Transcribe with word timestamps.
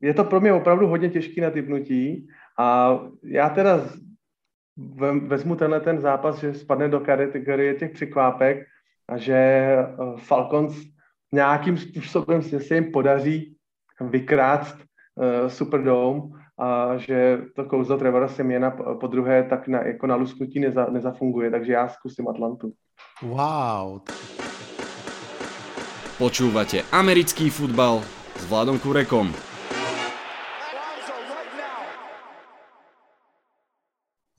je 0.00 0.14
to 0.14 0.24
pro 0.24 0.40
mě 0.40 0.52
opravdu 0.52 0.86
hodně 0.86 1.10
těžký 1.10 1.40
na 1.40 1.50
typnutí 1.50 2.28
a 2.58 2.98
já 3.24 3.48
teda 3.48 3.80
vezmu 5.26 5.56
tenhle 5.56 5.80
ten 5.80 6.00
zápas, 6.00 6.38
že 6.38 6.54
spadne 6.54 6.88
do 6.88 7.00
kategorie 7.00 7.74
těch 7.74 7.90
překvápek 7.90 8.66
a 9.08 9.16
že 9.16 9.34
eh, 9.34 9.86
Falcons 10.16 10.76
nějakým 11.32 11.78
způsobem 11.78 12.42
se 12.42 12.74
jim 12.74 12.92
podaří 12.92 13.56
vykrást 14.00 14.76
uh, 14.76 15.48
Superdome 15.48 16.20
a 16.58 16.96
že 16.96 17.38
to 17.56 17.64
kouzlo 17.64 17.98
Trevora 17.98 18.28
Semiena 18.28 18.70
po 19.00 19.06
druhé 19.06 19.42
tak 19.42 19.68
na, 19.68 19.82
jako 19.86 20.06
na 20.06 20.14
lusknutí 20.14 20.60
neza, 20.60 20.86
nezafunguje, 20.90 21.50
takže 21.50 21.72
já 21.72 21.88
zkusím 21.88 22.28
Atlantu. 22.28 22.72
Wow. 23.22 24.00
Počúvate 26.18 26.84
americký 26.92 27.50
futbal 27.50 28.04
s 28.36 28.44
Vladom 28.44 28.78
Kurekom. 28.78 29.49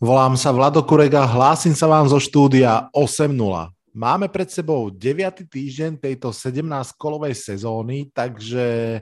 Volám 0.02 0.34
sa 0.34 0.50
Vlado 0.50 0.82
Kurega, 0.82 1.30
hlásim 1.30 1.78
sa 1.78 1.86
vám 1.86 2.10
zo 2.10 2.18
štúdia 2.18 2.90
8.0. 2.90 3.38
Máme 3.94 4.34
pred 4.34 4.50
sebou 4.50 4.90
9. 4.90 5.46
týždeň 5.46 6.02
tejto 6.02 6.34
17-kolovej 6.34 7.38
sezóny, 7.38 8.10
takže 8.10 8.98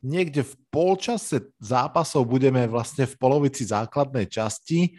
niekde 0.00 0.48
v 0.48 0.52
polčase 0.72 1.52
zápasov 1.60 2.24
budeme 2.24 2.64
vlastne 2.64 3.04
v 3.04 3.12
polovici 3.20 3.68
základnej 3.68 4.24
časti. 4.24 4.96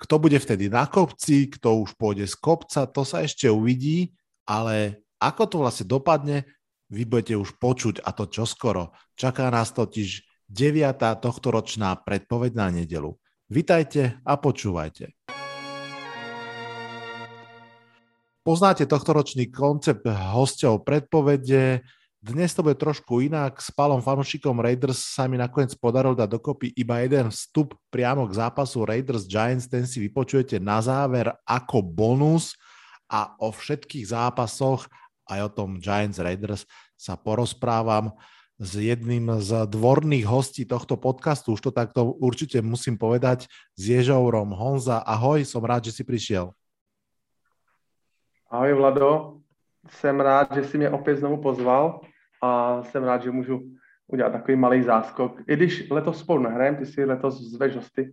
Kto 0.00 0.16
bude 0.16 0.40
vtedy 0.40 0.72
na 0.72 0.88
kopci, 0.88 1.52
kto 1.52 1.84
už 1.84 1.92
pôjde 2.00 2.24
z 2.24 2.40
kopca, 2.40 2.88
to 2.88 3.04
sa 3.04 3.20
ešte 3.20 3.44
uvidí, 3.44 4.16
ale 4.48 5.04
ako 5.20 5.42
to 5.52 5.56
vlastne 5.68 5.84
dopadne, 5.84 6.48
vy 6.88 7.04
budete 7.04 7.36
už 7.36 7.60
počuť 7.60 8.00
a 8.08 8.16
to 8.16 8.24
čoskoro. 8.24 8.96
Čaká 9.20 9.52
nás 9.52 9.68
totiž 9.68 10.24
9. 10.48 10.96
tohtoročná 11.20 11.92
predpoveď 12.08 12.56
na 12.56 12.72
nedelu. 12.72 13.20
Vitajte 13.48 14.20
a 14.28 14.36
počúvajte. 14.36 15.16
Poznáte 18.44 18.84
tohtoročný 18.84 19.48
koncept 19.48 20.04
hostov 20.36 20.84
predpovede. 20.84 21.80
Dnes 22.20 22.52
to 22.52 22.60
bude 22.60 22.76
trošku 22.76 23.24
inak. 23.24 23.56
S 23.64 23.72
Palom 23.72 24.04
fanúšikom 24.04 24.60
Raiders 24.60 25.00
sa 25.00 25.24
mi 25.24 25.40
nakoniec 25.40 25.72
podarilo 25.80 26.12
dať 26.12 26.28
dokopy 26.28 26.76
iba 26.76 27.00
jeden 27.00 27.32
vstup 27.32 27.72
priamo 27.88 28.28
k 28.28 28.36
zápasu 28.36 28.84
Raiders 28.84 29.24
Giants. 29.24 29.64
Ten 29.64 29.88
si 29.88 29.96
vypočujete 30.04 30.60
na 30.60 30.84
záver 30.84 31.32
ako 31.48 31.80
bonus 31.80 32.52
a 33.08 33.32
o 33.40 33.48
všetkých 33.48 34.12
zápasoch 34.12 34.84
aj 35.24 35.40
o 35.40 35.50
tom 35.56 35.80
Giants 35.80 36.20
Raiders 36.20 36.68
sa 37.00 37.16
porozprávam 37.16 38.12
s 38.58 38.74
jedným 38.74 39.38
z 39.38 39.70
dvorných 39.70 40.26
hostí 40.26 40.66
tohto 40.66 40.98
podcastu, 40.98 41.54
už 41.54 41.70
to 41.70 41.70
takto 41.70 42.10
určite 42.10 42.58
musím 42.58 42.98
povedať, 42.98 43.46
s 43.78 43.82
Ježourom. 43.86 44.50
Honza, 44.50 44.98
ahoj, 44.98 45.46
som 45.46 45.62
rád, 45.62 45.86
že 45.86 45.94
si 45.94 46.02
prišiel. 46.02 46.50
Ahoj 48.50 48.72
Vlado, 48.74 49.38
jsem 49.90 50.20
rád, 50.20 50.54
že 50.54 50.64
si 50.64 50.78
mě 50.78 50.90
opět 50.90 51.16
znovu 51.16 51.36
pozval 51.36 52.00
a 52.42 52.82
jsem 52.82 53.04
rád, 53.04 53.22
že 53.22 53.30
můžu 53.30 53.60
udělat 54.06 54.32
takový 54.32 54.56
malý 54.56 54.82
záskok. 54.82 55.40
I 55.46 55.56
když 55.56 55.90
letos 55.90 56.20
spolu 56.20 56.42
nehrajem, 56.42 56.76
ty 56.76 56.86
si 56.86 57.04
letos 57.04 57.40
zveš 57.40 57.76
hosty 57.76 58.12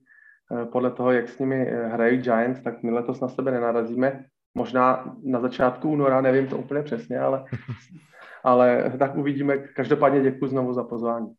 eh, 0.51 0.65
podle 0.65 0.91
toho, 0.91 1.11
jak 1.11 1.29
s 1.29 1.39
nimi 1.39 1.67
eh, 1.67 1.87
hrají 1.87 2.17
Giants, 2.17 2.61
tak 2.61 2.83
my 2.83 2.91
letos 2.91 3.19
na 3.19 3.27
sebe 3.27 3.51
nenarazíme. 3.51 4.25
Možná 4.55 5.15
na 5.23 5.39
začátku 5.39 5.89
února, 5.89 6.21
nevím 6.21 6.47
to 6.47 6.57
úplně 6.57 6.81
přesně, 6.81 7.19
ale 7.19 7.45
ale 8.45 8.93
tak 9.01 9.17
uvidíme. 9.17 9.57
Každopádně 9.73 10.21
děkuji 10.21 10.47
znovu 10.53 10.73
za 10.73 10.85
pozvání. 10.85 11.33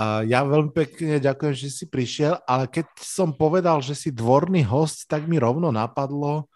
Ja 0.00 0.46
veľmi 0.46 0.70
pekne 0.70 1.18
ďakujem, 1.18 1.50
že 1.50 1.66
si 1.66 1.84
prišiel, 1.90 2.38
ale 2.46 2.70
keď 2.70 2.86
som 3.02 3.34
povedal, 3.34 3.82
že 3.82 3.98
si 3.98 4.14
dvorný 4.14 4.62
host, 4.62 5.10
tak 5.10 5.26
mi 5.26 5.34
rovno 5.34 5.74
napadlo, 5.74 6.46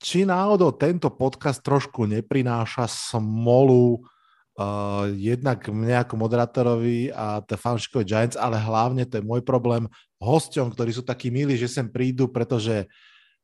či 0.00 0.24
náhodou 0.24 0.72
tento 0.72 1.12
podcast 1.12 1.60
trošku 1.60 2.08
neprináša 2.08 2.88
smolu 2.88 4.00
uh, 4.00 5.12
jednak 5.12 5.60
mne 5.68 6.08
ako 6.08 6.16
moderátorovi 6.16 7.12
a 7.12 7.44
fanšikovi 7.44 8.04
Giants, 8.08 8.40
ale 8.40 8.56
hlavne 8.56 9.04
to 9.04 9.20
je 9.20 9.28
môj 9.28 9.44
problém 9.44 9.84
hosťom, 10.24 10.72
ktorí 10.72 10.90
sú 10.96 11.04
takí 11.04 11.28
milí, 11.28 11.60
že 11.60 11.68
sem 11.68 11.84
prídu, 11.84 12.32
pretože 12.32 12.88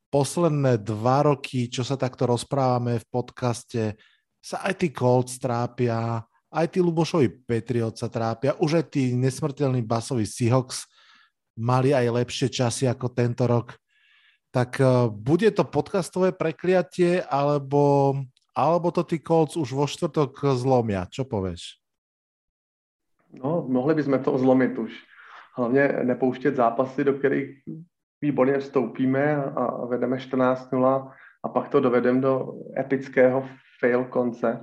posledné 0.08 0.80
dva 0.80 1.28
roky, 1.28 1.68
čo 1.68 1.84
sa 1.84 2.00
takto 2.00 2.24
rozprávame 2.24 3.04
v 3.04 3.06
podcaste, 3.12 4.00
sa 4.40 4.64
aj 4.64 4.74
tí 4.80 4.88
Colts 4.88 5.36
trápia, 5.36 6.24
aj 6.50 6.66
tí 6.72 6.80
Lubošovi 6.82 7.46
Patriot 7.46 7.94
sa 7.94 8.08
trápia, 8.08 8.56
už 8.58 8.80
aj 8.80 8.84
tí 8.90 9.14
nesmrteľní 9.14 9.84
basoví 9.84 10.26
Seahawks 10.26 10.88
mali 11.60 11.92
aj 11.92 12.08
lepšie 12.08 12.48
časy 12.48 12.88
ako 12.88 13.12
tento 13.12 13.44
rok. 13.44 13.76
Tak 14.50 14.82
uh, 14.82 15.06
bude 15.12 15.46
to 15.54 15.62
podcastové 15.62 16.34
prekliatie, 16.34 17.22
alebo, 17.22 18.16
alebo 18.56 18.90
to 18.90 19.06
tí 19.06 19.22
Colts 19.22 19.54
už 19.54 19.70
vo 19.70 19.86
štvrtok 19.86 20.58
zlomia? 20.58 21.06
Čo 21.06 21.22
povieš? 21.22 21.78
No, 23.30 23.62
mohli 23.62 23.94
bychom 23.94 24.18
to 24.18 24.38
zlomit 24.38 24.78
už. 24.78 24.90
Hlavně 25.54 25.88
nepouštět 26.02 26.56
zápasy, 26.56 27.04
do 27.04 27.14
kterých 27.14 27.62
výborně 28.20 28.58
vstoupíme 28.58 29.36
a 29.36 29.86
vedeme 29.86 30.16
14-0 30.16 31.12
a 31.44 31.48
pak 31.48 31.68
to 31.68 31.80
dovedeme 31.80 32.20
do 32.20 32.52
epického 32.78 33.48
fail 33.80 34.04
konce. 34.04 34.60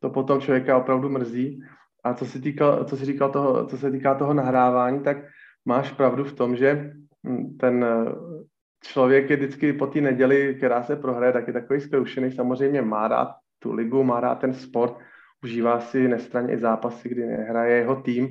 To 0.00 0.10
potom 0.10 0.40
člověka 0.40 0.76
opravdu 0.76 1.08
mrzí. 1.08 1.60
A 2.04 2.14
co 2.14 2.26
se, 2.26 2.40
týka, 2.40 2.84
co 2.84 2.96
se, 2.96 3.04
říkal 3.04 3.30
toho, 3.30 3.66
co 3.66 3.78
se 3.78 3.90
týká 3.90 4.14
toho 4.14 4.34
nahrávání, 4.34 5.00
tak 5.00 5.16
máš 5.64 5.92
pravdu 5.92 6.24
v 6.24 6.32
tom, 6.32 6.56
že 6.56 6.92
hm, 7.26 7.56
ten 7.60 7.84
eh, 7.84 8.12
člověk 8.84 9.30
je 9.30 9.36
vždycky 9.36 9.72
po 9.72 9.86
té 9.86 10.00
neděli, 10.00 10.54
která 10.54 10.82
se 10.82 10.96
prohraje, 10.96 11.32
tak 11.32 11.46
je 11.46 11.52
takový 11.52 11.80
zkoušený. 11.80 12.32
Samozřejmě 12.32 12.82
má 12.82 13.08
rád 13.08 13.28
tu 13.58 13.72
ligu, 13.72 14.04
má 14.04 14.20
rád 14.20 14.34
ten 14.38 14.54
sport, 14.54 14.96
užívá 15.44 15.80
si 15.80 16.08
nestranně 16.08 16.54
i 16.54 16.58
zápasy, 16.58 17.08
kdy 17.08 17.26
nehraje 17.26 17.76
jeho 17.76 17.96
tým, 17.96 18.28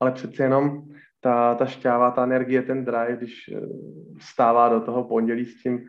ale 0.00 0.12
přece 0.12 0.42
jenom 0.42 0.82
ta, 1.20 1.54
ta 1.54 1.66
šťáva, 1.66 2.10
ta 2.10 2.24
energie, 2.24 2.62
ten 2.62 2.84
drive, 2.84 3.16
když 3.16 3.48
eh, 3.48 3.60
vstává 4.18 4.68
do 4.68 4.80
toho 4.80 5.04
pondělí 5.04 5.46
s 5.46 5.62
tím 5.62 5.80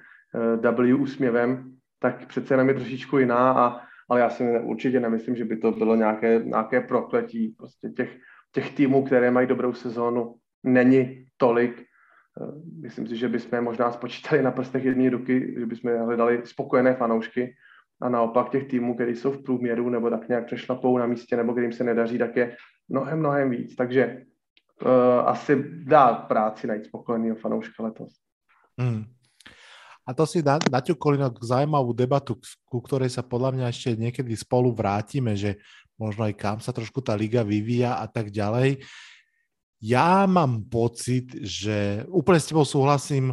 eh, 0.63 0.72
W 0.72 0.94
úsměvem, 0.94 1.72
tak 2.00 2.28
přece 2.28 2.53
jenom 2.53 2.67
je 2.67 2.73
trošičku 2.73 3.17
jiná 3.17 3.51
a 3.51 3.91
ale 4.11 4.19
já 4.19 4.29
si 4.29 4.44
určitě 4.59 4.99
nemyslím, 4.99 5.35
že 5.35 5.45
by 5.45 5.57
to 5.57 5.72
bylo 5.72 5.95
nějaké, 5.95 6.41
nějaké 6.44 6.81
prokletí. 6.81 7.55
Prostě 7.57 7.89
těch, 7.89 8.17
těch 8.51 8.75
týmů, 8.75 9.03
které 9.03 9.31
mají 9.31 9.47
dobrou 9.47 9.73
sezónu, 9.73 10.35
není 10.63 11.25
tolik. 11.38 11.81
Eh, 11.81 12.51
myslím 12.81 13.07
si, 13.07 13.16
že 13.16 13.29
bychom 13.29 13.61
možná 13.61 13.91
spočítali 13.91 14.44
na 14.44 14.51
prstech 14.51 14.85
jedné 14.85 15.09
ruky, 15.09 15.55
že 15.59 15.66
bychom 15.66 15.97
hledali 15.97 16.41
spokojené 16.44 16.94
fanoušky 16.94 17.55
a 18.01 18.09
naopak 18.09 18.49
těch 18.49 18.67
týmů, 18.67 18.95
které 18.95 19.11
jsou 19.11 19.31
v 19.31 19.44
průměru 19.44 19.89
nebo 19.89 20.09
tak 20.09 20.28
nějak 20.28 20.45
přešlapou 20.45 20.97
na 20.97 21.05
místě 21.05 21.38
nebo 21.38 21.51
kterým 21.51 21.72
se 21.72 21.83
nedaří, 21.83 22.17
tak 22.17 22.35
je 22.35 22.55
mnohem, 22.89 23.19
mnohem 23.19 23.49
víc. 23.49 23.75
Takže 23.75 24.25
uh, 24.85 24.89
asi 25.25 25.63
dá 25.83 26.13
práci 26.13 26.67
najít 26.67 26.85
spokojeného 26.85 27.35
fanouška 27.35 27.83
letos. 27.83 28.13
Mm. 28.78 29.03
A 30.11 30.16
to 30.16 30.27
si 30.27 30.44
na 30.44 30.59
zaujímavú 31.39 31.95
debatu, 31.95 32.35
ku 32.67 32.83
ktorej 32.83 33.16
sa 33.16 33.23
podľa 33.23 33.55
mňa 33.55 33.66
ešte 33.72 33.95
niekedy 33.95 34.35
spolu 34.35 34.75
vrátime, 34.75 35.39
že 35.39 35.55
možno 35.95 36.27
aj 36.27 36.35
kam 36.35 36.59
sa 36.59 36.75
trošku 36.75 36.99
tá 36.99 37.16
liga 37.16 37.47
vyvíja 37.47 37.95
a 37.95 38.11
tak 38.11 38.27
ďalej. 38.27 38.83
Ja 39.79 40.27
mám 40.27 40.67
pocit, 40.67 41.31
že 41.47 42.03
úplne 42.11 42.44
s 42.44 42.51
tebou 42.51 42.67
súhlasím 42.67 43.31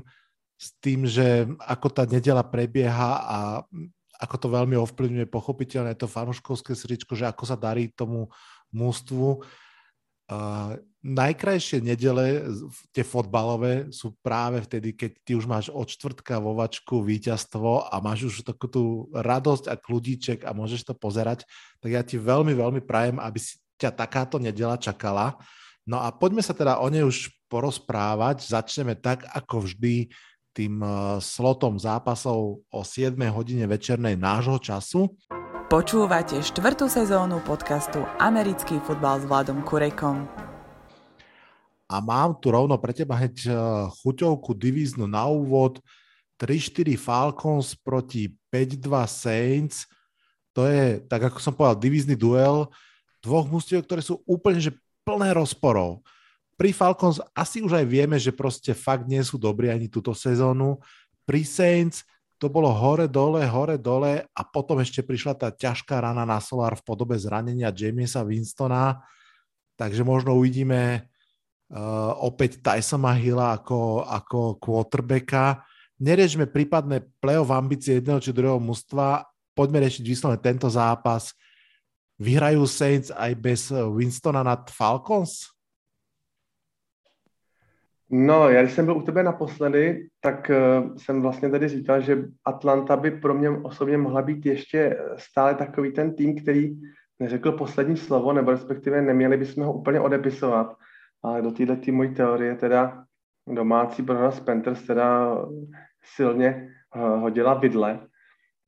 s 0.55 0.71
tým, 0.79 1.03
že 1.03 1.51
ako 1.67 1.91
tá 1.91 2.07
nedela 2.07 2.47
prebieha 2.47 3.11
a 3.27 3.39
ako 4.23 4.37
to 4.39 4.47
veľmi 4.47 4.79
ovplyvňuje 4.79 5.27
pochopiteľne 5.27 5.99
to 5.99 6.07
fanuškovské 6.07 6.79
srdečko, 6.79 7.19
že 7.19 7.27
ako 7.27 7.43
sa 7.43 7.59
darí 7.59 7.91
tomu 7.91 8.31
mústvu. 8.71 9.43
Uh, 10.31 10.79
najkrajšie 11.03 11.79
nedele, 11.79 12.43
tie 12.91 13.07
fotbalové, 13.07 13.89
sú 13.95 14.19
práve 14.19 14.59
vtedy, 14.67 14.99
keď 14.99 15.11
ty 15.23 15.33
už 15.39 15.47
máš 15.47 15.67
od 15.71 15.87
čtvrtka 15.87 16.43
vo 16.43 16.59
víťazstvo 16.59 17.87
a 17.87 17.95
máš 18.03 18.35
už 18.35 18.35
takú 18.43 18.67
tú 18.67 18.85
radosť 19.15 19.71
a 19.71 19.79
kľudíček 19.79 20.43
a 20.43 20.51
môžeš 20.51 20.91
to 20.91 20.95
pozerať, 20.99 21.47
tak 21.79 21.91
ja 21.95 22.03
ti 22.03 22.19
veľmi, 22.19 22.51
veľmi 22.53 22.83
prajem, 22.83 23.23
aby 23.23 23.39
si 23.39 23.63
ťa 23.79 23.95
takáto 23.95 24.43
nedela 24.43 24.75
čakala. 24.75 25.39
No 25.87 26.03
a 26.03 26.11
poďme 26.11 26.43
sa 26.43 26.53
teda 26.53 26.83
o 26.83 26.87
nej 26.91 27.07
už 27.07 27.31
porozprávať. 27.47 28.45
Začneme 28.45 28.99
tak, 28.99 29.25
ako 29.25 29.65
vždy, 29.65 30.11
tým 30.53 30.83
eh, 30.83 30.91
slotom 31.23 31.79
zápasov 31.79 32.67
o 32.67 32.81
7 32.83 33.15
hodine 33.31 33.71
večernej 33.71 34.19
nášho 34.19 34.59
času. 34.59 35.15
Počúvate 35.69 36.41
štvrtú 36.41 36.89
sezónu 36.89 37.45
podcastu 37.45 38.01
Americký 38.17 38.81
futbal 38.83 39.21
s 39.21 39.29
Vladom 39.29 39.61
Kurekom. 39.63 40.48
A 41.89 42.05
mám 42.05 42.37
tu 42.37 42.53
rovno 42.53 42.77
pre 42.77 42.93
teba 42.93 43.17
hneď 43.17 43.37
eh, 43.49 43.55
chuťovku 44.05 44.53
divíznu 44.53 45.09
na 45.09 45.25
úvod. 45.27 45.81
3-4 46.39 46.95
Falcons 46.95 47.75
proti 47.75 48.31
5-2 48.53 48.87
Saints. 49.11 49.91
To 50.55 50.69
je, 50.71 51.03
tak 51.11 51.33
ako 51.33 51.39
som 51.43 51.51
povedal, 51.51 51.83
divízny 51.83 52.15
duel 52.15 52.71
dvoch 53.19 53.51
mústiev, 53.51 53.83
ktoré 53.83 53.99
sú 53.99 54.23
úplne 54.23 54.63
že 54.63 54.71
plné 55.03 55.35
rozporov. 55.35 56.05
Pri 56.55 56.75
Falcons 56.75 57.23
asi 57.35 57.63
už 57.63 57.75
aj 57.75 57.87
vieme, 57.87 58.19
že 58.19 58.35
proste 58.35 58.75
fakt 58.75 59.07
nie 59.07 59.23
sú 59.23 59.39
dobrí 59.39 59.71
ani 59.71 59.87
túto 59.91 60.15
sezónu. 60.15 60.79
Pri 61.27 61.43
Saints 61.43 62.07
to 62.39 62.47
bolo 62.47 62.71
hore, 62.71 63.11
dole, 63.11 63.43
hore, 63.47 63.79
dole 63.79 64.23
a 64.31 64.43
potom 64.47 64.79
ešte 64.79 65.03
prišla 65.03 65.35
tá 65.35 65.49
ťažká 65.51 65.99
rana 65.99 66.23
na 66.23 66.39
Solar 66.39 66.79
v 66.79 66.87
podobe 66.87 67.19
zranenia 67.19 67.75
Jamiesa 67.75 68.23
Winstona. 68.23 69.03
Takže 69.75 70.07
možno 70.07 70.39
uvidíme 70.39 71.07
uh, 71.73 72.13
opäť 72.25 72.61
Tysona 72.61 73.13
Hilla 73.17 73.57
ako, 73.57 74.05
ako 74.05 74.57
quarterbacka. 74.57 75.65
Neriešme 75.99 76.47
prípadné 76.47 77.03
playoff 77.19 77.51
ambície 77.51 77.99
jedného 77.99 78.23
či 78.23 78.33
druhého 78.33 78.63
mužstva. 78.63 79.27
Poďme 79.53 79.83
riešiť 79.83 80.05
vyslovene 80.07 80.39
tento 80.39 80.71
zápas. 80.71 81.35
Vyhrajú 82.19 82.67
Saints 82.67 83.11
aj 83.15 83.33
bez 83.39 83.61
Winstona 83.71 84.43
nad 84.43 84.71
Falcons? 84.71 85.51
No, 88.11 88.49
já 88.49 88.63
když 88.63 88.75
jsem 88.75 88.85
byl 88.85 88.97
u 88.97 89.03
tebe 89.03 89.23
naposledy, 89.23 90.09
tak 90.21 90.51
uh, 90.51 90.97
jsem 90.97 91.23
vlastně 91.23 91.51
tady 91.51 91.69
říkal, 91.69 92.01
že 92.01 92.25
Atlanta 92.45 92.97
by 92.97 93.11
pro 93.11 93.35
mě 93.35 93.51
osobně 93.51 93.99
mohla 93.99 94.23
být 94.23 94.47
ještě 94.47 94.99
stále 95.17 95.55
takový 95.55 95.93
ten 95.93 96.15
tým, 96.15 96.43
který 96.43 96.81
neřekl 97.19 97.53
poslední 97.53 97.97
slovo, 97.97 98.33
nebo 98.33 98.51
respektive 98.51 99.03
neměli 99.03 99.37
bychom 99.37 99.65
ho 99.65 99.73
úplně 99.73 100.01
odepisovat. 100.01 100.77
Ale 101.23 101.43
do 101.43 101.51
této 101.51 101.77
tý 101.77 101.93
mojí 101.93 102.15
teorie 102.15 102.57
teda 102.57 103.05
domácí 103.49 104.03
prohra 104.03 104.31
z 104.31 104.41
Panthers 104.41 104.83
teda 104.83 105.39
silně 106.17 106.69
uh, 106.97 107.21
hodila 107.21 107.55
vidle. 107.55 108.01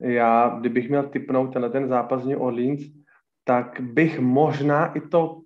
Já, 0.00 0.56
kdybych 0.61 0.88
měl 0.88 1.02
typnout 1.02 1.52
tenhle 1.52 1.70
ten 1.70 1.88
zápas 1.88 2.25
New 2.25 2.43
Orleans, 2.43 2.81
tak 3.44 3.81
bych 3.81 4.20
možná 4.20 4.93
i 4.93 5.00
to 5.00 5.41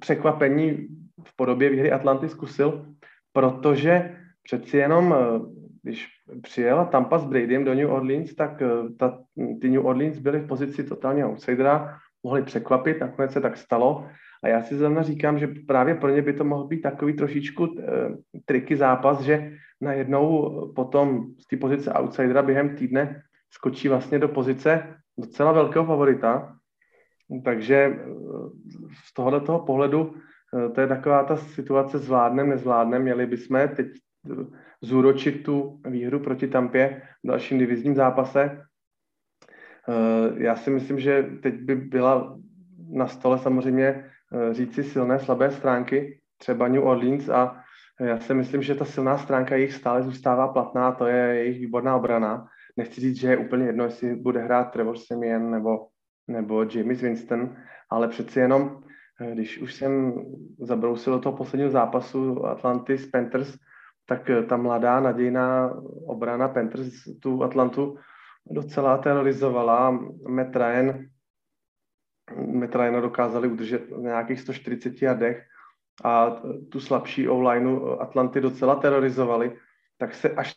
překvapení 0.00 0.88
v 1.24 1.36
podobě 1.36 1.70
výhry 1.70 1.92
Atlanty 1.92 2.28
zkusil, 2.28 2.86
protože 3.32 4.16
přeci 4.42 4.76
jenom, 4.76 5.14
eh, 5.14 5.40
když 5.82 6.08
přijela 6.42 6.84
Tampa 6.84 7.18
s 7.18 7.24
Bradym 7.24 7.64
do 7.64 7.74
New 7.74 7.90
Orleans, 7.90 8.34
tak 8.34 8.62
eh, 8.62 8.68
ta, 8.98 9.18
ty 9.60 9.70
New 9.70 9.86
Orleans 9.86 10.18
byly 10.18 10.38
v 10.38 10.46
pozici 10.46 10.84
totálně 10.84 11.26
outsidera, 11.26 11.98
mohli 12.22 12.42
překvapit, 12.42 13.00
nakonec 13.00 13.32
se 13.32 13.40
tak 13.40 13.56
stalo. 13.56 14.08
A 14.42 14.48
já 14.48 14.62
si 14.62 14.76
zrovna 14.76 15.02
říkám, 15.02 15.38
že 15.38 15.48
právě 15.66 15.94
pro 15.94 16.10
ně 16.10 16.22
by 16.22 16.32
to 16.32 16.44
mohl 16.44 16.66
být 16.66 16.80
takový 16.80 17.12
trošičku 17.12 17.66
uh, 17.66 17.78
triky 18.44 18.76
zápas, 18.76 19.20
že 19.20 19.52
najednou 19.80 20.72
potom 20.76 21.26
z 21.38 21.46
té 21.46 21.56
pozice 21.56 21.92
outsidera 21.92 22.42
během 22.42 22.76
týdne 22.76 23.22
skočí 23.50 23.88
vlastně 23.88 24.18
do 24.18 24.28
pozice 24.28 24.96
docela 25.18 25.52
velkého 25.52 25.84
favorita. 25.84 26.56
Takže 27.44 27.98
z 29.06 29.14
tohoto 29.14 29.58
pohledu 29.58 30.14
Eh, 30.54 30.68
to 30.68 30.80
je 30.80 30.86
taková 30.86 31.24
ta 31.24 31.36
situace 31.36 31.98
zvládnem, 31.98 32.48
nezvládnem. 32.48 33.02
Měli 33.02 33.26
bychom 33.26 33.68
teď 33.76 33.86
eh, 33.86 34.44
zúročit 34.82 35.42
tu 35.42 35.80
výhru 35.88 36.20
proti 36.20 36.48
Tampě 36.48 37.02
v 37.24 37.28
dalším 37.28 37.58
divizním 37.58 37.94
zápase. 37.94 38.62
Eh, 39.88 40.44
já 40.44 40.56
si 40.56 40.70
myslím, 40.70 41.00
že 41.00 41.22
teď 41.42 41.54
by 41.54 41.76
byla 41.76 42.38
na 42.90 43.06
stole 43.06 43.38
samozřejmě 43.38 44.10
říci 44.50 44.84
silné, 44.84 45.18
slabé 45.18 45.50
stránky, 45.50 46.20
třeba 46.38 46.68
New 46.68 46.84
Orleans 46.84 47.28
a 47.28 47.56
já 48.00 48.18
si 48.18 48.34
myslím, 48.34 48.62
že 48.62 48.74
ta 48.74 48.84
silná 48.84 49.18
stránka 49.18 49.56
jejich 49.56 49.72
stále 49.72 50.02
zůstává 50.02 50.48
platná, 50.48 50.92
to 50.92 51.06
je 51.06 51.16
jejich 51.16 51.58
výborná 51.58 51.96
obrana. 51.96 52.46
Nechci 52.76 53.00
říct, 53.00 53.16
že 53.16 53.28
je 53.28 53.36
úplně 53.36 53.66
jedno, 53.66 53.84
jestli 53.84 54.16
bude 54.16 54.40
hrát 54.40 54.64
Trevor 54.64 54.98
Simeon 54.98 55.50
nebo, 55.50 55.86
nebo 56.28 56.66
James 56.74 57.00
Winston, 57.02 57.56
ale 57.90 58.08
přeci 58.08 58.40
jenom 58.40 58.82
Eh, 59.22 59.34
když 59.34 59.58
už 59.58 59.74
jsem 59.74 60.14
zabrousil 60.58 61.12
do 61.12 61.18
toho 61.18 61.36
posledního 61.36 61.70
zápasu 61.70 62.46
Atlantis 62.46 63.10
Panthers, 63.10 63.54
tak 64.06 64.30
ta 64.48 64.56
mladá 64.56 65.00
nadějná 65.00 65.74
obrana 66.06 66.48
Panthers 66.48 66.92
tu 67.20 67.42
Atlantu 67.42 67.96
docela 68.50 68.98
terorizovala. 68.98 69.90
Matt 70.28 70.56
Ryan, 70.56 71.04
Matt 72.30 72.74
Ryana 72.74 73.00
dokázali 73.00 73.48
udržet 73.48 73.90
v 73.90 74.00
nějakých 74.00 74.40
140 74.40 75.02
jardech 75.02 75.46
a 76.04 76.30
tu 76.70 76.80
slabší 76.80 77.28
o 77.28 77.48
Atlanty 78.00 78.40
docela 78.40 78.74
terorizovali, 78.74 79.56
tak 79.98 80.14
se 80.14 80.30
až 80.30 80.54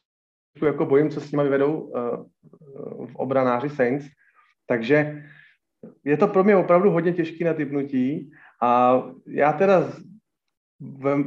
jako 0.65 0.85
bojím, 0.85 1.09
co 1.09 1.21
s 1.21 1.31
nimi 1.31 1.43
vyvedou 1.43 1.93
eh, 1.95 2.01
v 3.05 3.15
obranáři 3.15 3.69
Saints. 3.69 4.05
Takže 4.67 5.23
je 6.03 6.17
to 6.17 6.27
pro 6.27 6.43
mě 6.43 6.55
opravdu 6.55 6.91
hodně 6.91 7.13
těžký 7.13 7.43
na 7.43 7.53
typnutí 7.53 8.31
a 8.61 9.01
já 9.27 9.53
teda 9.53 9.91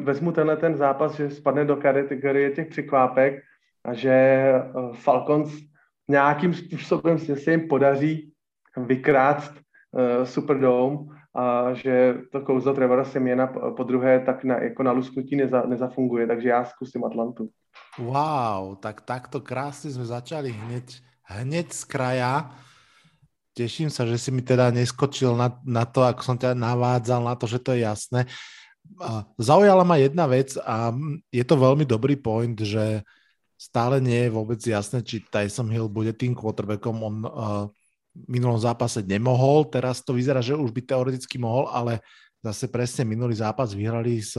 vezmu 0.02 0.32
tenhle 0.32 0.56
ten 0.56 0.76
zápas, 0.76 1.16
že 1.16 1.30
spadne 1.30 1.64
do 1.64 1.76
kategorie 1.76 2.50
těch 2.50 2.68
překvápek 2.68 3.42
a 3.84 3.94
že 3.94 4.12
eh, 4.12 4.62
Falcons 4.92 5.52
nějakým 6.08 6.54
způsobem 6.54 7.18
se 7.18 7.50
jim 7.50 7.68
podaří 7.68 8.32
vykrást 8.76 9.52
uh, 9.52 9.58
Superdome 10.24 11.16
a 11.32 11.72
že 11.72 12.28
to 12.28 12.44
kouzlo 12.44 12.76
Trevora 12.76 13.08
Semiena 13.08 13.48
po 13.48 13.84
druhé 13.84 14.20
tak 14.20 14.44
na, 14.44 14.60
jako 14.60 14.82
na 14.82 14.92
lusknutí 14.92 15.36
neza, 15.36 15.62
nezafunguje, 15.64 16.26
takže 16.26 16.48
já 16.48 16.64
zkusím 16.64 17.04
Atlantu. 17.04 17.48
Wow, 17.98 18.76
tak 18.76 19.00
takto 19.08 19.40
krásne 19.40 19.90
sme 19.90 20.04
začali 20.04 20.52
hneď, 20.52 21.00
hneď 21.24 21.72
z 21.72 21.82
kraja. 21.88 22.52
Teším 23.56 23.88
sa, 23.88 24.04
že 24.04 24.18
si 24.18 24.28
mi 24.28 24.44
teda 24.44 24.70
neskočil 24.70 25.34
na, 25.34 25.56
na 25.64 25.88
to, 25.88 26.04
ako 26.04 26.20
som 26.22 26.36
ťa 26.36 26.52
navádzal 26.54 27.24
na 27.24 27.34
to, 27.34 27.48
že 27.48 27.58
to 27.58 27.72
je 27.72 27.88
jasné. 27.88 28.28
Zaujala 29.40 29.88
ma 29.88 29.96
jedna 29.98 30.28
vec 30.28 30.52
a 30.62 30.92
je 31.32 31.44
to 31.48 31.54
veľmi 31.56 31.88
dobrý 31.88 32.14
point, 32.14 32.54
že 32.54 33.02
stále 33.58 33.98
nie 33.98 34.26
je 34.26 34.34
vôbec 34.36 34.60
jasné, 34.62 35.02
či 35.02 35.24
Tyson 35.26 35.70
Hill 35.72 35.90
bude 35.90 36.14
tým 36.14 36.34
quarterbackom. 36.34 36.96
On 37.02 37.16
uh, 37.26 37.66
minulom 38.26 38.58
zápase 38.58 39.04
nemohol, 39.04 39.68
teraz 39.68 40.02
to 40.02 40.16
vyzerá, 40.16 40.42
že 40.42 40.56
už 40.56 40.74
by 40.74 40.80
teoreticky 40.82 41.38
mohol, 41.38 41.70
ale 41.70 42.02
zase 42.42 42.70
presne 42.70 43.04
minulý 43.06 43.38
zápas 43.38 43.74
vyhrali 43.74 44.22
s 44.22 44.38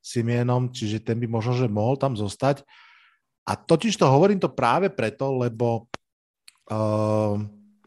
Simienom, 0.00 0.68
čiže 0.68 1.00
ten 1.00 1.16
by 1.16 1.26
možno, 1.28 1.56
že 1.56 1.68
mohol 1.68 1.96
tam 1.96 2.16
zostať. 2.16 2.64
A 3.48 3.56
totiž 3.56 3.96
to 3.96 4.04
hovorím 4.04 4.36
to 4.36 4.52
práve 4.52 4.92
preto, 4.92 5.32
lebo 5.32 5.88
uh, 6.68 7.40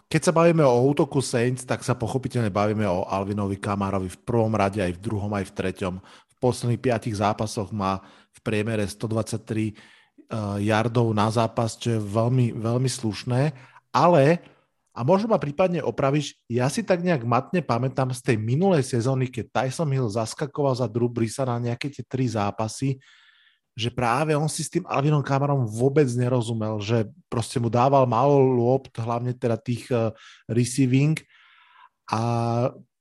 keď 0.09 0.21
sa 0.27 0.33
bavíme 0.33 0.65
o 0.65 0.81
útoku 0.89 1.21
Saints, 1.21 1.63
tak 1.63 1.85
sa 1.85 1.93
pochopiteľne 1.93 2.49
bavíme 2.49 2.83
o 2.89 3.05
Alvinovi 3.05 3.61
Kamarovi 3.61 4.09
v 4.09 4.21
prvom 4.25 4.51
rade, 4.57 4.81
aj 4.81 4.97
v 4.97 5.03
druhom, 5.05 5.31
aj 5.37 5.47
v 5.47 5.55
treťom. 5.55 5.93
V 6.01 6.35
posledných 6.41 6.81
piatich 6.81 7.15
zápasoch 7.21 7.69
má 7.69 8.01
v 8.33 8.39
priemere 8.41 8.89
123 8.89 9.05
uh, 9.07 9.77
eh, 10.57 10.67
yardov 10.67 11.13
na 11.13 11.29
zápas, 11.29 11.77
čo 11.77 11.95
je 11.95 12.01
veľmi, 12.01 12.57
veľmi 12.57 12.89
slušné, 12.89 13.53
ale 13.93 14.41
a 14.91 15.07
možno 15.07 15.31
ma 15.31 15.39
prípadne 15.39 15.79
opravíš, 15.79 16.35
ja 16.51 16.67
si 16.67 16.83
tak 16.83 16.99
nejak 16.99 17.23
matne 17.23 17.63
pamätám 17.63 18.11
z 18.11 18.21
tej 18.27 18.37
minulej 18.37 18.83
sezóny, 18.83 19.31
keď 19.31 19.63
Tyson 19.63 19.87
Hill 19.87 20.11
zaskakoval 20.11 20.75
za 20.75 20.91
Drew 20.91 21.07
Brisa 21.07 21.47
na 21.47 21.63
nejaké 21.63 21.87
tie 21.87 22.03
tri 22.03 22.27
zápasy, 22.27 22.99
že 23.71 23.87
práve 23.87 24.35
on 24.35 24.51
si 24.51 24.67
s 24.67 24.71
tým 24.71 24.83
Alvinom 24.83 25.23
Kamarom 25.23 25.63
vôbec 25.63 26.03
nerozumel, 26.11 26.83
že 26.83 27.07
proste 27.31 27.55
mu 27.55 27.71
dával 27.71 28.03
málo 28.03 28.43
lopt, 28.43 28.91
hlavne 28.99 29.31
teda 29.31 29.55
tých 29.55 29.87
uh, 29.95 30.11
receiving 30.51 31.15
a 32.11 32.21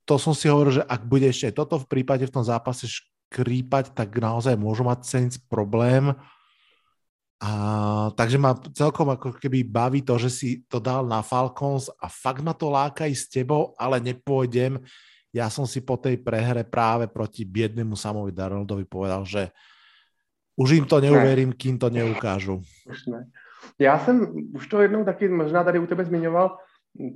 to 0.06 0.14
som 0.18 0.30
si 0.30 0.47
hovoril, 0.47 0.82
že 0.82 0.87
ak 0.87 1.06
bude 1.06 1.26
ešte 1.26 1.50
toto 1.50 1.82
v 1.82 1.90
prípade 1.90 2.23
v 2.26 2.35
tom 2.35 2.47
zápase 2.47 2.87
škrípať, 2.87 3.94
tak 3.94 4.14
naozaj 4.14 4.54
môžu 4.54 4.87
mať 4.87 5.06
Saints 5.06 5.38
problém. 5.38 6.14
A, 7.40 7.50
takže 8.12 8.37
ma 8.37 8.52
celkom 8.76 9.16
ako 9.16 9.32
keby 9.40 9.64
baví 9.64 10.04
to, 10.04 10.20
že 10.20 10.28
si 10.28 10.49
to 10.68 10.76
dal 10.76 11.09
na 11.09 11.25
Falcons 11.25 11.88
a 11.97 12.04
fakt 12.12 12.44
ma 12.44 12.52
to 12.52 12.68
láka 12.68 13.09
i 13.09 13.16
s 13.16 13.32
tebou, 13.32 13.73
ale 13.80 13.97
nepôjdem. 13.97 14.76
Ja 15.32 15.49
som 15.49 15.64
si 15.64 15.80
po 15.80 15.97
tej 15.97 16.20
prehre 16.20 16.68
práve 16.68 17.09
proti 17.09 17.49
biednemu 17.49 17.97
Samovi 17.97 18.35
Darnoldovi 18.35 18.85
povedal, 18.85 19.25
že 19.25 19.49
už 20.61 20.70
jim 20.70 20.85
to 20.85 21.00
neuverím, 21.00 21.56
ne. 21.56 21.56
kým 21.56 21.80
to 21.80 21.88
neukážu. 21.88 22.61
Už 22.85 23.06
ne. 23.06 23.25
Já 23.78 23.99
jsem 23.99 24.35
už 24.54 24.66
to 24.66 24.82
jednou 24.82 25.04
taky 25.04 25.28
možná 25.28 25.64
tady 25.64 25.78
u 25.78 25.87
tebe 25.87 26.04
zmiňoval, 26.04 26.56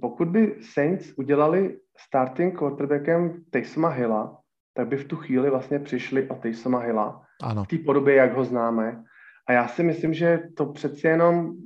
pokud 0.00 0.28
by 0.28 0.56
Saints 0.72 1.12
udělali 1.16 1.78
starting 1.98 2.58
quarterbackem 2.58 3.44
Taysoma 3.50 3.88
Hilla, 3.88 4.38
tak 4.74 4.88
by 4.88 4.96
v 4.96 5.04
tu 5.04 5.16
chvíli 5.16 5.50
vlastně 5.50 5.78
přišli 5.78 6.28
o 6.28 6.34
Taysoma 6.34 6.78
Hilla 6.78 7.22
ano. 7.42 7.64
v 7.64 7.68
té 7.68 7.78
podobě, 7.78 8.14
jak 8.14 8.36
ho 8.36 8.44
známe. 8.44 9.04
A 9.46 9.52
já 9.52 9.68
si 9.68 9.82
myslím, 9.82 10.14
že 10.14 10.42
to 10.56 10.66
přeci 10.66 11.06
jenom 11.06 11.56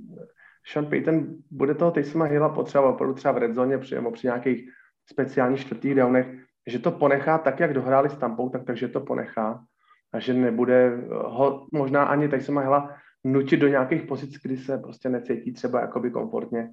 Sean 0.72 0.86
Payton 0.86 1.26
bude 1.50 1.74
toho 1.74 1.90
Taysoma 1.90 2.24
Hilla 2.24 2.48
potřebovat 2.48 2.90
opravdu 2.90 3.14
třeba 3.14 3.32
v 3.32 3.38
red 3.38 3.54
zone 3.54 3.78
při, 3.78 3.96
při 4.12 4.26
nějakých 4.26 4.70
speciálních 5.10 5.60
čtvrtých 5.60 5.94
downech, 5.94 6.26
že 6.66 6.78
to 6.78 6.90
ponechá 6.90 7.38
tak, 7.38 7.60
jak 7.60 7.74
dohráli 7.74 8.10
s 8.10 8.16
Tampou, 8.16 8.48
tak 8.48 8.64
takže 8.64 8.88
to 8.88 9.00
ponechá 9.00 9.64
a 10.12 10.18
že 10.18 10.34
nebude 10.34 11.08
ho 11.10 11.66
možná 11.72 12.04
ani 12.04 12.40
se 12.40 12.52
hla 12.52 12.96
nutit 13.24 13.60
do 13.60 13.68
nějakých 13.68 14.02
pozic, 14.02 14.34
kdy 14.42 14.56
se 14.56 14.78
prostě 14.78 15.08
necítí 15.08 15.52
třeba 15.52 15.80
jakoby 15.80 16.10
komfortně. 16.10 16.70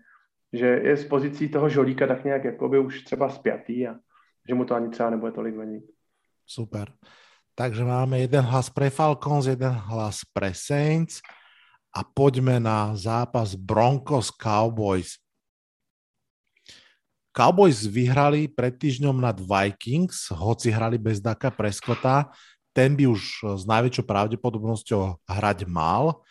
Že 0.53 0.65
je 0.65 0.97
z 0.97 1.07
pozicí 1.07 1.49
toho 1.49 1.69
žolíka 1.69 2.07
tak 2.07 2.23
nějak 2.23 2.43
jakoby 2.43 2.79
už 2.79 3.03
třeba 3.03 3.29
spjatý 3.29 3.87
a 3.87 3.95
že 4.49 4.55
mu 4.55 4.65
to 4.65 4.75
ani 4.75 4.89
třeba 4.89 5.09
nebude 5.09 5.31
tolik 5.31 5.55
venit. 5.55 5.83
Super. 6.45 6.87
Takže 7.55 7.87
máme 7.87 8.19
jeden 8.19 8.43
hlas 8.43 8.67
pre 8.67 8.91
Falcons, 8.91 9.47
jeden 9.47 9.71
hlas 9.71 10.27
pre 10.35 10.51
Saints 10.51 11.23
a 11.95 12.03
poďme 12.03 12.59
na 12.59 12.91
zápas 12.99 13.55
Broncos 13.55 14.27
Cowboys. 14.27 15.15
Cowboys 17.31 17.87
vyhrali 17.87 18.51
pred 18.51 18.75
týždňom 18.75 19.23
nad 19.23 19.39
Vikings, 19.39 20.35
hoci 20.35 20.67
hrali 20.67 20.99
bez 20.99 21.23
Daka 21.23 21.47
Preskota. 21.47 22.27
Ten 22.75 22.99
by 22.99 23.07
už 23.07 23.23
s 23.55 23.63
najväčšou 23.63 24.03
pravdepodobnosťou 24.03 25.23
hrať 25.23 25.63
mal. 25.63 26.27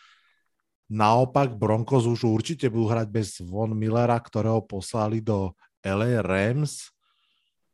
Naopak 0.93 1.57
Broncos 1.57 2.05
už 2.05 2.29
určite 2.29 2.69
budú 2.69 2.93
hrať 2.93 3.09
bez 3.09 3.29
Von 3.41 3.73
Millera, 3.73 4.21
ktorého 4.21 4.61
poslali 4.61 5.25
do 5.25 5.57
LA 5.81 6.21
Rams. 6.21 6.93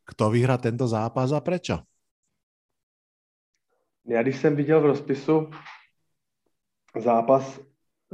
Kto 0.07 0.31
vyhrá 0.31 0.55
tento 0.55 0.87
zápas 0.87 1.35
a 1.35 1.43
prečo? 1.43 1.90
Já 4.07 4.23
když 4.23 4.37
jsem 4.37 4.57
viděl 4.57 4.81
v 4.81 4.87
rozpisu 4.87 5.51
zápas 6.99 7.61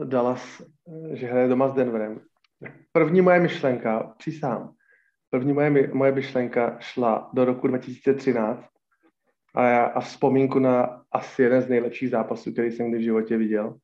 Dallas, 0.04 0.62
že 1.12 1.26
hraje 1.26 1.48
doma 1.48 1.68
s 1.68 1.74
Denverem, 1.74 2.20
první 2.92 3.20
moje 3.20 3.40
myšlenka, 3.40 4.14
přísám, 4.18 4.74
první 5.30 5.52
moje, 5.52 5.90
moje 5.92 6.12
myšlenka 6.12 6.76
šla 6.80 7.30
do 7.34 7.44
roku 7.44 7.66
2013 7.66 8.66
a, 9.54 9.68
já, 9.68 9.84
a 9.84 10.00
vzpomínku 10.00 10.58
na 10.58 11.02
asi 11.12 11.42
jeden 11.42 11.62
z 11.62 11.68
nejlepších 11.68 12.10
zápasů, 12.10 12.52
který 12.52 12.70
jsem 12.70 12.90
kdy 12.90 12.98
v 12.98 13.02
životě 13.02 13.36
viděl. 13.36 13.78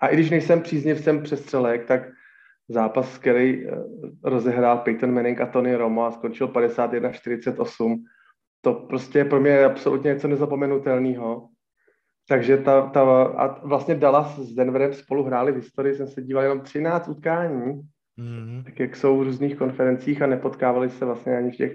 A 0.00 0.08
i 0.08 0.14
když 0.14 0.30
nejsem 0.30 0.62
příznivcem 0.62 1.22
přestřelek, 1.22 1.86
tak 1.86 2.02
zápas, 2.68 3.18
který 3.18 3.66
eh, 3.66 3.72
rozehrál 4.24 4.78
Peyton 4.78 5.14
Manning 5.14 5.40
a 5.40 5.46
Tony 5.46 5.74
Romo 5.74 6.04
a 6.04 6.10
skončil 6.10 6.48
51-48, 6.48 8.02
to 8.60 8.74
prostě 8.74 9.18
je 9.18 9.24
pro 9.24 9.40
mě 9.40 9.64
absolutně 9.64 10.08
něco 10.08 10.28
nezapomenutelného. 10.28 11.48
Takže 12.28 12.56
ta, 12.56 12.90
ta, 12.90 13.22
a 13.24 13.66
vlastně 13.66 13.94
Dallas 13.94 14.38
s 14.38 14.54
Denverem 14.54 14.92
spolu 14.92 15.24
hráli 15.24 15.52
v 15.52 15.56
historii, 15.56 15.94
jsem 15.94 16.06
se 16.06 16.22
díval 16.22 16.42
jenom 16.42 16.60
13 16.60 17.08
utkání, 17.08 17.82
mm-hmm. 18.18 18.64
tak 18.64 18.80
jak 18.80 18.96
jsou 18.96 19.18
v 19.18 19.22
různých 19.22 19.56
konferencích 19.56 20.22
a 20.22 20.26
nepotkávali 20.26 20.90
se 20.90 21.04
vlastně 21.04 21.36
ani 21.36 21.50
v 21.50 21.56
těch 21.56 21.72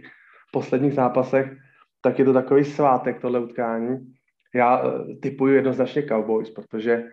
posledních 0.51 0.93
zápasech, 0.93 1.57
tak 2.01 2.19
je 2.19 2.25
to 2.25 2.33
takový 2.33 2.63
svátek 2.63 3.21
tohle 3.21 3.39
utkání. 3.39 4.13
Já 4.55 4.83
eh, 4.85 5.15
typuju 5.15 5.53
jednoznačně 5.53 6.03
Cowboys, 6.03 6.49
protože 6.49 7.03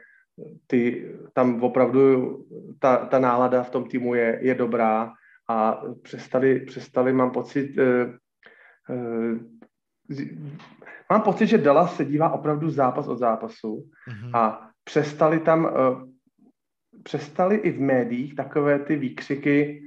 ty, 0.66 1.10
tam 1.32 1.62
opravdu 1.62 2.38
ta, 2.78 2.96
ta 2.96 3.18
nálada 3.18 3.62
v 3.62 3.70
tom 3.70 3.84
týmu 3.84 4.14
je, 4.14 4.38
je 4.42 4.54
dobrá 4.54 5.12
a 5.48 5.82
přestali, 6.02 6.60
přestali 6.60 7.12
mám 7.12 7.30
pocit, 7.30 7.78
uh, 7.78 8.12
mám 11.10 11.22
pocit, 11.22 11.46
že 11.46 11.58
Dallas 11.58 11.96
se 11.96 12.04
dívá 12.04 12.32
opravdu 12.32 12.70
zápas 12.70 13.08
od 13.08 13.18
zápasu 13.18 13.90
mm-hmm. 14.08 14.36
a 14.36 14.68
přestali 14.84 15.40
tam, 15.40 15.64
uh, 15.64 15.70
přestali 17.02 17.56
i 17.56 17.70
v 17.70 17.80
médiích 17.80 18.34
takové 18.34 18.78
ty 18.78 18.96
výkřiky 18.96 19.82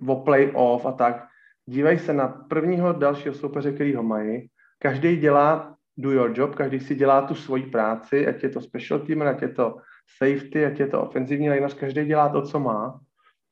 uh, 0.00 0.10
o 0.10 0.16
play-off 0.16 0.86
a 0.86 0.92
tak. 0.92 1.26
Dívají 1.66 1.98
se 1.98 2.12
na 2.12 2.28
prvního 2.28 2.92
dalšího 2.92 3.34
soupeře, 3.34 3.72
který 3.72 3.94
ho 3.94 4.02
mají. 4.02 4.48
Každý 4.78 5.16
dělá 5.16 5.76
do 5.98 6.12
your 6.12 6.32
job, 6.34 6.54
každý 6.54 6.80
si 6.80 6.94
dělá 6.94 7.22
tu 7.22 7.34
svoji 7.34 7.62
práci, 7.62 8.26
ať 8.26 8.42
je 8.42 8.48
to 8.48 8.60
special 8.60 8.98
team, 8.98 9.22
ať 9.22 9.42
je 9.42 9.48
to 9.48 9.76
safety, 10.18 10.66
ať 10.66 10.80
je 10.80 10.86
to 10.86 11.02
ofenzivní 11.02 11.50
lékař, 11.50 11.74
každý 11.74 12.04
dělá 12.04 12.28
to, 12.28 12.42
co 12.42 12.60
má. 12.60 13.00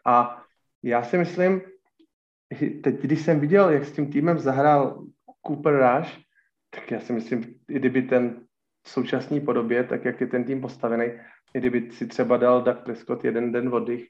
A 0.07 0.43
já 0.83 1.03
si 1.03 1.19
myslím, 1.19 1.61
teď, 2.83 3.01
když 3.01 3.21
jsem 3.21 3.41
viděl, 3.41 3.71
jak 3.71 3.85
s 3.85 3.93
tím 3.93 4.11
týmem 4.11 4.39
zahrál 4.39 5.05
Cooper 5.49 5.75
Rush, 5.75 6.19
tak 6.71 6.91
já 6.91 7.01
si 7.01 7.13
myslím, 7.13 7.55
i 7.69 7.79
kdyby 7.79 8.03
ten 8.03 8.41
v 8.87 8.91
současné 8.91 9.41
podobě, 9.41 9.85
tak 9.85 10.05
jak 10.05 10.21
je 10.21 10.27
ten 10.27 10.45
tým 10.45 10.61
postavený, 10.61 11.07
i 11.55 11.59
kdyby 11.59 11.91
si 11.91 12.07
třeba 12.07 12.37
dal 12.37 12.63
Doug 12.63 12.79
Prescott 12.79 13.25
jeden 13.25 13.53
den 13.53 13.75
oddych 13.75 14.09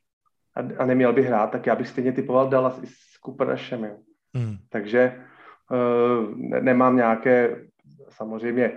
a, 0.57 0.83
a 0.83 0.87
neměl 0.87 1.13
by 1.13 1.23
hrát, 1.23 1.51
tak 1.51 1.67
já 1.67 1.77
bych 1.77 1.89
stejně 1.89 2.13
typoval 2.13 2.49
Dallas 2.49 2.83
i 2.83 2.87
s 2.87 3.21
Cooper 3.25 3.49
Rushem. 3.49 3.97
Hmm. 4.35 4.57
Takže 4.69 5.25
uh, 5.71 6.37
nemám 6.39 6.97
nějaké 6.97 7.67
samozřejmě 8.09 8.73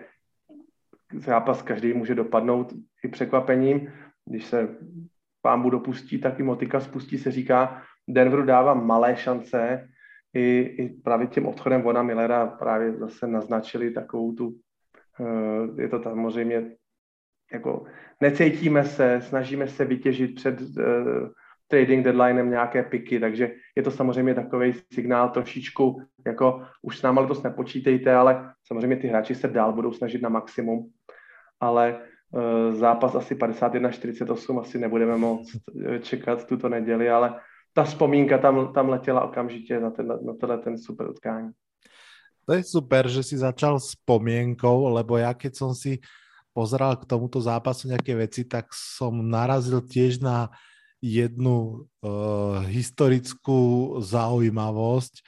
zápas 1.14 1.62
každý 1.62 1.94
může 1.94 2.16
dopadnout 2.16 2.74
i 3.04 3.08
překvapením. 3.08 3.94
Když 4.26 4.46
se 4.46 4.78
pámbu 5.42 5.70
dopustí, 5.70 6.22
tak 6.22 6.40
i 6.40 6.44
motika 6.44 6.80
spustí, 6.80 7.18
se 7.18 7.32
říká, 7.32 7.84
Denveru 8.08 8.46
dává 8.46 8.74
malé 8.74 9.16
šance, 9.16 9.90
i, 10.34 10.60
i 10.60 10.90
právě 10.90 11.28
tím 11.28 11.48
odchodem 11.48 11.82
Vona 11.82 12.04
Millera 12.04 12.48
právě 12.48 12.94
zase 12.94 13.28
naznačili 13.28 13.92
takovou 13.92 14.34
tu, 14.34 14.48
uh, 14.48 15.80
je 15.80 15.90
to 15.90 16.04
samozřejmě 16.04 16.72
jako 17.54 17.86
necítíme 18.22 18.84
se, 18.84 19.22
snažíme 19.22 19.68
se 19.68 19.86
vytěžit 19.86 20.36
před 20.36 20.62
uh, 20.62 21.30
trading 21.68 22.06
deadlinem 22.06 22.50
nějaké 22.50 22.84
piky, 22.84 23.20
takže 23.20 23.52
je 23.76 23.84
to 23.84 23.92
samozřejmě 23.92 24.36
takový 24.36 24.74
signál 24.94 25.30
trošičku, 25.30 26.02
jako 26.26 26.64
už 26.82 27.00
s 27.00 27.02
náma 27.02 27.22
letos 27.22 27.44
nepočítejte, 27.44 28.16
ale 28.16 28.54
samozřejmě 28.68 28.96
ty 28.96 29.08
hráči 29.08 29.36
se 29.36 29.48
dál 29.48 29.74
budou 29.74 29.94
snažit 29.94 30.22
na 30.22 30.30
maximum, 30.30 30.92
ale 31.60 32.00
uh, 32.32 32.76
zápas 32.76 33.16
asi 33.16 33.36
51-48 33.36 34.62
asi 34.62 34.80
nebudeme 34.80 35.18
moc 35.18 35.56
eh, 35.86 36.00
čekat 36.00 36.48
tuto 36.48 36.70
neděli, 36.70 37.10
ale 37.10 37.40
ta 37.74 37.84
vzpomínka 37.84 38.38
tam, 38.38 38.74
tam 38.74 38.90
letěla 38.90 39.24
okamžitě 39.24 39.80
na, 39.80 39.90
ten, 39.90 40.08
na 40.08 40.34
tenhle 40.34 40.58
ten 40.58 40.78
super 40.78 41.10
utkání. 41.10 41.52
To 42.46 42.54
je 42.54 42.64
super, 42.64 43.08
že 43.08 43.24
si 43.24 43.38
začal 43.38 43.80
s 43.80 43.94
spomienkou, 43.94 44.90
lebo 44.90 45.16
ja 45.18 45.32
keď 45.38 45.54
som 45.56 45.72
si 45.78 46.02
pozeral 46.52 46.98
k 47.00 47.08
tomuto 47.08 47.40
zápasu 47.40 47.88
nejaké 47.88 48.18
veci, 48.18 48.44
tak 48.44 48.74
som 48.76 49.14
narazil 49.24 49.80
tiež 49.80 50.20
na 50.20 50.52
jednu 51.00 51.88
uh, 52.04 52.62
historickú 52.68 53.96
zaujímavosť. 54.04 55.24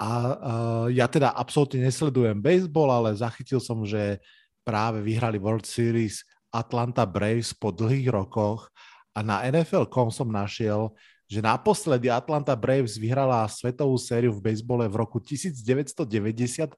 A 0.00 0.10
uh, 0.10 0.86
ja 0.88 1.06
teda 1.06 1.30
absolútne 1.36 1.84
nesledujem 1.84 2.40
baseball, 2.40 2.88
ale 2.88 3.14
zachytil 3.14 3.60
som, 3.60 3.84
že 3.84 4.18
práve 4.64 5.04
vyhrali 5.04 5.36
World 5.36 5.68
Series 5.68 6.24
Atlanta 6.50 7.04
Braves 7.04 7.52
po 7.54 7.70
dlhých 7.70 8.08
rokoch 8.10 8.72
a 9.14 9.20
na 9.20 9.44
NFL.com 9.44 10.08
som 10.10 10.28
našiel, 10.32 10.90
že 11.30 11.38
naposledy 11.38 12.10
Atlanta 12.10 12.58
Braves 12.58 12.98
vyhrala 12.98 13.46
svetovú 13.46 13.94
sériu 14.02 14.34
v 14.34 14.50
bejsbole 14.50 14.90
v 14.90 14.98
roku 14.98 15.22
1995, 15.22 16.74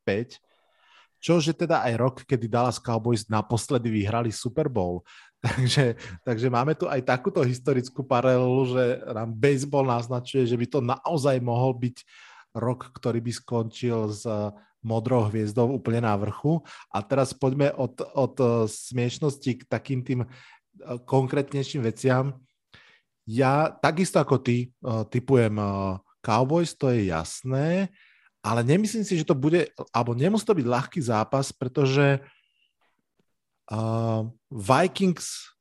čože 1.17 1.57
teda 1.57 1.81
aj 1.89 1.93
rok, 1.97 2.17
kedy 2.29 2.53
Dallas 2.53 2.77
Cowboys 2.77 3.25
naposledy 3.33 3.89
vyhrali 3.89 4.29
Super 4.29 4.69
Bowl. 4.69 5.01
Takže, 5.43 5.99
takže 6.23 6.47
máme 6.47 6.71
tu 6.79 6.87
aj 6.87 7.03
takúto 7.03 7.43
historickú 7.43 8.07
paralelu, 8.07 8.63
že 8.63 9.03
nám 9.11 9.35
baseball 9.35 9.83
naznačuje, 9.83 10.47
že 10.47 10.55
by 10.55 10.67
to 10.71 10.79
naozaj 10.79 11.35
mohol 11.43 11.75
byť 11.75 11.99
rok, 12.55 12.95
ktorý 12.95 13.19
by 13.19 13.33
skončil 13.35 14.07
s 14.07 14.23
modrou 14.87 15.27
hviezdou 15.27 15.67
úplne 15.75 16.07
na 16.07 16.15
vrchu. 16.15 16.63
A 16.95 17.03
teraz 17.03 17.35
poďme 17.35 17.75
od, 17.75 17.99
od 18.15 18.35
smiešnosti 18.71 19.51
k 19.51 19.63
takým 19.67 20.07
tým 20.07 20.21
eh, 20.23 20.29
konkrétnejším 21.07 21.83
veciam. 21.91 22.39
Ja 23.27 23.71
takisto 23.71 24.19
ako 24.19 24.43
ty 24.43 24.69
eh, 24.69 25.05
typujem 25.11 25.55
eh, 25.59 25.69
Cowboys, 26.23 26.75
to 26.75 26.91
je 26.91 27.11
jasné, 27.11 27.91
ale 28.43 28.63
nemyslím 28.67 29.07
si, 29.07 29.19
že 29.19 29.27
to 29.27 29.35
bude, 29.39 29.71
alebo 29.95 30.15
nemusí 30.15 30.47
to 30.47 30.55
byť 30.55 30.67
ľahký 30.67 31.01
zápas, 31.03 31.51
pretože 31.55 32.23
Uh, 33.71 34.29
Vikings 34.53 35.55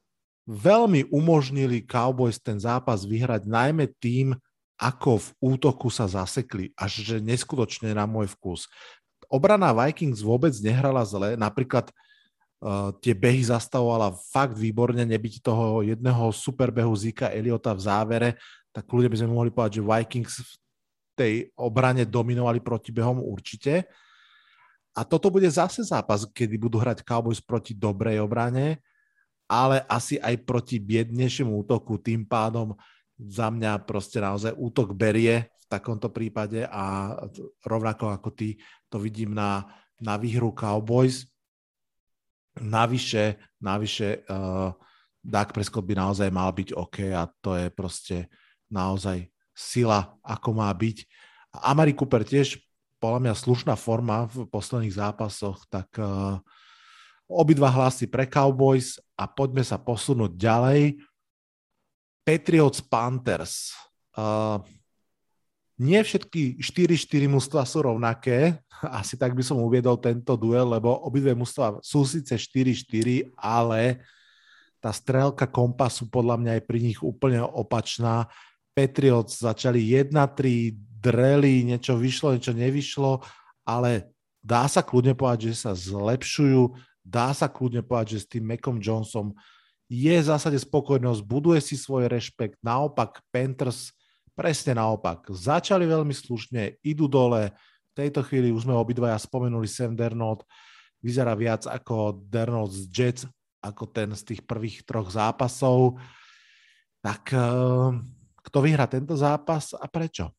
veľmi 0.43 1.07
umožnili 1.13 1.79
Cowboys 1.85 2.41
ten 2.41 2.59
zápas 2.59 3.07
vyhrať, 3.07 3.47
najmä 3.47 3.87
tým, 4.03 4.35
ako 4.75 5.21
v 5.21 5.27
útoku 5.39 5.87
sa 5.87 6.11
zasekli, 6.11 6.75
až 6.75 7.05
že 7.05 7.17
neskutočne 7.23 7.93
na 7.95 8.09
môj 8.09 8.33
vkus. 8.35 8.67
Obrana 9.31 9.71
Vikings 9.71 10.19
vôbec 10.19 10.51
nehrala 10.59 11.07
zle, 11.07 11.39
napríklad 11.39 11.87
uh, 11.87 11.95
tie 13.01 13.13
behy 13.17 13.41
zastavovala 13.41 14.13
fakt 14.29 14.53
výborne, 14.53 15.01
nebyť 15.01 15.41
toho 15.41 15.81
jedného 15.81 16.29
superbehu 16.29 16.93
Zika 16.93 17.33
Eliota 17.33 17.73
v 17.73 17.81
závere, 17.81 18.29
tak 18.69 18.85
ľudia 18.85 19.09
by 19.09 19.17
sme 19.17 19.33
mohli 19.33 19.49
povedať, 19.49 19.81
že 19.81 19.87
Vikings 19.87 20.35
v 20.45 20.53
tej 21.17 21.33
obrane 21.57 22.05
dominovali 22.05 22.61
proti 22.61 22.93
behom 22.93 23.19
určite. 23.19 23.89
A 24.93 25.01
toto 25.07 25.31
bude 25.33 25.47
zase 25.49 25.81
zápas, 25.81 26.27
kedy 26.29 26.59
budú 26.59 26.77
hrať 26.77 27.01
Cowboys 27.01 27.41
proti 27.41 27.73
dobrej 27.73 28.21
obrane, 28.21 28.83
ale 29.47 29.83
asi 29.87 30.19
aj 30.19 30.43
proti 30.43 30.77
biednejšiemu 30.79 31.51
útoku. 31.65 31.97
Tým 31.99 32.27
pádom 32.27 32.75
za 33.15 33.49
mňa 33.49 33.83
proste 33.87 34.21
naozaj 34.21 34.55
útok 34.55 34.93
berie 34.93 35.47
v 35.47 35.65
takomto 35.67 36.11
prípade 36.11 36.67
a 36.67 37.15
rovnako 37.63 38.11
ako 38.11 38.29
ty 38.35 38.59
to 38.91 38.99
vidím 38.99 39.31
na, 39.31 39.63
na 39.99 40.19
výhru 40.19 40.51
Cowboys. 40.51 41.30
Navyše, 42.61 43.57
navyše 43.57 44.21
uh, 44.29 44.69
Dak 45.21 45.53
Prescott 45.53 45.85
by 45.85 45.97
naozaj 45.97 46.29
mal 46.29 46.53
byť 46.53 46.77
OK 46.77 46.97
a 47.09 47.25
to 47.41 47.57
je 47.57 47.67
proste 47.73 48.17
naozaj 48.69 49.25
sila, 49.51 50.13
ako 50.21 50.49
má 50.57 50.69
byť. 50.69 50.97
A 51.57 51.73
Amari 51.73 51.97
Cooper 51.97 52.21
tiež 52.21 52.61
podľa 53.01 53.19
mňa 53.27 53.33
slušná 53.33 53.73
forma 53.73 54.29
v 54.29 54.45
posledných 54.45 54.93
zápasoch, 54.93 55.65
tak 55.73 55.89
uh, 55.97 56.37
obidva 57.25 57.73
hlasy 57.73 58.05
pre 58.05 58.29
Cowboys 58.29 59.01
a 59.17 59.25
poďme 59.25 59.65
sa 59.65 59.81
posunúť 59.81 60.37
ďalej. 60.37 61.01
Patriots 62.21 62.85
Panthers. 62.85 63.73
Uh, 64.13 64.61
nie 65.79 65.99
všetky 66.01 66.59
4-4 66.59 67.31
mužstva 67.31 67.63
sú 67.63 67.85
rovnaké, 67.85 68.59
asi 68.99 69.15
tak 69.15 69.37
by 69.37 69.43
som 69.45 69.61
uviedol 69.61 69.99
tento 69.99 70.35
duel, 70.35 70.67
lebo 70.71 70.91
obidve 71.05 71.31
mužstva 71.37 71.79
sú 71.85 72.03
síce 72.03 72.35
4-4, 72.35 73.31
ale 73.37 74.03
tá 74.81 74.89
strelka 74.89 75.45
kompasu 75.45 76.09
podľa 76.09 76.41
mňa 76.41 76.51
je 76.57 76.63
pri 76.65 76.79
nich 76.81 76.99
úplne 77.05 77.45
opačná. 77.45 78.25
Patriots 78.73 79.37
začali 79.37 79.93
1-3, 79.93 80.73
dreli, 81.01 81.61
niečo 81.61 81.93
vyšlo, 81.99 82.33
niečo 82.33 82.55
nevyšlo, 82.57 83.21
ale 83.61 84.09
dá 84.41 84.65
sa 84.65 84.81
kľudne 84.81 85.13
povedať, 85.13 85.53
že 85.53 85.69
sa 85.69 85.71
zlepšujú, 85.77 86.73
dá 87.05 87.29
sa 87.35 87.45
kľudne 87.45 87.85
povedať, 87.85 88.17
že 88.17 88.19
s 88.25 88.29
tým 88.31 88.47
Macom 88.47 88.81
Johnsonom 88.81 89.37
je 89.91 90.15
v 90.15 90.23
zásade 90.23 90.55
spokojnosť, 90.55 91.19
buduje 91.27 91.59
si 91.59 91.75
svoj 91.75 92.07
rešpekt, 92.07 92.55
naopak 92.63 93.19
Panthers 93.27 93.91
presne 94.41 94.73
naopak. 94.73 95.29
Začali 95.29 95.85
veľmi 95.85 96.17
slušne, 96.17 96.81
idú 96.81 97.05
dole, 97.05 97.53
v 97.93 97.93
tejto 97.93 98.25
chvíli 98.25 98.49
už 98.49 98.65
sme 98.65 98.73
obidvaja 98.73 99.21
spomenuli 99.21 99.69
Sam 99.69 99.93
Dernold, 99.93 100.41
vyzerá 100.97 101.37
viac 101.37 101.69
ako 101.69 102.25
Dernold 102.25 102.73
z 102.73 102.81
Jets, 102.89 103.23
ako 103.61 103.85
ten 103.93 104.09
z 104.17 104.33
tých 104.33 104.41
prvých 104.41 104.81
troch 104.81 105.13
zápasov. 105.13 106.01
Tak 107.05 107.37
eh, 107.37 108.01
kto 108.41 108.57
vyhrá 108.65 108.89
tento 108.89 109.13
zápas 109.13 109.77
a 109.77 109.85
prečo? 109.85 110.33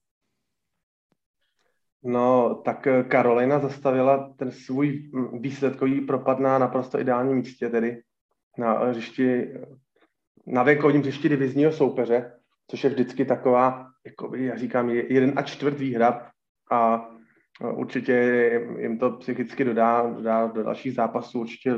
No, 2.03 2.59
tak 2.67 3.07
Karolina 3.07 3.63
eh, 3.63 3.71
zastavila 3.71 4.35
ten 4.35 4.51
svůj 4.51 5.15
hm, 5.15 5.39
výsledkový 5.39 6.03
propad 6.03 6.43
na 6.43 6.59
naprosto 6.59 6.99
ideálním 6.99 7.37
místě, 7.37 7.71
tedy 7.71 8.03
na 8.59 8.91
hřišti, 8.91 9.55
na 10.47 10.63
venkovním 10.63 11.03
hřišti 11.03 11.29
divizního 11.29 11.73
soupeře, 11.73 12.33
což 12.67 12.85
je 12.85 12.91
vždycky 12.91 13.25
taková, 13.25 13.92
jako 14.07 14.37
já 14.37 14.57
říkám, 14.57 14.91
jeden 14.91 15.33
a 15.37 15.43
čtvrt 15.43 15.79
výhra 15.79 16.31
a 16.71 17.11
určitě 17.75 18.15
jim 18.79 18.99
to 18.99 19.11
psychicky 19.11 19.65
dodá, 19.65 20.11
dodá 20.11 20.47
do 20.47 20.63
dalších 20.63 20.95
zápasů 20.95 21.41
určitě 21.41 21.75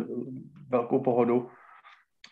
velkou 0.69 1.01
pohodu. 1.01 1.49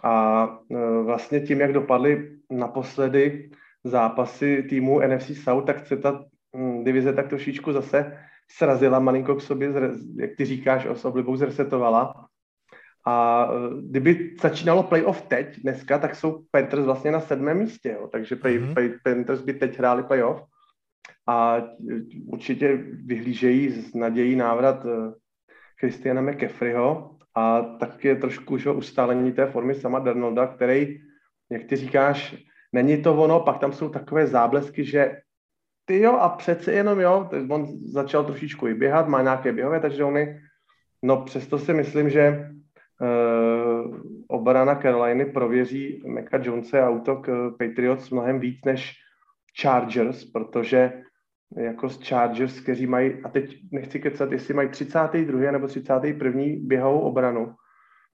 A 0.05 0.47
eh, 0.71 1.03
vlastně 1.03 1.41
tím, 1.41 1.61
jak 1.61 1.73
dopadly 1.73 2.39
naposledy 2.51 3.51
zápasy 3.85 4.63
týmu 4.63 5.01
NFC 5.01 5.31
South, 5.43 5.67
tak 5.67 5.87
se 5.87 5.97
ta 5.97 6.25
hm, 6.57 6.85
divize 6.85 7.13
tak 7.13 7.29
trošičku 7.29 7.73
zase 7.73 8.19
srazila 8.51 8.99
malinko 8.99 9.35
k 9.35 9.41
sobě, 9.41 9.73
jak 10.17 10.31
ty 10.37 10.45
říkáš, 10.45 10.87
s 10.87 11.05
oblibou 11.05 11.37
zresetovala. 11.37 12.29
A 13.07 13.49
e, 13.53 13.83
kdyby 13.83 14.37
začínalo 14.43 14.83
playoff 14.83 15.23
teď, 15.23 15.61
dneska, 15.63 15.99
tak 15.99 16.15
jsou 16.17 16.45
Panthers 16.51 16.85
vlastně 16.85 17.11
na 17.11 17.21
sedmém 17.21 17.59
místě, 17.59 17.97
jo. 18.01 18.09
takže 18.13 18.37
play, 18.37 18.59
mm-hmm. 18.59 18.75
play, 18.75 18.95
Panthers 19.05 19.41
by 19.41 19.55
teď 19.55 19.79
hráli 19.79 20.03
playoff 20.03 20.43
a 21.29 21.57
e, 21.57 21.63
určitě 22.27 22.77
vyhlížejí 23.05 23.71
z 23.71 23.95
nadějí 23.95 24.37
návrat 24.37 24.87
e, 24.87 25.13
Christiana 25.81 26.21
McCaffreyho 26.21 27.17
a 27.35 27.63
tak 27.63 28.05
je 28.05 28.17
trošku 28.17 28.55
už 28.55 28.67
ustálení 28.67 29.33
té 29.33 29.47
formy 29.47 29.75
sama 29.75 29.99
Darnolda, 29.99 30.47
který, 30.47 30.99
jak 31.51 31.65
ty 31.65 31.77
říkáš, 31.77 32.37
není 32.73 33.03
to 33.03 33.17
ono, 33.17 33.41
pak 33.41 33.59
tam 33.59 33.73
jsou 33.73 33.89
takové 33.89 34.27
záblesky, 34.27 34.85
že 34.85 35.17
ty 35.85 36.01
jo 36.01 36.13
a 36.13 36.29
přece 36.29 36.73
jenom 36.73 37.01
jo, 37.01 37.31
on 37.49 37.67
začal 37.67 38.25
trošičku 38.25 38.67
i 38.67 38.75
běhat, 38.75 39.09
má 39.09 39.23
nějaké 39.23 39.53
běhové 39.53 39.81
touchdowny, 39.81 40.41
no 41.03 41.23
přesto 41.23 41.59
si 41.59 41.75
myslím, 41.75 42.11
že 42.11 42.51
obrana 44.29 44.75
Caroliny 44.75 45.25
prověří 45.25 46.03
Meka 46.07 46.39
Jonese 46.43 46.83
a 46.83 46.91
útok 46.91 47.29
uh, 47.29 47.35
Patriots 47.59 48.11
mnohem 48.11 48.41
víc 48.41 48.65
než 48.67 48.93
Chargers, 49.61 50.25
protože 50.25 50.93
jako 51.57 51.89
z 51.89 52.09
Chargers, 52.09 52.61
kteří 52.61 52.87
mají, 52.87 53.13
a 53.25 53.29
teď 53.29 53.57
nechci 53.73 54.01
kecat, 54.01 54.33
jestli 54.33 54.55
mají 54.55 54.69
32. 54.69 55.51
nebo 55.51 55.67
31. 55.67 56.43
běhovou 56.61 57.01
obranu, 57.01 57.55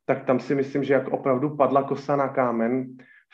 tak 0.06 0.24
tam 0.24 0.40
si 0.40 0.54
myslím, 0.54 0.84
že 0.84 0.94
jak 0.94 1.08
opravdu 1.08 1.56
padla 1.56 1.82
kosa 1.82 2.16
na 2.16 2.28
kámen 2.28 2.86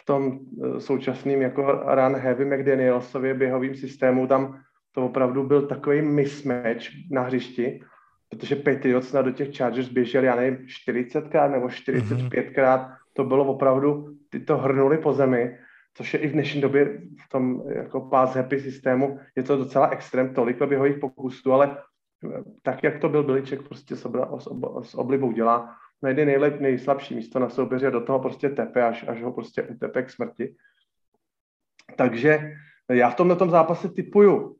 v 0.02 0.04
tom 0.04 0.26
uh, 0.26 0.78
současným 0.78 1.42
jako 1.42 1.62
run 1.72 2.16
heavy 2.16 2.44
McDanielsově 2.44 3.34
běhovým 3.34 3.74
systému, 3.74 4.26
tam 4.26 4.60
to 4.92 5.04
opravdu 5.06 5.42
byl 5.46 5.66
takový 5.66 6.02
mismatch 6.02 6.84
na 7.10 7.22
hřišti, 7.22 7.80
protože 8.28 8.56
Patriots 8.56 9.12
na 9.12 9.22
do 9.22 9.30
těch 9.30 9.56
Chargers 9.56 9.88
běželi, 9.88 10.26
já 10.26 10.36
nevím, 10.36 10.66
40krát 10.66 11.50
nebo 11.50 11.66
45krát, 11.66 12.54
mm-hmm. 12.54 12.96
to 13.12 13.24
bylo 13.24 13.44
opravdu, 13.44 14.16
ty 14.30 14.40
to 14.40 14.56
hrnuli 14.56 14.98
po 14.98 15.12
zemi, 15.12 15.58
což 15.94 16.14
je 16.14 16.20
i 16.20 16.28
v 16.28 16.32
dnešní 16.32 16.60
době 16.60 17.00
v 17.26 17.28
tom 17.28 17.62
jako 17.74 18.00
pass 18.00 18.34
happy 18.34 18.60
systému, 18.60 19.18
je 19.36 19.42
to 19.42 19.56
docela 19.56 19.88
extrém, 19.88 20.34
tolik 20.34 20.62
běhových 20.62 20.98
pokusů, 20.98 21.52
ale 21.52 21.76
tak, 22.62 22.82
jak 22.82 23.00
to 23.00 23.08
byl 23.08 23.22
Biliček, 23.22 23.62
prostě 23.62 23.96
s, 23.96 24.04
obra, 24.04 24.38
s, 24.38 24.46
ob, 24.46 24.84
s 24.84 24.94
oblibou 24.94 25.32
dělá, 25.32 25.76
najde 26.02 26.24
nejlep, 26.24 26.60
nejslabší 26.60 27.14
místo 27.14 27.38
na 27.38 27.48
soupeře 27.48 27.90
do 27.90 28.00
toho 28.00 28.18
prostě 28.18 28.48
tepe, 28.48 28.84
až, 28.84 29.04
až 29.08 29.22
ho 29.22 29.32
prostě 29.32 29.62
utepe 29.62 30.02
k 30.02 30.10
smrti. 30.10 30.54
Takže 31.96 32.52
já 32.92 33.10
v 33.10 33.14
tomhle 33.14 33.36
tom 33.36 33.50
zápase 33.50 33.88
typuju 33.88 34.56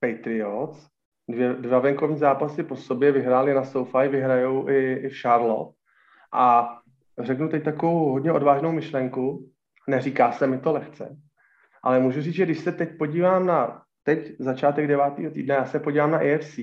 Patriots, 0.00 0.88
dvě, 1.28 1.54
dva 1.54 1.78
venkovní 1.78 2.16
zápasy 2.16 2.62
po 2.62 2.76
sobě 2.76 3.12
vyhráli 3.12 3.54
na 3.54 3.64
SoFi, 3.64 4.08
vyhrajou 4.08 4.68
i, 4.68 4.92
i 4.92 5.08
v 5.08 5.20
Charlotte. 5.20 5.76
A 6.32 6.68
řeknu 7.18 7.48
teď 7.48 7.64
takovou 7.64 8.12
hodně 8.12 8.32
odvážnou 8.32 8.72
myšlenku, 8.72 9.50
neříká 9.88 10.32
se 10.32 10.46
mi 10.46 10.58
to 10.58 10.72
lehce, 10.72 11.16
ale 11.82 12.00
můžu 12.00 12.20
říct, 12.20 12.34
že 12.34 12.44
když 12.44 12.58
se 12.58 12.72
teď 12.72 12.98
podívám 12.98 13.46
na 13.46 13.82
teď 14.02 14.32
začátek 14.38 14.86
devátého 14.86 15.30
týdne, 15.30 15.54
já 15.54 15.64
se 15.64 15.80
podívám 15.80 16.10
na 16.10 16.18
AFC, 16.18 16.58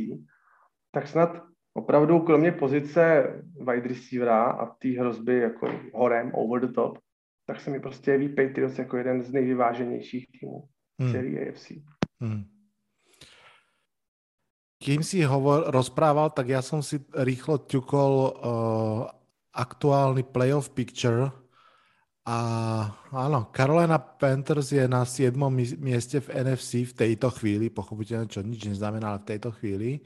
tak 0.92 1.08
snad 1.08 1.44
opravdu 1.74 2.20
kromě 2.20 2.52
pozice 2.52 3.34
wide 3.60 3.88
receivera 3.88 4.44
a 4.44 4.66
té 4.66 4.90
hrozby 4.90 5.40
jako 5.40 5.72
horem, 5.94 6.32
over 6.34 6.62
the 6.62 6.74
top, 6.74 6.98
tak 7.46 7.62
se 7.62 7.70
mi 7.70 7.80
prostě 7.80 8.12
jeví 8.12 8.30
Patriots 8.30 8.80
jako 8.80 8.98
jeden 8.98 9.22
z 9.22 9.32
nejvyváženějších 9.32 10.28
týmů 10.32 10.64
hmm. 11.00 11.12
série 11.12 11.50
AFC. 11.50 11.72
Hmm. 12.22 12.59
Kým 14.80 15.04
si 15.04 15.20
hovor, 15.28 15.68
rozprával, 15.76 16.32
tak 16.32 16.56
ja 16.56 16.64
som 16.64 16.80
si 16.80 17.04
rýchlo 17.12 17.68
ťukol 17.68 18.12
uh, 18.16 19.02
aktuálny 19.52 20.24
playoff 20.24 20.72
picture 20.72 21.28
a 22.30 22.38
áno, 23.10 23.50
Carolina 23.50 23.98
Panthers 23.98 24.70
je 24.70 24.86
na 24.86 25.02
7. 25.02 25.34
mieste 25.82 26.22
v 26.22 26.46
NFC 26.46 26.86
v 26.86 26.94
tejto 26.94 27.34
chvíli, 27.34 27.74
pochopiteľne, 27.74 28.30
čo 28.30 28.46
nič 28.46 28.70
neznamená, 28.70 29.18
ale 29.18 29.26
v 29.26 29.30
tejto 29.34 29.50
chvíli. 29.58 30.06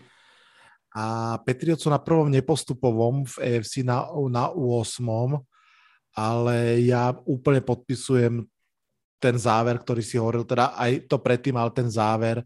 A 0.95 1.35
Patriots 1.43 1.83
sú 1.83 1.91
na 1.91 1.99
prvom 1.99 2.31
nepostupovom 2.31 3.27
v 3.27 3.35
AFC 3.43 3.83
na, 3.83 4.07
na 4.31 4.55
8. 4.55 5.03
Ale 6.15 6.79
ja 6.85 7.11
úplne 7.27 7.59
podpisujem 7.59 8.45
ten 9.19 9.35
záver, 9.35 9.81
ktorý 9.83 9.99
si 10.05 10.15
hovoril, 10.15 10.47
teda 10.47 10.79
aj 10.79 11.11
to 11.11 11.19
predtým, 11.19 11.59
ale 11.59 11.75
ten 11.75 11.91
záver, 11.91 12.39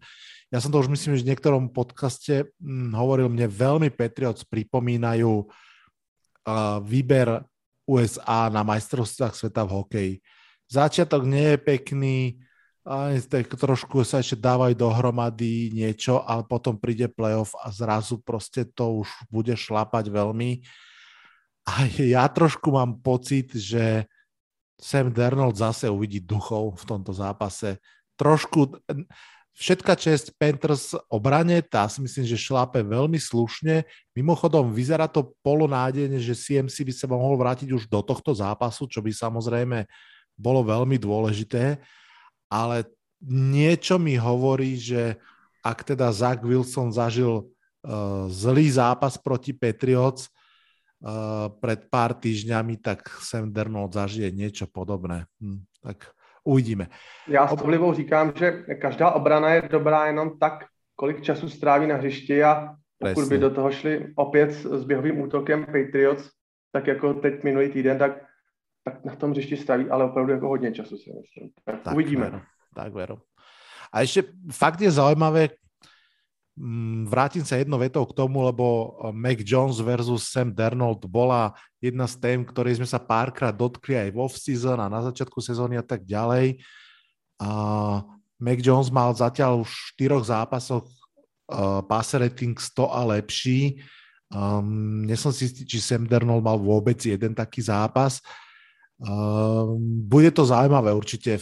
ja 0.48 0.64
som 0.64 0.72
to 0.72 0.80
už 0.80 0.88
myslím, 0.88 1.20
že 1.20 1.28
v 1.28 1.32
niektorom 1.36 1.72
podcaste 1.72 2.48
hm, 2.60 2.96
hovoril, 2.96 3.28
mne 3.28 3.48
veľmi 3.52 3.92
Patriots 3.92 4.48
pripomínajú 4.48 5.44
uh, 5.44 6.80
výber 6.84 7.44
USA 7.88 8.52
na 8.52 8.64
majstrovstvách 8.64 9.36
sveta 9.36 9.64
v 9.64 9.74
hokeji. 9.74 10.14
Začiatok 10.68 11.24
nie 11.24 11.56
je 11.56 11.60
pekný, 11.60 12.18
trošku 13.60 14.08
sa 14.08 14.24
ešte 14.24 14.40
dávajú 14.40 14.72
dohromady 14.76 15.76
niečo, 15.76 16.24
ale 16.24 16.48
potom 16.48 16.80
príde 16.80 17.12
playoff 17.12 17.52
a 17.60 17.68
zrazu 17.68 18.20
proste 18.24 18.64
to 18.64 19.04
už 19.04 19.10
bude 19.28 19.52
šlapať 19.52 20.08
veľmi. 20.08 20.64
A 21.68 21.84
ja 22.16 22.24
trošku 22.32 22.72
mám 22.72 23.04
pocit, 23.04 23.52
že 23.52 24.08
Sam 24.80 25.12
Dernold 25.12 25.58
zase 25.58 25.90
uvidí 25.90 26.22
duchov 26.22 26.80
v 26.80 26.84
tomto 26.86 27.12
zápase. 27.12 27.82
Trošku, 28.16 28.78
Všetka 29.58 29.98
čest 29.98 30.38
Panthers 30.38 30.93
obrane, 31.10 31.65
tá 31.65 31.89
si 31.89 31.98
myslím, 32.06 32.30
že 32.30 32.38
šlápe 32.38 32.78
veľmi 32.86 33.17
slušne. 33.17 33.89
Mimochodom, 34.13 34.70
vyzerá 34.70 35.10
to 35.10 35.34
polonádejne, 35.41 36.22
že 36.22 36.38
CMC 36.38 36.86
by 36.86 36.93
sa 36.93 37.10
mohol 37.10 37.34
vrátiť 37.41 37.74
už 37.74 37.89
do 37.89 38.06
tohto 38.06 38.38
zápasu, 38.38 38.86
čo 38.86 39.02
by 39.02 39.10
samozrejme 39.10 39.89
bolo 40.38 40.62
veľmi 40.62 41.02
dôležité, 41.02 41.82
ale 42.46 42.86
niečo 43.26 43.98
mi 43.98 44.13
hovorí, 44.13 44.78
že 44.78 45.17
ak 45.65 45.89
teda 45.89 46.13
Zach 46.13 46.46
Wilson 46.46 46.93
zažil 46.93 47.41
uh, 47.41 48.30
zlý 48.30 48.70
zápas 48.70 49.17
proti 49.17 49.58
Patriots 49.58 50.30
uh, 51.02 51.50
pred 51.58 51.89
pár 51.89 52.13
týždňami, 52.13 52.78
tak 52.78 53.10
Sam 53.26 53.50
Dernold 53.50 53.98
zažije 53.98 54.30
niečo 54.30 54.70
podobné. 54.70 55.26
Hm, 55.41 55.65
tak 55.82 56.13
uvidíme. 56.48 56.88
Já 57.28 57.48
s 57.48 57.52
oblivou 57.52 57.94
říkám, 57.94 58.32
že 58.36 58.52
každá 58.82 59.12
obrana 59.12 59.50
je 59.50 59.62
dobrá 59.72 60.06
jenom 60.06 60.40
tak, 60.40 60.66
kolik 60.96 61.22
času 61.22 61.50
stráví 61.50 61.88
na 61.88 61.96
hřišti 61.96 62.44
a 62.44 62.74
pokud 63.00 63.28
by 63.30 63.38
do 63.38 63.50
toho 63.50 63.72
šli 63.72 64.14
opět 64.16 64.52
s 64.52 64.84
běhovým 64.84 65.22
útokem 65.22 65.66
Patriots, 65.66 66.30
tak 66.72 66.88
jako 66.88 67.14
teď 67.14 67.44
minulý 67.44 67.70
týden, 67.70 67.98
tak, 67.98 68.12
tak 68.84 69.06
na 69.06 69.16
tom 69.16 69.32
hřišti 69.32 69.58
stráví 69.58 69.90
ale 69.90 70.06
opravdu 70.06 70.34
jako 70.34 70.48
hodně 70.48 70.72
času 70.72 70.98
si 70.98 71.12
myslím. 71.22 71.50
Tak, 71.66 71.82
tak 71.84 71.94
uvidíme. 71.94 72.26
Veru, 72.26 72.42
tak 72.76 72.94
veru. 72.94 73.18
A 73.94 74.04
ešte 74.04 74.36
fakt 74.52 74.84
je 74.84 74.92
zaujímavé, 74.92 75.56
vrátim 77.06 77.46
sa 77.46 77.62
jednou 77.62 77.78
vetou 77.78 78.02
k 78.10 78.17
tomu, 78.17 78.41
lebo 78.41 78.98
eh, 78.98 79.13
Mac 79.13 79.39
Jones 79.46 79.78
versus 79.78 80.26
Sam 80.26 80.50
Darnold 80.50 81.06
bola 81.06 81.54
jedna 81.78 82.10
z 82.10 82.17
tém, 82.17 82.39
ktorej 82.41 82.82
sme 82.82 82.89
sa 82.89 82.98
párkrát 82.98 83.54
dotkli 83.54 83.93
aj 83.93 84.10
v 84.10 84.17
off-season 84.17 84.82
a 84.82 84.89
na 84.89 85.06
začiatku 85.06 85.38
sezóny 85.38 85.78
a 85.78 85.86
tak 85.86 86.02
ďalej. 86.02 86.58
A 87.38 87.50
Mac 88.41 88.60
Jones 88.62 88.89
mal 88.89 89.13
zatiaľ 89.13 89.62
v 89.62 89.70
štyroch 89.70 90.26
zápasoch 90.26 90.89
uh, 91.54 91.86
passer 91.86 92.26
rating 92.26 92.58
100 92.58 92.89
a 92.89 93.02
lepší. 93.17 93.78
Um, 94.34 95.06
nie 95.06 95.13
som 95.13 95.30
si 95.30 95.46
istý, 95.46 95.62
či 95.70 95.78
Sam 95.78 96.10
Darnold 96.10 96.41
mal 96.41 96.58
vôbec 96.58 96.98
jeden 96.98 97.38
taký 97.38 97.62
zápas. 97.62 98.26
Um, 98.98 99.78
bude 100.10 100.34
to 100.34 100.50
zaujímavé 100.50 100.89
určite. 100.98 101.38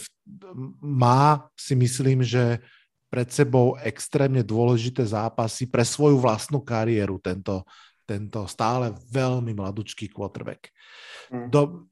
Má 0.84 1.48
si 1.56 1.72
myslím, 1.72 2.20
že 2.20 2.60
pred 3.06 3.28
sebou 3.30 3.78
extrémne 3.80 4.42
dôležité 4.42 5.06
zápasy 5.06 5.70
pre 5.70 5.86
svoju 5.86 6.18
vlastnú 6.18 6.60
kariéru 6.60 7.22
tento, 7.22 7.62
tento 8.02 8.44
stále 8.50 8.92
veľmi 9.10 9.54
mladúčký 9.54 10.10
quarterback. 10.10 10.74
Mm. 11.30 11.48
Do, 11.50 11.90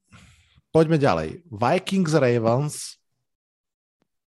poďme 0.74 0.98
ďalej. 0.98 1.46
Vikings 1.46 2.12
Ravens 2.18 2.98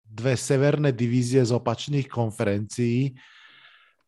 dve 0.06 0.38
severné 0.38 0.94
divízie 0.94 1.42
z 1.42 1.50
opačných 1.50 2.06
konferencií. 2.06 3.12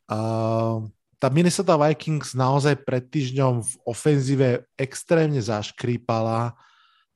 Uh, 0.09 0.87
tá 1.19 1.27
Minnesota 1.35 1.75
Vikings 1.75 2.39
naozaj 2.39 2.87
pred 2.87 3.11
týždňom 3.11 3.67
v 3.67 3.73
ofenzíve 3.83 4.49
extrémne 4.79 5.43
zaškrípala. 5.43 6.55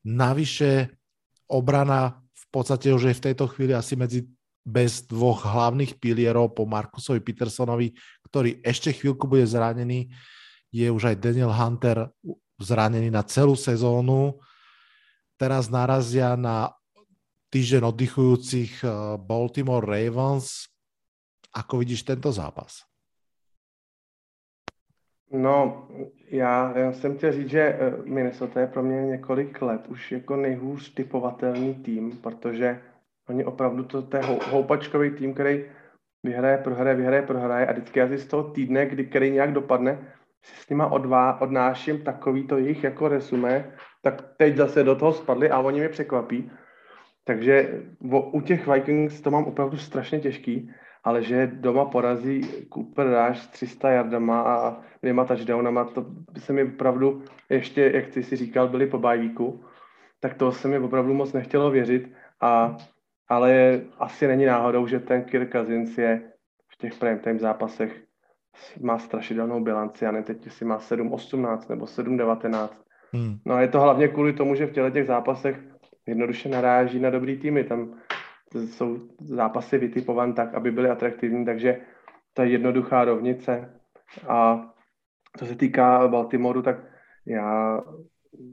Navyše 0.02 0.90
obrana 1.46 2.18
v 2.34 2.44
podstate 2.50 2.90
už 2.90 3.14
je 3.14 3.18
v 3.22 3.24
tejto 3.30 3.46
chvíli 3.46 3.72
asi 3.72 3.94
medzi 3.94 4.26
bez 4.62 5.02
dvoch 5.10 5.42
hlavných 5.42 5.98
pilierov 5.98 6.54
po 6.54 6.62
Markusovi 6.64 7.18
Petersonovi, 7.18 7.92
ktorý 8.30 8.62
ešte 8.62 8.94
chvíľku 8.94 9.26
bude 9.26 9.42
zranený. 9.46 10.10
Je 10.70 10.88
už 10.88 11.12
aj 11.12 11.16
Daniel 11.20 11.52
Hunter 11.52 12.08
zranený 12.62 13.10
na 13.10 13.26
celú 13.26 13.58
sezónu. 13.58 14.38
Teraz 15.36 15.66
narazia 15.66 16.38
na 16.38 16.70
týždeň 17.52 17.82
oddychujúcich 17.90 18.86
eh, 18.86 18.90
Baltimore 19.18 19.84
Ravens. 19.84 20.70
Ako 21.52 21.84
vidíš 21.84 22.08
tento 22.08 22.32
zápas? 22.32 22.88
No, 25.32 25.88
já, 26.30 26.78
já 26.78 26.92
jsem 26.92 27.16
chtěl 27.16 27.32
říct, 27.32 27.50
že 27.50 27.60
eh, 27.60 27.96
Minnesota 28.04 28.60
je 28.60 28.66
pro 28.66 28.82
mě 28.82 29.02
několik 29.02 29.62
let 29.62 29.88
už 29.88 30.12
jako 30.12 30.36
nejhůř 30.36 30.94
typovatelný 30.94 31.74
tým, 31.74 32.16
protože 32.16 32.80
oni 33.28 33.44
opravdu 33.44 33.84
to, 33.84 34.02
to 34.02 34.16
je 34.16 34.22
houpačkový 34.50 35.10
tým, 35.10 35.34
který 35.34 35.64
vyhraje, 36.24 36.58
prohraje, 36.58 36.96
vyhraje, 36.96 37.22
prohraje 37.22 37.66
a 37.66 37.72
vždycky 37.72 38.02
asi 38.02 38.18
z 38.18 38.26
toho 38.26 38.42
týdne, 38.50 38.86
kdy 38.86 39.04
který 39.04 39.30
nějak 39.30 39.52
dopadne, 39.52 40.14
si 40.42 40.56
s 40.56 40.68
nima 40.68 40.86
odvá, 40.86 41.40
odnáším 41.40 42.04
takový 42.04 42.46
to 42.46 42.58
jejich 42.58 42.84
jako 42.84 43.08
resume, 43.08 43.72
tak 44.02 44.22
teď 44.36 44.56
zase 44.56 44.84
do 44.84 44.96
toho 44.96 45.12
spadli 45.12 45.50
a 45.50 45.60
oni 45.60 45.80
mě 45.80 45.88
překvapí. 45.88 46.50
Takže 47.24 47.82
u 48.32 48.40
těch 48.40 48.66
Vikings 48.66 49.20
to 49.20 49.30
mám 49.30 49.44
opravdu 49.44 49.76
strašně 49.76 50.20
těžký, 50.20 50.70
ale 51.04 51.22
že 51.22 51.46
doma 51.46 51.84
porazí 51.84 52.40
Cooper 52.74 53.06
Rush 53.06 53.46
300 53.46 53.90
yardama 53.90 54.42
a 54.42 54.80
dvěma 55.02 55.24
touchdownama, 55.24 55.84
to 55.84 56.06
se 56.38 56.52
mi 56.52 56.64
opravdu 56.64 57.22
ještě, 57.50 57.90
jak 57.94 58.06
ty 58.08 58.22
si 58.22 58.36
říkal, 58.36 58.68
byli 58.68 58.86
po 58.86 58.98
bajvíku, 58.98 59.64
tak 60.20 60.34
to 60.34 60.52
se 60.52 60.68
mi 60.68 60.78
opravdu 60.78 61.14
moc 61.14 61.32
nechtělo 61.32 61.70
věřit, 61.70 62.12
a, 62.40 62.76
ale 63.28 63.80
asi 63.98 64.26
není 64.26 64.44
náhodou, 64.44 64.86
že 64.86 65.00
ten 65.00 65.24
Kirk 65.24 65.52
Cousins 65.52 65.98
je 65.98 66.32
v 66.68 66.76
těch 66.76 66.94
primetime 66.94 67.38
zápasech 67.38 68.02
má 68.80 68.98
strašidelnou 68.98 69.60
bilanci 69.60 70.06
a 70.06 70.12
ne 70.12 70.22
teď 70.22 70.52
si 70.52 70.64
má 70.64 70.78
7-18 70.78 71.70
nebo 71.70 71.84
7-19. 71.84 72.68
Hmm. 73.12 73.38
No 73.46 73.54
a 73.54 73.60
je 73.60 73.68
to 73.68 73.80
hlavně 73.80 74.08
kvůli 74.08 74.32
tomu, 74.32 74.54
že 74.54 74.66
v 74.66 74.72
těle 74.72 74.90
těch 74.90 75.06
zápasech 75.06 75.60
jednoduše 76.06 76.48
naráží 76.48 77.00
na 77.00 77.10
dobrý 77.10 77.38
týmy. 77.38 77.64
Tam 77.64 78.00
jsou 78.54 78.96
zápasy 79.20 79.78
vytipované 79.78 80.32
tak, 80.32 80.54
aby 80.54 80.70
byly 80.70 80.90
atraktivní, 80.90 81.44
takže 81.44 81.80
to 82.34 82.42
je 82.42 82.48
jednoduchá 82.48 83.04
rovnice. 83.04 83.80
A 84.28 84.68
co 85.38 85.46
se 85.46 85.56
týká 85.56 86.08
Baltimoru, 86.08 86.62
tak 86.62 86.76
já 87.26 87.80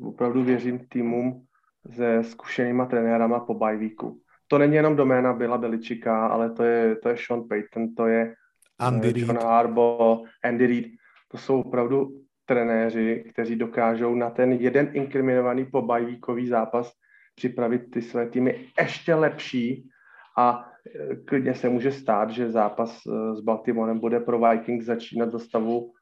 opravdu 0.02 0.44
věřím 0.44 0.80
týmům 0.90 1.46
se 1.92 2.24
zkušenýma 2.24 2.86
trenérama 2.86 3.40
po 3.40 3.54
bajvíku. 3.54 4.22
To 4.50 4.58
není 4.58 4.76
jenom 4.76 4.96
doména 4.96 5.34
Byla 5.34 5.58
Beličika, 5.58 6.28
ale 6.28 6.50
to 6.50 6.64
je, 6.64 6.96
to 6.96 7.10
je 7.10 7.16
Sean 7.28 7.48
Payton, 7.48 7.96
to 7.96 8.08
je 8.08 8.36
Andy 8.80 9.14
John 9.16 9.38
Harbo, 9.38 10.24
Andy 10.44 10.68
Reid. 10.68 10.88
To 11.32 11.38
jsou 11.38 11.62
opravdu 11.62 12.22
trenéři, 12.46 13.24
kteří 13.30 13.56
dokážou 13.56 14.16
na 14.16 14.30
ten 14.30 14.52
jeden 14.52 14.90
inkriminovaný 14.94 15.66
pobajvíkový 15.66 16.48
zápas 16.48 16.92
připravit 17.36 17.92
ty 17.92 18.02
své 18.02 18.30
týmy 18.30 18.66
ještě 18.80 19.16
lepší 19.16 19.90
a 20.38 20.66
e, 21.12 21.16
klidně 21.16 21.56
se 21.56 21.70
může 21.70 21.92
stát, 21.92 22.30
že 22.30 22.52
zápas 22.52 23.02
e, 23.06 23.36
s 23.36 23.40
Baltimorem 23.42 24.00
bude 24.00 24.20
pro 24.20 24.40
Vikings 24.40 24.86
začínat 24.86 25.30
do 25.30 25.40
stavu 25.40 25.94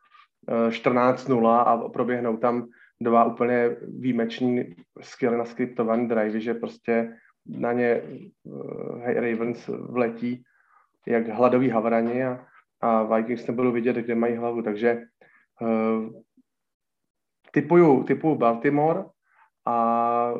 14-0 0.47 1.61
e, 1.61 1.63
a 1.63 1.89
proběhnou 1.89 2.37
tam 2.37 2.67
dva 3.01 3.25
úplně 3.25 3.75
výjimeční 3.99 4.75
skvěle 5.01 5.37
naskriptované 5.37 6.07
drivey, 6.07 6.41
že 6.41 6.53
prostě 6.53 7.13
na 7.49 7.73
ně 7.73 8.01
Ravens 9.15 9.67
vletí 9.67 10.43
jak 11.07 11.27
hladový 11.27 11.69
havrani 11.69 12.23
a, 12.23 12.45
a 12.81 13.03
Vikings 13.03 13.47
nebudou 13.47 13.71
vidět, 13.71 13.95
kde 13.95 14.15
mají 14.15 14.35
hlavu. 14.35 14.61
Takže 14.61 15.01
uh, 15.61 16.09
typuju, 17.51 18.03
typuju 18.03 18.35
Baltimore 18.35 19.03
a 19.65 20.33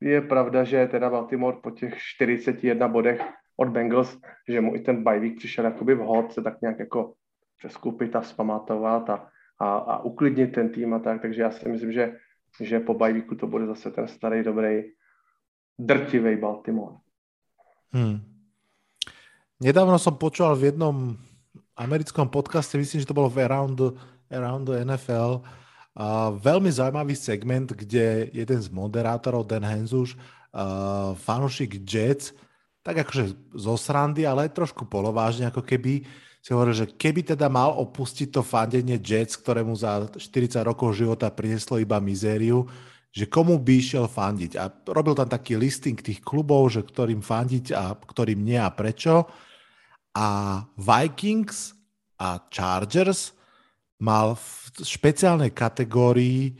je 0.00 0.20
pravda, 0.20 0.64
že 0.64 0.88
teda 0.88 1.10
Baltimore 1.10 1.56
po 1.62 1.70
těch 1.70 1.98
41 1.98 2.88
bodech 2.88 3.20
od 3.56 3.68
Bengals, 3.68 4.18
že 4.48 4.60
mu 4.60 4.76
i 4.76 4.80
ten 4.80 5.02
bajvík 5.02 5.36
přišel 5.36 5.64
jakoby 5.64 5.94
vhod 5.94 6.32
se 6.32 6.42
tak 6.42 6.60
nějak 6.60 6.78
jako 6.78 7.14
přeskupit 7.58 8.16
a 8.16 8.22
zpamatovat 8.22 9.10
a, 9.10 9.28
a, 9.58 9.76
a 9.76 10.02
uklidnit 10.02 10.52
ten 10.52 10.68
tým 10.68 10.94
a 10.94 10.98
tak, 10.98 11.22
takže 11.22 11.42
já 11.42 11.50
si 11.50 11.68
myslím, 11.68 11.92
že, 11.92 12.16
že 12.60 12.80
po 12.80 12.94
bajvíku 12.94 13.34
to 13.34 13.46
bude 13.46 13.66
zase 13.66 13.90
ten 13.90 14.08
starý, 14.08 14.42
dobrý, 14.42 14.82
drtivý 15.80 16.36
Baltimore. 16.36 17.00
Hmm. 17.96 18.20
Nedávno 19.56 19.96
som 19.96 20.20
počúval 20.20 20.56
v 20.60 20.72
jednom 20.72 21.16
americkom 21.76 22.28
podcaste, 22.28 22.76
myslím, 22.76 23.00
že 23.00 23.08
to 23.08 23.16
bolo 23.16 23.32
v 23.32 23.48
Around, 23.48 23.96
Around 24.28 24.64
the 24.68 24.76
NFL, 24.84 25.40
Uh, 25.90 26.30
veľmi 26.38 26.70
zaujímavý 26.70 27.18
segment, 27.18 27.74
kde 27.74 28.30
jeden 28.30 28.60
z 28.62 28.70
moderátorov, 28.70 29.42
Dan 29.42 29.66
Henzuš, 29.66 30.14
uh, 30.14 31.18
fanúšik 31.18 31.82
Jets, 31.82 32.30
tak 32.86 33.02
akože 33.02 33.34
zo 33.58 33.74
srandy, 33.74 34.22
ale 34.22 34.46
trošku 34.54 34.86
polovážne, 34.86 35.50
ako 35.50 35.66
keby 35.66 36.06
si 36.40 36.54
hovoril, 36.54 36.72
že 36.72 36.86
keby 36.94 37.34
teda 37.34 37.50
mal 37.50 37.74
opustiť 37.74 38.30
to 38.30 38.40
fandenie 38.40 39.02
Jets, 39.02 39.34
ktorému 39.34 39.74
za 39.74 40.06
40 40.14 40.62
rokov 40.62 40.94
života 40.94 41.26
prinieslo 41.26 41.82
iba 41.82 41.98
mizériu, 41.98 42.70
že 43.10 43.26
komu 43.26 43.58
by 43.58 43.74
išiel 43.74 44.06
fandiť. 44.06 44.52
A 44.54 44.70
robil 44.90 45.18
tam 45.18 45.26
taký 45.26 45.58
listing 45.58 45.98
tých 45.98 46.22
klubov, 46.22 46.70
že 46.70 46.86
ktorým 46.86 47.20
fandiť 47.20 47.74
a 47.74 47.98
ktorým 47.98 48.38
nie 48.38 48.58
a 48.58 48.70
prečo. 48.70 49.26
A 50.14 50.62
Vikings 50.78 51.74
a 52.22 52.38
Chargers 52.46 53.34
mal 53.98 54.38
v 54.38 54.46
špeciálnej 54.86 55.50
kategórii, 55.50 56.54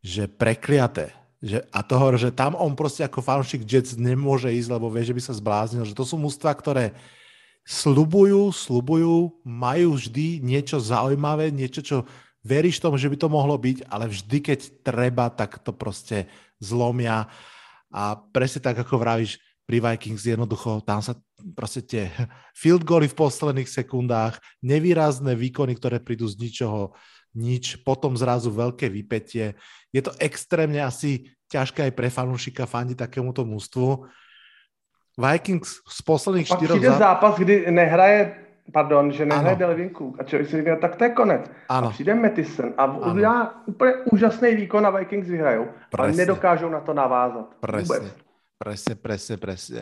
že 0.00 0.24
prekliaté. 0.26 1.12
Že, 1.40 1.64
a 1.72 1.80
toho, 1.80 2.06
že 2.20 2.32
tam 2.32 2.52
on 2.52 2.76
proste 2.76 3.04
ako 3.04 3.24
fanúšik 3.24 3.64
Jets 3.64 3.96
nemôže 3.96 4.52
ísť, 4.52 4.72
lebo 4.72 4.92
vie, 4.92 5.04
že 5.04 5.16
by 5.16 5.22
sa 5.24 5.36
zbláznil. 5.36 5.88
Že 5.88 5.96
to 5.96 6.04
sú 6.04 6.16
mústva, 6.20 6.52
ktoré 6.52 6.92
slubujú, 7.64 8.52
slubujú, 8.52 9.40
majú 9.44 9.96
vždy 9.96 10.40
niečo 10.40 10.80
zaujímavé, 10.80 11.52
niečo, 11.52 11.80
čo 11.84 11.96
veríš 12.40 12.80
tomu, 12.80 12.96
že 12.96 13.08
by 13.08 13.16
to 13.16 13.28
mohlo 13.28 13.56
byť, 13.56 13.88
ale 13.88 14.08
vždy, 14.08 14.38
keď 14.40 14.60
treba, 14.80 15.28
tak 15.28 15.60
to 15.60 15.72
proste 15.72 16.28
zlomia. 16.60 17.28
A 17.90 18.16
presne 18.16 18.64
tak, 18.64 18.80
ako 18.80 19.00
vravíš, 19.00 19.40
pri 19.70 19.78
Vikings 19.78 20.26
jednoducho, 20.26 20.82
tam 20.82 20.98
sa 20.98 21.14
proste 21.54 21.78
tie 21.86 22.10
field 22.60 22.82
goly 22.82 23.06
v 23.06 23.14
posledných 23.14 23.70
sekundách, 23.70 24.42
nevýrazné 24.66 25.38
výkony, 25.38 25.78
ktoré 25.78 26.02
prídu 26.02 26.26
z 26.26 26.42
ničoho, 26.42 26.90
nič, 27.38 27.78
potom 27.86 28.18
zrazu 28.18 28.50
veľké 28.50 28.90
vypetie. 28.90 29.54
Je 29.94 30.02
to 30.02 30.10
extrémne 30.18 30.82
asi 30.82 31.30
ťažké 31.46 31.86
aj 31.86 31.92
pre 31.94 32.10
fanúšika 32.10 32.66
fandi 32.66 32.98
takémuto 32.98 33.46
mústvu. 33.46 34.10
Vikings 35.14 35.78
z 35.86 36.00
posledných 36.02 36.50
štyroch... 36.50 36.82
Pak 36.82 36.98
zápas, 36.98 37.34
kdy 37.38 37.70
nehraje 37.70 38.49
pardon, 38.72 39.12
že 39.12 39.26
Delvin 39.54 39.90
Cook 39.90 40.20
a 40.20 40.22
člověk 40.24 40.50
si 40.50 40.56
říká, 40.56 40.76
tak 40.76 40.96
to 40.96 41.04
je 41.04 41.10
konec. 41.10 41.50
Ano. 41.68 41.88
A 41.88 41.90
přijde 41.90 42.14
Mattison 42.14 42.74
a 42.76 42.84
udělá 42.86 43.62
úplně 43.66 43.92
úžasný 44.12 44.54
výkon 44.54 44.86
a 44.86 44.90
Vikings 44.90 45.28
vyhrajou, 45.28 45.64
presne. 45.90 45.98
ale 45.98 46.12
nedokážou 46.12 46.68
na 46.68 46.80
to 46.80 46.94
navázat. 46.94 47.46
Presne, 47.60 48.10
presne, 48.58 48.94
presne, 48.94 49.36
presne. 49.36 49.80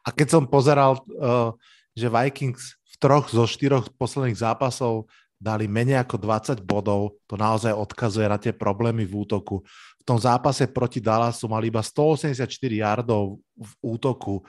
A 0.00 0.08
keď 0.12 0.28
som 0.30 0.48
pozeral, 0.48 0.96
uh, 0.96 1.52
že 1.92 2.08
Vikings 2.08 2.80
v 2.80 2.94
troch 2.96 3.28
zo 3.28 3.44
štyroch 3.44 3.92
posledných 4.00 4.40
zápasov 4.40 5.10
dali 5.40 5.68
menej 5.68 6.00
ako 6.04 6.16
20 6.20 6.60
bodov, 6.64 7.16
to 7.24 7.36
naozaj 7.36 7.72
odkazuje 7.72 8.28
na 8.28 8.36
tie 8.36 8.52
problémy 8.52 9.08
v 9.08 9.24
útoku. 9.24 9.64
V 10.00 10.04
tom 10.04 10.16
zápase 10.20 10.68
proti 10.68 11.00
Dallasu 11.00 11.48
mali 11.48 11.68
iba 11.68 11.80
184 11.80 12.48
yardov 12.68 13.40
v 13.56 13.72
útoku 13.80 14.44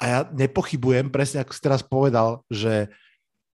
a 0.00 0.02
ja 0.08 0.18
nepochybujem, 0.32 1.12
presne 1.12 1.44
ako 1.44 1.52
si 1.52 1.60
teraz 1.60 1.84
povedal, 1.84 2.40
že 2.48 2.88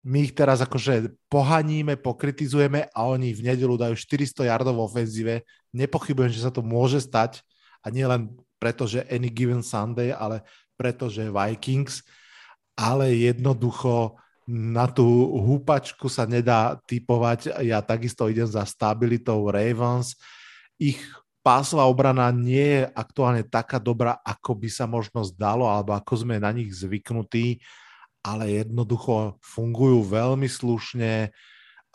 my 0.07 0.23
ich 0.23 0.31
teraz 0.31 0.63
akože 0.63 1.11
pohaníme, 1.27 1.99
pokritizujeme 1.99 2.87
a 2.95 2.99
oni 3.03 3.35
v 3.35 3.51
nedelu 3.51 3.75
dajú 3.75 3.91
400 3.91 4.47
yardov 4.47 4.87
ofenzíve. 4.87 5.43
Nepochybujem, 5.75 6.31
že 6.31 6.47
sa 6.47 6.51
to 6.53 6.63
môže 6.63 7.03
stať 7.03 7.43
a 7.83 7.91
nie 7.91 8.07
len 8.07 8.31
preto, 8.55 8.87
že 8.87 9.03
any 9.11 9.27
given 9.27 9.59
Sunday, 9.59 10.15
ale 10.15 10.47
preto, 10.79 11.11
že 11.11 11.27
Vikings, 11.27 12.07
ale 12.79 13.11
jednoducho 13.11 14.15
na 14.47 14.87
tú 14.87 15.03
húpačku 15.43 16.07
sa 16.07 16.23
nedá 16.23 16.79
typovať. 16.87 17.51
Ja 17.67 17.83
takisto 17.83 18.31
idem 18.31 18.47
za 18.47 18.63
stabilitou 18.63 19.51
Ravens. 19.51 20.15
Ich 20.79 21.03
pásová 21.47 21.87
obrana 21.87 22.27
nie 22.35 22.83
je 22.83 22.91
aktuálne 22.91 23.47
taká 23.47 23.79
dobrá, 23.79 24.19
ako 24.19 24.51
by 24.59 24.67
sa 24.67 24.83
možno 24.83 25.23
zdalo, 25.23 25.63
alebo 25.71 25.95
ako 25.95 26.27
sme 26.27 26.43
na 26.43 26.51
nich 26.51 26.75
zvyknutí, 26.75 27.63
ale 28.19 28.67
jednoducho 28.67 29.39
fungujú 29.39 30.03
veľmi 30.03 30.43
slušne. 30.43 31.31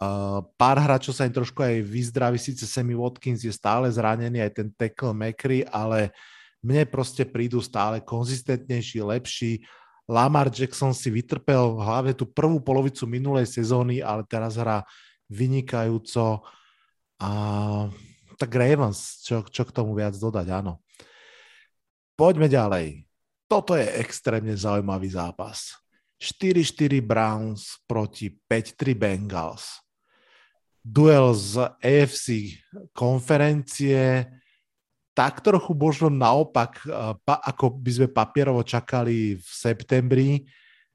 Uh, 0.01 0.41
pár 0.57 0.81
hráčov 0.81 1.13
sa 1.13 1.29
im 1.29 1.37
trošku 1.37 1.61
aj 1.61 1.85
vyzdraví, 1.85 2.41
síce 2.41 2.65
Sammy 2.65 2.97
Watkins 2.97 3.45
je 3.45 3.53
stále 3.53 3.93
zranený, 3.93 4.41
aj 4.41 4.57
ten 4.57 4.73
tackle 4.73 5.13
McCree, 5.13 5.69
ale 5.69 6.17
mne 6.65 6.89
proste 6.89 7.29
prídu 7.29 7.61
stále 7.61 8.01
konzistentnejší, 8.01 9.05
lepší. 9.05 9.61
Lamar 10.09 10.49
Jackson 10.49 10.97
si 10.97 11.13
vytrpel 11.13 11.77
hlavne 11.77 12.17
tú 12.17 12.25
prvú 12.25 12.65
polovicu 12.65 13.05
minulej 13.05 13.53
sezóny, 13.53 14.01
ale 14.01 14.25
teraz 14.25 14.57
hrá 14.57 14.81
vynikajúco. 15.29 16.41
A 17.21 17.31
tak 18.43 18.59
Ravens, 18.59 19.23
čo, 19.23 19.47
čo 19.47 19.63
k 19.63 19.71
tomu 19.71 19.95
viac 19.95 20.19
dodať, 20.19 20.51
áno. 20.51 20.83
Poďme 22.19 22.51
ďalej. 22.51 23.07
Toto 23.47 23.79
je 23.79 23.87
extrémne 24.03 24.51
zaujímavý 24.59 25.15
zápas. 25.15 25.79
4-4 26.19 26.99
Browns 26.99 27.79
proti 27.87 28.35
5-3 28.35 28.99
Bengals. 28.99 29.79
Duel 30.83 31.31
z 31.39 31.71
AFC 31.79 32.59
konferencie, 32.91 34.27
tak 35.15 35.39
trochu 35.39 35.71
možno 35.79 36.11
naopak, 36.11 36.83
eh, 36.83 37.15
ako 37.23 37.79
by 37.79 37.91
sme 37.95 38.09
papierovo 38.11 38.67
čakali 38.67 39.39
v 39.39 39.47
septembri, 39.47 40.43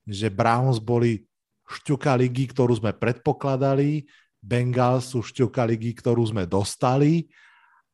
že 0.04 0.28
Browns 0.28 0.84
boli 0.84 1.24
šťuka 1.68 2.16
ligy, 2.20 2.52
ktorú 2.52 2.80
sme 2.80 2.96
predpokladali, 2.96 4.08
Bengals 4.42 5.12
sú 5.12 5.26
šťuka 5.26 5.66
ligy, 5.68 5.98
ktorú 5.98 6.24
sme 6.30 6.48
dostali. 6.48 7.28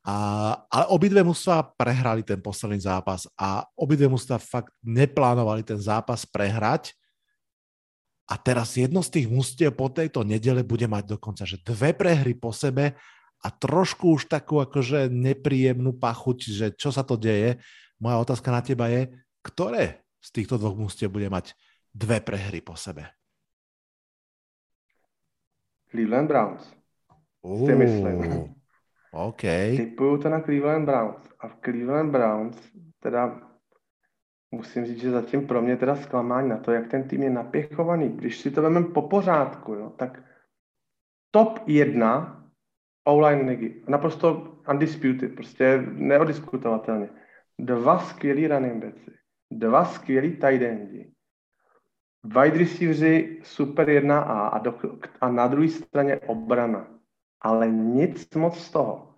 A, 0.03 0.51
ale 0.67 0.85
obidve 0.91 1.23
mužstva 1.23 1.79
prehrali 1.79 2.27
ten 2.27 2.43
posledný 2.43 2.83
zápas 2.83 3.23
a 3.39 3.63
obidve 3.79 4.11
mužstva 4.11 4.35
fakt 4.35 4.75
neplánovali 4.83 5.63
ten 5.63 5.79
zápas 5.79 6.27
prehrať. 6.27 6.91
A 8.27 8.35
teraz 8.35 8.75
jedno 8.75 8.99
z 8.99 9.19
tých 9.19 9.27
mústiev 9.31 9.75
po 9.75 9.87
tejto 9.87 10.27
nedele 10.27 10.63
bude 10.63 10.87
mať 10.87 11.15
dokonca, 11.15 11.47
že 11.47 11.59
dve 11.63 11.95
prehry 11.95 12.35
po 12.35 12.51
sebe 12.51 12.99
a 13.43 13.47
trošku 13.47 14.15
už 14.19 14.31
takú 14.31 14.59
akože 14.63 15.11
nepríjemnú 15.11 15.95
pachuť, 15.95 16.37
že 16.51 16.67
čo 16.75 16.91
sa 16.91 17.03
to 17.03 17.19
deje. 17.19 17.59
Moja 17.99 18.19
otázka 18.23 18.51
na 18.51 18.59
teba 18.63 18.91
je, 18.91 19.11
ktoré 19.43 20.03
z 20.23 20.29
týchto 20.35 20.55
dvoch 20.55 20.75
mústiev 20.75 21.11
bude 21.11 21.27
mať 21.27 21.55
dve 21.91 22.23
prehry 22.23 22.63
po 22.63 22.75
sebe? 22.79 23.11
Cleveland 25.93 26.27
Browns. 26.27 26.75
Uh, 27.41 27.65
si 27.65 27.75
myslím. 27.75 28.49
OK. 29.11 29.41
Typuju 29.77 30.17
to 30.17 30.29
na 30.29 30.41
Cleveland 30.41 30.85
Browns. 30.85 31.29
A 31.39 31.47
v 31.47 31.55
Cleveland 31.61 32.11
Browns 32.11 32.71
teda 32.99 33.41
musím 34.51 34.85
říct, 34.85 35.01
že 35.01 35.11
zatím 35.11 35.47
pro 35.47 35.61
mě 35.61 35.77
teda 35.77 35.95
zklamání 35.95 36.49
na 36.49 36.57
to, 36.57 36.71
jak 36.71 36.87
ten 36.87 37.07
tým 37.07 37.23
je 37.23 37.29
napěchovaný. 37.29 38.09
Když 38.09 38.39
si 38.39 38.51
to 38.51 38.61
vezmeme 38.61 38.87
po 38.87 39.01
pořádku, 39.01 39.73
jo, 39.73 39.89
tak 39.89 40.23
top 41.31 41.59
jedna 41.67 42.43
online 43.07 43.51
ligy. 43.51 43.83
Naprosto 43.87 44.57
undisputed, 44.69 45.35
prostě 45.35 45.83
neodiskutovatelně. 45.91 47.09
Dva 47.59 47.99
skvělí 47.99 48.47
running 48.47 48.83
backs, 48.83 49.01
dva 49.51 49.85
skvělí 49.85 50.29
tight 50.31 50.61
endi, 50.61 51.11
wide 52.23 52.57
receiveri 52.57 53.39
super 53.43 53.87
1A 53.87 54.49
a, 54.51 54.59
do, 54.59 54.75
a 55.21 55.31
na 55.31 55.47
druhé 55.47 55.67
straně 55.67 56.19
obrana. 56.19 56.87
Ale 57.41 57.71
nic 57.71 58.35
moc 58.35 58.59
z 58.59 58.71
toho. 58.71 59.15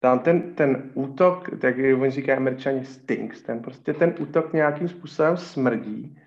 Tam 0.00 0.18
ten, 0.18 0.54
ten 0.54 0.90
útok, 0.94 1.50
jak 1.62 1.76
oni 1.78 2.10
říkají 2.10 2.38
američani, 2.38 2.84
stinks. 2.84 3.42
Ten 3.42 3.60
prostě 3.60 3.92
ten 3.92 4.14
útok 4.18 4.52
nějakým 4.52 4.88
způsobem 4.88 5.36
smrdí. 5.36 6.18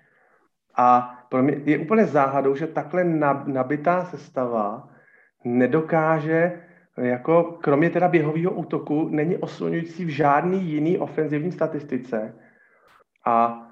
A 0.76 1.18
pro 1.28 1.42
mě 1.42 1.60
je 1.64 1.78
úplně 1.78 2.06
záhadou, 2.06 2.54
že 2.54 2.66
takhle 2.66 3.04
nabitá 3.46 4.04
sestava 4.04 4.88
nedokáže 5.44 6.62
jako 6.96 7.58
kromě 7.62 7.90
teda 7.90 8.08
běhového 8.08 8.52
útoku 8.52 9.08
není 9.08 9.36
oslňující 9.36 10.04
v 10.04 10.08
žádný 10.08 10.64
jiný 10.64 10.98
ofenzivní 10.98 11.52
statistice. 11.52 12.34
A 13.26 13.67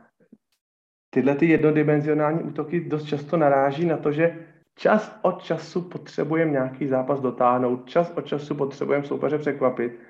tyhle 1.17 1.35
ty 1.35 1.47
jednodimenzionální 1.47 2.43
útoky 2.43 2.81
dost 2.81 3.05
často 3.05 3.37
naráží 3.37 3.87
na 3.87 3.97
to, 3.97 4.13
že 4.13 4.39
čas 4.75 5.19
od 5.23 5.43
času 5.43 5.83
potřebujeme 5.83 6.53
nějaký 6.53 6.87
zápas 6.87 7.21
dotáhnout, 7.21 7.89
čas 7.89 8.13
od 8.17 8.27
času 8.27 8.55
potřebujeme 8.55 9.05
soupeře 9.05 9.39
překvapit 9.39 10.01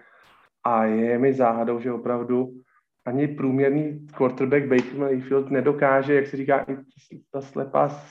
a 0.64 0.84
je 0.84 1.18
mi 1.18 1.32
záhadou, 1.32 1.80
že 1.80 1.92
opravdu 1.92 2.52
ani 3.04 3.28
průměrný 3.28 4.06
quarterback 4.14 4.66
Baker 4.66 4.98
Mayfield 4.98 5.50
nedokáže, 5.50 6.14
jak 6.14 6.26
se 6.26 6.36
říká, 6.36 6.66
ta 7.32 7.40
slepá 7.40 8.02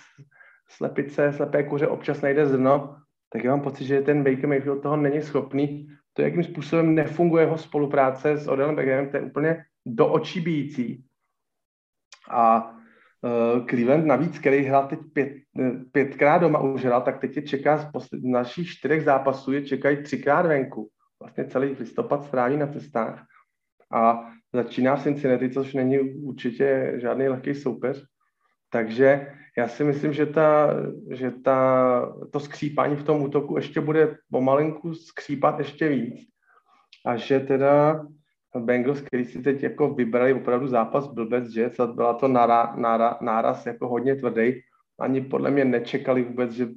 slepice, 0.69 1.33
slepé 1.33 1.63
kuře 1.63 1.87
občas 1.87 2.21
najde 2.21 2.45
zrno, 2.45 2.95
tak 3.33 3.43
já 3.43 3.51
mám 3.51 3.61
pocit, 3.61 3.85
že 3.85 4.01
ten 4.01 4.23
Baker 4.23 4.47
Mayfield 4.47 4.81
toho 4.81 4.97
není 4.97 5.21
schopný. 5.21 5.87
To, 6.13 6.21
jakým 6.21 6.43
způsobem 6.43 6.95
nefunguje 6.95 7.43
jeho 7.43 7.57
spolupráce 7.57 8.37
s 8.37 8.47
Odelem 8.47 8.75
Beckerem, 8.75 9.09
to 9.09 9.17
je 9.17 9.23
úplně 9.23 9.65
do 9.85 10.07
očí 10.07 10.41
bíjící. 10.41 11.05
A 12.31 12.74
Cleveland 13.69 14.05
navíc, 14.05 14.39
který 14.39 14.63
hrál 14.63 14.87
teď 14.87 14.99
pět, 15.13 15.33
pětkrát 15.91 16.41
doma 16.41 16.59
už 16.59 16.85
hrál, 16.85 17.01
tak 17.01 17.19
teď 17.19 17.35
je 17.35 17.41
čeká 17.41 17.77
z 17.77 17.91
posled, 17.91 18.23
našich 18.23 18.67
čtyřech 18.67 19.03
zápasů, 19.03 19.51
je 19.51 19.61
čekají 19.61 20.03
třikrát 20.03 20.45
venku. 20.45 20.89
Vlastně 21.19 21.45
celý 21.45 21.75
listopad 21.79 22.23
stráví 22.23 22.57
na 22.57 22.67
cestách. 22.67 23.25
A 23.91 24.29
začíná 24.53 24.97
Cincinnati, 24.97 25.49
což 25.49 25.73
není 25.73 25.99
určitě 25.99 26.93
žádný 26.95 27.27
lehký 27.27 27.55
soupeř. 27.55 28.05
Takže 28.69 29.27
já 29.57 29.67
si 29.67 29.83
myslím, 29.83 30.13
že, 30.13 30.25
ta, 30.25 30.73
že 31.11 31.31
ta, 31.31 32.15
to 32.31 32.39
skřípání 32.39 32.95
v 32.95 33.03
tom 33.03 33.21
útoku 33.21 33.57
ještě 33.57 33.81
bude 33.81 34.17
pomalinku 34.31 34.93
skřípat 34.93 35.59
ještě 35.59 35.89
víc. 35.89 36.29
A 37.05 37.15
že 37.15 37.39
teda 37.39 38.05
Bengals, 38.59 39.01
který 39.01 39.25
si 39.25 39.41
teď 39.41 39.63
jako 39.63 39.93
vybrali 39.93 40.33
opravdu 40.33 40.67
zápas 40.67 41.07
blbec 41.07 41.55
Jets 41.55 41.79
a 41.79 41.87
byla 41.87 42.13
to 42.13 42.27
nára, 42.27 42.73
nára, 42.77 43.17
náraz 43.21 43.65
jako 43.65 43.87
hodně 43.87 44.15
tvrdý. 44.15 44.53
Ani 44.99 45.21
podle 45.21 45.51
mě 45.51 45.65
nečekali 45.65 46.23
vůbec, 46.23 46.51
že 46.51 46.67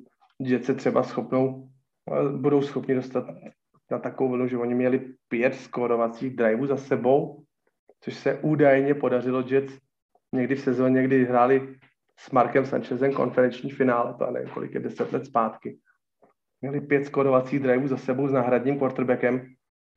Jets 0.40 0.66
se 0.66 0.74
třeba 0.74 1.02
schopnou, 1.02 1.68
budou 2.36 2.62
schopni 2.62 2.94
dostat 2.94 3.24
na 3.90 3.98
takovou 3.98 4.30
vlnu, 4.30 4.48
že 4.48 4.58
oni 4.58 4.74
měli 4.74 5.14
pět 5.28 5.54
skórovacích 5.54 6.36
driveů 6.36 6.66
za 6.66 6.76
sebou, 6.76 7.42
což 8.00 8.14
se 8.14 8.38
údajně 8.42 8.94
podařilo 8.94 9.44
Jets 9.46 9.78
někdy 10.32 10.54
v 10.54 10.60
sezóně, 10.60 11.02
kdy 11.02 11.24
hráli 11.24 11.74
s 12.18 12.30
Markem 12.30 12.66
Sanchezem 12.66 13.12
konferenční 13.12 13.70
finále, 13.70 14.14
to 14.18 14.30
nevím, 14.30 14.50
kolik 14.50 14.74
je 14.74 14.80
deset 14.80 15.12
let 15.12 15.26
zpátky. 15.26 15.78
Měli 16.60 16.80
pět 16.80 17.04
skórovacích 17.04 17.60
driveů 17.60 17.88
za 17.88 17.96
sebou 17.96 18.28
s 18.28 18.32
náhradním 18.32 18.78
quarterbackem 18.78 19.46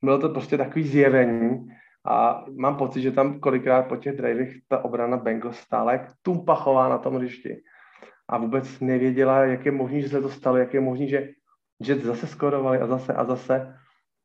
bylo 0.04 0.20
to 0.20 0.30
prostě 0.30 0.58
takový 0.58 0.88
zjevení 0.88 1.68
a 2.06 2.46
mám 2.56 2.78
pocit, 2.78 3.02
že 3.02 3.12
tam 3.12 3.40
kolikrát 3.40 3.88
po 3.88 3.98
těch 3.98 4.18
drivech 4.18 4.54
ta 4.68 4.86
obrana 4.86 5.18
Bengals 5.18 5.58
stála 5.58 5.92
jak 5.92 6.12
tumpachová 6.22 6.90
na 6.90 6.98
tom 6.98 7.16
hřišti 7.16 7.62
a 8.30 8.38
vůbec 8.38 8.80
nevěděla, 8.80 9.46
jak 9.46 9.66
je 9.66 9.72
možné, 9.72 10.02
že 10.02 10.10
se 10.10 10.22
to 10.22 10.30
stalo, 10.30 10.58
jak 10.58 10.74
je 10.74 10.80
možné, 10.80 11.08
že 11.08 11.30
Jets 11.82 12.04
zase 12.04 12.28
skorovali 12.28 12.78
a 12.78 12.88
zase 12.88 13.14
a 13.14 13.26
zase. 13.26 13.76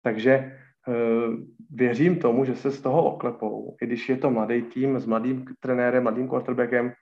Takže 0.03 0.59
uh, 0.89 1.35
věřím 1.71 2.19
tomu, 2.19 2.45
že 2.45 2.55
se 2.55 2.71
z 2.71 2.81
toho 2.81 3.05
oklepou, 3.05 3.77
i 3.83 3.87
když 3.87 4.09
je 4.09 4.17
to 4.17 4.31
mladý 4.31 4.63
tým 4.63 5.01
s 5.01 5.07
mladým 5.07 5.45
trenérem, 5.61 6.03
mladým 6.03 6.29
quarterbackem, 6.29 6.93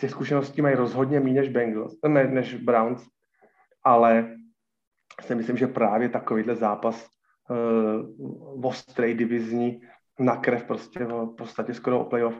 těch 0.00 0.10
zkušeností 0.10 0.62
mají 0.62 0.74
rozhodně 0.74 1.20
méně 1.20 1.40
než 1.40 1.48
Bengals, 1.48 1.94
ne, 2.08 2.24
než 2.24 2.54
Browns, 2.54 3.06
ale 3.84 4.36
si 5.20 5.34
myslím, 5.34 5.56
že 5.56 5.66
právě 5.66 6.08
takovýhle 6.08 6.54
zápas 6.54 7.08
uh, 7.50 8.66
ostrý 8.66 9.14
divizní 9.14 9.80
na 10.18 10.36
krev 10.36 10.64
prostě 10.64 11.04
v 11.04 11.34
podstatě 11.36 11.74
skoro 11.74 12.00
o 12.00 12.04
playoff, 12.04 12.34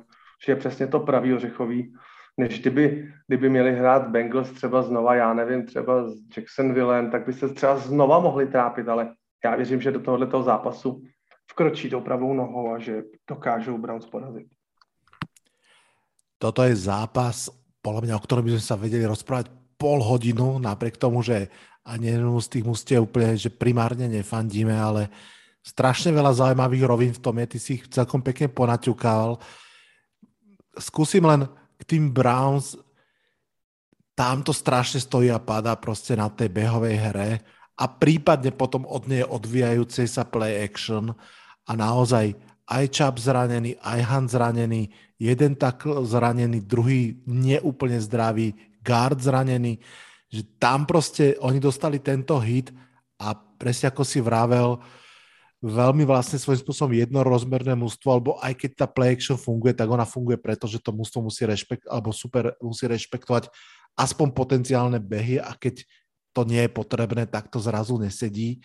že 0.46 0.52
je 0.52 0.56
přesně 0.56 0.86
to 0.86 1.00
pravý 1.00 1.34
ořechový, 1.34 1.94
než 2.36 2.60
kdyby, 2.60 3.12
kdyby 3.28 3.50
měli 3.50 3.72
hrát 3.76 4.08
Bengals 4.08 4.50
třeba 4.50 4.82
znova, 4.82 5.14
já 5.14 5.34
nevím, 5.34 5.66
třeba 5.66 6.08
s 6.08 6.14
Jacksonvillem, 6.36 7.10
tak 7.10 7.26
by 7.26 7.32
se 7.32 7.48
třeba 7.48 7.76
znova 7.76 8.18
mohli 8.18 8.46
trápit, 8.46 8.88
ale 8.88 9.14
já 9.44 9.56
věřím, 9.56 9.80
že 9.80 9.90
do 9.90 10.00
tohoto 10.00 10.42
zápasu 10.42 11.02
vkročí 11.50 11.90
tou 11.90 12.00
pravou 12.00 12.34
nohou 12.34 12.72
a 12.74 12.78
že 12.78 13.02
dokážou 13.28 13.78
Browns 13.78 14.06
porazit. 14.06 14.46
Toto 16.38 16.66
je 16.66 16.74
zápas, 16.74 17.46
podľa 17.82 18.02
mňa, 18.02 18.14
o 18.18 18.24
ktorom 18.26 18.42
by 18.42 18.50
sme 18.58 18.64
sa 18.66 18.74
vedeli 18.74 19.06
rozprávať 19.06 19.61
pol 19.82 19.98
hodinu, 19.98 20.62
napriek 20.62 20.94
tomu, 20.94 21.26
že 21.26 21.50
ani 21.82 22.14
jednu 22.14 22.38
z 22.38 22.48
tých 22.54 22.64
mustiev 22.64 23.02
úplne, 23.02 23.34
že 23.34 23.50
primárne 23.50 24.06
nefandíme, 24.06 24.70
ale 24.70 25.10
strašne 25.66 26.14
veľa 26.14 26.30
zaujímavých 26.38 26.84
rovín 26.86 27.10
v 27.10 27.22
tom 27.22 27.34
je, 27.42 27.46
ty 27.50 27.58
si 27.58 27.70
ich 27.82 27.90
celkom 27.90 28.22
pekne 28.22 28.46
ponaťukal. 28.46 29.42
Skúsim 30.78 31.26
len 31.26 31.50
k 31.74 31.82
tým 31.82 32.14
Browns, 32.14 32.78
tam 34.14 34.46
to 34.46 34.54
strašne 34.54 35.02
stojí 35.02 35.34
a 35.34 35.42
padá 35.42 35.74
proste 35.74 36.14
na 36.14 36.30
tej 36.30 36.46
behovej 36.46 36.96
hre 37.10 37.30
a 37.74 37.84
prípadne 37.90 38.54
potom 38.54 38.86
od 38.86 39.10
nej 39.10 39.26
odvíjajúcej 39.26 40.06
sa 40.06 40.22
play 40.22 40.62
action 40.62 41.10
a 41.66 41.72
naozaj 41.74 42.38
aj 42.70 42.84
Chubb 42.94 43.18
zranený, 43.18 43.74
aj 43.82 44.00
Han 44.06 44.26
zranený, 44.30 44.94
jeden 45.18 45.58
tak 45.58 45.82
zranený, 45.84 46.62
druhý 46.62 47.18
neúplne 47.26 47.98
zdravý, 47.98 48.54
guard 48.82 49.22
zranený, 49.22 49.78
že 50.28 50.42
tam 50.58 50.84
proste 50.84 51.38
oni 51.38 51.62
dostali 51.62 52.02
tento 52.02 52.36
hit 52.42 52.74
a 53.16 53.32
presne 53.32 53.94
ako 53.94 54.02
si 54.02 54.18
vravel, 54.18 54.82
veľmi 55.62 56.02
vlastne 56.02 56.42
svojím 56.42 56.66
spôsobom 56.66 56.92
jednorozmerné 56.98 57.78
mústvo, 57.78 58.10
alebo 58.10 58.34
aj 58.42 58.58
keď 58.58 58.70
tá 58.82 58.86
play 58.90 59.14
action 59.14 59.38
funguje, 59.38 59.70
tak 59.70 59.86
ona 59.86 60.02
funguje 60.02 60.34
preto, 60.34 60.66
že 60.66 60.82
to 60.82 60.90
mústvo 60.90 61.22
musí 61.22 61.46
rešpekt, 61.46 61.86
alebo 61.86 62.10
super 62.10 62.58
musí 62.58 62.90
rešpektovať 62.90 63.46
aspoň 63.94 64.34
potenciálne 64.34 64.98
behy 64.98 65.38
a 65.38 65.54
keď 65.54 65.86
to 66.34 66.42
nie 66.42 66.66
je 66.66 66.70
potrebné, 66.72 67.28
tak 67.30 67.46
to 67.46 67.62
zrazu 67.62 67.94
nesedí. 68.00 68.58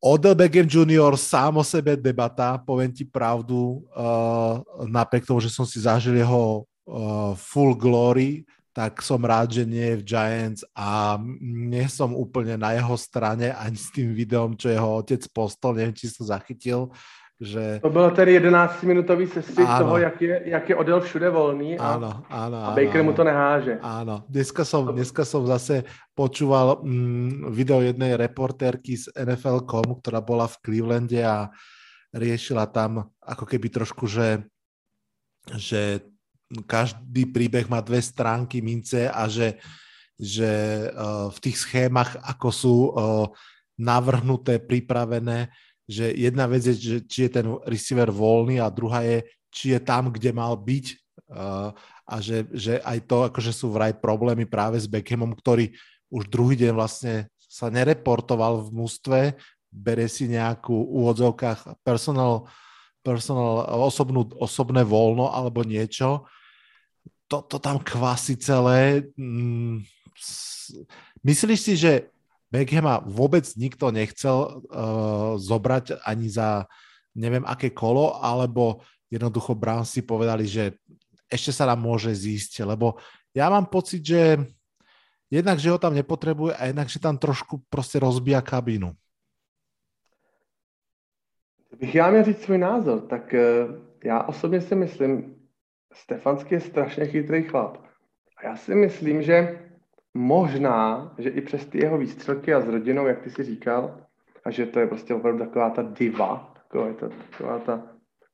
Odell 0.00 0.36
Beckham 0.36 0.68
Jr. 0.68 1.16
sám 1.16 1.60
o 1.60 1.64
sebe 1.64 1.96
debata, 1.96 2.60
poviem 2.60 2.92
ti 2.92 3.04
pravdu, 3.04 3.84
uh, 3.92 4.60
napriek 4.84 5.24
tomu, 5.24 5.40
že 5.40 5.48
som 5.52 5.64
si 5.64 5.80
zažil 5.80 6.16
jeho 6.16 6.68
full 7.36 7.74
glory, 7.74 8.44
tak 8.74 8.98
som 9.06 9.22
rád, 9.22 9.54
že 9.54 9.62
nie 9.62 9.94
je 9.94 10.00
v 10.02 10.06
Giants 10.06 10.62
a 10.74 11.14
nie 11.40 11.86
som 11.86 12.10
úplne 12.10 12.58
na 12.58 12.74
jeho 12.74 12.98
strane 12.98 13.54
ani 13.54 13.78
s 13.78 13.94
tým 13.94 14.10
videom, 14.10 14.58
čo 14.58 14.74
jeho 14.74 14.98
otec 14.98 15.22
postol, 15.30 15.78
neviem, 15.78 15.94
či 15.94 16.10
to 16.10 16.26
zachytil, 16.26 16.90
že... 17.38 17.78
To 17.82 17.90
byl 17.90 18.10
tedy 18.10 18.40
11-minutový 18.40 19.26
sestřih 19.26 19.68
toho, 19.78 19.98
jak 19.98 20.22
je, 20.22 20.42
jak 20.44 20.68
je 20.68 20.76
Odell 20.76 21.00
všude 21.00 21.30
volný 21.30 21.78
a, 21.78 21.94
áno, 21.94 22.26
áno, 22.30 22.58
a 22.66 22.68
Baker 22.74 23.02
áno, 23.02 23.10
mu 23.10 23.12
to 23.12 23.22
neháže. 23.22 23.78
Áno, 23.82 24.26
dneska 24.26 24.62
som, 24.66 24.90
dneska 24.90 25.22
som 25.22 25.46
zase 25.46 25.86
počúval 26.14 26.82
mm, 26.82 27.54
video 27.54 27.78
jednej 27.78 28.18
reportérky 28.18 28.98
z 28.98 29.10
NFL.com, 29.14 30.02
ktorá 30.02 30.18
bola 30.18 30.50
v 30.50 30.58
Clevelande 30.62 31.22
a 31.22 31.50
riešila 32.10 32.70
tam 32.70 33.06
ako 33.22 33.44
keby 33.46 33.70
trošku, 33.70 34.06
že, 34.06 34.46
že 35.58 36.06
každý 36.62 37.26
príbeh 37.26 37.66
má 37.66 37.82
dve 37.82 37.98
stránky 37.98 38.62
mince 38.62 39.10
a 39.10 39.26
že, 39.26 39.58
že 40.14 40.50
uh, 40.94 41.26
v 41.34 41.38
tých 41.42 41.56
schémach, 41.58 42.14
ako 42.22 42.48
sú 42.54 42.76
uh, 42.94 43.26
navrhnuté, 43.74 44.62
pripravené, 44.62 45.50
že 45.84 46.14
jedna 46.14 46.46
vec 46.46 46.64
je, 46.64 46.74
že 46.74 46.98
či 47.04 47.18
je 47.26 47.30
ten 47.42 47.46
receiver 47.66 48.08
voľný 48.08 48.62
a 48.62 48.70
druhá 48.70 49.02
je, 49.02 49.26
či 49.50 49.74
je 49.74 49.80
tam, 49.82 50.14
kde 50.14 50.30
mal 50.30 50.54
byť 50.54 50.86
uh, 51.34 51.74
a 52.04 52.14
že, 52.20 52.46
že 52.52 52.78
aj 52.84 52.98
to, 53.08 53.26
akože 53.26 53.52
sú 53.52 53.72
vraj 53.72 53.96
problémy 53.96 54.44
práve 54.44 54.76
s 54.76 54.86
Beckhamom, 54.86 55.32
ktorý 55.32 55.72
už 56.12 56.28
druhý 56.28 56.54
deň 56.54 56.72
vlastne 56.76 57.14
sa 57.40 57.70
nereportoval 57.70 58.66
v 58.66 58.70
mústve, 58.70 59.20
bere 59.74 60.06
si 60.06 60.30
nejakú 60.30 60.74
úvodzovkách 60.74 61.82
personal, 61.82 62.46
personal 63.02 63.66
osobnú, 63.82 64.30
osobné 64.38 64.86
voľno 64.86 65.30
alebo 65.30 65.66
niečo. 65.66 66.26
To, 67.28 67.40
tam 67.58 67.78
kvasí 67.80 68.36
celé. 68.36 69.08
Mm, 69.16 69.80
myslíš 71.24 71.60
si, 71.60 71.74
že 71.76 71.92
Beckhama 72.52 73.02
vôbec 73.02 73.42
nikto 73.58 73.90
nechcel 73.90 74.62
uh, 74.70 75.34
zobrať 75.40 75.98
ani 76.06 76.30
za 76.30 76.70
neviem 77.14 77.42
aké 77.46 77.70
kolo, 77.70 78.14
alebo 78.22 78.82
jednoducho 79.10 79.54
Browns 79.54 79.90
si 79.90 80.02
povedali, 80.02 80.46
že 80.46 80.78
ešte 81.30 81.50
sa 81.54 81.66
nám 81.66 81.82
môže 81.82 82.10
zísť, 82.14 82.66
lebo 82.66 82.98
ja 83.34 83.50
mám 83.50 83.66
pocit, 83.66 84.02
že 84.06 84.38
jednak, 85.30 85.58
že 85.58 85.70
ho 85.70 85.78
tam 85.78 85.94
nepotrebuje 85.94 86.54
a 86.54 86.70
jednak, 86.70 86.86
že 86.86 87.02
tam 87.02 87.18
trošku 87.18 87.62
prostě 87.70 87.98
rozbíja 87.98 88.40
kabínu. 88.42 88.92
Bych 91.78 91.94
já 91.94 92.10
měl 92.10 92.24
říct 92.24 92.42
svůj 92.42 92.58
názor, 92.58 93.00
tak 93.00 93.34
uh, 93.34 93.74
já 94.04 94.22
osobně 94.22 94.60
si 94.60 94.74
myslím, 94.74 95.34
Stefanský 95.94 96.54
je 96.54 96.60
strašně 96.60 97.06
chytrý 97.06 97.42
chlap. 97.42 97.78
A 98.36 98.46
já 98.46 98.56
si 98.56 98.74
myslím, 98.74 99.22
že 99.22 99.58
možná, 100.14 101.14
že 101.18 101.30
i 101.30 101.40
přes 101.40 101.66
ty 101.66 101.78
jeho 101.78 101.98
výstřelky 101.98 102.54
a 102.54 102.60
s 102.60 102.68
rodinou, 102.68 103.06
jak 103.06 103.22
ty 103.22 103.30
si 103.30 103.42
říkal, 103.42 104.00
a 104.44 104.50
že 104.50 104.66
to 104.66 104.80
je 104.80 104.86
prostě 104.86 105.14
opravdu 105.14 105.44
taková 105.44 105.70
ta 105.70 105.82
diva, 105.82 106.54
taková 106.54 106.92
ta, 106.92 107.08
taková 107.08 107.58
ta 107.58 107.82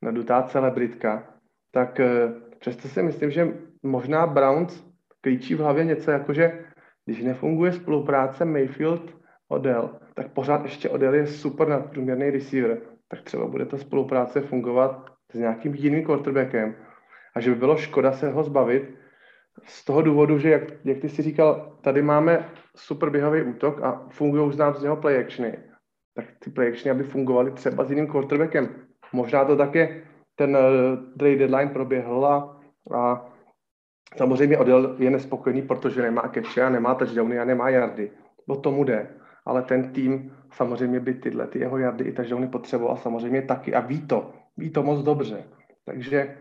nadutá 0.03 0.43
celebritka, 0.43 1.35
tak 1.71 2.01
eh, 2.01 2.33
přesto 2.59 2.89
si 2.89 3.03
myslím, 3.03 3.31
že 3.31 3.55
možná 3.83 4.27
Browns 4.27 4.85
klíčí 5.21 5.55
v 5.55 5.61
hlavě 5.61 5.85
něco 5.85 6.11
jako, 6.11 6.33
že 6.33 6.65
když 7.05 7.23
nefunguje 7.23 7.73
spolupráce 7.73 8.45
Mayfield 8.45 9.17
Odell, 9.49 10.01
tak 10.15 10.33
pořád 10.33 10.63
ještě 10.63 10.89
Odell 10.89 11.15
je 11.15 11.27
super 11.27 11.69
nadprůměrný 11.69 12.31
receiver, 12.31 12.81
tak 13.09 13.23
třeba 13.23 13.47
bude 13.47 13.67
ta 13.67 13.77
spolupráce 13.77 14.41
fungovat 14.41 15.11
s 15.33 15.39
nějakým 15.39 15.75
jiným 15.75 16.05
quarterbackem 16.05 16.75
a 17.35 17.41
že 17.41 17.51
by 17.51 17.57
bylo 17.57 17.77
škoda 17.77 18.13
se 18.13 18.31
ho 18.31 18.45
zbavit, 18.45 19.01
z 19.65 19.85
toho 19.85 20.03
důvodu, 20.03 20.39
že 20.39 20.51
jak, 20.51 20.63
jak 20.85 20.99
ty 20.99 21.09
si 21.09 21.23
říkal, 21.23 21.77
tady 21.81 22.03
máme 22.03 22.49
super 22.77 23.11
běhový 23.11 23.43
útok 23.43 23.83
a 23.83 24.07
fungují 24.11 24.49
už 24.49 24.57
nám 24.57 24.75
z 24.75 24.83
něho 24.83 24.97
play 24.97 25.21
actiony, 25.21 25.59
tak 26.15 26.25
ty 26.39 26.51
play 26.51 26.69
actiony, 26.69 26.91
aby 26.91 27.09
fungovaly 27.09 27.51
třeba 27.51 27.85
s 27.85 27.91
jiným 27.91 28.07
quarterbackem. 28.07 28.69
Možná 29.13 29.45
to 29.45 29.57
také 29.57 30.03
ten 30.35 30.57
uh, 30.57 31.17
trade 31.19 31.37
deadline 31.37 31.71
proběhl 31.71 32.27
a, 32.27 32.61
a 32.95 33.27
samozřejmě 34.17 34.59
Odell 34.59 34.97
je 34.99 35.11
nespokojený, 35.11 35.63
protože 35.63 36.03
nemá 36.03 36.31
catche 36.35 36.63
a 36.63 36.71
nemá 36.71 36.95
touchdowny 36.95 37.39
a 37.39 37.45
nemá 37.45 37.69
yardy. 37.69 38.11
O 38.47 38.57
tomu 38.57 38.85
jde. 38.85 39.11
Ale 39.47 39.63
ten 39.63 39.93
tým 39.93 40.37
samozřejmě 40.53 41.01
by 41.01 41.15
tyhle 41.15 41.47
ty 41.47 41.59
jeho 41.59 41.79
yardy 41.79 42.05
i 42.05 42.13
touchdowny 42.13 42.49
potřeboval 42.49 42.97
samozřejmě 42.97 43.43
taky 43.43 43.75
a 43.75 43.81
ví 43.81 44.07
to. 44.07 44.33
Ví 44.57 44.71
to 44.71 44.83
moc 44.83 45.05
dobře. 45.05 45.45
Takže 45.85 46.37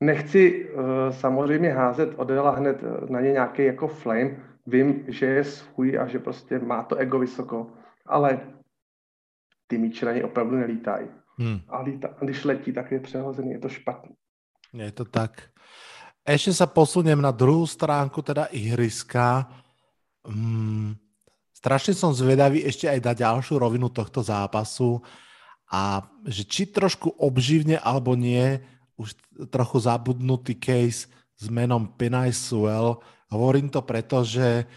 Nechci 0.00 0.68
uh, 0.68 0.82
samozřejmě 1.10 1.72
házet 1.72 2.10
Odela 2.16 2.50
hned 2.50 2.80
eh, 2.82 3.12
na 3.12 3.20
ně 3.20 3.32
nějaký 3.32 3.64
jako 3.64 3.88
flame. 3.88 4.36
Vím, 4.66 5.04
že 5.08 5.26
je 5.26 5.44
svůj 5.44 5.98
a 5.98 6.06
že 6.06 6.18
prostě 6.18 6.58
má 6.58 6.82
to 6.82 6.96
ego 6.96 7.18
vysoko, 7.18 7.70
ale 8.06 8.40
ty 9.66 9.78
míče 9.78 10.06
na 10.06 10.12
ně 10.12 10.24
opravdu 10.24 10.56
nelítají. 10.56 11.08
Hmm. 11.38 11.60
A 11.68 11.80
líta, 11.80 12.08
když 12.20 12.44
letí, 12.44 12.72
tak 12.72 12.92
je 12.92 13.00
přehozený, 13.00 13.50
je 13.50 13.58
to 13.58 13.68
špatný. 13.68 14.14
Je 14.72 14.92
to 14.92 15.04
tak. 15.04 15.50
Ešte 16.20 16.52
sa 16.52 16.68
posuniem 16.68 17.18
na 17.18 17.32
druhú 17.32 17.64
stránku, 17.64 18.20
teda 18.22 18.52
ihriska. 18.52 19.48
Hmm, 20.22 20.94
strašne 21.50 21.96
som 21.96 22.12
zvedavý 22.12 22.62
ešte 22.62 22.86
aj 22.86 23.00
na 23.00 23.14
ďalšiu 23.16 23.56
rovinu 23.56 23.88
tohto 23.88 24.20
zápasu 24.20 25.00
a 25.72 26.04
že 26.28 26.44
či 26.44 26.68
trošku 26.68 27.18
obživne 27.18 27.80
alebo 27.80 28.14
nie, 28.14 28.60
už 29.00 29.16
trochu 29.48 29.80
zabudnutý 29.80 30.60
case 30.60 31.08
s 31.40 31.44
menom 31.48 31.88
Penay 31.96 32.36
Sewell. 32.36 33.00
Hovorím 33.32 33.72
to 33.72 33.80
preto, 33.80 34.20
že, 34.20 34.68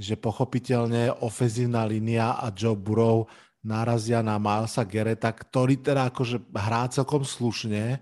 že 0.00 0.16
pochopiteľne 0.16 1.20
ofenzívna 1.20 1.84
línia 1.84 2.40
a 2.40 2.48
Joe 2.48 2.72
Burrow 2.72 3.28
narazia 3.60 4.24
na 4.24 4.40
Milesa 4.40 4.86
Gereta, 4.88 5.28
ktorý 5.28 5.84
teda 5.84 6.08
akože 6.08 6.40
hrá 6.54 6.88
celkom 6.88 7.26
slušne 7.26 8.00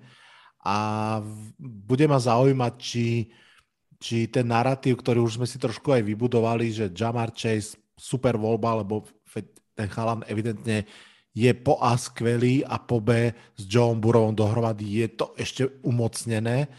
a 0.62 0.76
bude 1.58 2.06
ma 2.06 2.20
zaujímať, 2.20 2.72
či, 2.78 3.32
či 3.98 4.28
ten 4.28 4.46
narratív, 4.46 5.00
ktorý 5.00 5.24
už 5.24 5.40
sme 5.40 5.48
si 5.48 5.56
trošku 5.56 5.90
aj 5.90 6.04
vybudovali, 6.04 6.70
že 6.70 6.92
Jamar 6.92 7.32
Chase 7.32 7.80
super 7.96 8.36
voľba, 8.36 8.84
lebo 8.84 9.08
ten 9.74 9.90
chalan 9.90 10.22
evidentne 10.30 10.86
je 11.34 11.50
po 11.50 11.82
A 11.82 11.98
skvelý 11.98 12.62
a 12.62 12.78
po 12.78 13.02
B 13.02 13.34
s 13.58 13.62
Joe 13.66 13.98
Burrowom 13.98 14.38
dohromady 14.38 15.02
je 15.02 15.08
to 15.18 15.34
ešte 15.34 15.66
umocnené, 15.82 16.70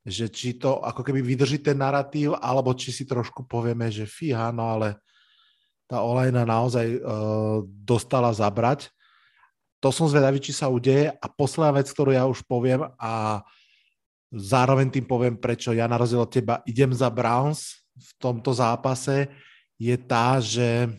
že 0.00 0.32
či 0.32 0.56
to 0.56 0.80
ako 0.80 1.04
keby 1.04 1.20
vydrží 1.20 1.60
ten 1.60 1.76
narratív, 1.76 2.40
alebo 2.40 2.72
či 2.72 2.88
si 2.88 3.04
trošku 3.04 3.44
povieme, 3.44 3.92
že 3.92 4.08
fíha, 4.08 4.48
no 4.48 4.72
ale 4.72 4.96
tá 5.84 6.00
olejna 6.00 6.48
naozaj 6.48 7.00
uh, 7.00 7.64
dostala 7.64 8.32
zabrať. 8.32 8.88
To 9.84 9.92
som 9.92 10.08
zvedavý, 10.08 10.40
či 10.40 10.56
sa 10.56 10.72
udeje. 10.72 11.12
A 11.12 11.26
posledná 11.28 11.80
vec, 11.80 11.88
ktorú 11.92 12.10
ja 12.12 12.24
už 12.24 12.44
poviem 12.48 12.88
a 12.96 13.44
zároveň 14.32 14.92
tým 14.92 15.04
poviem, 15.08 15.36
prečo 15.36 15.72
ja 15.72 15.88
na 15.88 15.96
rozdiel 15.96 16.24
od 16.24 16.32
teba 16.32 16.60
idem 16.68 16.92
za 16.92 17.08
Browns 17.08 17.84
v 17.96 18.10
tomto 18.20 18.52
zápase, 18.52 19.28
je 19.80 19.96
tá, 19.96 20.42
že 20.42 20.92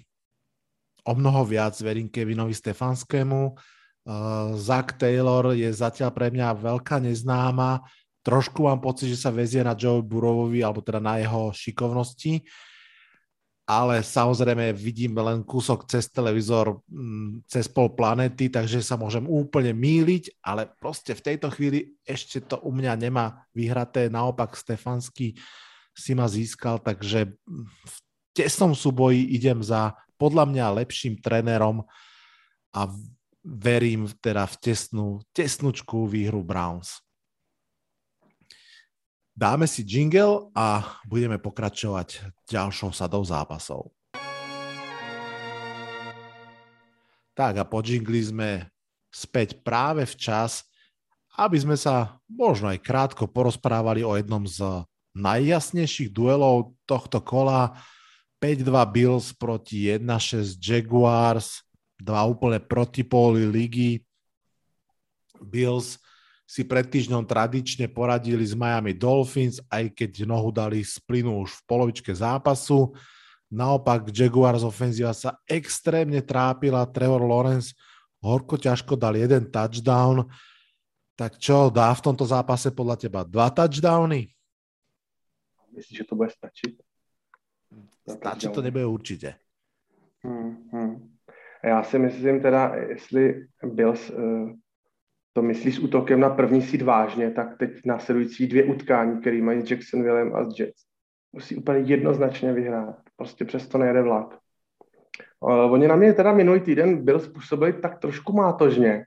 o 1.09 1.13
mnoho 1.17 1.41
viac 1.41 1.73
verím 1.81 2.05
Kevinovi 2.05 2.53
Stefanskému. 2.53 3.57
Uh, 4.05 4.53
Zach 4.53 4.93
Taylor 5.01 5.57
je 5.57 5.69
zatiaľ 5.73 6.13
pre 6.13 6.29
mňa 6.29 6.53
veľká 6.53 7.01
neznáma. 7.01 7.81
Trošku 8.21 8.69
mám 8.69 8.77
pocit, 8.77 9.09
že 9.09 9.17
sa 9.17 9.33
vezie 9.33 9.65
na 9.65 9.73
Joe 9.73 10.05
Burovovi, 10.05 10.61
alebo 10.61 10.85
teda 10.85 11.01
na 11.01 11.17
jeho 11.17 11.49
šikovnosti. 11.49 12.45
Ale 13.69 14.01
samozrejme 14.01 14.73
vidím 14.73 15.13
len 15.21 15.45
kúsok 15.45 15.85
cez 15.85 16.09
televízor, 16.09 16.81
mm, 16.89 17.45
cez 17.45 17.69
pol 17.69 17.93
planety, 17.93 18.49
takže 18.49 18.81
sa 18.81 18.97
môžem 18.97 19.29
úplne 19.29 19.77
míliť, 19.77 20.41
ale 20.41 20.65
proste 20.81 21.13
v 21.13 21.25
tejto 21.33 21.53
chvíli 21.53 21.93
ešte 22.01 22.41
to 22.41 22.57
u 22.65 22.73
mňa 22.73 22.97
nemá 22.97 23.45
vyhraté. 23.53 24.09
Naopak 24.09 24.57
Stefanský 24.57 25.37
si 25.93 26.11
ma 26.17 26.25
získal, 26.25 26.81
takže 26.81 27.29
v 27.45 27.95
tesnom 28.33 28.73
súboji 28.73 29.37
idem 29.37 29.61
za 29.61 29.93
podľa 30.19 30.45
mňa 30.51 30.75
lepším 30.83 31.23
trénerom 31.23 31.87
a 32.75 32.81
verím 33.39 34.11
teda 34.19 34.43
v 34.45 34.55
tesnú, 34.59 35.07
tesnúčku 35.31 36.05
výhru 36.05 36.43
Browns. 36.43 36.99
Dáme 39.31 39.71
si 39.71 39.87
jingle 39.87 40.51
a 40.51 40.83
budeme 41.07 41.39
pokračovať 41.39 42.35
ďalšou 42.43 42.91
sadou 42.91 43.23
zápasov. 43.23 43.95
Tak 47.31 47.55
a 47.55 47.63
po 47.63 47.79
jingli 47.79 48.19
sme 48.19 48.67
späť 49.07 49.63
práve 49.63 50.03
včas, 50.03 50.67
aby 51.39 51.55
sme 51.55 51.79
sa 51.79 52.19
možno 52.27 52.67
aj 52.67 52.83
krátko 52.83 53.31
porozprávali 53.31 54.03
o 54.03 54.11
jednom 54.19 54.43
z 54.43 54.83
najjasnejších 55.15 56.11
duelov 56.11 56.75
tohto 56.83 57.23
kola, 57.23 57.79
5-2 58.39 58.71
Bills 58.95 59.35
proti 59.35 59.91
1-6 59.91 60.55
Jaguars, 60.55 61.63
dva 61.99 62.23
úplne 62.23 62.63
protipóly 62.63 63.43
ligy. 63.43 63.99
Bills 65.43 65.99
si 66.49 66.65
pred 66.65 66.87
týždňom 66.87 67.27
tradične 67.27 67.85
poradili 67.91 68.41
s 68.41 68.57
Miami 68.57 68.95
Dolphins, 68.95 69.61
aj 69.69 69.93
keď 69.93 70.25
nohu 70.25 70.49
dali 70.49 70.81
z 70.81 70.97
už 71.05 71.49
v 71.51 71.61
polovičke 71.67 72.09
zápasu. 72.09 72.95
Naopak 73.51 74.09
Jaguars 74.09 74.65
ofenzíva 74.65 75.13
sa 75.13 75.37
extrémne 75.45 76.23
trápila, 76.25 76.89
Trevor 76.89 77.21
Lawrence 77.21 77.77
horko 78.23 78.59
ťažko 78.59 78.95
dal 78.99 79.15
jeden 79.15 79.47
touchdown. 79.47 80.27
Tak 81.15 81.35
čo, 81.35 81.67
dá 81.67 81.91
v 81.91 82.03
tomto 82.03 82.23
zápase 82.23 82.71
podľa 82.71 82.95
teba 82.95 83.21
dva 83.27 83.51
touchdowny? 83.51 84.31
Myslím, 85.75 85.95
že 86.01 86.07
to 86.07 86.15
bude 86.15 86.31
stačiť. 86.31 86.88
Stačí 88.09 88.49
to 88.49 88.61
nebude 88.61 88.85
určitě. 88.85 89.35
Hmm, 90.23 90.69
hmm. 90.71 91.09
Já 91.63 91.83
si 91.83 91.99
myslím 91.99 92.41
teda, 92.41 92.75
jestli 92.75 93.47
Bills 93.63 94.09
uh, 94.09 94.51
to 95.33 95.41
myslí 95.41 95.71
s 95.71 95.79
útokem 95.79 96.19
na 96.19 96.29
první 96.29 96.61
síd 96.61 96.81
vážně, 96.81 97.31
tak 97.31 97.57
teď 97.57 97.71
následující 97.85 98.47
dvě 98.47 98.63
utkání, 98.63 99.21
které 99.21 99.41
mají 99.41 99.61
s 99.67 99.71
Jacksonvillem 99.71 100.35
a 100.35 100.49
s 100.49 100.59
Jets, 100.59 100.83
musí 101.33 101.55
úplně 101.55 101.79
jednoznačně 101.79 102.53
vyhrát. 102.53 102.95
Prostě 103.15 103.45
přesto 103.45 103.77
nejede 103.77 104.01
vlak. 104.01 104.37
Uh, 105.39 105.73
oni 105.73 105.87
na 105.87 105.95
mě 105.95 106.13
teda 106.13 106.33
minulý 106.33 106.59
týden 106.59 107.05
byl 107.05 107.19
způsobili 107.19 107.73
tak 107.73 107.99
trošku 107.99 108.33
mátožně. 108.33 109.05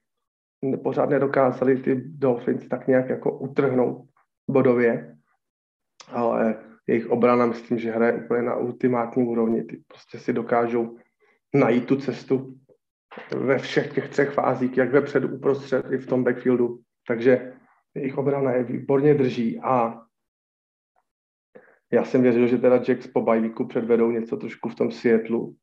Pořád 0.82 1.10
nedokázali 1.10 1.76
ty 1.76 2.02
Dolphins 2.06 2.68
tak 2.68 2.86
nějak 2.86 3.08
jako 3.08 3.38
utrhnout 3.38 4.08
bodově. 4.48 5.16
Ale 6.08 6.71
jejich 6.86 7.10
obrana, 7.10 7.46
myslím, 7.46 7.78
že 7.78 7.90
hraje 7.90 8.12
úplně 8.12 8.42
na 8.42 8.56
ultimátní 8.56 9.24
úrovni. 9.24 9.64
Ty 9.64 9.82
prostě 9.88 10.18
si 10.18 10.32
dokážou 10.32 10.98
najít 11.54 11.86
tu 11.86 11.96
cestu 11.96 12.54
ve 13.36 13.58
všech 13.58 13.94
těch 13.94 14.08
třech 14.08 14.30
fázích, 14.30 14.76
jak 14.76 14.92
vepředu, 14.92 15.28
uprostřed 15.28 15.86
i 15.92 15.98
v 15.98 16.06
tom 16.06 16.24
backfieldu. 16.24 16.78
Takže 17.08 17.52
jejich 17.94 18.18
obrana 18.18 18.52
je 18.52 18.64
výborně 18.64 19.14
drží 19.14 19.60
a 19.60 20.02
já 21.92 22.04
jsem 22.04 22.22
věřil, 22.22 22.46
že 22.46 22.58
teda 22.58 22.76
Jacks 22.88 23.06
po 23.06 23.22
bajvíku 23.22 23.66
předvedou 23.66 24.10
něco 24.10 24.36
trošku 24.36 24.68
v 24.68 24.74
tom 24.74 24.90
Seattlu 24.90 25.56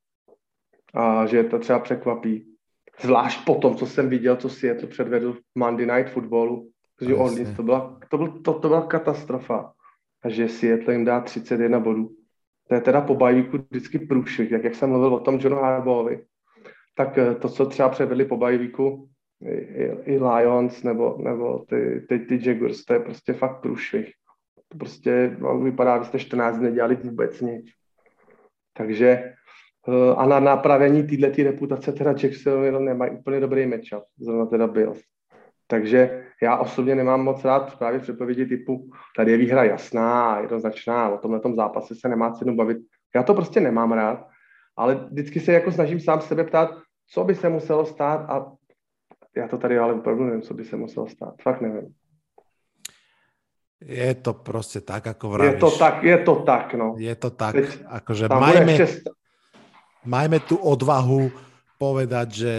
a 0.93 1.25
že 1.25 1.43
to 1.43 1.59
třeba 1.59 1.79
překvapí. 1.79 2.55
Zvlášť 3.01 3.45
po 3.45 3.55
tom, 3.55 3.75
co 3.75 3.85
jsem 3.85 4.09
viděl, 4.09 4.35
co 4.35 4.49
Seattle 4.49 4.87
předvedl 4.87 5.33
v 5.33 5.39
Monday 5.55 5.85
Night 5.85 6.13
Footballu, 6.13 6.71
Orleans, 7.15 7.55
to 7.55 7.63
byla, 7.63 7.99
to, 8.09 8.17
byl, 8.17 8.27
to, 8.27 8.59
to 8.59 8.67
byla 8.67 8.87
katastrofa 8.87 9.73
a 10.23 10.29
že 10.29 10.49
Seattle 10.49 10.93
jim 10.93 11.05
dá 11.05 11.21
31 11.21 11.79
bodů. 11.79 12.09
To 12.67 12.75
je 12.75 12.81
teda 12.81 13.01
po 13.01 13.15
bajvíku 13.15 13.57
vždycky 13.57 13.99
průšvih, 13.99 14.51
jak, 14.51 14.63
jak 14.63 14.75
jsem 14.75 14.89
mluvil 14.89 15.13
o 15.13 15.19
tom 15.19 15.39
Johnu 15.41 15.57
Harbauovi. 15.57 16.23
Tak 16.95 17.17
eh, 17.17 17.35
to, 17.35 17.49
co 17.49 17.65
třeba 17.65 17.89
předvedli 17.89 18.25
po 18.25 18.37
bajvíku 18.37 19.09
i, 19.41 19.51
i, 19.51 19.83
i 20.05 20.19
Lions 20.19 20.83
nebo, 20.83 21.17
nebo 21.23 21.59
ty, 21.59 22.05
ty, 22.09 22.19
ty 22.19 22.49
Jaguars, 22.49 22.85
to 22.85 22.93
je 22.93 22.99
prostě 22.99 23.33
fakt 23.33 23.61
průšvih. 23.61 24.11
To 24.67 24.77
prostě 24.77 25.37
no, 25.39 25.59
vypadá, 25.59 25.99
že 25.99 26.05
jste 26.05 26.19
14 26.19 26.57
dní 26.57 26.63
nedělali 26.63 26.95
vůbec 26.95 27.41
nic. 27.41 27.71
Takže 28.73 29.07
eh, 29.87 30.15
a 30.17 30.25
na 30.25 30.39
napravení 30.39 31.07
této 31.07 31.43
reputace 31.43 31.91
teda 31.91 32.13
Jacksonville 32.23 32.79
nemají 32.79 33.11
úplně 33.11 33.39
dobrý 33.39 33.65
matchup, 33.65 34.03
zrovna 34.19 34.45
teda 34.45 34.67
Bills. 34.67 35.01
Takže 35.67 36.28
já 36.41 36.57
osobně 36.57 36.95
nemám 36.95 37.21
moc 37.23 37.45
rád 37.45 37.77
právě 37.79 37.99
předpovědi 37.99 38.45
typu, 38.45 38.89
tady 39.15 39.31
je 39.31 39.37
výhra 39.37 39.63
jasná, 39.63 40.39
jednoznačná, 40.39 41.09
o 41.09 41.17
tomhle 41.17 41.39
tom 41.39 41.55
zápase 41.55 41.95
se 41.95 42.09
nemá 42.09 42.31
cenu 42.31 42.55
bavit. 42.55 42.77
Já 43.15 43.23
to 43.23 43.33
prostě 43.33 43.59
nemám 43.59 43.91
rád, 43.91 44.27
ale 44.77 44.95
vždycky 44.95 45.39
se 45.39 45.53
jako 45.53 45.71
snažím 45.71 45.99
sám 45.99 46.21
sebe 46.21 46.43
ptát, 46.43 46.69
co 47.09 47.23
by 47.23 47.35
se 47.35 47.49
muselo 47.49 47.85
stát 47.85 48.29
a 48.29 48.51
já 49.37 49.47
to 49.47 49.57
tady 49.57 49.79
ale 49.79 49.93
opravdu 49.93 50.23
nevím, 50.23 50.41
co 50.41 50.53
by 50.53 50.65
se 50.65 50.75
muselo 50.75 51.07
stát. 51.07 51.35
Fakt 51.41 51.61
nevím. 51.61 51.93
Je 53.79 54.15
to 54.15 54.33
prostě 54.33 54.81
tak, 54.81 55.07
ako 55.07 55.29
vravíš. 55.29 55.53
Je 55.53 55.59
to 55.59 55.71
tak, 55.71 56.03
je 56.03 56.17
to 56.17 56.35
tak, 56.35 56.73
no. 56.73 56.95
Je 56.99 57.15
to 57.15 57.29
tak, 57.29 57.55
Teď 57.55 57.79
akože 57.87 58.27
majme, 58.27 58.75
majme 60.03 60.39
tu 60.43 60.59
odvahu 60.59 61.31
povedať, 61.79 62.27
že 62.31 62.53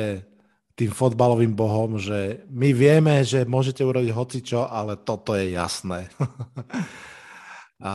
tým 0.78 0.90
fotbalovým 0.90 1.52
bohom, 1.52 2.00
že 2.00 2.44
my 2.48 2.72
vieme, 2.72 3.20
že 3.26 3.44
môžete 3.44 3.84
urobiť 3.84 4.10
hocičo, 4.14 4.64
ale 4.64 4.96
toto 4.96 5.36
je 5.36 5.52
jasné. 5.52 6.08
a 7.90 7.94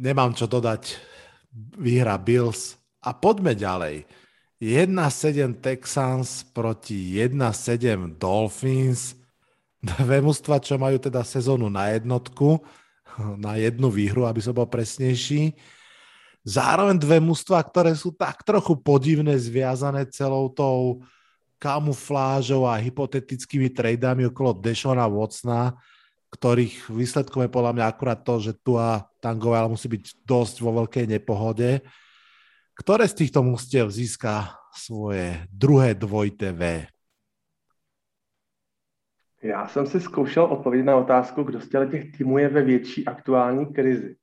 nemám 0.00 0.34
čo 0.34 0.50
dodať. 0.50 0.96
Výhra 1.78 2.14
Bills. 2.18 2.78
A 3.02 3.10
poďme 3.14 3.58
ďalej. 3.58 4.06
1-7 4.60 5.56
Texans 5.64 6.44
proti 6.52 7.16
1-7 7.16 8.20
Dolphins. 8.20 9.16
Dve 9.80 10.20
mužstva, 10.20 10.60
čo 10.60 10.76
majú 10.76 11.00
teda 11.00 11.24
sezónu 11.24 11.72
na 11.72 11.96
jednotku, 11.96 12.60
na 13.40 13.56
jednu 13.56 13.88
výhru, 13.88 14.28
aby 14.28 14.44
som 14.44 14.52
bol 14.52 14.68
presnejší. 14.68 15.56
Zároveň 16.40 16.96
dve 16.96 17.20
mužstva, 17.20 17.60
ktoré 17.60 17.92
sú 17.92 18.16
tak 18.16 18.40
trochu 18.42 18.72
podivné, 18.80 19.36
zviazané 19.36 20.08
celou 20.08 20.48
tou 20.48 21.04
kamuflážou 21.60 22.64
a 22.64 22.80
hypotetickými 22.80 23.68
tradami 23.68 24.24
okolo 24.24 24.56
Dešona 24.56 25.04
Watsona, 25.04 25.76
ktorých 26.32 26.88
výsledkom 26.88 27.44
je 27.44 27.52
podľa 27.52 27.72
mňa 27.76 27.84
akurát 27.84 28.20
to, 28.24 28.40
že 28.40 28.56
tu 28.64 28.80
a 28.80 29.04
Tangoval 29.20 29.68
musí 29.68 29.84
byť 29.92 30.24
dosť 30.24 30.56
vo 30.64 30.80
veľkej 30.80 31.04
nepohode. 31.04 31.84
Ktoré 32.72 33.04
z 33.04 33.18
týchto 33.20 33.44
mústiev 33.44 33.92
získa 33.92 34.56
svoje 34.72 35.44
druhé 35.52 35.92
dvojité 35.92 36.56
V? 36.56 36.88
Já 39.42 39.68
jsem 39.68 39.86
si 39.86 40.00
zkoušel 40.00 40.44
odpovědět 40.44 40.84
na 40.84 40.96
otázku, 40.96 41.42
kdo 41.42 41.60
z 41.60 41.68
těch 41.68 42.16
týmů 42.16 42.38
je 42.38 42.48
ve 42.48 42.62
větší 42.62 43.06
aktuální 43.06 43.66
krizi. 43.66 44.16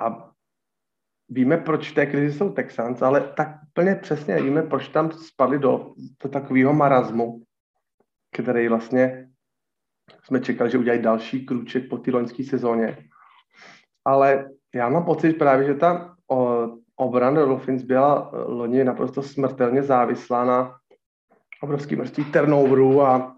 A 0.00 0.31
víme, 1.32 1.56
proč 1.56 1.90
v 1.90 1.94
té 1.94 2.06
krizi 2.06 2.38
jsou 2.38 2.52
Texans, 2.52 3.02
ale 3.02 3.20
tak 3.36 3.48
úplně 3.68 3.94
přesně 3.94 4.42
víme, 4.42 4.62
proč 4.62 4.88
tam 4.88 5.10
spadli 5.12 5.58
do, 5.58 5.94
do 6.22 6.28
takového 6.28 6.72
marazmu, 6.72 7.42
který 8.32 8.68
vlastně 8.68 9.28
jsme 10.24 10.40
čekali, 10.40 10.70
že 10.70 10.78
udělají 10.78 11.02
další 11.02 11.46
krůček 11.46 11.88
po 11.88 11.98
té 11.98 12.10
loňské 12.10 12.44
sezóně. 12.44 12.98
Ale 14.04 14.50
já 14.74 14.88
mám 14.88 15.04
pocit 15.04 15.32
právě, 15.32 15.66
že 15.66 15.74
ta 15.74 16.16
obrana 16.96 17.44
Dolphins 17.44 17.82
byla 17.82 18.30
e, 18.32 18.36
loni 18.36 18.84
naprosto 18.84 19.22
smrtelně 19.22 19.82
závislá 19.82 20.44
na 20.44 20.76
obrovský 21.62 21.96
množství 21.96 22.24
turnoverů 22.24 23.02
a 23.02 23.36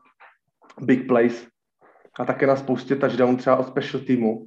big 0.81 1.07
plays. 1.07 1.49
a 2.21 2.25
také 2.25 2.47
na 2.47 2.57
spoustě 2.57 2.97
touchdown 2.97 3.37
třeba 3.37 3.57
od 3.57 3.67
special 3.67 4.03
týmu. 4.05 4.47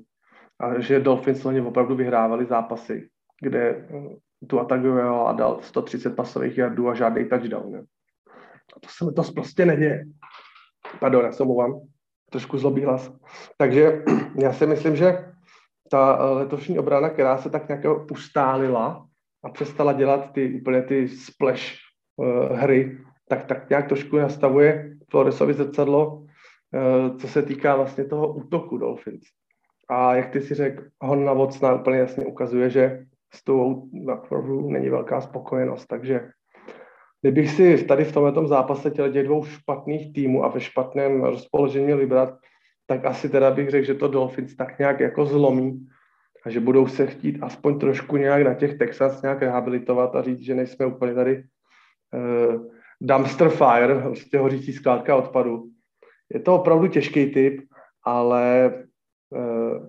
A 0.60 0.80
že 0.80 1.00
Dolphins 1.00 1.46
oni 1.46 1.62
opravdu 1.62 1.96
vyhrávali 1.96 2.46
zápasy, 2.46 3.10
kde 3.42 3.88
tu 4.48 4.60
Atagového 4.60 5.28
a 5.28 5.34
dal 5.34 5.60
130 5.62 6.16
pasových 6.16 6.58
jardů 6.58 6.90
a 6.90 6.96
žádný 6.96 7.26
touchdown. 7.26 7.72
Ne? 7.72 7.84
A 8.76 8.80
to 8.80 8.90
se 8.90 9.12
to 9.12 9.34
prostě 9.34 9.66
neděje. 9.66 10.06
Pardon, 11.00 11.26
já 11.26 11.32
se 11.32 11.44
omlouvám. 11.44 11.80
Trošku 12.32 12.58
zlobý 12.58 12.84
hlas. 12.84 13.14
Takže 13.58 14.04
já 14.42 14.54
si 14.54 14.66
myslím, 14.66 14.96
že 14.96 15.34
ta 15.92 16.32
letošní 16.32 16.80
obrana, 16.80 17.10
která 17.10 17.38
se 17.38 17.50
tak 17.50 17.68
nějak 17.68 18.12
ustálila 18.12 19.08
a 19.44 19.50
přestala 19.50 19.94
dělat 19.94 20.32
ty 20.34 20.60
úplně 20.62 20.82
ty 20.82 21.08
splash 21.08 21.74
uh, 22.16 22.58
hry, 22.58 22.98
tak, 23.30 23.44
tak 23.44 23.70
nějak 23.70 23.88
trošku 23.88 24.18
nastavuje 24.18 24.98
Floresovi 25.12 25.54
zrcadlo, 25.54 26.16
uh, 26.16 27.18
co 27.18 27.28
se 27.28 27.42
týká 27.42 27.76
vlastně 27.76 28.06
toho 28.06 28.34
útoku 28.34 28.78
Dolphins. 28.78 29.24
A 29.90 30.16
jak 30.16 30.30
ty 30.30 30.42
si 30.42 30.56
řekl, 30.56 30.84
Honna 31.02 31.34
Vocna 31.34 31.74
úplně 31.74 31.98
jasně 31.98 32.26
ukazuje, 32.26 32.70
že 32.70 33.06
s 33.38 33.44
tou 33.44 33.90
opravdu 34.14 34.70
není 34.70 34.90
velká 34.90 35.22
spokojenost. 35.22 35.86
Takže 35.86 36.30
kdybych 37.22 37.50
si 37.50 37.86
tady 37.86 38.04
v 38.04 38.12
tomto 38.12 38.48
zápase 38.48 38.92
těch 38.92 39.24
dvou 39.24 39.46
špatných 39.46 40.14
týmů 40.14 40.44
a 40.44 40.48
ve 40.48 40.60
špatném 40.60 41.24
rozpoložení 41.24 41.86
měl 41.86 41.98
vybrat, 41.98 42.38
tak 42.88 43.06
asi 43.06 43.30
teda 43.30 43.52
bych 43.52 43.70
řekl, 43.70 43.86
že 43.86 43.94
to 43.94 44.08
Dolphins 44.08 44.56
tak 44.56 44.80
nějak 44.80 45.00
jako 45.00 45.26
zlomí 45.26 45.88
a 46.46 46.50
že 46.50 46.60
budou 46.60 46.88
se 46.88 47.08
chtít 47.08 47.38
aspoň 47.42 47.80
trošku 47.80 48.18
nějak 48.18 48.44
na 48.44 48.54
těch 48.54 48.78
Texans 48.78 49.22
nějak 49.22 49.42
rehabilitovat 49.42 50.16
a 50.16 50.22
říct, 50.22 50.40
že 50.40 50.56
nejsme 50.56 50.86
úplně 50.86 51.14
tady 51.14 51.44
uh, 52.14 52.68
dumpster 53.02 53.50
fire, 53.50 54.02
prostě 54.02 54.38
hořící 54.38 54.74
skládka 54.74 55.16
odpadu. 55.16 55.64
Je 56.34 56.40
to 56.40 56.56
opravdu 56.56 56.88
těžký 56.88 57.32
typ, 57.32 57.62
ale 58.04 58.74
uh, 59.30 59.88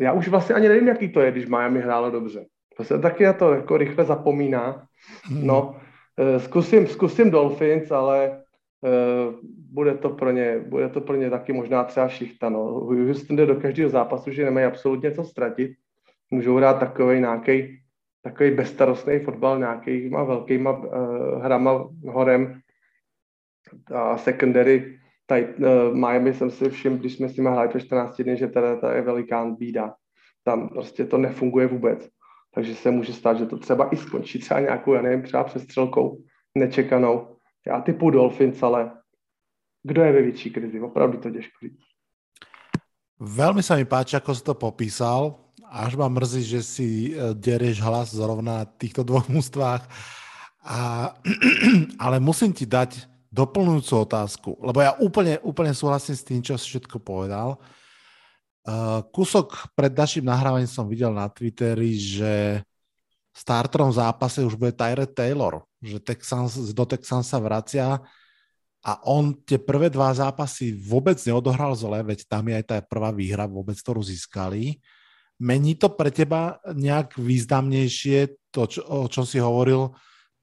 já 0.00 0.12
už 0.12 0.28
vlastně 0.28 0.54
ani 0.54 0.68
nevím, 0.68 0.88
jaký 0.88 1.12
to 1.12 1.20
je, 1.20 1.32
když 1.32 1.46
Miami 1.46 1.80
hrálo 1.80 2.10
dobře. 2.10 2.46
To 2.76 2.84
se 2.84 2.98
taky 2.98 3.24
na 3.24 3.32
to 3.32 3.52
jako 3.52 3.76
rychle 3.76 4.04
zapomíná. 4.04 4.86
Hmm. 5.24 5.46
No, 5.46 5.76
uh, 6.18 6.42
zkusím, 6.42 6.86
zkusím 6.86 7.30
Dolphins, 7.30 7.90
ale 7.90 8.42
uh, 8.80 9.34
bude 9.72 9.94
to 9.94 10.10
pro 10.10 10.30
ně, 10.30 10.64
bude 10.66 10.88
to 10.88 11.00
pro 11.00 11.16
ně 11.16 11.30
taky 11.30 11.52
možná 11.52 11.84
třeba 11.84 12.08
šichta. 12.08 12.48
No. 12.48 12.64
Houston 12.64 13.36
jde 13.36 13.46
do 13.46 13.56
každého 13.56 13.90
zápasu, 13.90 14.30
že 14.30 14.44
nemají 14.44 14.66
absolutně 14.66 15.12
co 15.12 15.24
ztratit. 15.24 15.70
Můžou 16.30 16.56
hrát 16.56 16.78
takový 16.78 17.20
nějaký 17.20 17.80
takový 18.22 18.50
bezstarostný 18.50 19.18
fotbal 19.18 19.58
nějakýma 19.58 20.24
velkýma 20.24 20.70
uh, 20.70 21.42
hrama 21.42 21.88
horem 22.08 22.60
a 23.94 24.16
secondary 24.16 24.98
tady, 25.26 25.54
uh, 25.54 25.96
Miami 25.96 26.34
jsem 26.34 26.50
si 26.50 26.70
všiml, 26.70 26.96
když 26.96 27.14
jsme 27.14 27.28
s 27.28 27.36
nimi 27.36 27.48
hráli 27.50 27.68
po 27.68 27.80
14 27.80 28.20
dny, 28.20 28.36
že 28.36 28.48
teda 28.48 28.76
to 28.80 28.86
je 28.86 29.02
velikán 29.02 29.54
bída. 29.54 29.94
Tam 30.44 30.68
prostě 30.68 31.04
to 31.04 31.18
nefunguje 31.18 31.66
vůbec. 31.66 32.08
Takže 32.54 32.74
se 32.74 32.90
může 32.90 33.12
stát, 33.12 33.38
že 33.38 33.46
to 33.46 33.58
třeba 33.58 33.88
i 33.88 33.96
skončí 33.96 34.38
třeba 34.38 34.60
nějakou, 34.60 34.94
já 34.94 35.02
nevím, 35.02 35.22
třeba 35.22 35.44
přestřelkou 35.44 36.22
nečekanou. 36.54 37.36
Já 37.66 37.80
typu 37.80 38.10
Dolphins, 38.10 38.62
ale 38.62 38.92
kdo 39.82 40.02
je 40.02 40.12
ve 40.12 40.22
větší 40.22 40.50
krizi? 40.50 40.80
Opravdu 40.80 41.18
to 41.18 41.30
těžko 41.30 41.58
říct. 41.62 41.82
Veľmi 43.14 43.62
sa 43.62 43.78
mi 43.78 43.86
páči, 43.86 44.18
ako 44.18 44.34
si 44.34 44.42
to 44.42 44.58
popísal. 44.58 45.38
Až 45.70 45.94
ma 45.94 46.10
mrzí, 46.10 46.42
že 46.42 46.60
si 46.66 47.14
e, 47.14 47.32
derieš 47.32 47.78
hlas 47.80 48.10
zrovna 48.10 48.66
na 48.66 48.66
týchto 48.66 49.06
dvoch 49.06 49.30
mústvách. 49.36 49.86
A, 50.66 51.14
ale 52.04 52.18
musím 52.18 52.50
ti 52.52 52.66
dať 52.66 53.06
doplňujúcu 53.30 53.94
otázku, 53.98 54.50
lebo 54.62 54.82
ja 54.82 54.98
úplne, 54.98 55.38
úplne 55.46 55.74
súhlasím 55.74 56.14
s 56.18 56.26
tým, 56.26 56.40
čo 56.42 56.58
si 56.58 56.74
všetko 56.74 56.98
povedal. 57.02 57.54
Uh, 57.54 57.83
kúsok 59.12 59.68
pred 59.76 59.92
našim 59.92 60.24
nahrávaním 60.24 60.70
som 60.70 60.88
videl 60.88 61.12
na 61.12 61.28
Twitteri, 61.28 61.92
že 62.00 62.64
starterom 63.36 63.92
v 63.92 63.98
zápase 64.00 64.40
už 64.40 64.56
bude 64.56 64.72
Tyre 64.72 65.04
Taylor, 65.04 65.68
že 65.84 66.00
Texans, 66.00 66.56
do 66.72 66.84
Texans 66.88 67.28
sa 67.28 67.42
vracia 67.42 68.00
a 68.84 68.92
on 69.04 69.36
tie 69.44 69.60
prvé 69.60 69.88
dva 69.92 70.12
zápasy 70.16 70.76
vôbec 70.76 71.16
neodohral 71.24 71.76
zle, 71.76 72.00
veď 72.04 72.24
tam 72.24 72.48
je 72.48 72.54
aj 72.56 72.64
tá 72.64 72.76
prvá 72.80 73.12
výhra 73.12 73.44
vôbec, 73.44 73.76
ktorú 73.76 74.00
získali. 74.00 74.80
Mení 75.40 75.74
to 75.74 75.92
pre 75.92 76.14
teba 76.14 76.62
nejak 76.72 77.18
významnejšie 77.18 78.38
to, 78.54 78.70
čo, 78.70 78.80
o 78.86 79.08
čom 79.10 79.26
si 79.26 79.42
hovoril, 79.42 79.92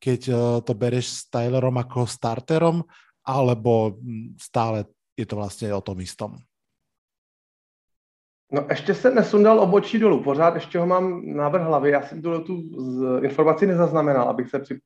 keď 0.01 0.21
eh, 0.29 0.37
to 0.65 0.73
bereš 0.73 1.05
s 1.07 1.19
Tylerom 1.29 1.77
ako 1.77 2.09
starterom, 2.09 2.83
alebo 3.21 3.97
hm, 3.97 4.35
stále 4.41 4.85
je 5.17 5.25
to 5.25 5.35
vlastně 5.35 5.73
o 5.73 5.81
tom 5.81 6.01
istom? 6.01 6.41
No 8.51 8.65
ještě 8.69 8.93
se 8.93 9.11
nesundal 9.11 9.59
obočí 9.59 9.99
dolů, 9.99 10.23
pořád 10.23 10.55
ještě 10.55 10.79
ho 10.79 10.85
mám 10.85 11.21
návrh 11.35 11.61
hlavy, 11.61 11.91
já 11.91 12.01
jsem 12.01 12.21
tu, 12.21 12.43
tu 12.43 12.63
informaci 13.23 13.67
nezaznamenal, 13.67 14.29
abych 14.29 14.49
se 14.49 14.59
při, 14.59 14.79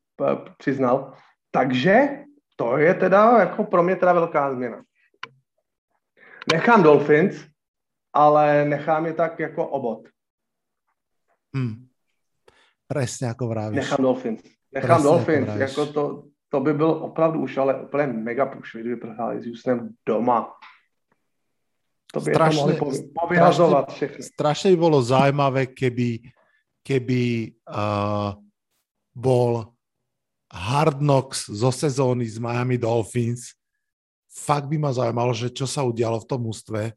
přiznal. 0.58 1.14
Takže 1.52 2.10
to 2.56 2.78
je 2.78 2.94
teda 2.94 3.40
jako 3.40 3.64
pro 3.64 3.84
mě 3.84 3.96
teda 3.96 4.14
velká 4.14 4.54
změna. 4.54 4.84
Nechám 6.54 6.84
Dolphins, 6.84 7.46
ale 8.14 8.66
nechám 8.66 9.06
je 9.06 9.14
tak 9.14 9.40
jako 9.40 9.68
obot. 9.68 10.08
Hmm. 11.56 11.88
Presne 12.88 13.34
ako 13.34 13.50
vravíš. 13.50 13.82
Nechám 13.82 14.02
Dolphins. 14.02 14.42
Nechám 14.72 15.04
Dolphins, 15.04 15.50
jako 15.56 15.86
to, 15.86 16.04
to 16.50 16.60
by 16.60 16.74
byl 16.74 16.90
opravdu 16.90 17.42
už 17.42 17.58
ale 17.58 17.82
úplně 17.82 18.08
mega 18.08 18.46
průšvih, 18.46 18.84
kdyby 18.84 18.96
prohráli 19.02 19.42
s 19.42 19.46
Houstonem 19.46 19.90
doma. 20.06 20.54
To 22.14 22.20
by 22.22 22.32
strašne, 22.32 22.74
to 22.76 22.86
mohli 22.86 22.98
povyhazovať 23.12 23.86
všechny. 23.92 24.22
Strašne 24.22 24.68
by 24.76 24.78
bolo 24.78 25.00
zaujímavé, 25.02 25.74
keby, 25.74 26.22
keby 26.86 27.22
uh, 27.70 28.38
bol 29.12 29.74
Hard 30.52 31.02
Knocks 31.02 31.50
zo 31.50 31.74
sezóny 31.74 32.30
z 32.30 32.38
Miami 32.40 32.78
Dolphins. 32.78 33.58
Fakt 34.32 34.68
by 34.68 34.78
ma 34.80 34.92
zaujímalo, 34.92 35.32
že 35.36 35.52
čo 35.52 35.66
sa 35.66 35.84
udialo 35.84 36.22
v 36.24 36.30
tom 36.30 36.42
ústve. 36.46 36.94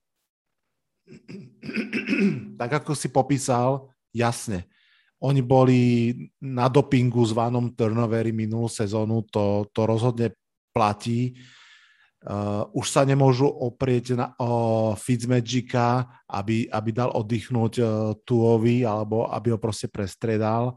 tak 2.61 2.85
ako 2.85 2.93
si 2.93 3.09
popísal, 3.09 3.89
jasne 4.13 4.69
oni 5.19 5.43
boli 5.43 5.81
na 6.39 6.71
dopingu 6.71 7.27
zvanom 7.27 7.75
turnovery 7.75 8.31
minulú 8.31 8.71
sezónu, 8.71 9.27
to, 9.27 9.67
to 9.75 9.83
rozhodne 9.83 10.31
platí. 10.71 11.35
Uh, 12.19 12.67
už 12.75 12.91
sa 12.91 13.07
nemôžu 13.07 13.47
oprieť 13.47 14.19
na 14.19 14.35
uh, 14.35 14.91
Fitzmagica, 14.99 16.03
aby, 16.27 16.67
aby 16.67 16.91
dal 16.91 17.15
oddychnúť 17.15 17.75
uh, 17.79 17.89
Tuovi, 18.27 18.83
alebo 18.83 19.31
aby 19.31 19.55
ho 19.55 19.59
proste 19.63 19.87
prestredal. 19.87 20.75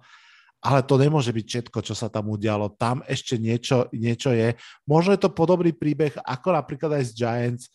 Ale 0.61 0.85
to 0.85 1.01
nemôže 1.01 1.33
byť 1.33 1.45
všetko, 1.49 1.79
čo 1.81 1.97
sa 1.97 2.13
tam 2.13 2.29
udialo. 2.29 2.77
Tam 2.77 3.01
ešte 3.09 3.41
niečo, 3.41 3.89
niečo 3.89 4.29
je. 4.29 4.53
Možno 4.85 5.17
je 5.17 5.25
to 5.25 5.33
podobný 5.33 5.73
príbeh, 5.73 6.13
ako 6.21 6.53
napríklad 6.53 7.01
aj 7.01 7.09
z 7.09 7.11
Giants, 7.17 7.65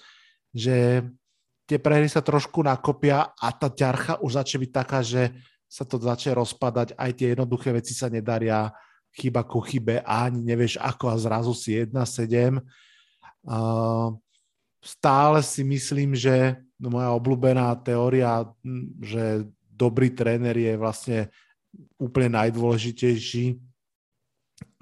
že 0.55 1.03
tie 1.67 1.83
prehry 1.83 2.07
sa 2.07 2.23
trošku 2.23 2.63
nakopia 2.63 3.35
a 3.35 3.51
tá 3.51 3.67
ťarcha 3.67 4.23
už 4.23 4.39
začne 4.39 4.63
byť 4.63 4.71
taká, 4.71 5.03
že 5.03 5.35
sa 5.67 5.83
to 5.83 5.99
začne 5.99 6.39
rozpadať, 6.39 6.95
aj 6.95 7.11
tie 7.19 7.35
jednoduché 7.35 7.75
veci 7.75 7.91
sa 7.91 8.07
nedaria, 8.07 8.71
chyba 9.11 9.43
ku 9.43 9.59
chybe 9.59 10.07
ani 10.07 10.47
nevieš 10.47 10.79
ako 10.79 11.11
a 11.11 11.19
zrazu 11.19 11.53
si 11.59 11.75
1-7. 11.75 12.63
Stále 14.83 15.39
si 15.43 15.63
myslím, 15.63 16.19
že 16.19 16.59
moja 16.83 17.15
obľúbená 17.15 17.73
teória, 17.81 18.45
že 19.01 19.49
dobrý 19.71 20.13
tréner 20.13 20.55
je 20.55 20.75
vlastne 20.77 21.19
úplne 21.97 22.37
najdôležitejší, 22.37 23.57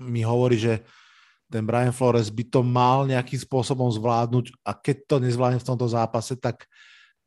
mi 0.00 0.22
hovorí, 0.22 0.58
že 0.58 0.82
ten 1.50 1.62
Brian 1.66 1.94
Flores 1.94 2.30
by 2.30 2.44
to 2.50 2.60
mal 2.66 3.06
nejakým 3.06 3.38
spôsobom 3.38 3.86
zvládnuť 3.90 4.54
a 4.66 4.74
keď 4.74 4.96
to 5.06 5.16
nezvládne 5.22 5.58
v 5.62 5.68
tomto 5.68 5.86
zápase, 5.86 6.34
tak 6.38 6.66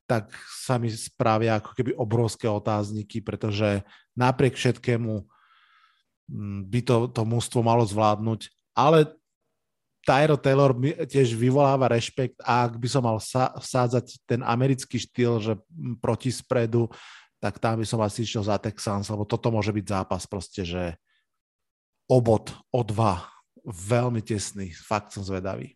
tak 0.07 0.31
sa 0.63 0.79
mi 0.79 0.87
spravia 0.87 1.59
ako 1.59 1.75
keby 1.75 1.91
obrovské 1.99 2.47
otázniky, 2.47 3.19
pretože 3.19 3.83
napriek 4.15 4.55
všetkému 4.55 5.19
by 6.63 6.79
to, 6.87 7.11
to 7.11 7.21
mústvo 7.27 7.59
malo 7.59 7.83
zvládnuť, 7.83 8.47
ale 8.71 9.11
Tyro 10.07 10.39
Taylor 10.39 10.71
tiež 11.03 11.35
vyvoláva 11.35 11.91
rešpekt 11.91 12.39
a 12.39 12.63
ak 12.63 12.79
by 12.79 12.87
som 12.87 13.03
mal 13.03 13.19
vsádzať 13.59 14.23
ten 14.23 14.39
americký 14.39 14.95
štýl, 14.95 15.43
že 15.43 15.53
proti 15.99 16.31
spredu, 16.31 16.87
tak 17.43 17.59
tam 17.59 17.83
by 17.83 17.85
som 17.85 17.99
asi 17.99 18.23
išiel 18.23 18.47
za 18.47 18.55
Texans, 18.55 19.11
lebo 19.11 19.27
toto 19.27 19.51
môže 19.51 19.75
byť 19.75 19.83
zápas 19.83 20.23
proste, 20.23 20.63
že 20.63 20.95
obod 22.07 22.55
o 22.71 22.87
dva, 22.87 23.27
veľmi 23.67 24.23
tesný, 24.23 24.71
fakt 24.71 25.11
som 25.11 25.27
zvedavý. 25.27 25.75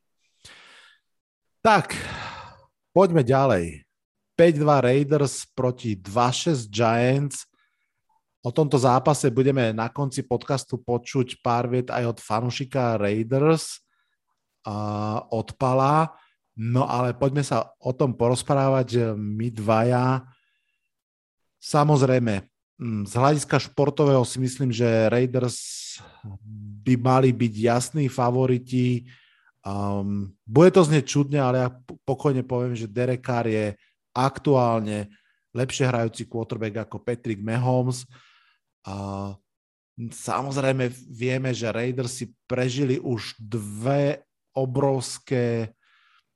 Tak, 1.60 1.92
poďme 2.96 3.28
ďalej. 3.28 3.84
5-2 4.40 4.64
Raiders 4.64 5.44
proti 5.52 6.00
2-6 6.00 6.72
Giants. 6.72 7.46
O 8.42 8.50
tomto 8.50 8.80
zápase 8.80 9.28
budeme 9.30 9.70
na 9.76 9.92
konci 9.92 10.24
podcastu 10.26 10.80
počuť 10.82 11.44
pár 11.46 11.70
viet 11.70 11.94
aj 11.94 12.16
od 12.16 12.18
fanušika 12.18 12.98
Raiders, 12.98 13.81
a 14.66 14.76
od 15.30 15.54
Pala. 15.58 16.14
No 16.58 16.86
ale 16.86 17.16
poďme 17.16 17.42
sa 17.42 17.74
o 17.82 17.96
tom 17.96 18.14
porozprávať 18.14 19.16
my 19.16 19.50
dvaja. 19.50 20.22
Samozrejme, 21.62 22.44
mm, 22.78 23.04
z 23.08 23.14
hľadiska 23.14 23.58
športového 23.62 24.26
si 24.26 24.42
myslím, 24.42 24.74
že 24.74 25.10
Raiders 25.10 25.58
by 26.82 26.98
mali 26.98 27.30
byť 27.32 27.54
jasní 27.54 28.06
favoriti. 28.10 29.06
Um, 29.62 30.34
bude 30.42 30.74
to 30.74 30.82
znieť 30.82 31.06
čudne, 31.06 31.38
ale 31.38 31.56
ja 31.62 31.70
pokojne 32.02 32.42
poviem, 32.42 32.74
že 32.74 32.90
Derek 32.90 33.22
Carr 33.22 33.46
je 33.46 33.78
aktuálne 34.12 35.08
lepšie 35.54 35.86
hrajúci 35.86 36.26
quarterback 36.26 36.90
ako 36.90 36.98
Patrick 37.06 37.40
Mahomes. 37.40 38.10
Uh, 38.82 39.38
samozrejme 40.10 40.90
vieme, 41.06 41.54
že 41.54 41.70
Raiders 41.70 42.18
si 42.18 42.34
prežili 42.50 42.98
už 42.98 43.38
dve 43.38 44.26
obrovské 44.58 45.76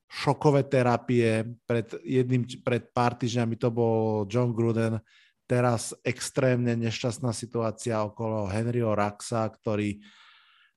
šokové 0.06 0.64
terapie. 0.64 1.44
Pred, 1.66 2.00
jedným, 2.06 2.46
pred 2.62 2.88
pár 2.94 3.18
týždňami 3.18 3.56
to 3.58 3.68
bol 3.74 4.24
John 4.30 4.54
Gruden, 4.54 5.02
teraz 5.46 5.94
extrémne 6.02 6.74
nešťastná 6.74 7.30
situácia 7.30 8.02
okolo 8.02 8.50
Henryho 8.50 8.94
Raxa, 8.94 9.46
ktorý 9.46 10.02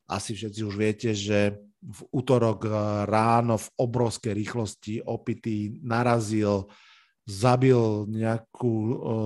asi 0.10 0.34
všetci 0.34 0.62
už 0.66 0.76
viete, 0.78 1.14
že 1.14 1.58
v 1.80 2.02
útorok 2.12 2.68
ráno 3.08 3.56
v 3.56 3.68
obrovskej 3.80 4.34
rýchlosti 4.36 5.00
opitý 5.06 5.80
narazil, 5.80 6.68
zabil 7.24 8.10
nejakú 8.10 8.74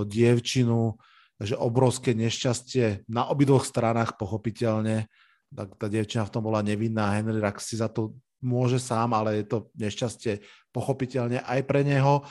dievčinu, 0.06 1.00
takže 1.40 1.56
obrovské 1.58 2.12
nešťastie 2.14 3.08
na 3.10 3.26
obidvoch 3.32 3.64
stranách 3.64 4.20
pochopiteľne. 4.20 5.08
Tak 5.54 5.78
tá 5.78 5.86
dievčina 5.86 6.26
v 6.26 6.34
tom 6.34 6.44
bola 6.44 6.66
nevinná, 6.66 7.14
Henry 7.14 7.38
Rax 7.38 7.70
si 7.70 7.78
za 7.78 7.88
to 7.88 8.18
môže 8.44 8.82
sám, 8.82 9.16
ale 9.16 9.42
je 9.42 9.46
to 9.48 9.72
nešťastie 9.80 10.44
pochopiteľne 10.76 11.40
aj 11.46 11.60
pre 11.64 11.86
neho. 11.88 12.28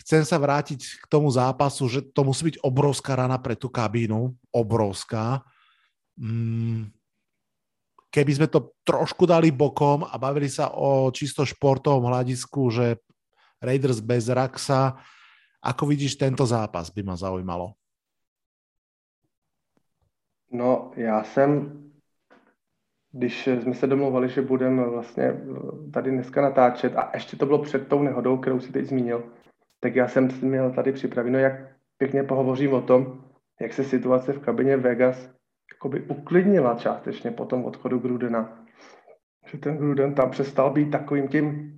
Chcem 0.00 0.24
sa 0.24 0.40
vrátiť 0.40 1.04
k 1.04 1.06
tomu 1.06 1.28
zápasu, 1.28 1.86
že 1.86 2.00
to 2.00 2.24
musí 2.24 2.48
byť 2.54 2.64
obrovská 2.64 3.14
rana 3.14 3.36
pre 3.38 3.54
tú 3.54 3.68
kabínu, 3.68 4.32
obrovská. 4.50 5.44
Mm, 6.16 6.90
keby 8.08 8.32
sme 8.34 8.48
to 8.48 8.74
trošku 8.82 9.28
dali 9.28 9.52
bokom 9.52 10.02
a 10.08 10.16
bavili 10.16 10.48
sa 10.48 10.72
o 10.74 11.12
čisto 11.12 11.46
športovom 11.46 12.08
hľadisku, 12.08 12.72
že 12.72 12.98
Raiders 13.62 14.02
bez 14.02 14.26
Raxa, 14.26 14.98
ako 15.62 15.86
vidíš 15.86 16.18
tento 16.18 16.42
zápas, 16.42 16.90
by 16.90 17.02
ma 17.06 17.14
zaujímalo. 17.14 17.78
No, 20.52 20.92
já 20.96 21.24
jsem 21.24 21.81
když 23.12 23.46
jsme 23.46 23.74
se 23.74 23.86
domluvali, 23.86 24.28
že 24.28 24.42
budeme 24.42 24.88
vlastně 24.88 25.40
tady 25.92 26.10
dneska 26.10 26.42
natáčet 26.42 26.96
a 26.96 27.10
ještě 27.14 27.36
to 27.36 27.46
bylo 27.46 27.58
před 27.58 27.88
tou 27.88 28.02
nehodou, 28.02 28.36
kterou 28.36 28.60
si 28.60 28.72
teď 28.72 28.86
zmínil, 28.86 29.24
tak 29.80 29.96
já 29.96 30.08
jsem 30.08 30.28
měl 30.42 30.70
tady 30.70 30.92
připraveno, 30.92 31.38
jak 31.38 31.52
pěkně 31.98 32.22
pohovořím 32.22 32.72
o 32.72 32.82
tom, 32.82 33.24
jak 33.60 33.72
se 33.72 33.84
situace 33.84 34.32
v 34.32 34.40
kabině 34.40 34.76
Vegas 34.76 35.30
jakoby 35.74 36.00
uklidnila 36.00 36.74
částečně 36.74 37.30
po 37.30 37.44
tom 37.44 37.64
odchodu 37.64 37.98
Grudena. 37.98 38.64
Že 39.46 39.58
ten 39.58 39.76
Gruden 39.76 40.14
tam 40.14 40.30
přestal 40.30 40.70
být 40.70 40.90
takovým 40.90 41.28
tím 41.28 41.72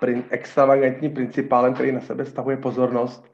prin, 0.00 0.24
extravagantním 0.30 1.14
principálem, 1.14 1.74
který 1.74 1.92
na 1.92 2.00
sebe 2.00 2.24
stahuje 2.24 2.56
pozornost. 2.56 3.30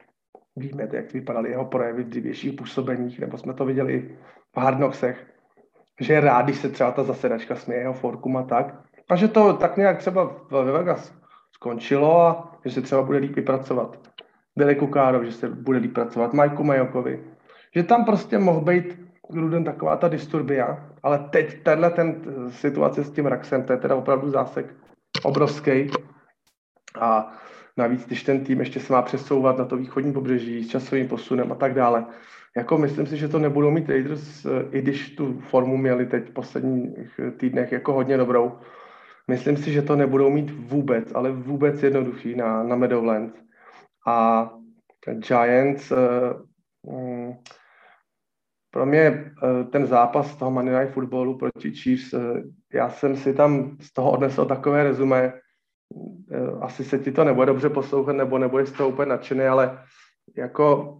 Víme, 0.55 0.87
jak 0.93 1.13
vypadaly 1.13 1.49
jeho 1.49 1.65
projevy 1.65 2.03
v 2.03 2.09
dřívějších 2.09 2.53
působeních, 2.53 3.19
nebo 3.19 3.37
jsme 3.37 3.53
to 3.53 3.65
viděli 3.65 4.17
v 4.55 4.57
Hardnoxech 4.57 5.34
že 6.01 6.19
rád, 6.19 6.41
když 6.41 6.57
se 6.57 6.69
třeba 6.69 6.91
ta 6.91 7.03
zasedačka 7.03 7.55
směje 7.55 7.81
jeho 7.81 7.93
forkum 7.93 8.37
a 8.37 8.43
tak. 8.43 8.75
A 9.09 9.15
že 9.15 9.27
to 9.27 9.53
tak 9.53 9.77
nějak 9.77 9.97
třeba 9.97 10.31
ve 10.51 10.71
Vegas 10.71 11.13
skončilo 11.51 12.27
a 12.27 12.51
že 12.65 12.71
se 12.71 12.81
třeba 12.81 13.01
bude 13.01 13.17
líp 13.17 13.35
vypracovat. 13.35 13.99
Billy 14.55 14.75
Kukárovi, 14.75 15.25
že 15.25 15.31
se 15.31 15.49
bude 15.49 15.77
líp 15.77 15.93
pracovat, 15.93 16.33
Majku 16.33 16.63
Majokovi. 16.63 17.23
Že 17.75 17.83
tam 17.83 18.05
prostě 18.05 18.37
mohl 18.37 18.61
být 18.61 19.05
Gruden 19.29 19.63
taková 19.63 19.95
ta 19.95 20.07
disturbia, 20.07 20.89
ale 21.03 21.19
teď 21.19 21.63
tenhle 21.63 21.89
ten 21.89 22.21
situace 22.49 23.03
s 23.03 23.11
tím 23.11 23.25
Raxem, 23.25 23.63
to 23.63 23.73
je 23.73 23.79
teda 23.79 23.95
opravdu 23.95 24.29
zásek 24.29 24.75
obrovský. 25.23 25.89
A 26.99 27.31
navíc, 27.77 28.05
když 28.05 28.23
ten 28.23 28.43
tým 28.43 28.59
ještě 28.59 28.79
se 28.79 28.93
má 28.93 29.01
přesouvat 29.01 29.57
na 29.57 29.65
to 29.65 29.77
východní 29.77 30.13
pobřeží 30.13 30.63
s 30.63 30.69
časovým 30.69 31.07
posunem 31.07 31.51
a 31.51 31.55
tak 31.55 31.73
dále, 31.73 32.05
jako 32.57 32.77
myslím 32.77 33.07
si, 33.07 33.17
že 33.17 33.27
to 33.27 33.39
nebudou 33.39 33.71
mít 33.71 33.89
Raiders, 33.89 34.45
eh, 34.45 34.49
i 34.71 34.81
když 34.81 35.15
tu 35.15 35.39
formu 35.39 35.77
měli 35.77 36.05
teď 36.05 36.29
v 36.29 36.33
posledních 36.33 37.19
týdnech 37.37 37.71
jako 37.71 37.93
hodně 37.93 38.17
dobrou. 38.17 38.59
Myslím 39.27 39.57
si, 39.57 39.71
že 39.71 39.81
to 39.81 39.95
nebudou 39.95 40.29
mít 40.29 40.51
vůbec, 40.51 41.11
ale 41.15 41.31
vůbec 41.31 41.83
jednoduchý 41.83 42.35
na, 42.35 42.63
na 42.63 42.75
Meadowlands. 42.75 43.35
A 44.07 44.49
Giants, 45.27 45.93
um, 46.81 47.37
pro 48.71 48.85
mě 48.85 48.99
eh, 48.99 49.63
ten 49.63 49.85
zápas 49.85 50.35
toho 50.35 50.51
Monday 50.51 50.79
Night 50.79 50.93
Footballu 50.93 51.37
proti 51.37 51.71
Chiefs, 51.71 52.13
já 52.73 52.89
jsem 52.89 53.15
si 53.15 53.33
tam 53.33 53.77
z 53.81 53.93
toho 53.93 54.11
odnesl 54.11 54.45
takové 54.45 54.83
rezume, 54.83 55.33
asi 56.61 56.83
se 56.83 56.99
ti 56.99 57.11
to 57.11 57.23
nebude 57.23 57.45
dobře 57.45 57.69
poslouchat, 57.69 58.13
nebo 58.13 58.37
nebudeš 58.37 58.69
z 58.69 58.71
toho 58.71 58.89
úplně 58.89 59.09
nadšený, 59.09 59.43
ale 59.43 59.79
jako 60.37 60.97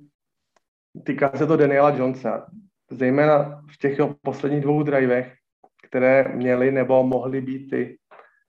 týká 1.03 1.31
se 1.35 1.47
to 1.47 1.57
Daniela 1.57 1.89
Jonesa, 1.89 2.47
zejména 2.91 3.61
v 3.73 3.77
těch 3.77 3.97
posledních 4.21 4.61
dvou 4.61 4.83
drivech, 4.83 5.33
které 5.87 6.31
měly 6.35 6.71
nebo 6.71 7.03
mohly 7.03 7.41
být 7.41 7.69
ty, 7.69 7.97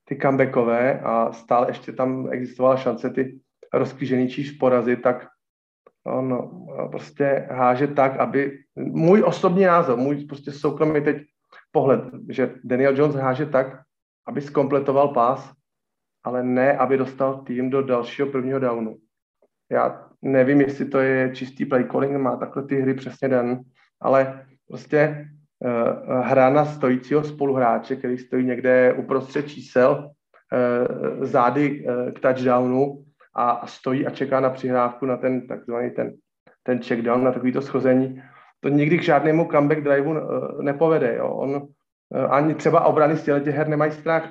ty 0.04 0.18
comebackové 0.22 1.00
a 1.00 1.32
stále 1.32 1.70
ještě 1.70 1.92
tam 1.92 2.28
existovala 2.30 2.76
šance 2.76 3.10
ty 3.10 3.40
rozkřížený 3.74 4.28
číž 4.28 4.50
porazit, 4.50 5.02
tak 5.02 5.26
on 6.06 6.50
prostě 6.90 7.48
háže 7.50 7.86
tak, 7.86 8.16
aby, 8.16 8.58
můj 8.76 9.22
osobní 9.26 9.64
názor, 9.64 9.98
můj 9.98 10.24
prostě 10.24 10.52
soukromý 10.52 11.00
teď 11.04 11.16
pohled, 11.72 12.00
že 12.28 12.54
Daniel 12.64 12.96
Jones 12.96 13.16
háže 13.16 13.46
tak, 13.46 13.66
aby 14.26 14.40
skompletoval 14.40 15.08
pás, 15.08 15.52
ale 16.24 16.42
ne, 16.42 16.78
aby 16.78 16.96
dostal 16.96 17.42
tým 17.42 17.70
do 17.70 17.82
dalšího 17.82 18.28
prvního 18.28 18.58
downu. 18.58 18.96
Já 19.70 20.08
nevím, 20.22 20.60
jestli 20.60 20.84
to 20.84 20.98
je 20.98 21.30
čistý 21.34 21.64
play 21.64 21.84
calling, 21.84 22.16
má 22.16 22.36
takhle 22.36 22.62
ty 22.62 22.80
hry 22.80 22.94
přesně 22.94 23.28
den, 23.28 23.60
ale 24.00 24.46
prostě 24.68 25.28
uh, 25.64 26.20
hra 26.20 26.50
na 26.50 26.64
stojícího 26.64 27.24
spoluhráče, 27.24 27.96
který 27.96 28.18
stojí 28.18 28.46
někde 28.46 28.92
uprostřed 28.92 29.48
čísel, 29.48 30.10
uh, 31.18 31.24
zády 31.24 31.86
uh, 31.86 32.10
k 32.10 32.20
touchdownu 32.20 33.04
a, 33.34 33.50
a 33.50 33.66
stojí 33.66 34.06
a 34.06 34.10
čeká 34.10 34.40
na 34.40 34.50
přihrávku 34.50 35.06
na 35.06 35.16
ten 35.16 35.46
takzvaný 35.46 35.90
ten, 35.90 36.12
ten 36.62 36.82
checkdown, 36.82 37.24
na 37.24 37.32
takovýto 37.32 37.62
schození, 37.62 38.22
to 38.60 38.68
nikdy 38.68 38.98
k 38.98 39.02
žádnému 39.02 39.48
comeback 39.52 39.80
driveu 39.80 40.14
nepovede. 40.60 41.16
Jo. 41.16 41.28
On, 41.28 41.68
ani 42.28 42.54
třeba 42.54 42.84
obrany 42.84 43.16
z 43.16 43.24
těch 43.24 43.54
her 43.54 43.68
nemají 43.68 43.92
strach. 43.92 44.30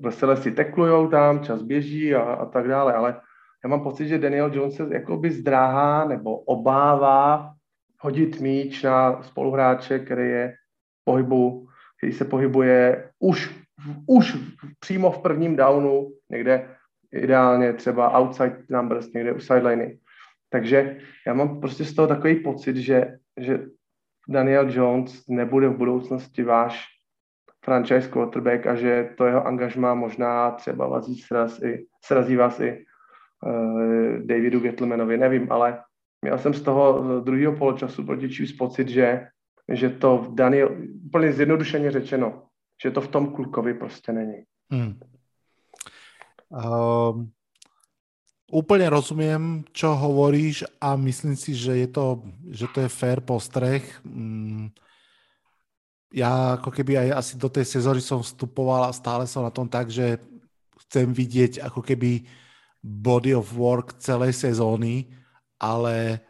Vesele 0.00 0.36
si 0.36 0.52
teklujou 0.52 1.08
tam, 1.08 1.40
čas 1.40 1.62
běží 1.62 2.14
a, 2.14 2.20
a 2.20 2.46
tak 2.46 2.68
dále, 2.68 2.94
ale 2.94 3.20
já 3.64 3.70
mám 3.70 3.82
pocit, 3.82 4.08
že 4.08 4.18
Daniel 4.18 4.50
Jones 4.54 4.74
se 4.74 4.88
jakoby 4.92 5.30
zdráhá 5.30 6.04
nebo 6.04 6.38
obává 6.38 7.52
hodit 8.00 8.40
míč 8.40 8.82
na 8.82 9.22
spoluhráče, 9.22 9.98
který 9.98 10.28
je 10.28 10.54
pohybu, 11.04 11.68
který 11.98 12.12
se 12.12 12.24
pohybuje 12.24 13.10
už, 13.18 13.64
už 14.06 14.36
přímo 14.80 15.10
v 15.10 15.18
prvním 15.18 15.56
downu, 15.56 16.12
někde 16.30 16.76
ideálně 17.12 17.72
třeba 17.72 18.20
outside 18.20 18.62
numbers, 18.68 19.12
někde 19.12 19.32
u 19.32 19.40
sideliny. 19.40 19.98
Takže 20.50 20.98
já 21.26 21.34
mám 21.34 21.60
prostě 21.60 21.84
z 21.84 21.94
toho 21.94 22.08
takový 22.08 22.34
pocit, 22.34 22.76
že, 22.76 23.18
že 23.36 23.66
Daniel 24.28 24.70
Jones 24.70 25.26
nebude 25.28 25.68
v 25.68 25.76
budoucnosti 25.76 26.42
váš 26.42 26.84
franchise 27.64 28.08
quarterback 28.08 28.66
a 28.66 28.74
že 28.74 29.10
to 29.16 29.26
jeho 29.26 29.46
angažmá 29.46 29.94
možná 29.94 30.50
třeba 30.50 30.86
vás 30.86 31.06
sraz 31.26 31.60
srazí 32.04 32.36
vás 32.36 32.60
i 32.60 32.84
Davidu 34.24 34.60
Gettlemanovi, 34.60 35.16
nevím, 35.16 35.52
ale 35.52 35.82
měl 36.22 36.38
jsem 36.38 36.54
z 36.54 36.62
toho 36.62 37.02
druhého 37.20 37.56
poločasu 37.56 38.04
proti 38.04 38.28
Chiefs 38.28 38.52
pocit, 38.52 38.88
že, 38.88 39.26
že 39.72 39.90
to 39.90 40.18
v 40.18 40.34
Daniel, 40.34 40.76
úplně 41.06 41.32
zjednodušeně 41.32 41.90
řečeno, 41.90 42.42
že 42.82 42.90
to 42.90 43.00
v 43.00 43.08
tom 43.08 43.32
klukovi 43.32 43.74
prostě 43.74 44.12
není. 44.12 44.44
Hmm. 44.72 45.00
Um, 46.50 47.30
úplne 48.50 48.90
rozumiem, 48.90 49.62
čo 49.70 49.94
hovoríš 49.94 50.66
a 50.82 50.98
myslím 50.98 51.38
si, 51.38 51.54
že 51.54 51.86
je 51.86 51.86
to, 51.86 52.26
že 52.50 52.66
to 52.74 52.82
je 52.82 52.90
fair 52.90 53.22
postreh. 53.22 53.86
Um, 54.02 54.74
ja 56.10 56.58
ako 56.58 56.74
keby 56.74 56.98
aj 56.98 57.08
asi 57.14 57.32
do 57.38 57.46
tej 57.46 57.62
sezóny 57.70 58.02
som 58.02 58.18
vstupoval 58.18 58.90
a 58.90 58.96
stále 58.98 59.30
som 59.30 59.46
na 59.46 59.54
tom 59.54 59.70
tak, 59.70 59.94
že 59.94 60.18
chcem 60.90 61.14
vidieť 61.14 61.62
ako 61.62 61.86
keby 61.86 62.26
body 62.80 63.36
of 63.36 63.52
work 63.52 64.00
celej 64.00 64.36
sezóny, 64.36 65.12
ale 65.60 66.24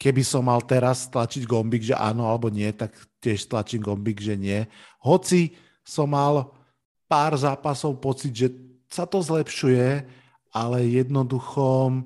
keby 0.00 0.24
som 0.24 0.48
mal 0.48 0.64
teraz 0.64 1.04
tlačiť 1.12 1.44
gombik, 1.44 1.84
že 1.84 1.96
áno 1.96 2.24
alebo 2.24 2.48
nie, 2.48 2.72
tak 2.72 2.96
tiež 3.20 3.52
tlačím 3.52 3.84
gombik, 3.84 4.20
že 4.20 4.34
nie. 4.34 4.64
Hoci 5.04 5.52
som 5.84 6.08
mal 6.08 6.56
pár 7.04 7.36
zápasov 7.36 8.00
pocit, 8.00 8.32
že 8.32 8.48
sa 8.88 9.04
to 9.04 9.20
zlepšuje, 9.20 10.08
ale 10.50 10.78
jednoducho, 10.88 12.00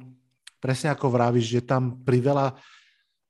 presne 0.59 0.93
ako 0.93 1.07
vravíš, 1.09 1.61
že 1.61 1.63
tam 1.65 2.03
priveľa 2.03 2.59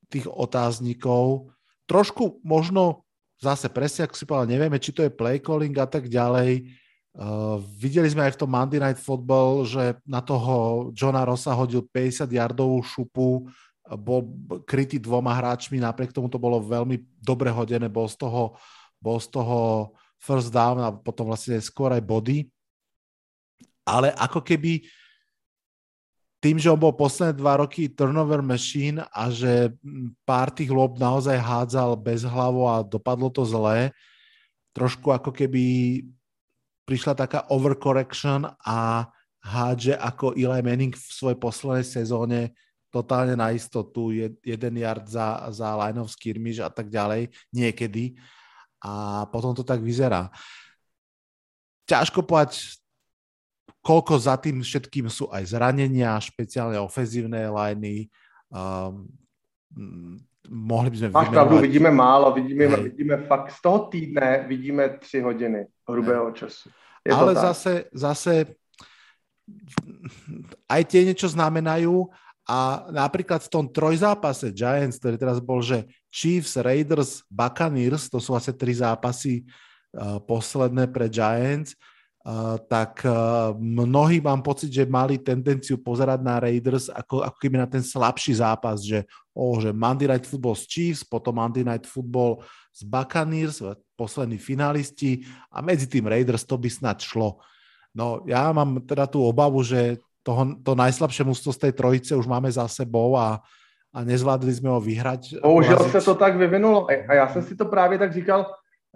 tých 0.08 0.26
otáznikov, 0.26 1.52
trošku 1.84 2.40
možno 2.42 3.04
zase 3.38 3.68
presne, 3.68 4.08
ako 4.08 4.14
si 4.16 4.24
povedal, 4.24 4.48
nevieme, 4.48 4.80
či 4.80 4.90
to 4.96 5.04
je 5.04 5.12
play 5.12 5.36
calling 5.38 5.76
a 5.76 5.84
tak 5.84 6.08
ďalej. 6.08 6.64
Uh, 7.14 7.62
videli 7.78 8.10
sme 8.10 8.26
aj 8.26 8.34
v 8.34 8.40
tom 8.42 8.50
Monday 8.50 8.82
Night 8.82 8.98
Football, 8.98 9.70
že 9.70 9.94
na 10.02 10.18
toho 10.18 10.90
Johna 10.98 11.22
Rossa 11.22 11.54
hodil 11.54 11.86
50 11.86 12.26
yardovú 12.26 12.82
šupu, 12.82 13.46
bol 13.84 14.20
krytý 14.66 14.98
dvoma 14.98 15.30
hráčmi, 15.36 15.78
napriek 15.78 16.10
tomu 16.10 16.26
to 16.26 16.42
bolo 16.42 16.58
veľmi 16.58 16.98
dobre 17.22 17.54
hodené, 17.54 17.86
bol 17.86 18.10
z 18.10 18.18
toho, 18.18 18.58
bol 18.98 19.20
z 19.22 19.30
toho 19.30 19.92
first 20.18 20.50
down 20.50 20.80
a 20.80 20.90
potom 20.90 21.30
vlastne 21.30 21.60
skôr 21.60 21.92
aj 21.92 22.02
body. 22.02 22.48
Ale 23.84 24.10
ako 24.16 24.40
keby 24.40 24.82
tým, 26.40 26.56
že 26.56 26.72
on 26.72 26.80
bol 26.80 26.92
posledné 26.92 27.36
dva 27.36 27.60
roky 27.60 27.88
turnover 27.88 28.40
machine 28.44 29.04
a 29.12 29.28
že 29.28 29.72
pár 30.28 30.52
tých 30.52 30.68
lob 30.72 30.96
naozaj 30.96 31.36
hádzal 31.36 31.96
bez 31.96 32.24
hlavu 32.24 32.68
a 32.68 32.84
dopadlo 32.84 33.28
to 33.28 33.44
zlé, 33.44 33.92
trošku 34.76 35.12
ako 35.12 35.32
keby 35.32 35.64
prišla 36.84 37.16
taká 37.16 37.48
overcorrection 37.48 38.48
a 38.60 39.08
hádže 39.44 39.96
ako 39.96 40.32
Eli 40.36 40.60
Manning 40.64 40.96
v 40.96 41.10
svojej 41.12 41.36
poslednej 41.36 41.84
sezóne 41.84 42.40
totálne 42.88 43.34
na 43.34 43.50
istotu, 43.50 44.14
jeden 44.38 44.74
yard 44.78 45.10
za, 45.10 45.50
za 45.50 45.74
line 45.74 45.98
of 45.98 46.14
skirmish 46.14 46.62
a 46.62 46.70
tak 46.70 46.86
ďalej, 46.86 47.26
niekedy. 47.50 48.14
A 48.78 49.26
potom 49.34 49.50
to 49.50 49.66
tak 49.66 49.82
vyzerá. 49.82 50.30
Ťažko 51.90 52.22
povedať, 52.22 52.78
koľko 53.82 54.14
za 54.16 54.38
tým 54.38 54.62
všetkým 54.62 55.10
sú 55.10 55.26
aj 55.28 55.52
zranenia, 55.52 56.22
špeciálne 56.22 56.78
ofenzívne 56.78 57.50
liney. 57.50 58.08
Um, 58.54 59.10
mohli 60.50 60.92
by 60.92 60.96
sme 60.96 61.08
Máš 61.14 61.30
pravdu, 61.32 61.54
vidíme 61.60 61.90
málo, 61.90 62.32
vidíme, 62.36 62.68
vidíme 62.68 63.16
fakt 63.24 63.56
z 63.56 63.58
toho 63.64 63.88
týdne 63.88 64.44
vidíme 64.48 65.00
3 65.00 65.24
hodiny 65.24 65.60
hrubého 65.88 66.32
času. 66.36 66.68
Je 67.04 67.12
Ale 67.12 67.36
zase, 67.36 67.88
zase 67.92 68.56
aj 70.68 70.82
tie 70.88 71.04
niečo 71.04 71.28
znamenajú 71.28 72.08
a 72.44 72.88
napríklad 72.92 73.40
v 73.44 73.52
tom 73.52 73.64
trojzápase 73.68 74.52
Giants, 74.52 75.00
ktorý 75.00 75.16
teraz 75.16 75.40
bol, 75.40 75.64
že 75.64 75.88
Chiefs, 76.12 76.60
Raiders, 76.60 77.24
Buccaneers, 77.28 78.12
to 78.12 78.20
sú 78.20 78.36
asi 78.36 78.52
tri 78.52 78.76
zápasy 78.76 79.44
uh, 79.96 80.20
posledné 80.20 80.88
pre 80.92 81.08
Giants, 81.08 81.72
tak 82.72 83.04
mnohí 83.60 84.16
mám 84.16 84.40
pocit, 84.40 84.72
že 84.72 84.88
mali 84.88 85.20
tendenciu 85.20 85.76
pozerať 85.76 86.24
na 86.24 86.40
Raiders 86.40 86.88
ako, 86.88 87.20
ako 87.20 87.36
keby 87.36 87.60
na 87.60 87.68
ten 87.68 87.84
slabší 87.84 88.40
zápas, 88.40 88.80
že, 88.80 89.04
oh, 89.36 89.60
že 89.60 89.76
Monday 89.76 90.08
Night 90.08 90.24
Football 90.24 90.56
s 90.56 90.64
Chiefs, 90.64 91.04
potom 91.04 91.36
Monday 91.36 91.60
Night 91.60 91.84
Football 91.84 92.40
s 92.72 92.80
Buccaneers, 92.80 93.60
poslední 93.92 94.40
finalisti 94.40 95.20
a 95.52 95.60
medzi 95.60 95.84
tým 95.84 96.08
Raiders 96.08 96.48
to 96.48 96.56
by 96.56 96.72
snad 96.72 96.96
šlo. 96.96 97.44
No 97.92 98.24
ja 98.24 98.50
mám 98.56 98.82
teda 98.88 99.04
tú 99.04 99.20
obavu, 99.22 99.60
že 99.60 100.00
toho, 100.24 100.56
to 100.64 100.72
najslabšie 100.72 101.28
mústvo 101.28 101.52
z 101.52 101.68
tej 101.68 101.72
trojice 101.76 102.16
už 102.16 102.24
máme 102.24 102.48
za 102.48 102.64
sebou 102.72 103.20
a, 103.20 103.44
a 103.92 103.98
nezvládli 104.00 104.50
sme 104.50 104.72
ho 104.72 104.80
vyhrať. 104.80 105.44
Bohužel 105.44 105.78
se 105.92 106.00
to 106.00 106.16
tak 106.16 106.40
vyvinulo 106.40 106.88
a 106.88 107.14
já 107.14 107.28
jsem 107.28 107.42
si 107.42 107.54
to 107.56 107.68
právě 107.68 107.98
tak 107.98 108.12
říkal, 108.12 108.48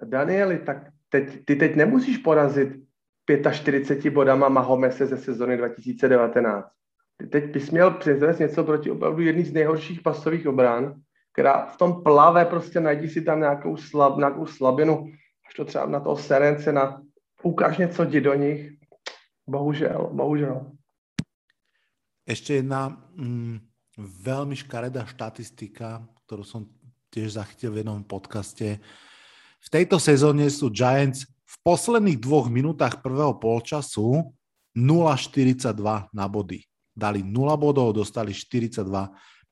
Danieli, 0.04 0.58
tak 0.58 0.88
teď, 1.08 1.44
ty 1.44 1.56
teď 1.56 1.76
nemusíš 1.76 2.18
porazit 2.18 2.87
45 3.36 4.10
bodama 4.10 4.48
Mahomese 4.48 5.06
ze 5.06 5.16
sezony 5.16 5.56
2019. 5.56 6.68
Ty 7.16 7.26
teď 7.26 7.44
bys 7.52 7.70
měl 7.70 7.90
přizvést 7.90 8.40
něco 8.40 8.64
proti 8.64 8.90
opravdu 8.90 9.22
jedný 9.22 9.44
z 9.44 9.52
nejhorších 9.52 10.00
pasových 10.02 10.46
obrán, 10.46 11.00
která 11.32 11.66
v 11.66 11.76
tom 11.76 12.02
plave, 12.02 12.44
prostě 12.44 12.80
najdi 12.80 13.08
si 13.08 13.22
tam 13.22 13.40
nějakou, 13.40 13.76
slab, 13.76 14.16
nějakou 14.16 14.46
slabinu, 14.46 15.12
až 15.48 15.54
to 15.54 15.64
třeba 15.64 15.86
na 15.86 16.00
toho 16.00 16.16
Serence, 16.16 16.72
na 16.72 17.02
ukáž 17.42 17.78
něco, 17.78 18.04
jdi 18.04 18.20
do 18.20 18.34
nich. 18.34 18.70
Bohužel, 19.46 20.10
bohužel. 20.12 20.66
Ešte 22.28 22.60
jedna 22.60 22.92
mm, 23.16 23.56
veľmi 23.96 24.52
škaredá 24.52 25.08
štatistika, 25.08 26.04
ktorú 26.28 26.44
som 26.44 26.68
tiež 27.08 27.40
zachytil 27.40 27.72
v 27.72 27.80
jednom 27.80 28.04
podcaste. 28.04 28.76
V 29.64 29.68
tejto 29.72 29.96
sezóne 29.96 30.44
sú 30.52 30.68
Giants 30.68 31.24
v 31.48 31.56
posledných 31.64 32.20
dvoch 32.20 32.52
minútach 32.52 33.00
prvého 33.00 33.40
polčasu 33.40 34.36
0,42 34.76 35.72
na 36.12 36.26
body. 36.28 36.60
Dali 36.92 37.24
0 37.24 37.56
bodov, 37.56 37.96
dostali 37.96 38.36
42. 38.36 38.84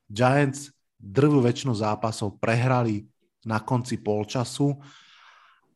Giants 0.04 0.70
drvú 1.00 1.40
väčšinu 1.40 1.72
zápasov 1.72 2.36
prehrali 2.36 3.08
na 3.48 3.62
konci 3.64 4.02
polčasu 4.02 4.76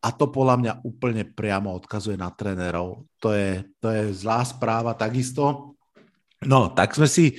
a 0.01 0.09
to 0.13 0.29
podľa 0.29 0.55
mňa 0.57 0.73
úplne 0.85 1.23
priamo 1.25 1.73
odkazuje 1.77 2.17
na 2.17 2.29
trénerov. 2.33 3.05
To 3.21 3.33
je, 3.33 3.65
to 3.81 3.87
je 3.89 4.13
zlá 4.13 4.41
správa 4.45 4.97
takisto. 4.97 5.77
No, 6.41 6.73
tak 6.73 6.97
sme 6.97 7.05
si 7.05 7.37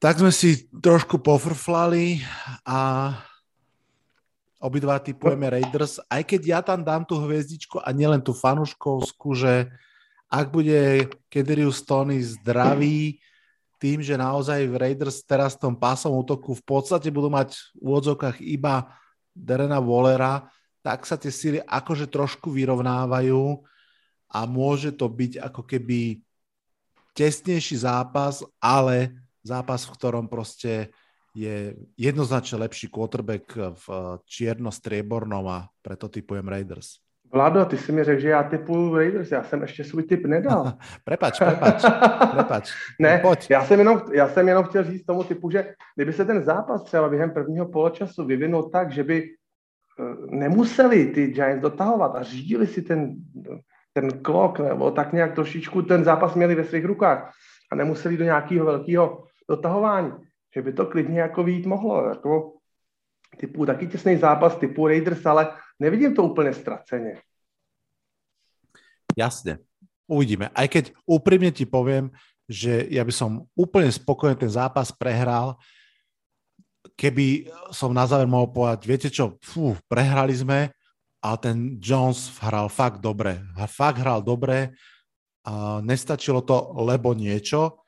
tak 0.00 0.16
sme 0.16 0.32
si 0.32 0.64
trošku 0.72 1.20
pofrflali 1.20 2.24
a 2.64 3.12
obidva 4.60 5.00
typujeme 5.00 5.48
Raiders, 5.48 6.04
aj 6.12 6.22
keď 6.28 6.40
ja 6.44 6.60
tam 6.60 6.84
dám 6.84 7.08
tú 7.08 7.16
hviezdičku 7.16 7.80
a 7.80 7.88
nielen 7.96 8.20
tú 8.20 8.36
fanuškovskú, 8.36 9.32
že 9.32 9.72
ak 10.28 10.52
bude 10.52 11.08
Kedrius 11.32 11.80
Tony 11.82 12.20
zdravý, 12.20 13.18
tým, 13.80 14.04
že 14.04 14.20
naozaj 14.20 14.68
v 14.68 14.76
Raiders 14.76 15.24
teraz 15.24 15.56
v 15.56 15.64
tom 15.64 15.74
pásom 15.74 16.12
útoku 16.12 16.52
v 16.52 16.60
podstate 16.60 17.08
budú 17.08 17.32
mať 17.32 17.56
v 17.80 17.88
úvodzovkách 17.88 18.44
iba 18.44 18.92
Derena 19.32 19.80
Wallera, 19.80 20.52
tak 20.84 21.08
sa 21.08 21.16
tie 21.16 21.32
síly 21.32 21.64
akože 21.64 22.04
trošku 22.12 22.52
vyrovnávajú 22.52 23.64
a 24.28 24.38
môže 24.44 24.92
to 24.92 25.08
byť 25.08 25.40
ako 25.40 25.64
keby 25.64 26.20
tesnejší 27.16 27.80
zápas, 27.80 28.44
ale 28.60 29.16
zápas, 29.40 29.88
v 29.88 29.96
ktorom 29.96 30.28
proste 30.28 30.92
je 31.34 31.74
jednoznačne 31.96 32.58
lepší 32.58 32.88
quarterback 32.90 33.46
v 33.56 33.86
čierno-striebornom 34.26 35.46
a 35.46 35.70
preto 35.82 36.08
typujem 36.08 36.48
Raiders. 36.48 36.98
Vlado, 37.32 37.64
ty 37.64 37.78
si 37.78 37.92
mi 37.92 38.04
řekl, 38.04 38.20
že 38.20 38.28
já 38.28 38.42
typuju 38.42 38.94
Raiders, 38.96 39.30
já 39.30 39.44
jsem 39.44 39.62
ještě 39.62 39.84
svůj 39.84 40.02
typ 40.02 40.26
nedal. 40.26 40.72
prepač, 41.04 41.38
prepač, 41.38 41.84
prepač. 42.32 42.72
ne, 43.00 43.18
Poď. 43.18 43.50
Já, 43.50 43.64
jsem 43.64 43.78
jenom, 43.78 44.02
já 44.12 44.28
jsem 44.28 44.48
jenom 44.48 44.64
chtěl 44.64 44.84
říct 44.84 45.04
tomu 45.04 45.24
typu, 45.24 45.50
že 45.50 45.74
kdyby 45.96 46.12
se 46.12 46.24
ten 46.24 46.44
zápas 46.44 46.82
třeba 46.82 47.08
během 47.08 47.30
prvního 47.30 47.68
poločasu 47.68 48.24
vyvinul 48.26 48.62
tak, 48.62 48.92
že 48.92 49.04
by 49.04 49.24
eh, 49.24 50.36
nemuseli 50.36 51.06
ty 51.06 51.26
Giants 51.26 51.62
dotahovat 51.62 52.16
a 52.16 52.22
řídili 52.22 52.66
si 52.66 52.82
ten, 52.82 53.14
ten 53.92 54.22
klok, 54.22 54.58
nebo 54.58 54.90
tak 54.90 55.12
nějak 55.12 55.34
trošičku 55.34 55.82
ten 55.82 56.04
zápas 56.04 56.34
měli 56.34 56.54
ve 56.54 56.64
svých 56.64 56.84
rukách 56.84 57.32
a 57.72 57.74
nemuseli 57.74 58.16
do 58.16 58.24
nějakého 58.24 58.66
velkého 58.66 59.24
dotahování, 59.48 60.12
že 60.54 60.62
by 60.62 60.72
to 60.72 60.86
klidně 60.86 61.20
jako 61.20 61.42
vít 61.42 61.66
mohlo. 61.66 62.08
Jako 62.08 62.52
typu 63.38 63.66
taky 63.66 63.86
těsný 63.86 64.16
zápas 64.16 64.56
typu 64.56 64.86
Raiders, 64.86 65.26
ale 65.26 65.56
nevidím 65.78 66.14
to 66.14 66.22
úplně 66.22 66.54
ztraceně. 66.54 67.22
Jasne, 69.18 69.58
uvidíme. 70.06 70.54
Aj 70.54 70.70
keď 70.70 70.94
úprimne 71.02 71.50
ti 71.50 71.66
poviem, 71.66 72.14
že 72.46 72.86
ja 72.90 73.02
by 73.02 73.10
som 73.10 73.46
úplne 73.58 73.90
spokojne 73.90 74.38
ten 74.38 74.50
zápas 74.50 74.94
prehral, 74.94 75.58
keby 76.94 77.50
som 77.74 77.90
na 77.90 78.06
záver 78.06 78.30
mohol 78.30 78.54
povedať, 78.54 78.80
viete 78.86 79.08
čo, 79.10 79.38
fú, 79.42 79.74
prehrali 79.90 80.34
sme, 80.34 80.70
ale 81.20 81.36
ten 81.42 81.56
Jones 81.82 82.30
hral 82.38 82.70
fakt 82.70 83.02
dobre. 83.02 83.42
Fakt 83.66 83.98
hral 83.98 84.22
dobre, 84.22 84.78
a 85.46 85.80
nestačilo 85.80 86.44
to, 86.44 86.76
lebo 86.84 87.16
niečo, 87.16 87.80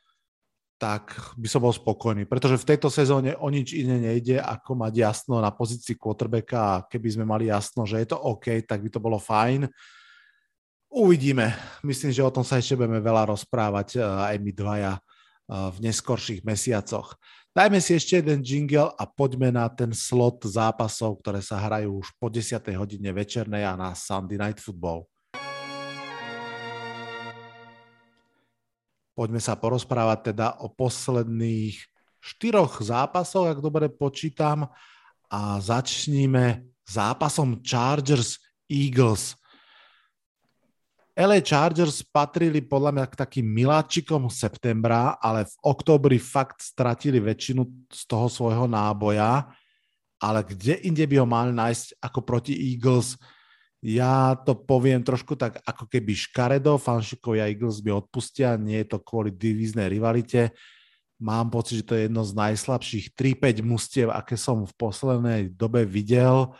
tak 0.82 1.14
by 1.38 1.46
som 1.46 1.62
bol 1.62 1.70
spokojný, 1.70 2.26
pretože 2.26 2.58
v 2.58 2.74
tejto 2.74 2.90
sezóne 2.90 3.38
o 3.38 3.46
nič 3.46 3.70
iné 3.70 4.02
nejde, 4.02 4.42
ako 4.42 4.74
mať 4.74 4.98
jasno 4.98 5.38
na 5.38 5.54
pozícii 5.54 5.94
quarterbacka 5.94 6.58
a 6.58 6.82
keby 6.90 7.08
sme 7.14 7.22
mali 7.22 7.46
jasno, 7.46 7.86
že 7.86 8.02
je 8.02 8.10
to 8.10 8.18
OK, 8.18 8.66
tak 8.66 8.82
by 8.82 8.90
to 8.90 8.98
bolo 8.98 9.22
fajn. 9.22 9.70
Uvidíme. 10.90 11.54
Myslím, 11.86 12.10
že 12.10 12.26
o 12.26 12.34
tom 12.34 12.42
sa 12.42 12.58
ešte 12.58 12.74
budeme 12.74 12.98
veľa 12.98 13.30
rozprávať 13.30 14.02
eh, 14.02 14.02
aj 14.02 14.36
my 14.42 14.50
dvaja 14.50 14.92
eh, 14.98 15.02
v 15.70 15.76
neskorších 15.86 16.42
mesiacoch. 16.42 17.14
Dajme 17.54 17.78
si 17.78 17.94
ešte 17.94 18.18
jeden 18.18 18.42
jingle 18.42 18.90
a 18.90 19.04
poďme 19.06 19.54
na 19.54 19.70
ten 19.70 19.94
slot 19.94 20.42
zápasov, 20.50 21.22
ktoré 21.22 21.38
sa 21.46 21.62
hrajú 21.62 22.02
už 22.02 22.10
po 22.18 22.26
10. 22.26 22.58
hodine 22.74 23.14
večernej 23.14 23.62
a 23.70 23.78
na 23.78 23.94
Sunday 23.94 24.34
Night 24.34 24.58
Football. 24.58 25.06
Poďme 29.12 29.40
sa 29.44 29.60
porozprávať 29.60 30.32
teda 30.32 30.64
o 30.64 30.72
posledných 30.72 31.76
štyroch 32.22 32.80
zápasoch, 32.80 33.44
ak 33.44 33.58
dobre 33.60 33.92
počítam. 33.92 34.70
A 35.28 35.60
začníme 35.60 36.64
zápasom 36.88 37.60
Chargers 37.60 38.40
Eagles. 38.68 39.36
LA 41.12 41.44
Chargers 41.44 42.00
patrili 42.00 42.64
podľa 42.64 42.90
mňa 42.96 43.06
k 43.12 43.18
takým 43.20 43.44
miláčikom 43.44 44.32
septembra, 44.32 45.20
ale 45.20 45.44
v 45.44 45.54
oktobri 45.60 46.16
fakt 46.16 46.64
stratili 46.64 47.20
väčšinu 47.20 47.92
z 47.92 48.02
toho 48.08 48.32
svojho 48.32 48.64
náboja, 48.64 49.44
ale 50.16 50.40
kde 50.40 50.80
inde 50.88 51.04
by 51.04 51.20
ho 51.20 51.28
mali 51.28 51.52
nájsť 51.52 52.00
ako 52.00 52.20
proti 52.24 52.56
Eagles, 52.56 53.20
ja 53.82 54.38
to 54.38 54.54
poviem 54.54 55.02
trošku 55.02 55.34
tak 55.34 55.58
ako 55.66 55.90
keby 55.90 56.14
škaredo, 56.14 56.78
fanšikovia 56.78 57.50
Eagles 57.50 57.82
by 57.82 57.90
odpustia, 57.98 58.54
nie 58.54 58.86
je 58.86 58.94
to 58.94 59.02
kvôli 59.02 59.34
divíznej 59.34 59.90
rivalite. 59.90 60.54
Mám 61.18 61.50
pocit, 61.50 61.82
že 61.82 61.86
to 61.90 61.94
je 61.98 62.06
jedno 62.06 62.22
z 62.22 62.32
najslabších 62.34 63.06
3-5 63.18 63.66
mustiev, 63.66 64.08
aké 64.14 64.38
som 64.38 64.62
v 64.62 64.74
poslednej 64.78 65.50
dobe 65.50 65.82
videl. 65.82 66.54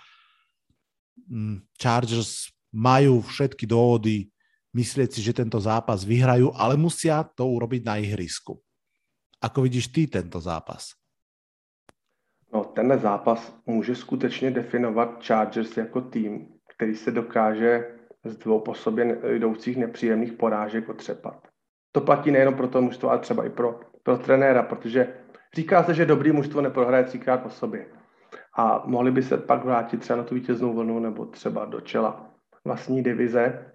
Mm, 1.30 1.62
Chargers 1.78 2.50
majú 2.74 3.22
všetky 3.22 3.70
dôvody 3.70 4.26
myslieť 4.74 5.14
si, 5.14 5.20
že 5.22 5.36
tento 5.36 5.62
zápas 5.62 6.02
vyhrajú, 6.02 6.50
ale 6.58 6.74
musia 6.74 7.22
to 7.22 7.46
urobiť 7.46 7.82
na 7.86 8.02
ihrisku. 8.02 8.58
Ako 9.38 9.62
vidíš 9.62 9.94
ty 9.94 10.10
tento 10.10 10.42
zápas? 10.42 10.98
No, 12.52 12.64
tenhle 12.64 12.98
zápas 12.98 13.54
může 13.66 13.94
skutečně 13.94 14.50
definovat 14.50 15.24
Chargers 15.24 15.76
jako 15.76 16.00
tým, 16.00 16.51
který 16.76 16.94
se 16.94 17.10
dokáže 17.10 17.86
z 18.24 18.36
dvou 18.36 18.60
po 18.60 18.74
sobě 18.74 19.18
jdoucích 19.32 19.76
nepříjemných 19.76 20.32
porážek 20.32 20.88
otřepat. 20.88 21.48
To 21.92 22.00
platí 22.00 22.30
nejenom 22.30 22.54
pro 22.54 22.68
to 22.68 22.82
mužstvo, 22.82 23.10
ale 23.10 23.18
třeba 23.18 23.44
i 23.44 23.50
pro, 23.50 23.80
pro 24.02 24.18
trenéra, 24.18 24.62
protože 24.62 25.14
říká 25.54 25.82
se, 25.82 25.94
že 25.94 26.06
dobrý 26.06 26.32
mužstvo 26.32 26.60
neprohraje 26.60 27.04
třikrát 27.04 27.42
po 27.42 27.50
sobě. 27.50 27.86
A 28.58 28.82
mohli 28.86 29.10
by 29.10 29.22
se 29.22 29.36
pak 29.36 29.64
vrátit 29.64 30.00
třeba 30.00 30.16
na 30.16 30.24
tu 30.24 30.34
vítěznou 30.34 30.74
vlnu 30.74 30.98
nebo 30.98 31.26
třeba 31.26 31.64
do 31.64 31.80
čela 31.80 32.30
vlastní 32.64 33.02
divize 33.02 33.72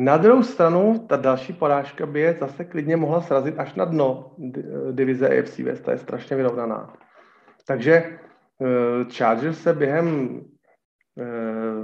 na 0.00 0.16
druhou 0.16 0.42
stranu, 0.42 1.06
ta 1.08 1.16
další 1.16 1.52
porážka 1.52 2.06
by 2.06 2.20
je 2.20 2.36
zase 2.40 2.64
klidně 2.64 2.96
mohla 2.96 3.20
srazit 3.20 3.58
až 3.58 3.74
na 3.74 3.84
dno 3.84 4.34
divize 4.92 5.28
AFC 5.28 5.58
West, 5.58 5.84
ta 5.84 5.92
je 5.92 5.98
strašně 5.98 6.36
vyrovnaná. 6.36 6.94
Takže 7.66 8.18
uh, 8.58 8.68
Chargers 9.10 9.62
se 9.62 9.72
během 9.72 10.40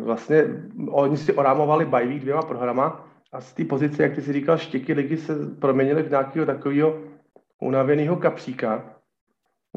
vlastně, 0.05 0.45
oni 0.89 1.17
si 1.17 1.33
orámovali 1.33 1.85
bajvík 1.85 2.23
dvěma 2.23 2.43
programa 2.43 3.07
a 3.33 3.41
z 3.41 3.53
té 3.53 3.65
pozice, 3.65 4.03
jak 4.03 4.15
ty 4.15 4.23
si 4.23 4.33
říkal, 4.33 4.59
štěky 4.59 4.93
ligy 4.93 5.17
se 5.17 5.35
proměnily 5.61 6.03
v 6.03 6.11
nějakého 6.11 6.47
takového 6.47 7.01
unaveného 7.61 8.17
kapříka. 8.17 8.91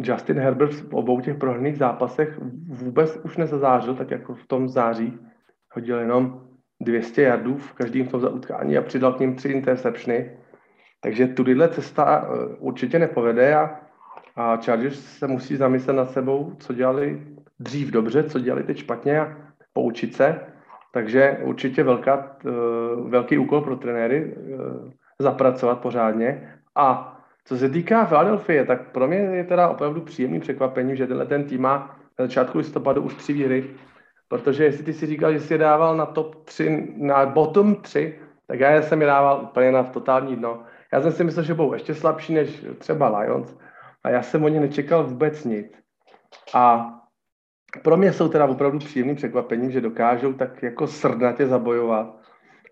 Justin 0.03 0.39
Herbert 0.39 0.73
v 0.73 0.93
obou 0.93 1.21
těch 1.21 1.37
prohraných 1.37 1.77
zápasech 1.77 2.39
vůbec 2.69 3.19
už 3.23 3.37
nezazářil, 3.37 3.95
tak 3.95 4.11
jako 4.11 4.35
v 4.35 4.47
tom 4.47 4.69
září. 4.69 5.19
Hodil 5.73 5.99
jenom 5.99 6.47
200 6.81 7.21
jardů 7.21 7.57
v 7.57 7.73
každém 7.73 8.07
tom 8.07 8.23
utkání 8.23 8.77
a 8.77 8.81
přidal 8.81 9.13
k 9.13 9.19
ním 9.19 9.35
tři 9.35 9.49
interceptiony. 9.49 10.37
Takže 11.01 11.27
tudyhle 11.27 11.69
cesta 11.69 12.27
eh, 12.27 12.55
určitě 12.59 12.99
nepovede 12.99 13.55
a, 13.55 13.79
a 14.35 14.57
Chargers 14.57 15.17
se 15.17 15.27
musí 15.27 15.55
zamyslet 15.55 15.93
nad 15.93 16.11
sebou, 16.11 16.55
co 16.59 16.73
dělali 16.73 17.27
dřív 17.59 17.91
dobře, 17.91 18.23
co 18.23 18.39
dělali 18.39 18.63
teď 18.63 18.77
špatně 18.77 19.19
a 19.19 19.46
poučit 19.77 20.15
se. 20.15 20.39
Takže 20.91 21.37
určitě 21.43 21.83
velká, 21.83 22.37
eh, 22.45 22.49
velký 23.09 23.37
úkol 23.37 23.61
pro 23.61 23.75
trenéry 23.75 24.17
eh, 24.17 24.33
zapracovat 25.21 25.85
pořádně. 25.85 26.53
A 26.75 27.13
co 27.45 27.57
se 27.57 27.69
týká 27.69 28.05
Philadelphia, 28.05 28.65
tak 28.65 28.91
pro 28.91 29.07
mě 29.07 29.17
je 29.17 29.43
teda 29.43 29.69
opravdu 29.69 30.01
příjemný 30.01 30.39
překvapení, 30.39 30.97
že 30.97 31.07
tenhle 31.07 31.25
ten 31.25 31.43
tým 31.45 31.61
má 31.61 31.95
na 32.19 32.25
začátku 32.25 32.57
listopadu 32.57 33.01
už 33.01 33.13
tři 33.13 33.33
výhry 33.33 33.63
Protože 34.27 34.63
jestli 34.63 34.83
ty 34.83 34.93
si 34.93 35.05
říkal, 35.05 35.33
že 35.33 35.39
jsi 35.39 35.53
je 35.53 35.57
dával 35.57 35.97
na 35.97 36.05
top 36.05 36.35
3, 36.45 36.93
na 36.97 37.25
bottom 37.25 37.75
3, 37.75 38.19
tak 38.47 38.59
já 38.59 38.81
jsem 38.81 39.01
je 39.01 39.07
dával 39.07 39.39
úplně 39.43 39.71
na 39.71 39.83
totální 39.83 40.35
dno. 40.35 40.63
Já 40.93 41.01
jsem 41.01 41.11
si 41.11 41.23
myslel, 41.23 41.45
že 41.45 41.53
budou 41.53 41.73
ještě 41.73 41.95
slabší 41.95 42.33
než 42.33 42.65
třeba 42.77 43.19
Lions 43.19 43.55
a 44.03 44.09
já 44.09 44.21
jsem 44.21 44.43
o 44.43 44.47
ně 44.47 44.59
nečekal 44.59 45.03
vůbec 45.03 45.45
nic. 45.45 45.71
A 46.53 46.93
pro 47.83 47.97
mě 47.97 48.13
jsou 48.13 48.29
teda 48.29 48.45
opravdu 48.45 48.79
příjemným 48.79 49.15
překvapením, 49.15 49.71
že 49.71 49.81
dokážou 49.81 50.33
tak 50.33 50.63
jako 50.63 50.87
srdnatě 50.87 51.47
zabojovat. 51.47 52.19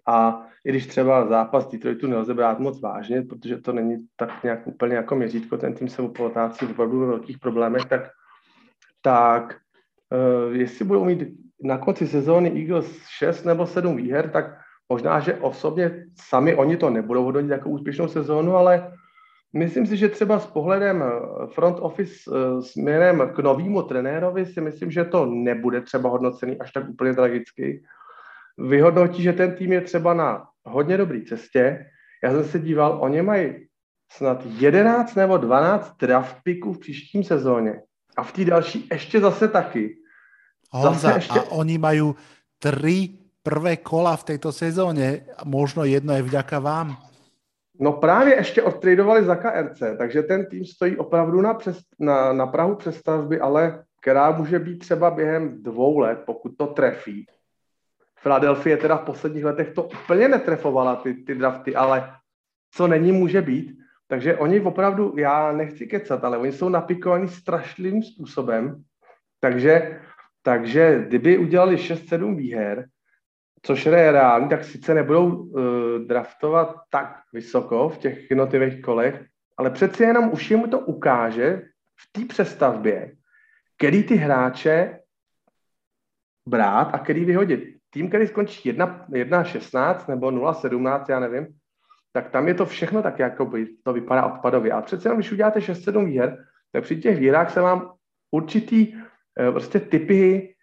A 0.08 0.46
i 0.66 0.70
když 0.70 0.88
třeba 0.88 1.26
zápas 1.26 1.68
Detroitu 1.68 2.08
nelze 2.08 2.34
brát 2.34 2.60
moc 2.60 2.82
vážně, 2.82 3.22
protože 3.22 3.58
to 3.58 3.74
není 3.74 4.08
tak 4.16 4.44
nějak 4.44 4.68
úplně 4.68 4.96
jako 4.96 5.16
měřítko, 5.16 5.58
ten 5.58 5.74
tým 5.74 5.88
se 5.88 6.02
potácí 6.02 6.66
opravdu 6.66 7.00
ve 7.00 7.06
velkých 7.06 7.40
problémech, 7.40 7.86
tak, 7.86 8.02
tak 9.02 9.56
uh, 10.12 10.56
jestli 10.56 10.86
budou 10.86 11.06
mít 11.06 11.24
na 11.64 11.78
konci 11.78 12.08
sezóny 12.08 12.62
Eagles 12.62 13.06
6 13.18 13.44
nebo 13.44 13.68
7 13.68 13.96
výher, 13.96 14.30
tak 14.30 14.58
možná, 14.90 15.20
že 15.20 15.36
osobně 15.36 16.06
sami 16.16 16.56
oni 16.56 16.78
to 16.78 16.90
nebudou 16.90 17.24
hodnotit 17.24 17.52
jako 17.52 17.70
úspěšnou 17.70 18.08
sezónu, 18.08 18.56
ale 18.56 18.92
myslím 19.56 19.88
si, 19.88 19.98
že 19.98 20.10
třeba 20.10 20.40
s 20.40 20.46
pohledem 20.46 21.04
eh, 21.04 21.48
front 21.48 21.78
office 21.80 22.14
eh, 22.28 22.62
směrem 22.62 23.32
k 23.36 23.40
novému 23.40 23.82
trenérovi 23.82 24.46
si 24.46 24.62
myslím, 24.62 24.92
že 24.92 25.06
to 25.06 25.26
nebude 25.26 25.82
třeba 25.82 26.10
hodnocený 26.10 26.60
až 26.60 26.72
tak 26.72 26.90
úplně 26.90 27.14
tragicky. 27.14 27.84
Vyhodnotí, 28.58 29.24
že 29.24 29.34
ten 29.34 29.56
tým 29.56 29.72
je 29.72 29.82
třeba 29.82 30.14
na 30.14 30.48
hodně 30.66 30.98
dobré 30.98 31.22
cestě. 31.28 31.86
Já 32.24 32.32
jsem 32.32 32.44
se 32.44 32.60
díval, 32.60 32.98
oni 33.02 33.22
mají 33.22 33.68
snad 34.12 34.46
11 34.46 35.16
nebo 35.16 35.38
12 35.38 35.98
draft 36.00 36.38
picků 36.44 36.74
v 36.74 36.80
příštím 36.80 37.24
sezóně. 37.24 37.82
A 38.18 38.24
v 38.24 38.32
té 38.32 38.46
další 38.46 38.88
ještě 38.92 39.20
zase 39.20 39.48
taky. 39.48 39.96
Honza, 40.72 41.16
ešte... 41.16 41.40
a 41.40 41.56
oni 41.56 41.80
majú 41.80 42.20
tri 42.60 43.16
prvé 43.40 43.80
kola 43.80 44.18
v 44.18 44.36
tejto 44.36 44.52
sezóne, 44.52 45.24
možno 45.46 45.88
jedno 45.88 46.12
je 46.18 46.24
vďaka 46.26 46.60
vám. 46.60 46.98
No 47.80 47.94
právě 47.94 48.36
ještě 48.36 48.64
odtradovali 48.64 49.24
za 49.24 49.36
KRC, 49.36 49.84
takže 49.98 50.24
ten 50.24 50.46
tým 50.46 50.66
stojí 50.66 50.98
opravdu 50.98 51.42
na, 51.42 51.54
přes, 51.54 51.80
na, 52.00 52.34
na 52.34 52.48
Prahu 52.48 52.76
přestavby, 52.76 53.40
ale 53.40 53.84
která 54.02 54.32
může 54.32 54.60
být 54.60 54.78
třeba 54.78 55.12
během 55.12 55.64
dvou 55.64 56.00
let, 56.00 56.20
pokud 56.26 56.58
to 56.58 56.68
trefí. 56.68 57.26
Philadelphia 58.24 58.78
teda 58.78 58.98
v 58.98 59.06
posledních 59.06 59.46
letech 59.46 59.74
to 59.74 59.84
úplně 59.84 60.28
netrefovala, 60.28 60.96
ty, 60.96 61.14
ty 61.14 61.36
drafty, 61.36 61.76
ale 61.76 62.12
co 62.72 62.88
není, 62.88 63.12
může 63.12 63.42
být. 63.42 63.78
Takže 64.08 64.38
oni 64.38 64.62
opravdu, 64.62 65.14
já 65.18 65.52
nechci 65.52 65.88
kecat, 65.88 66.24
ale 66.24 66.38
oni 66.38 66.52
jsou 66.52 66.70
napikovaní 66.70 67.28
strašným 67.28 68.04
způsobem, 68.04 68.84
takže 69.40 70.00
takže 70.46 71.04
kdyby 71.08 71.38
udělali 71.38 71.76
6-7 71.76 72.36
výher, 72.36 72.86
což 73.66 73.86
je 73.86 74.12
reálný, 74.12 74.50
tak 74.50 74.64
sice 74.64 74.94
nebudou 74.94 75.36
uh, 75.36 75.64
draftovat 76.08 76.76
tak 76.90 77.22
vysoko 77.34 77.90
v 77.90 77.98
těch 77.98 78.30
jednotlivých 78.30 78.82
kolech, 78.82 79.26
ale 79.58 79.70
přeci 79.70 80.04
jenom 80.04 80.30
už 80.34 80.52
jim 80.52 80.70
to 80.70 80.80
ukáže 80.80 81.62
v 82.00 82.12
té 82.12 82.26
přestavbě, 82.26 83.12
který 83.78 84.04
ty 84.04 84.16
hráče 84.16 85.00
brát 86.50 86.90
a 86.94 87.00
který 87.00 87.26
vyhodit. 87.26 87.76
Tým, 87.90 88.08
který 88.08 88.28
skončí 88.28 88.72
1-16 88.72 90.10
nebo 90.10 90.28
0-17, 90.28 91.06
já 91.10 91.20
nevím, 91.20 91.48
tak 92.12 92.30
tam 92.30 92.48
je 92.48 92.54
to 92.54 92.66
všechno 92.66 93.02
tak, 93.02 93.20
jako 93.20 93.46
by 93.46 93.68
to 93.84 93.94
vypadá 93.94 94.26
odpadově. 94.26 94.72
A 94.72 94.82
přece 94.82 95.08
jenom, 95.08 95.18
když 95.18 95.32
uděláte 95.32 95.60
6-7 95.60 96.06
výher, 96.06 96.46
tak 96.72 96.84
při 96.84 96.98
těch 96.98 97.20
výhrách 97.20 97.54
se 97.54 97.62
vám 97.62 97.94
určitý 98.32 98.94
Eh, 99.40 99.52
prostě 99.52 99.80
typy 99.80 100.55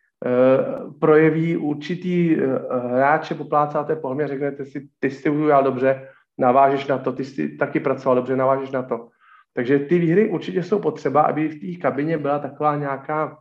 projeví 0.98 1.56
určitý 1.56 2.36
eh, 2.36 2.46
hráče, 2.70 3.34
poplácáte 3.34 3.96
po 3.96 4.10
a 4.10 4.26
řeknete 4.26 4.64
si, 4.64 4.88
ty 4.98 5.10
jsi 5.10 5.30
udělal 5.30 5.64
dobře, 5.64 6.08
navážeš 6.38 6.86
na 6.86 6.98
to, 6.98 7.12
ty 7.12 7.24
jsi 7.24 7.48
taky 7.48 7.80
pracoval 7.80 8.16
dobře, 8.16 8.36
navážeš 8.36 8.70
na 8.70 8.82
to. 8.82 9.08
Takže 9.54 9.78
ty 9.78 9.98
výhry 9.98 10.28
určitě 10.30 10.62
jsou 10.62 10.78
potřeba, 10.78 11.22
aby 11.22 11.48
v 11.48 11.60
té 11.60 11.80
kabině 11.80 12.18
byla 12.18 12.38
taková 12.38 12.76
nějaká 12.76 13.26
uh, 13.26 13.34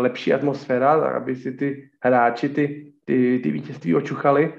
lepší 0.00 0.32
atmosféra, 0.32 0.92
aby 0.92 1.36
si 1.36 1.52
ty 1.52 1.90
hráči 2.00 2.48
ty, 2.48 2.92
ty, 3.04 3.40
ty 3.42 3.50
vítězství 3.50 3.94
očuchali. 3.94 4.54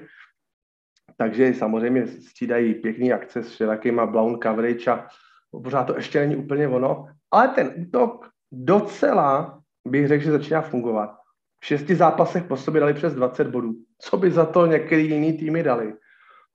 Takže 1.16 1.54
samozřejmě 1.54 2.06
střídají 2.06 2.74
pěkný 2.74 3.12
akce 3.12 3.42
s 3.42 3.50
všelakýma 3.50 4.06
blown 4.06 4.38
coverage 4.42 4.90
a 4.90 5.06
pořád 5.50 5.84
to 5.84 5.96
ještě 5.96 6.20
není 6.20 6.36
úplně 6.36 6.68
ono. 6.68 7.08
Ale 7.30 7.48
ten 7.48 7.72
útok 7.76 8.28
docela 8.52 9.55
bych 9.86 10.08
řekl, 10.08 10.24
že 10.24 10.30
začíná 10.30 10.60
fungovat. 10.60 11.16
V 11.60 11.66
šesti 11.66 11.94
zápasech 11.94 12.44
po 12.44 12.56
sobě 12.56 12.80
dali 12.80 12.94
přes 12.94 13.14
20 13.14 13.46
bodů. 13.46 13.74
Co 13.98 14.16
by 14.16 14.30
za 14.30 14.46
to 14.46 14.66
některý 14.66 15.10
jiný 15.10 15.32
týmy 15.32 15.62
dali? 15.62 15.94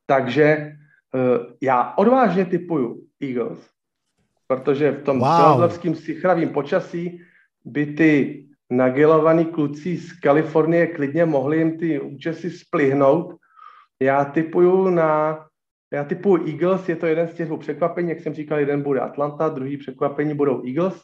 Takže 0.05 0.71
uh, 1.13 1.45
já 1.61 1.93
odvážně 1.97 2.45
typuju 2.45 3.03
Eagles, 3.21 3.69
protože 4.47 4.91
v 4.91 5.03
tom 5.03 5.19
wow. 5.19 5.93
sichravým 5.93 6.49
počasí 6.49 7.21
by 7.65 7.85
ty 7.85 8.43
nagelovaný 8.69 9.45
kluci 9.45 9.97
z 9.97 10.19
Kalifornie 10.19 10.87
klidně 10.87 11.25
mohli 11.25 11.57
jim 11.57 11.77
ty 11.77 11.99
účesy 11.99 12.51
splihnout. 12.51 13.35
Já 13.99 14.25
typuju 14.25 14.89
na 14.89 15.39
já 15.93 16.03
typuju 16.03 16.47
Eagles, 16.47 16.89
je 16.89 16.95
to 16.95 17.05
jeden 17.05 17.27
z 17.27 17.33
těch 17.33 17.47
dvou 17.47 17.57
překvapení, 17.57 18.09
jak 18.09 18.19
jsem 18.19 18.33
říkal, 18.33 18.59
jeden 18.59 18.81
bude 18.81 18.99
Atlanta, 18.99 19.49
druhý 19.49 19.77
překvapení 19.77 20.33
budou 20.33 20.63
Eagles. 20.67 21.01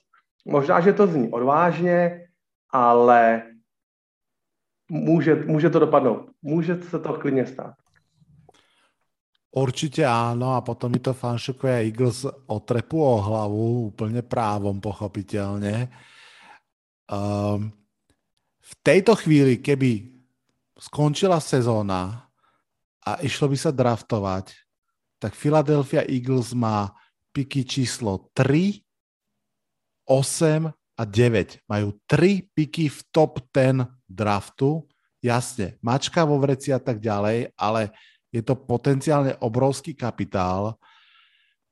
Možná, 0.48 0.80
že 0.80 0.94
to 0.94 1.08
zní 1.08 1.30
odvážně, 1.30 2.28
ale 2.72 3.44
může, 4.92 5.36
může 5.36 5.70
to 5.70 5.80
dopadnout. 5.80 6.32
Může 6.42 6.84
se 6.84 7.00
to 7.00 7.14
klidně 7.14 7.46
stát. 7.46 7.76
Určite 9.58 10.06
áno 10.06 10.54
a 10.54 10.62
potom 10.62 10.94
mi 10.94 11.02
to 11.02 11.18
fanšukovia 11.18 11.82
Eagles 11.82 12.30
otrepu 12.46 13.02
o 13.02 13.18
hlavu 13.18 13.90
úplne 13.90 14.22
právom, 14.22 14.78
pochopiteľne. 14.78 15.90
Um, 17.10 17.74
v 18.62 18.74
tejto 18.86 19.18
chvíli, 19.18 19.58
keby 19.58 20.14
skončila 20.78 21.42
sezóna 21.42 22.30
a 23.02 23.18
išlo 23.26 23.50
by 23.50 23.58
sa 23.58 23.74
draftovať, 23.74 24.54
tak 25.18 25.34
Philadelphia 25.34 26.06
Eagles 26.06 26.54
má 26.54 26.94
piky 27.34 27.66
číslo 27.66 28.30
3, 28.38 28.78
8 30.08 30.72
a 30.72 31.04
9. 31.04 31.68
Majú 31.68 31.94
3 32.08 32.48
piky 32.56 32.90
v 32.90 33.00
top 33.12 33.44
10 33.54 33.86
draftu. 34.08 34.88
Jasne, 35.20 35.76
mačka 35.84 36.24
vo 36.24 36.40
vreci 36.40 36.72
a 36.72 36.80
tak 36.80 37.04
ďalej, 37.04 37.52
ale 37.60 37.92
je 38.32 38.42
to 38.42 38.56
potenciálne 38.56 39.36
obrovský 39.44 39.92
kapitál. 39.92 40.80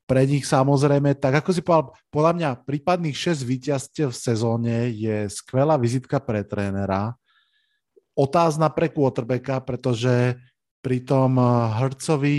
Pre 0.06 0.22
nich 0.22 0.46
samozrejme, 0.46 1.18
tak 1.18 1.42
ako 1.42 1.50
si 1.50 1.62
povedal, 1.64 1.96
podľa 2.14 2.32
mňa 2.38 2.50
prípadných 2.62 3.16
6 3.16 3.42
víťazstiev 3.42 4.14
v 4.14 4.22
sezóne 4.22 4.76
je 4.94 5.26
skvelá 5.26 5.74
vizitka 5.74 6.22
pre 6.22 6.46
trénera. 6.46 7.16
Otázna 8.14 8.70
pre 8.70 8.92
quarterbacka, 8.92 9.58
pretože 9.66 10.38
pri 10.78 11.02
tom 11.02 11.34
eh, 11.34 11.46
Hercovi 11.82 12.38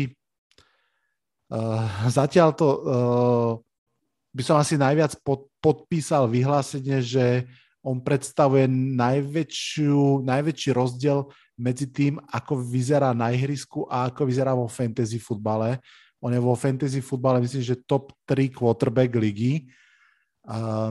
uh, 1.52 2.08
zatiaľ 2.08 2.50
to 2.56 2.68
uh, 2.68 3.52
by 4.38 4.44
som 4.46 4.62
asi 4.62 4.78
najviac 4.78 5.18
pod, 5.26 5.50
podpísal 5.58 6.30
vyhlásenie, 6.30 7.02
že 7.02 7.50
on 7.82 7.98
predstavuje 7.98 8.70
najväčšiu, 8.70 10.22
najväčší 10.22 10.70
rozdiel 10.78 11.26
medzi 11.58 11.90
tým, 11.90 12.22
ako 12.30 12.62
vyzerá 12.62 13.18
na 13.18 13.34
ihrisku 13.34 13.90
a 13.90 14.14
ako 14.14 14.30
vyzerá 14.30 14.54
vo 14.54 14.70
fantasy 14.70 15.18
futbale. 15.18 15.82
On 16.22 16.30
je 16.30 16.38
vo 16.38 16.54
fantasy 16.54 17.02
futbale, 17.02 17.42
myslím, 17.42 17.66
že 17.66 17.82
top 17.82 18.14
3 18.30 18.54
quarterback 18.54 19.10
ligy. 19.18 19.66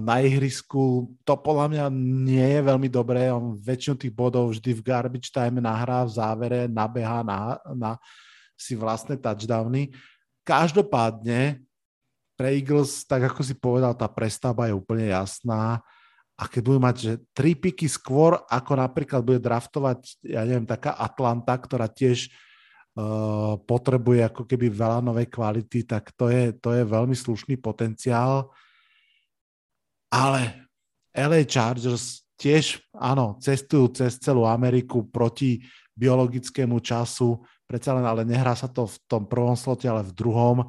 Na 0.03 0.21
ihrisku 0.21 1.11
to 1.23 1.35
podľa 1.39 1.67
mňa 1.71 1.85
nie 2.27 2.45
je 2.45 2.61
veľmi 2.67 2.89
dobré. 2.91 3.31
On 3.31 3.55
väčšinu 3.55 3.95
tých 4.01 4.15
bodov 4.15 4.53
vždy 4.57 4.75
v 4.75 4.85
garbage 4.85 5.31
time 5.31 5.63
nahrá 5.63 6.03
v 6.03 6.15
závere, 6.17 6.61
nabeha 6.67 7.23
na, 7.23 7.61
na 7.77 7.91
si 8.57 8.73
vlastné 8.73 9.21
touchdowny. 9.21 9.93
Každopádne 10.47 11.66
pre 12.37 12.53
Eagles, 12.53 13.09
tak 13.09 13.33
ako 13.33 13.41
si 13.41 13.57
povedal, 13.57 13.97
tá 13.97 14.07
prestavba 14.07 14.69
je 14.69 14.77
úplne 14.77 15.09
jasná. 15.09 15.81
A 16.37 16.45
keď 16.45 16.61
budú 16.69 16.79
mať 16.85 16.97
že 17.01 17.13
tri 17.33 17.57
piky 17.57 17.89
skôr, 17.89 18.37
ako 18.53 18.77
napríklad 18.77 19.25
bude 19.25 19.41
draftovať, 19.41 20.21
ja 20.21 20.45
neviem, 20.45 20.69
taká 20.69 20.93
Atlanta, 20.93 21.57
ktorá 21.57 21.89
tiež 21.89 22.29
uh, 22.29 23.57
potrebuje 23.65 24.21
ako 24.29 24.45
keby 24.45 24.69
veľa 24.69 25.01
novej 25.01 25.33
kvality, 25.33 25.89
tak 25.89 26.13
to 26.13 26.29
je, 26.29 26.53
to 26.61 26.77
je 26.77 26.85
veľmi 26.85 27.17
slušný 27.17 27.57
potenciál. 27.57 28.53
Ale 30.13 30.69
LA 31.17 31.49
Chargers 31.49 32.29
tiež, 32.37 32.85
áno, 32.93 33.41
cestujú 33.41 33.97
cez 33.97 34.21
celú 34.21 34.45
Ameriku 34.45 35.09
proti 35.09 35.65
biologickému 35.97 36.85
času, 36.85 37.41
predsa 37.65 37.97
len 37.97 38.05
ale 38.05 38.29
nehrá 38.29 38.53
sa 38.53 38.69
to 38.69 38.85
v 38.85 38.97
tom 39.09 39.25
prvom 39.25 39.57
slote, 39.57 39.89
ale 39.89 40.05
v 40.05 40.13
druhom 40.13 40.69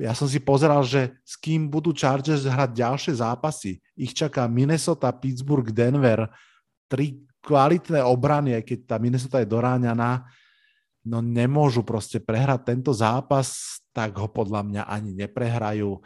ja 0.00 0.16
som 0.16 0.24
si 0.24 0.40
pozeral, 0.40 0.80
že 0.82 1.12
s 1.22 1.36
kým 1.36 1.68
budú 1.68 1.92
Chargers 1.92 2.48
hrať 2.48 2.70
ďalšie 2.72 3.12
zápasy. 3.20 3.78
Ich 3.94 4.16
čaká 4.16 4.48
Minnesota, 4.48 5.12
Pittsburgh, 5.12 5.68
Denver, 5.68 6.32
tri 6.88 7.20
kvalitné 7.42 8.00
obrany, 8.00 8.56
aj 8.56 8.64
keď 8.64 8.78
tá 8.86 8.96
Minnesota 8.96 9.42
je 9.42 9.50
doráňaná, 9.50 10.24
no 11.02 11.18
nemôžu 11.18 11.82
proste 11.82 12.22
prehrať 12.22 12.72
tento 12.72 12.94
zápas, 12.94 13.78
tak 13.90 14.14
ho 14.16 14.30
podľa 14.30 14.62
mňa 14.62 14.82
ani 14.86 15.12
neprehrajú. 15.18 15.98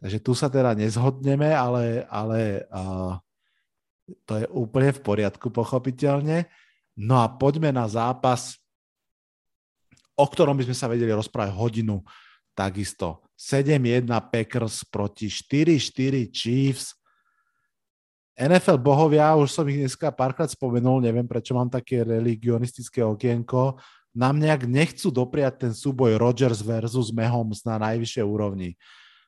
Takže 0.00 0.18
tu 0.22 0.32
sa 0.32 0.48
teda 0.48 0.72
nezhodneme, 0.72 1.52
ale, 1.52 2.08
ale 2.08 2.64
uh, 2.72 3.20
to 4.24 4.32
je 4.40 4.46
úplne 4.48 4.96
v 4.96 5.00
poriadku, 5.04 5.52
pochopiteľne. 5.52 6.48
No 6.96 7.20
a 7.20 7.28
poďme 7.28 7.68
na 7.74 7.84
zápas, 7.84 8.56
o 10.16 10.24
ktorom 10.24 10.56
by 10.56 10.70
sme 10.70 10.76
sa 10.76 10.88
vedeli 10.88 11.12
rozprávať 11.12 11.52
hodinu 11.52 12.00
takisto 12.60 13.24
7-1 13.40 14.04
Packers 14.28 14.84
proti 14.84 15.32
4-4 15.32 16.28
Chiefs. 16.28 16.92
NFL 18.36 18.76
bohovia, 18.76 19.32
už 19.36 19.48
som 19.48 19.64
ich 19.68 19.80
dneska 19.80 20.12
párkrát 20.12 20.48
spomenul, 20.48 21.00
neviem 21.00 21.24
prečo 21.24 21.56
mám 21.56 21.72
také 21.72 22.04
religionistické 22.04 23.00
okienko, 23.00 23.80
nám 24.12 24.36
nejak 24.40 24.68
nechcú 24.68 25.08
dopriať 25.08 25.68
ten 25.68 25.72
súboj 25.72 26.20
Rodgers 26.20 26.60
versus 26.60 27.08
Mahomes 27.12 27.64
na 27.64 27.80
najvyššej 27.80 28.24
úrovni. 28.24 28.76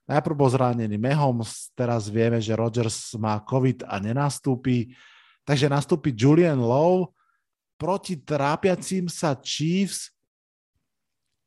Najprv 0.09 0.35
bol 0.37 0.49
zranený 0.53 0.97
Mahomes, 0.97 1.73
teraz 1.73 2.09
vieme, 2.09 2.41
že 2.41 2.57
Rodgers 2.57 3.17
má 3.17 3.41
COVID 3.41 3.85
a 3.89 4.01
nenastúpi, 4.01 4.93
takže 5.45 5.73
nastúpi 5.73 6.13
Julian 6.13 6.61
Lowe 6.61 7.13
proti 7.81 8.17
trápiacím 8.17 9.09
sa 9.09 9.37
Chiefs, 9.41 10.13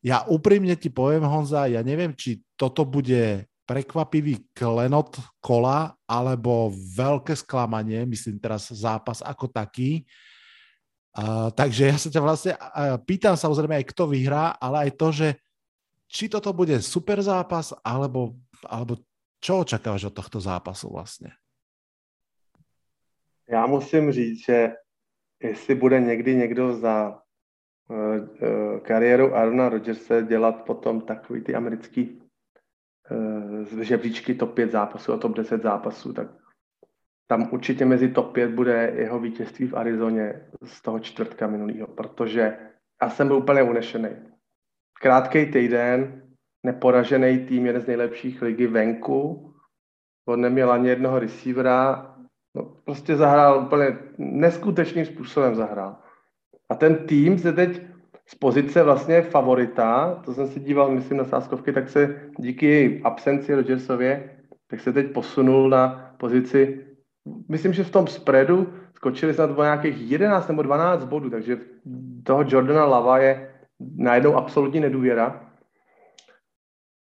ja 0.05 0.21
úprimne 0.29 0.77
ti 0.77 0.93
poviem, 0.93 1.25
Honza, 1.25 1.65
ja 1.65 1.81
neviem, 1.81 2.13
či 2.13 2.45
toto 2.53 2.85
bude 2.85 3.49
prekvapivý 3.65 4.45
klenot 4.53 5.17
kola 5.41 5.97
alebo 6.05 6.69
veľké 6.93 7.33
sklamanie, 7.33 8.05
myslím 8.05 8.37
teraz 8.37 8.69
zápas 8.69 9.25
ako 9.25 9.49
taký. 9.49 10.05
Uh, 11.17 11.49
takže 11.49 11.89
ja 11.89 11.97
sa 11.97 12.09
ťa 12.13 12.21
vlastne 12.21 12.53
uh, 12.53 13.01
pýtam 13.01 13.33
samozrejme 13.33 13.81
aj 13.81 13.89
kto 13.89 14.03
vyhrá, 14.13 14.53
ale 14.61 14.85
aj 14.85 14.91
to, 14.93 15.07
že 15.09 15.27
či 16.05 16.29
toto 16.29 16.53
bude 16.53 16.77
super 16.85 17.17
zápas, 17.25 17.73
alebo, 17.81 18.37
alebo 18.61 19.01
čo 19.41 19.65
očakávaš 19.65 20.13
od 20.13 20.13
tohto 20.13 20.37
zápasu 20.37 20.89
vlastně? 20.93 21.31
Já 23.49 23.65
musím 23.65 24.11
říct, 24.11 24.45
že 24.45 24.73
jestli 25.43 25.75
bude 25.75 25.99
někdy 26.01 26.35
někdo 26.35 26.73
za 26.73 27.21
kariéru 28.81 29.35
Arona 29.35 29.69
Rodgerse 29.69 30.23
dělat 30.23 30.65
potom 30.65 31.01
takový 31.01 31.41
ty 31.41 31.55
americký 31.55 32.21
uh, 33.11 33.81
žebříčky 33.81 34.35
top 34.35 34.53
5 34.53 34.71
zápasů 34.71 35.13
a 35.13 35.17
top 35.17 35.35
10 35.35 35.61
zápasů, 35.61 36.13
tak 36.13 36.27
tam 37.27 37.49
určitě 37.51 37.85
mezi 37.85 38.09
top 38.09 38.33
5 38.33 38.51
bude 38.51 38.93
jeho 38.95 39.19
vítězství 39.19 39.67
v 39.67 39.77
Arizoně 39.77 40.41
z 40.63 40.81
toho 40.81 40.99
čtvrtka 40.99 41.47
minulého, 41.47 41.87
protože 41.87 42.57
já 43.01 43.09
jsem 43.09 43.27
byl 43.27 43.37
úplně 43.37 43.63
unešený. 43.63 44.09
Krátký 45.01 45.45
týden, 45.45 46.23
neporažený 46.65 47.45
tým, 47.45 47.65
jeden 47.65 47.81
z 47.81 47.87
nejlepších 47.87 48.41
ligy 48.41 48.67
venku, 48.67 49.53
on 50.27 50.41
neměl 50.41 50.71
ani 50.71 50.89
jednoho 50.89 51.19
receivera, 51.19 52.15
no, 52.55 52.63
prostě 52.63 53.15
zahrál 53.15 53.65
úplně 53.65 53.97
neskutečným 54.17 55.05
způsobem 55.05 55.55
zahrál. 55.55 56.04
A 56.69 56.75
ten 56.75 56.95
tým 56.95 57.39
se 57.39 57.53
teď 57.53 57.81
z 58.27 58.35
pozice 58.35 58.83
vlastně 58.83 59.21
favorita, 59.21 60.21
to 60.25 60.33
jsem 60.33 60.47
si 60.47 60.59
díval, 60.59 60.91
myslím, 60.91 61.17
na 61.17 61.25
sáskovky, 61.25 61.73
tak 61.73 61.89
se 61.89 62.21
díky 62.37 63.01
absenci 63.03 63.55
Rodgersově, 63.55 64.29
tak 64.67 64.79
se 64.79 64.93
teď 64.93 65.11
posunul 65.11 65.69
na 65.69 66.13
pozici, 66.17 66.85
myslím, 67.49 67.73
že 67.73 67.83
v 67.83 67.91
tom 67.91 68.07
spreadu 68.07 68.73
skočili 68.93 69.33
snad 69.33 69.59
o 69.59 69.63
nějakých 69.63 70.11
11 70.11 70.47
nebo 70.47 70.61
12 70.61 71.05
bodů, 71.05 71.29
takže 71.29 71.57
toho 72.23 72.45
Jordana 72.47 72.85
Lava 72.85 73.17
je 73.17 73.51
najednou 73.95 74.35
absolutní 74.35 74.79
nedůvěra. 74.79 75.51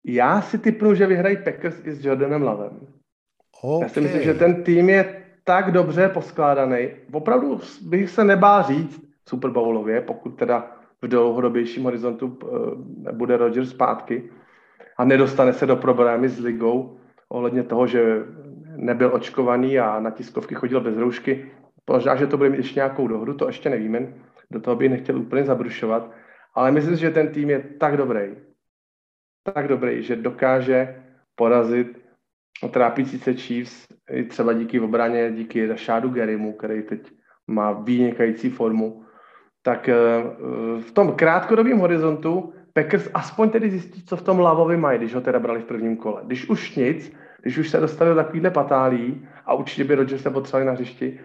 Já 0.05 0.41
si 0.41 0.57
typnu, 0.57 0.95
že 0.95 1.07
vyhrají 1.07 1.37
Packers 1.37 1.85
i 1.85 1.93
s 1.93 2.05
Jordanem 2.05 2.43
Lavem. 2.43 2.79
Okay. 3.61 3.83
Já 3.83 3.89
si 3.89 4.01
myslím, 4.01 4.21
že 4.21 4.33
ten 4.33 4.63
tým 4.63 4.89
je 4.89 5.23
tak 5.43 5.71
dobře 5.71 6.09
poskládaný. 6.09 6.89
Opravdu 7.11 7.59
bych 7.81 8.09
se 8.09 8.23
nebál 8.23 8.63
říct, 8.63 9.10
Super 9.29 9.51
pokud 10.01 10.29
teda 10.29 10.71
v 11.01 11.07
dlouhodobějším 11.07 11.83
horizontu 11.83 12.39
eh, 12.43 13.11
bude 13.11 13.37
Rodgers 13.37 13.69
zpátky 13.69 14.29
a 14.97 15.05
nedostane 15.05 15.53
se 15.53 15.65
do 15.65 15.75
problémy 15.75 16.29
s 16.29 16.39
ligou 16.39 16.99
ohledně 17.29 17.63
toho, 17.63 17.87
že 17.87 18.23
nebyl 18.75 19.13
očkovaný 19.13 19.79
a 19.79 19.99
na 19.99 20.11
tiskovky 20.11 20.55
chodil 20.55 20.81
bez 20.81 20.97
roušky. 20.97 21.51
Možná, 21.89 22.15
že 22.15 22.27
to 22.27 22.37
bude 22.37 22.49
mít 22.49 22.57
ještě 22.57 22.79
nějakou 22.79 23.07
dohru, 23.07 23.33
to 23.33 23.47
ještě 23.47 23.69
nevíme. 23.69 24.13
Do 24.51 24.61
toho 24.61 24.75
bych 24.75 24.89
nechtěl 24.89 25.17
úplně 25.17 25.43
zabrušovat. 25.43 26.11
Ale 26.55 26.71
myslím 26.71 26.95
si, 26.95 27.01
že 27.01 27.09
ten 27.09 27.27
tým 27.27 27.49
je 27.49 27.59
tak 27.79 27.97
dobrý, 27.97 28.35
tak 29.53 29.67
dobrý, 29.67 30.03
že 30.03 30.15
dokáže 30.15 31.03
porazit 31.35 32.01
trápící 32.67 33.19
se 33.19 33.33
Chiefs 33.33 33.87
i 34.11 34.23
třeba 34.23 34.53
díky 34.53 34.79
obraně, 34.79 35.31
díky 35.31 35.67
Rashadu 35.67 36.09
Gerimu, 36.09 36.53
který 36.53 36.81
teď 36.83 37.11
má 37.47 37.71
vynikající 37.71 38.49
formu 38.49 39.05
tak 39.61 39.89
eh, 39.89 39.95
v 40.81 40.91
tom 40.91 41.11
krátkodobém 41.11 41.77
horizontu 41.77 42.53
Packers 42.73 43.09
aspoň 43.13 43.49
tedy 43.49 43.69
zjistí, 43.69 44.03
co 44.03 44.17
v 44.17 44.21
tom 44.21 44.39
Lavovi 44.39 44.77
mají, 44.77 44.97
když 44.97 45.13
ho 45.13 45.21
teda 45.21 45.39
brali 45.39 45.61
v 45.61 45.65
prvním 45.65 45.97
kole. 45.97 46.21
Když 46.25 46.49
už 46.49 46.75
nic, 46.75 47.13
když 47.41 47.57
už 47.57 47.69
se 47.69 47.79
dostali 47.79 48.09
do 48.09 48.15
takovýhle 48.15 48.49
patálí 48.51 49.27
a 49.45 49.53
určitě 49.53 49.83
by 49.83 49.95
Rodgers 49.95 50.21
se 50.21 50.29
potřebovali 50.29 50.65
na 50.65 50.71
hřišti, 50.71 51.19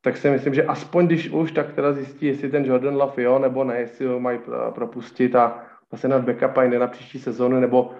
tak 0.00 0.16
si 0.16 0.30
myslím, 0.30 0.54
že 0.54 0.64
aspoň 0.64 1.06
když 1.06 1.30
už, 1.30 1.52
tak 1.52 1.72
teda 1.72 1.92
zjistí, 1.92 2.26
jestli 2.26 2.50
ten 2.50 2.64
Jordan 2.64 2.96
Love 2.96 3.22
jo, 3.22 3.38
nebo 3.38 3.64
ne, 3.64 3.78
jestli 3.78 4.06
ho 4.06 4.20
mají 4.20 4.38
propustit 4.74 5.36
a 5.36 5.62
vlastně 5.90 6.08
na 6.08 6.18
backupa 6.18 6.62
jde 6.62 6.78
na 6.78 6.86
příští 6.86 7.18
sezónu, 7.18 7.60
nebo 7.60 7.90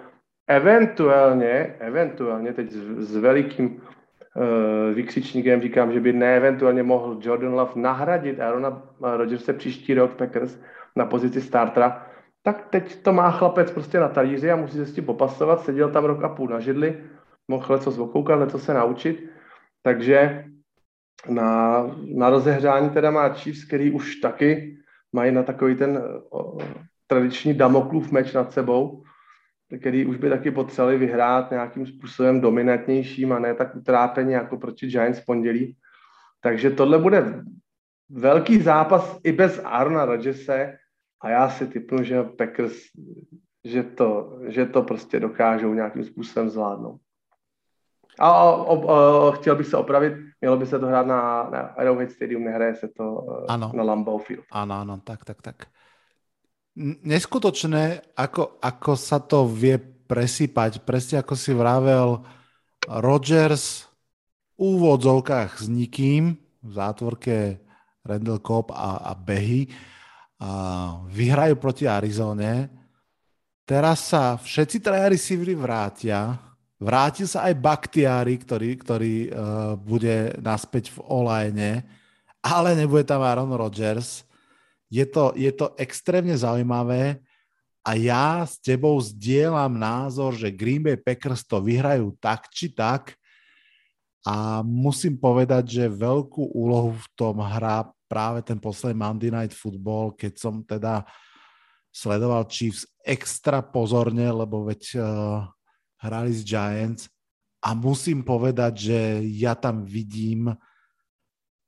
eventuálně, 0.47 1.75
eventuálně 1.79 2.53
teď 2.53 2.71
s, 2.71 3.09
s 3.11 3.15
velikým 3.15 3.81
vykřičníkem 4.93 5.61
říkám, 5.61 5.91
že 5.91 5.99
by 5.99 6.13
neeventuálně 6.13 6.83
mohl 6.83 7.19
Jordan 7.21 7.53
Love 7.53 7.71
nahradit 7.75 8.39
Aarona 8.39 8.81
Rodgerse 9.01 9.53
příští 9.53 9.93
rok 9.93 10.13
Packers 10.13 10.59
na 10.95 11.05
pozici 11.05 11.41
startera, 11.41 12.07
tak 12.43 12.67
teď 12.69 13.01
to 13.01 13.13
má 13.13 13.31
chlapec 13.31 13.71
prostě 13.71 13.99
na 13.99 14.07
talíři 14.07 14.51
a 14.51 14.55
musí 14.55 14.77
se 14.77 14.85
s 14.85 14.93
tím 14.93 15.05
popasovat. 15.05 15.61
Seděl 15.61 15.89
tam 15.89 16.05
rok 16.05 16.23
a 16.23 16.29
půl 16.29 16.47
na 16.47 16.59
židli, 16.59 17.03
mohl 17.47 17.75
něco 17.75 17.91
zvokoukat, 17.91 18.39
něco 18.39 18.59
se 18.59 18.73
naučit. 18.73 19.29
Takže 19.83 20.45
na, 21.29 21.81
na 22.15 22.29
rozehřání 22.29 22.89
teda 22.89 23.11
má 23.11 23.29
Chiefs, 23.29 23.65
který 23.65 23.91
už 23.91 24.15
taky 24.15 24.77
mají 25.13 25.31
na 25.31 25.43
takový 25.43 25.75
ten 25.75 26.03
o, 26.29 26.57
tradiční 27.07 27.53
Damoklův 27.53 28.11
meč 28.11 28.33
nad 28.33 28.53
sebou, 28.53 29.03
který 29.77 30.05
už 30.05 30.17
by 30.17 30.29
taky 30.29 30.51
potřebovali 30.51 30.97
vyhrát 30.97 31.51
nějakým 31.51 31.85
způsobem 31.85 32.41
dominantnějším 32.41 33.33
a 33.33 33.39
ne 33.39 33.53
tak 33.53 33.75
utrápeně 33.75 34.35
jako 34.35 34.57
proti 34.57 34.87
Giants 34.87 35.19
v 35.19 35.25
pondělí. 35.25 35.75
Takže 36.41 36.69
tohle 36.69 36.97
bude 36.97 37.43
velký 38.09 38.61
zápas 38.61 39.19
i 39.23 39.31
bez 39.31 39.61
Arna 39.63 40.05
Rodgerse 40.05 40.77
a 41.21 41.29
já 41.29 41.49
si 41.49 41.67
typnu, 41.67 42.03
že 42.03 42.23
Packers, 42.23 42.73
že 43.63 43.83
to, 43.83 44.39
že 44.47 44.65
to 44.65 44.83
prostě 44.83 45.19
dokážou 45.19 45.73
nějakým 45.73 46.03
způsobem 46.03 46.49
zvládnout. 46.49 47.01
A, 48.19 48.29
a, 48.29 48.51
a, 48.51 49.31
chtěl 49.31 49.55
bych 49.55 49.67
se 49.67 49.77
opravit, 49.77 50.13
mělo 50.41 50.57
by 50.57 50.65
se 50.65 50.79
to 50.79 50.87
hrát 50.87 51.07
na, 51.07 51.49
na 51.49 51.59
Arrowhead 51.59 52.11
Stadium, 52.11 52.43
nehraje 52.43 52.75
se 52.75 52.87
to 52.87 53.25
ano. 53.47 53.71
na 53.75 53.83
Lambeau 53.83 54.17
Field. 54.17 54.43
Áno, 54.51 54.75
áno, 54.75 54.99
tak, 55.03 55.23
tak, 55.23 55.41
tak. 55.41 55.55
Neskutočné, 56.77 58.13
ako, 58.13 58.61
ako 58.61 58.91
sa 58.93 59.17
to 59.23 59.49
vie 59.49 59.79
presýpať. 59.79 60.85
Presne 60.85 61.23
ako 61.23 61.33
si 61.33 61.51
vravel, 61.55 62.21
Rodgers 62.85 63.89
v 64.55 64.77
úvodzovkách 64.77 65.63
s 65.63 65.65
nikým, 65.65 66.37
v 66.59 66.71
zátvorke 66.71 67.63
Randall 68.03 68.43
Cobb 68.43 68.75
a, 68.75 69.01
a 69.09 69.13
Behy, 69.15 69.67
a 70.39 70.49
vyhrajú 71.09 71.55
proti 71.59 71.87
Arizone. 71.87 72.69
Teraz 73.65 74.09
sa 74.09 74.39
všetci 74.39 74.81
traja 74.81 75.11
receivery 75.11 75.53
vrátia, 75.53 76.49
Vrátil 76.79 77.27
sa 77.27 77.51
aj 77.51 77.59
Baktiári, 77.59 78.39
ktorý, 78.39 78.69
ktorý 78.79 79.15
uh, 79.27 79.75
bude 79.75 80.31
naspäť 80.39 80.95
v 80.95 81.03
olajne, 81.11 81.83
ale 82.39 82.71
nebude 82.71 83.03
tam 83.03 83.19
Aaron 83.19 83.51
Rodgers. 83.51 84.23
Je 84.89 85.05
to, 85.05 85.37
je 85.37 85.53
to 85.53 85.77
extrémne 85.77 86.33
zaujímavé 86.33 87.21
a 87.85 87.95
ja 87.95 88.43
s 88.43 88.59
tebou 88.59 88.99
zdieľam 88.99 89.79
názor, 89.79 90.35
že 90.35 90.53
Green 90.53 90.83
Bay 90.83 90.99
Packers 90.99 91.47
to 91.47 91.63
vyhrajú 91.63 92.13
tak 92.19 92.51
či 92.51 92.69
tak. 92.69 93.15
A 94.27 94.59
musím 94.61 95.15
povedať, 95.15 95.79
že 95.79 95.97
veľkú 95.97 96.51
úlohu 96.51 96.93
v 96.93 97.07
tom 97.15 97.39
hrá 97.39 97.87
práve 98.11 98.43
ten 98.43 98.59
posledný 98.59 98.99
Monday 98.99 99.31
Night 99.31 99.55
Football, 99.55 100.17
keď 100.17 100.33
som 100.35 100.61
teda 100.65 101.07
sledoval 101.89 102.45
Chiefs 102.51 102.83
extra 103.01 103.63
pozorne, 103.63 104.27
lebo 104.27 104.67
veď 104.67 104.81
uh, 104.99 105.47
hrali 106.03 106.35
s 106.35 106.43
Giants. 106.43 107.07
A 107.63 107.73
musím 107.73 108.21
povedať, 108.21 108.91
že 108.91 108.99
ja 109.33 109.55
tam 109.55 109.87
vidím, 109.87 110.51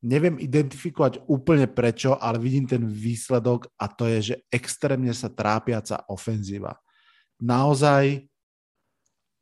neviem 0.02 0.42
identifikovať 0.42 1.30
úplne 1.30 1.70
prečo, 1.70 2.18
ale 2.18 2.42
vidím 2.42 2.66
ten 2.66 2.84
výsledok 2.86 3.70
a 3.78 3.86
to 3.86 4.10
je, 4.10 4.34
že 4.34 4.36
extrémne 4.50 5.14
sa 5.14 5.30
trápiaca 5.30 6.10
ofenzíva. 6.10 6.74
Naozaj, 7.42 8.26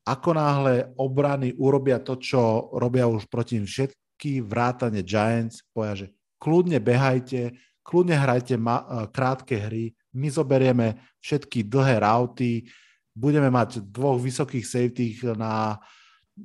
ako 0.04 0.30
náhle 0.36 0.92
obrany 1.00 1.56
urobia 1.56 2.00
to, 2.04 2.20
čo 2.20 2.72
robia 2.76 3.08
už 3.08 3.28
proti 3.32 3.60
všetky 3.60 4.44
vrátane 4.44 5.04
Giants, 5.04 5.64
povedia, 5.72 6.08
že 6.08 6.08
kľudne 6.40 6.80
behajte, 6.80 7.56
kľudne 7.84 8.16
hrajte 8.20 8.56
ma- 8.60 9.08
krátke 9.12 9.56
hry, 9.60 9.96
my 10.16 10.28
zoberieme 10.28 11.00
všetky 11.24 11.68
dlhé 11.68 12.02
rauty, 12.02 12.68
budeme 13.16 13.52
mať 13.52 13.84
dvoch 13.84 14.18
vysokých 14.20 14.66
safety 14.66 15.16
na 15.36 15.78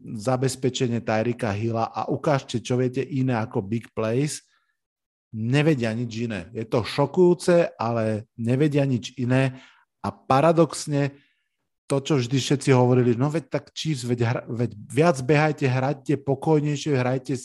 zabezpečenie 0.03 1.01
Tyrika 1.01 1.55
Hilla 1.55 1.89
a 1.89 2.11
ukážte, 2.11 2.59
čo 2.59 2.79
viete 2.79 3.01
iné 3.01 3.39
ako 3.39 3.63
big 3.63 3.91
plays, 3.95 4.43
nevedia 5.35 5.91
nič 5.91 6.31
iné. 6.31 6.51
Je 6.55 6.63
to 6.67 6.87
šokujúce, 6.87 7.75
ale 7.75 8.31
nevedia 8.39 8.87
nič 8.87 9.15
iné 9.19 9.59
a 10.05 10.15
paradoxne 10.15 11.15
to, 11.85 12.01
čo 12.01 12.17
vždy 12.17 12.39
všetci 12.41 12.71
hovorili, 12.73 13.13
no 13.13 13.29
veď 13.29 13.45
tak 13.53 13.65
Chiefs, 13.77 14.09
veď, 14.09 14.21
hra, 14.25 14.43
veď 14.49 14.71
viac 14.89 15.17
behajte, 15.21 15.67
hrajte 15.69 16.15
pokojnejšie, 16.17 16.97
hrajte 16.97 17.37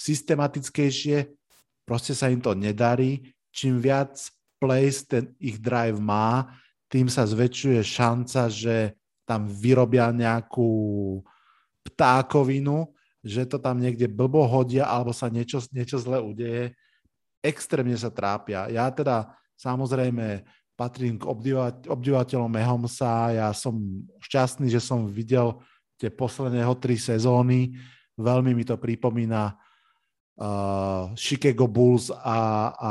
systematickejšie, 0.00 1.28
proste 1.84 2.16
sa 2.16 2.32
im 2.32 2.40
to 2.40 2.56
nedarí. 2.56 3.36
Čím 3.52 3.82
viac 3.82 4.16
plays 4.56 5.04
ten 5.04 5.36
ich 5.36 5.60
drive 5.60 6.00
má, 6.00 6.56
tým 6.88 7.12
sa 7.12 7.28
zväčšuje 7.28 7.84
šanca, 7.84 8.48
že 8.48 8.96
tam 9.28 9.44
vyrobia 9.46 10.08
nejakú 10.10 10.70
ptákovinu, 11.92 12.90
že 13.20 13.44
to 13.44 13.60
tam 13.60 13.82
niekde 13.82 14.08
blbo 14.08 14.46
hodia 14.48 14.88
alebo 14.88 15.12
sa 15.12 15.28
niečo, 15.28 15.60
niečo 15.74 16.00
zle 16.00 16.22
udeje. 16.22 16.72
Extrémne 17.44 17.96
sa 17.96 18.08
trápia. 18.08 18.68
Ja 18.72 18.88
teda 18.88 19.36
samozrejme 19.60 20.44
patrím 20.76 21.20
k 21.20 21.28
obdivateľom 21.88 22.48
Mahomesa. 22.48 23.36
Ja 23.36 23.48
som 23.52 23.76
šťastný, 24.24 24.72
že 24.72 24.80
som 24.80 25.04
videl 25.04 25.60
tie 26.00 26.08
posledného 26.08 26.72
tri 26.80 26.96
sezóny. 26.96 27.76
Veľmi 28.16 28.56
mi 28.56 28.64
to 28.64 28.80
pripomína 28.80 29.52
uh, 29.52 31.12
Chicago 31.12 31.68
Bulls 31.68 32.08
a, 32.08 32.16
a, 32.16 32.40
a 32.72 32.90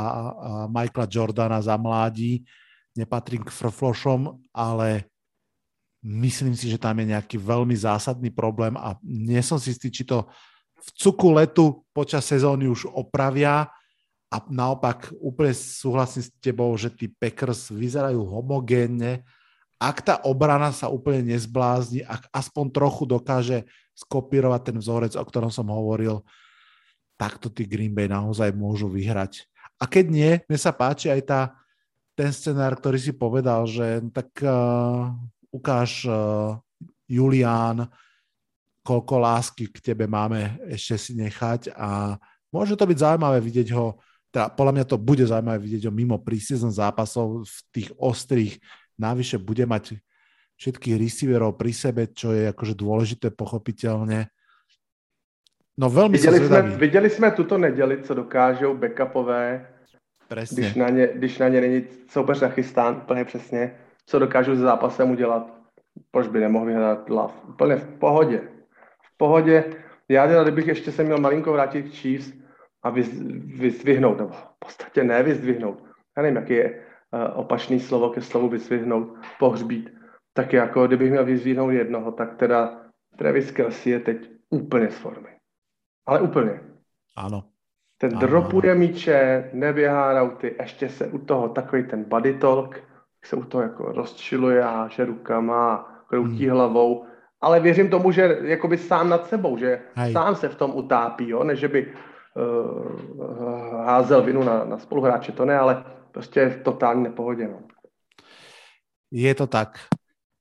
Michaela 0.70 1.10
Jordana 1.10 1.58
za 1.58 1.74
mládí, 1.74 2.46
nepatrím 2.94 3.42
k 3.42 3.50
frflošom, 3.50 4.38
ale 4.54 5.10
myslím 6.00 6.56
si, 6.56 6.72
že 6.72 6.80
tam 6.80 6.96
je 7.00 7.12
nejaký 7.12 7.36
veľmi 7.36 7.76
zásadný 7.76 8.32
problém 8.32 8.76
a 8.76 8.96
nie 9.04 9.40
som 9.44 9.60
si 9.60 9.76
istý, 9.76 9.92
či 9.92 10.08
to 10.08 10.24
v 10.80 10.88
cuku 10.96 11.28
letu 11.36 11.84
počas 11.92 12.24
sezóny 12.24 12.64
už 12.64 12.88
opravia 12.88 13.68
a 14.32 14.36
naopak 14.48 15.12
úplne 15.20 15.52
súhlasím 15.52 16.24
s 16.24 16.30
tebou, 16.40 16.72
že 16.78 16.88
tí 16.88 17.10
Packers 17.10 17.68
vyzerajú 17.68 18.22
homogénne. 18.24 19.26
Ak 19.76 20.00
tá 20.00 20.22
obrana 20.24 20.72
sa 20.72 20.88
úplne 20.88 21.34
nezblázni, 21.36 22.04
ak 22.04 22.28
aspoň 22.32 22.64
trochu 22.72 23.04
dokáže 23.04 23.58
skopírovať 23.96 24.72
ten 24.72 24.76
vzorec, 24.80 25.12
o 25.16 25.24
ktorom 25.24 25.52
som 25.52 25.68
hovoril, 25.68 26.24
takto 27.20 27.52
tí 27.52 27.68
Green 27.68 27.92
Bay 27.92 28.08
naozaj 28.08 28.56
môžu 28.56 28.88
vyhrať. 28.88 29.44
A 29.76 29.84
keď 29.84 30.04
nie, 30.08 30.32
mne 30.48 30.58
sa 30.60 30.72
páči 30.72 31.12
aj 31.12 31.22
tá 31.28 31.40
ten 32.16 32.36
scenár, 32.36 32.76
ktorý 32.76 33.00
si 33.00 33.12
povedal, 33.16 33.64
že 33.64 34.04
tak 34.12 34.28
uh, 34.44 35.08
ukáž 35.50 36.06
uh, 36.06 36.56
Julián, 37.10 37.90
koľko 38.80 39.14
lásky 39.20 39.68
k 39.68 39.92
tebe 39.92 40.06
máme 40.06 40.56
ešte 40.70 40.96
si 40.96 41.12
nechať 41.18 41.74
a 41.76 42.16
môže 42.48 42.74
to 42.74 42.88
byť 42.88 42.98
zaujímavé 42.98 43.38
vidieť 43.42 43.68
ho, 43.76 44.00
teda 44.30 44.48
podľa 44.54 44.72
mňa 44.80 44.84
to 44.88 44.96
bude 44.96 45.24
zaujímavé 45.26 45.58
vidieť 45.58 45.90
ho 45.90 45.92
mimo 45.92 46.16
prísezon 46.16 46.72
zápasov 46.72 47.44
v 47.44 47.58
tých 47.74 47.88
ostrých, 47.98 48.56
navyše 48.96 49.36
bude 49.36 49.66
mať 49.66 50.00
všetkých 50.56 50.96
receiverov 50.96 51.58
pri 51.60 51.72
sebe, 51.74 52.02
čo 52.08 52.32
je 52.32 52.48
akože 52.48 52.74
dôležité 52.76 53.32
pochopiteľne. 53.32 54.28
No 55.80 55.88
veľmi 55.88 56.20
viděli 56.20 56.38
sme, 56.44 56.60
viděli 56.76 57.08
sme 57.08 57.28
tuto 57.32 57.56
nedeli, 57.56 58.04
co 58.04 58.12
dokážou 58.14 58.76
backupové 58.76 59.64
Presně. 60.30 60.62
Když 60.62 60.74
na 60.74 60.88
ně, 60.88 61.08
když 61.14 61.38
na 61.38 61.48
ně 61.48 61.60
není 61.60 61.84
soupeř 62.08 62.40
nachystán 62.40 62.96
úplně 62.96 63.24
přesně, 63.24 63.74
co 64.10 64.18
dokážu 64.18 64.54
s 64.54 64.58
zápasem 64.58 65.10
udělat. 65.10 65.54
Proč 66.10 66.28
by 66.28 66.40
nemohl 66.40 66.66
vyhrát 66.66 67.10
Love? 67.10 67.34
Úplně 67.48 67.76
v 67.76 67.98
pohodě. 67.98 68.40
V 69.02 69.16
pohodě. 69.16 69.64
Já 70.08 70.26
teda, 70.26 70.42
kdybych 70.42 70.66
ještě 70.66 70.92
se 70.92 71.04
měl 71.04 71.18
malinko 71.18 71.52
vrátit 71.52 71.82
k 71.82 71.94
Chiefs 71.94 72.32
a 72.82 72.90
vyzdvihnout, 72.90 74.18
nebo 74.18 74.30
v 74.30 74.46
podstatě 74.58 75.04
ne 75.04 75.22
vyzdvihnout, 75.22 75.84
já 76.16 76.22
nevím, 76.22 76.36
jaký 76.36 76.52
je 76.52 76.68
uh, 76.70 77.38
opačný 77.38 77.80
slovo 77.80 78.10
ke 78.10 78.20
slovu 78.20 78.48
vyzdvihnout, 78.48 79.14
pohřbít, 79.38 79.90
tak 80.32 80.52
jako 80.52 80.86
kdybych 80.86 81.10
měl 81.10 81.24
vyzdvihnout 81.24 81.72
jednoho, 81.72 82.12
tak 82.12 82.36
teda 82.36 82.80
Travis 83.16 83.50
Kelsey 83.50 83.92
je 83.92 84.00
teď 84.00 84.30
úplně 84.50 84.90
z 84.90 84.98
formy. 84.98 85.28
Ale 86.06 86.20
úplně. 86.20 86.60
Ano. 87.16 87.44
Ten 87.98 88.10
Aha. 88.16 88.26
dropuje 88.26 88.74
míče, 88.74 89.50
neběhá 89.52 90.12
rauty, 90.12 90.56
ještě 90.60 90.88
se 90.88 91.06
u 91.06 91.18
toho 91.18 91.48
takový 91.48 91.82
ten 91.82 92.04
body 92.04 92.34
talk, 92.34 92.89
se 93.24 93.36
u 93.36 93.44
toho 93.44 93.62
jako 93.62 93.92
rozčiluje, 93.92 94.62
háže 94.62 95.04
rukama, 95.04 95.86
kroutí 96.08 96.46
hmm. 96.46 96.56
hlavou, 96.56 97.04
ale 97.40 97.60
věřím 97.60 97.90
tomu, 97.90 98.12
že 98.12 98.38
jakoby 98.42 98.78
sám 98.78 99.08
nad 99.08 99.26
sebou, 99.26 99.58
že 99.58 99.80
Hej. 99.94 100.12
sám 100.12 100.36
se 100.36 100.48
v 100.48 100.54
tom 100.54 100.70
utápí, 100.74 101.28
jo? 101.28 101.44
ne 101.44 101.56
že 101.56 101.68
by 101.68 101.86
uh, 101.86 103.84
házel 103.84 104.22
vinu 104.22 104.44
na, 104.44 104.64
na 104.64 104.78
spoluhráče, 104.78 105.32
to 105.32 105.44
ne, 105.44 105.58
ale 105.58 105.84
prostě 106.12 106.40
je 106.40 106.50
v 106.50 106.62
totální 106.62 107.02
nepohodě. 107.02 107.48
No. 107.48 107.58
Je 109.10 109.34
to 109.34 109.46
tak. 109.46 109.78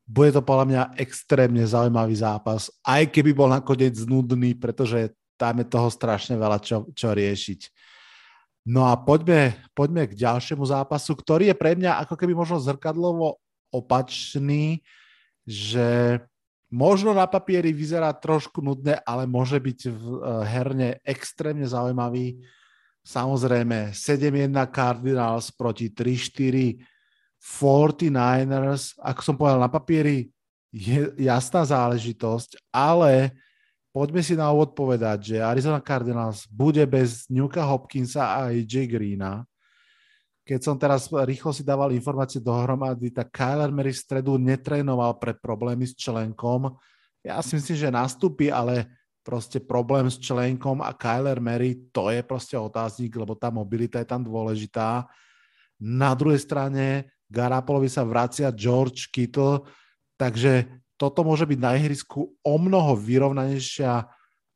Bude 0.09 0.33
to 0.33 0.41
podľa 0.41 0.65
mňa 0.65 0.81
extrémne 0.97 1.61
zaujímavý 1.69 2.17
zápas, 2.17 2.73
aj 2.81 3.13
keby 3.13 3.29
bol 3.29 3.45
nakoniec 3.45 3.93
nudný, 4.09 4.57
pretože 4.57 5.13
tam 5.37 5.61
je 5.61 5.69
toho 5.69 5.85
strašne 5.93 6.33
veľa 6.33 6.57
čo, 6.65 6.89
čo 6.97 7.13
riešiť. 7.13 7.59
No 8.67 8.85
a 8.87 8.99
poďme, 8.99 9.55
poďme 9.71 10.09
k 10.11 10.19
ďalšiemu 10.19 10.63
zápasu, 10.67 11.15
ktorý 11.15 11.51
je 11.51 11.55
pre 11.57 11.73
mňa 11.79 12.03
ako 12.05 12.15
keby 12.19 12.35
možno 12.35 12.59
zrkadlovo 12.59 13.39
opačný, 13.71 14.83
že 15.47 16.19
možno 16.69 17.17
na 17.17 17.25
papieri 17.25 17.73
vyzerá 17.73 18.13
trošku 18.13 18.61
nudné, 18.61 19.01
ale 19.07 19.25
môže 19.25 19.57
byť 19.57 19.79
v 19.89 20.03
eh, 20.05 20.19
herne 20.45 20.89
extrémne 21.01 21.65
zaujímavý. 21.65 22.37
Samozrejme, 22.99 23.95
7-1 23.95 24.53
Cardinals 24.69 25.49
proti 25.55 25.89
3-4 25.89 26.77
49ers, 27.39 28.99
ako 28.99 29.21
som 29.23 29.35
povedal 29.39 29.63
na 29.63 29.71
papieri, 29.71 30.27
je 30.69 31.09
jasná 31.17 31.65
záležitosť, 31.65 32.69
ale 32.69 33.33
poďme 33.89 34.21
si 34.21 34.37
na 34.37 34.49
úvod 34.53 34.77
povedať, 34.77 35.35
že 35.35 35.37
Arizona 35.43 35.81
Cardinals 35.81 36.45
bude 36.49 36.81
bez 36.85 37.25
Newka 37.27 37.65
Hopkinsa 37.65 38.39
a 38.39 38.53
AJ 38.53 38.85
Greena. 38.89 39.45
Keď 40.45 40.59
som 40.65 40.75
teraz 40.81 41.13
rýchlo 41.13 41.53
si 41.53 41.61
dával 41.61 41.93
informácie 41.93 42.41
dohromady, 42.41 43.13
tak 43.13 43.29
Kyler 43.29 43.69
Murray 43.69 43.93
v 43.93 44.01
stredu 44.01 44.33
netrénoval 44.41 45.21
pre 45.21 45.37
problémy 45.37 45.85
s 45.85 45.93
členkom. 45.93 46.73
Ja 47.21 47.37
si 47.45 47.53
myslím, 47.53 47.77
že 47.77 47.93
nastúpi, 47.93 48.49
ale 48.49 48.89
proste 49.21 49.61
problém 49.61 50.09
s 50.09 50.17
členkom 50.17 50.81
a 50.81 50.89
Kyler 50.89 51.37
Murray, 51.37 51.77
to 51.93 52.09
je 52.09 52.25
proste 52.25 52.57
otáznik, 52.57 53.13
lebo 53.13 53.37
tá 53.37 53.53
mobilita 53.53 54.01
je 54.01 54.09
tam 54.09 54.25
dôležitá. 54.25 55.05
Na 55.77 56.17
druhej 56.17 56.41
strane 56.41 57.13
Garapolovi 57.29 57.85
sa 57.85 58.01
vracia 58.01 58.49
George 58.49 59.13
Kittle, 59.13 59.69
takže 60.17 60.65
toto 60.99 61.23
môže 61.23 61.47
byť 61.47 61.59
na 61.63 61.79
ihrisku 61.79 62.27
o 62.43 62.53
mnoho 62.59 62.99
vyrovnanejšia 62.99 64.03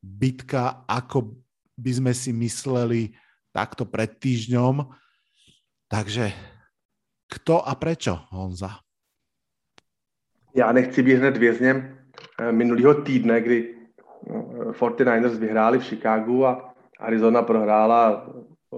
bitka, 0.03 0.84
ako 0.84 1.40
by 1.80 1.91
sme 1.95 2.11
si 2.11 2.36
mysleli 2.36 3.15
takto 3.56 3.88
pred 3.88 4.20
týždňom. 4.20 4.84
Takže 5.88 6.36
kto 7.32 7.64
a 7.64 7.74
prečo, 7.80 8.20
Honza? 8.36 8.84
Já 10.56 10.72
nechci 10.72 11.03
být 11.03 11.15
hned 11.15 11.38
vězněm 11.38 11.98
eh, 12.40 12.52
minulého 12.52 12.94
týdne, 12.94 13.41
kdy 13.41 13.76
49ers 14.72 15.34
eh, 15.34 15.38
vyhráli 15.38 15.80
v 15.80 15.84
Chicagu 15.84 16.45
a 16.45 16.74
Arizona 16.99 17.41
prohrála 17.41 18.28
eh, 18.28 18.78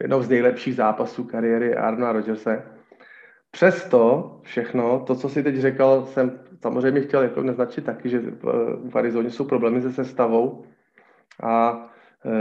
jednou 0.00 0.22
z 0.22 0.28
nejlepších 0.28 0.74
zápasů 0.74 1.24
kariéry 1.24 1.76
Arna 1.76 2.12
Rodgerse. 2.12 2.62
Přesto 3.50 4.40
všechno, 4.42 5.00
to, 5.00 5.14
co 5.14 5.28
si 5.28 5.42
teď 5.42 5.56
řekl, 5.56 6.08
jsem 6.12 6.45
samozřejmě 6.62 7.00
chtěl 7.00 7.22
jako 7.22 7.42
naznačit 7.42 7.84
taky, 7.84 8.08
že 8.08 8.22
v 8.90 8.96
Arizoně 8.96 9.30
jsou 9.30 9.44
problémy 9.44 9.82
se 9.82 9.92
sestavou 9.92 10.64
a 11.42 11.86
e, 12.24 12.32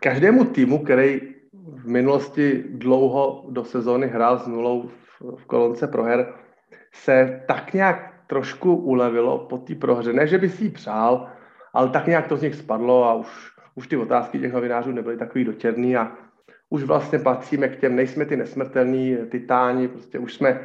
každému 0.00 0.44
týmu, 0.44 0.78
který 0.78 1.20
v 1.52 1.88
minulosti 1.88 2.64
dlouho 2.68 3.46
do 3.48 3.64
sezóny 3.64 4.06
hrál 4.06 4.38
s 4.38 4.46
nulou 4.46 4.90
v 5.36 5.44
kolonce 5.46 5.86
proher, 5.86 6.34
se 6.92 7.44
tak 7.48 7.72
nějak 7.72 8.12
trošku 8.26 8.74
ulevilo 8.74 9.38
po 9.38 9.58
té 9.58 9.74
prohře. 9.74 10.12
Ne, 10.12 10.26
že 10.26 10.38
by 10.38 10.48
si 10.48 10.64
ji 10.64 10.70
přál, 10.70 11.28
ale 11.72 11.88
tak 11.88 12.06
nějak 12.06 12.26
to 12.28 12.36
z 12.36 12.42
nich 12.42 12.54
spadlo 12.54 13.04
a 13.04 13.14
už, 13.14 13.28
už 13.74 13.86
ty 13.86 13.96
otázky 13.96 14.38
těch 14.38 14.52
novinářů 14.52 14.92
nebyly 14.92 15.16
takový 15.16 15.44
dotěrný 15.44 15.96
a 15.96 16.12
už 16.70 16.82
vlastně 16.82 17.18
patříme 17.18 17.68
k 17.68 17.80
těm, 17.80 17.96
nejsme 17.96 18.24
ty 18.24 18.36
nesmrtelní 18.36 19.16
titáni, 19.30 19.88
prostě 19.88 20.18
už 20.18 20.34
jsme, 20.34 20.60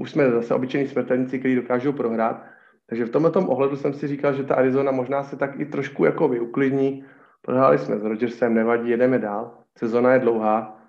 už 0.00 0.10
jsme 0.10 0.30
zase 0.30 0.54
obyčejní 0.54 0.88
smrtelníci, 0.88 1.38
kteří 1.38 1.54
dokážou 1.54 1.92
prohrát. 1.92 2.44
Takže 2.86 3.04
v 3.04 3.10
tomto 3.10 3.40
ohledu 3.40 3.76
jsem 3.76 3.92
si 3.92 4.08
říkal, 4.08 4.32
že 4.32 4.44
ta 4.44 4.54
Arizona 4.54 4.92
možná 4.92 5.22
se 5.22 5.36
tak 5.36 5.60
i 5.60 5.64
trošku 5.64 6.04
jako 6.04 6.28
vyuklidní. 6.28 7.04
Prohráli 7.42 7.78
jsme 7.78 7.98
s 7.98 8.04
Rodgersem, 8.04 8.54
nevadí, 8.54 8.90
jedeme 8.90 9.18
dál. 9.18 9.58
Sezona 9.78 10.12
je 10.12 10.18
dlouhá. 10.18 10.80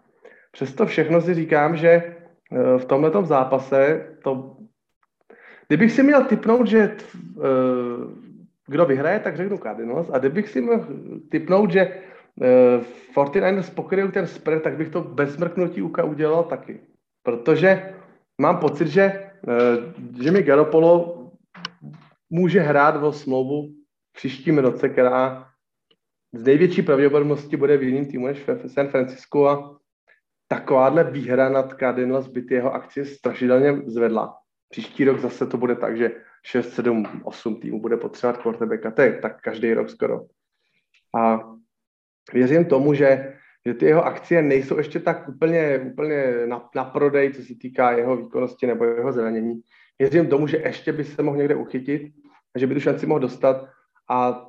Přesto 0.52 0.86
všechno 0.86 1.22
si 1.22 1.34
říkám, 1.34 1.76
že 1.76 1.90
eh, 1.90 2.78
v 2.78 2.86
tomto 2.86 3.24
zápase 3.24 4.08
to... 4.24 4.58
Kdybych 5.68 5.92
si 5.92 6.04
měl 6.04 6.24
typnout, 6.24 6.68
že 6.68 6.80
eh, 6.80 7.42
kdo 8.68 8.86
vyhraje, 8.86 9.20
tak 9.20 9.38
řeknu 9.38 9.58
Cardinals. 9.58 10.10
A 10.14 10.20
kdybych 10.20 10.50
si 10.50 10.62
měl 10.62 10.88
typnout, 11.30 11.72
že 11.72 12.00
49ers 13.16 13.68
eh, 13.70 13.76
pokryl 13.76 14.12
ten 14.12 14.28
spread, 14.28 14.64
tak 14.64 14.78
bych 14.78 14.90
to 14.90 15.02
bez 15.02 15.38
mrknutí 15.38 15.82
uka 15.82 16.04
udělal 16.04 16.44
taky. 16.44 16.80
Protože 17.24 17.94
mám 18.42 18.58
pocit, 18.58 18.88
že 18.88 19.02
eh, 19.02 19.32
Jimmy 20.14 20.44
Garoppolo 20.44 21.22
může 22.30 22.60
hrát 22.60 23.04
o 23.04 23.14
smlouvu 23.14 23.68
v 24.12 24.14
příštím 24.14 24.58
roce, 24.58 24.90
která 24.90 25.48
z 26.34 26.44
největší 26.44 26.82
pravděpodobnosti 26.82 27.58
bude 27.58 27.78
v 27.78 27.84
jiným 27.84 28.06
týmu 28.06 28.28
než 28.28 28.40
v 28.48 28.68
San 28.68 28.88
Francisco 28.88 29.48
a 29.48 29.78
takováhle 30.48 31.04
výhra 31.04 31.50
nad 31.50 31.74
Cardinals 31.80 32.28
by 32.28 32.46
jeho 32.50 32.74
akcie 32.74 33.06
strašidelně 33.06 33.82
zvedla. 33.86 34.38
Příští 34.70 35.04
rok 35.06 35.20
zase 35.20 35.48
to 35.48 35.58
bude 35.58 35.76
tak, 35.76 35.98
že 35.98 36.12
6, 36.46 36.74
7, 36.74 37.22
8 37.24 37.62
týmů 37.62 37.82
bude 37.82 37.98
potřebovat 37.98 38.42
quarterbacka, 38.42 38.92
to 38.92 39.04
tak 39.22 39.42
každý 39.42 39.74
rok 39.74 39.90
skoro. 39.90 40.22
A 41.16 41.40
věřím 42.34 42.66
tomu, 42.66 42.94
že, 42.94 43.38
že 43.68 43.74
ty 43.74 43.86
jeho 43.86 44.06
akcie 44.06 44.42
nejsou 44.42 44.78
ještě 44.78 45.00
tak 45.00 45.30
úplně, 45.30 45.80
úplně 45.92 46.34
na, 46.46 46.70
na 46.76 46.84
prodej, 46.84 47.34
co 47.34 47.42
se 47.42 47.54
týká 47.62 47.92
jeho 47.92 48.18
výkonnosti 48.18 48.68
nebo 48.68 48.86
jeho 48.86 49.12
zranění. 49.12 49.62
Věřím 50.00 50.28
tomu, 50.28 50.48
že 50.48 50.58
ještě 50.58 50.92
by 50.92 51.04
se 51.04 51.24
mohl 51.24 51.38
někde 51.38 51.56
uchytit, 51.56 52.02
že 52.56 52.68
by 52.68 52.74
tu 52.74 52.80
šanci 52.80 53.06
mohl 53.06 53.20
dostat 53.20 53.70
a 54.10 54.48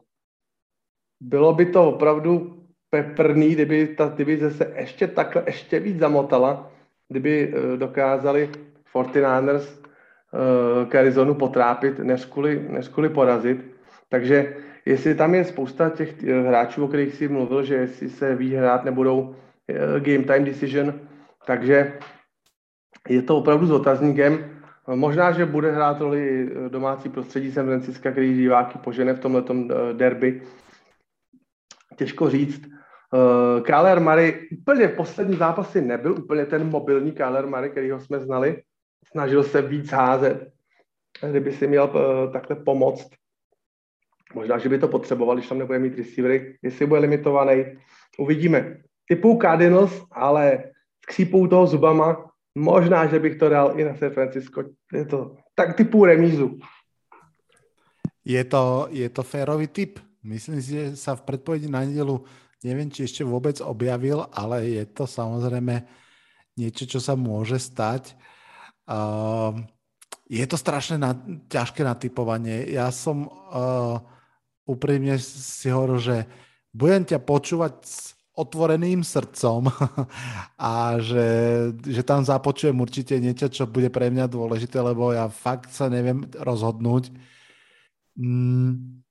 bylo 1.21 1.55
by 1.55 1.67
to 1.67 1.89
opravdu 1.89 2.59
peprný, 2.91 3.55
kdyby 3.55 3.87
ta 3.87 4.09
divize 4.09 4.51
se 4.51 4.73
ještě 4.77 5.07
takhle, 5.07 5.43
ještě 5.47 5.81
víc 5.81 5.99
zamotala, 5.99 6.73
kdyby 7.09 7.55
uh, 7.55 7.77
dokázali 7.77 8.51
49ers 8.95 9.65
uh, 10.83 10.99
Arizonu 10.99 11.35
potrápit, 11.35 11.99
než 11.99 12.25
kvůli, 12.25 12.67
než 12.69 12.89
kvůli 12.89 13.09
porazit. 13.09 13.65
Takže 14.09 14.57
jestli 14.85 15.15
tam 15.15 15.35
je 15.35 15.45
spousta 15.45 15.91
těch 15.91 16.25
eh, 16.25 16.41
hráčů, 16.41 16.85
o 16.85 16.89
kterých 16.89 17.15
jsi 17.15 17.29
mluvil, 17.29 17.65
že 17.65 17.75
jestli 17.75 18.09
se 18.09 18.35
ví 18.35 18.55
hrát 18.55 18.85
nebudou 18.85 19.35
eh, 19.69 20.01
game 20.01 20.25
time 20.25 20.45
decision, 20.45 21.01
takže 21.47 21.99
je 23.09 23.23
to 23.23 23.37
opravdu 23.37 23.67
s 23.67 23.71
otazníkem. 23.71 24.63
Možná, 24.95 25.33
že 25.33 25.47
bude 25.47 25.73
hrát 25.73 26.01
roli 26.01 26.51
eh, 26.51 26.69
domácí 26.69 27.09
prostředí 27.09 27.53
San 27.53 27.67
Francisco, 27.67 28.11
který 28.11 28.37
diváky 28.37 28.79
požene 28.79 29.13
v 29.15 29.21
tomhle 29.21 29.43
derby. 29.93 30.43
Těžko 31.97 32.31
říct. 32.31 32.73
Kyler 33.63 34.01
Murray 34.01 34.49
úplně 34.53 34.89
v 34.89 34.97
posledním 34.97 35.39
zápase 35.39 35.81
nebyl 35.81 36.13
úplně 36.13 36.47
ten 36.47 36.71
mobilní 36.71 37.13
Kyler 37.13 37.47
Murray, 37.47 37.71
kterýho 37.71 38.01
jsme 38.01 38.21
znali. 38.21 38.63
Snažil 39.11 39.43
se 39.43 39.63
víc 39.63 39.93
házet. 39.93 40.49
Kdyby 41.31 41.53
si 41.53 41.67
měl 41.67 41.91
takhle 42.33 42.57
pomoct, 42.57 43.11
Možná, 44.35 44.59
že 44.59 44.69
by 44.69 44.79
to 44.79 44.89
potřeboval, 44.89 45.37
když 45.37 45.49
tam 45.49 45.59
nebude 45.59 45.79
mít 45.79 45.99
receivery, 45.99 46.57
jestli 46.63 46.87
bude 46.87 47.01
limitovaný. 47.01 47.65
Uvidíme. 48.19 48.77
Typu 49.09 49.39
Cardinals, 49.43 50.03
ale 50.13 50.73
s 51.03 51.07
křípou 51.07 51.47
toho 51.47 51.67
zubama, 51.67 52.31
možná, 52.55 53.07
že 53.07 53.19
bych 53.19 53.37
to 53.37 53.49
dal 53.49 53.81
i 53.81 53.85
na 53.85 53.97
San 53.97 54.11
Francisco. 54.11 54.63
Je 54.93 55.05
to 55.05 55.37
tak 55.55 55.77
typu 55.77 56.05
remízu. 56.05 56.59
Je 58.25 58.45
to, 58.45 58.89
je 58.91 59.09
to 59.09 59.23
férový 59.23 59.67
typ. 59.67 59.99
Myslím 60.23 60.63
si, 60.63 60.71
že 60.71 60.97
sa 60.97 61.19
v 61.19 61.27
predpovedi 61.27 61.67
na 61.67 61.83
nedelu 61.83 62.23
neviem, 62.63 62.89
či 62.89 63.07
ešte 63.07 63.27
vôbec 63.27 63.59
objavil, 63.59 64.23
ale 64.31 64.71
je 64.71 64.85
to 64.87 65.05
samozrejme 65.07 65.83
niečo, 66.55 66.87
čo 66.87 67.01
sa 67.03 67.19
môže 67.19 67.59
stať. 67.59 68.15
Uh, 68.87 69.67
je 70.31 70.43
to 70.47 70.57
strašne 70.57 70.97
na, 70.99 71.19
ťažké 71.51 71.83
natypovanie. 71.83 72.71
Ja 72.71 72.89
som 72.95 73.27
uh, 73.27 73.99
úprimne 74.67 75.19
si 75.21 75.69
hovoril, 75.69 75.99
že 75.99 76.17
budem 76.73 77.03
ťa 77.05 77.19
počúvať 77.23 77.75
s 77.85 78.15
otvoreným 78.33 79.05
srdcom 79.05 79.69
a 80.57 80.97
že, 80.99 81.27
že 81.85 82.03
tam 82.03 82.25
započujem 82.25 82.77
určite 82.77 83.21
niečo, 83.21 83.53
čo 83.53 83.69
bude 83.69 83.93
pre 83.93 84.09
mňa 84.09 84.25
dôležité, 84.25 84.81
lebo 84.81 85.13
ja 85.13 85.29
fakt 85.29 85.69
sa 85.69 85.93
neviem 85.93 86.25
rozhodnúť. 86.41 87.13
Mm. 88.17 89.05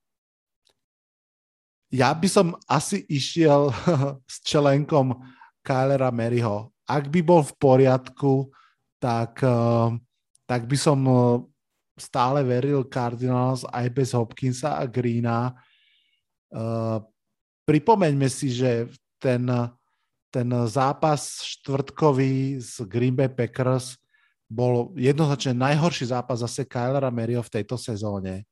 Ja 1.92 2.10
by 2.16 2.28
som 2.28 2.56
asi 2.66 3.04
išiel 3.06 3.70
s 4.32 4.42
členkom 4.42 5.22
Kylera 5.62 6.10
Maryho. 6.10 6.74
Ak 6.88 7.06
by 7.06 7.20
bol 7.22 7.46
v 7.46 7.54
poriadku, 7.62 8.50
tak, 8.98 9.38
eh, 9.44 9.88
tak 10.48 10.66
by 10.66 10.76
som 10.76 10.98
eh, 11.06 11.51
stále 11.98 12.40
veril 12.42 12.88
Cardinals 12.88 13.68
aj 13.68 13.86
bez 13.92 14.16
Hopkinsa 14.16 14.80
a 14.80 14.84
Greena. 14.88 15.52
Uh, 16.52 17.00
pripomeňme 17.64 18.28
si, 18.28 18.52
že 18.52 18.88
ten, 19.16 19.44
ten 20.28 20.48
zápas 20.68 21.40
štvrtkový 21.44 22.60
z 22.60 22.84
Green 22.88 23.16
Bay 23.16 23.28
Packers 23.28 23.96
bol 24.52 24.92
jednoznačne 25.00 25.56
najhorší 25.56 26.12
zápas 26.12 26.44
zase 26.44 26.68
Kylera 26.68 27.08
Mario 27.08 27.40
v 27.40 27.52
tejto 27.60 27.80
sezóne 27.80 28.44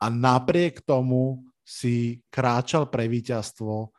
a 0.00 0.06
napriek 0.12 0.84
tomu 0.84 1.44
si 1.66 2.22
kráčal 2.30 2.86
pre 2.86 3.08
víťazstvo, 3.10 3.90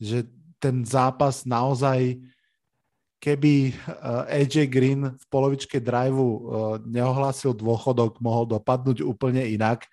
že 0.00 0.26
ten 0.58 0.82
zápas 0.82 1.46
naozaj, 1.46 2.18
keby 3.22 3.70
eh, 3.70 4.42
AJ 4.42 4.66
Green 4.66 5.14
v 5.14 5.24
polovičke 5.30 5.78
driveu 5.78 6.26
eh, 6.26 6.40
neohlásil 6.90 7.54
dôchodok, 7.54 8.18
mohol 8.18 8.50
dopadnúť 8.50 9.06
úplne 9.06 9.46
inak 9.46 9.86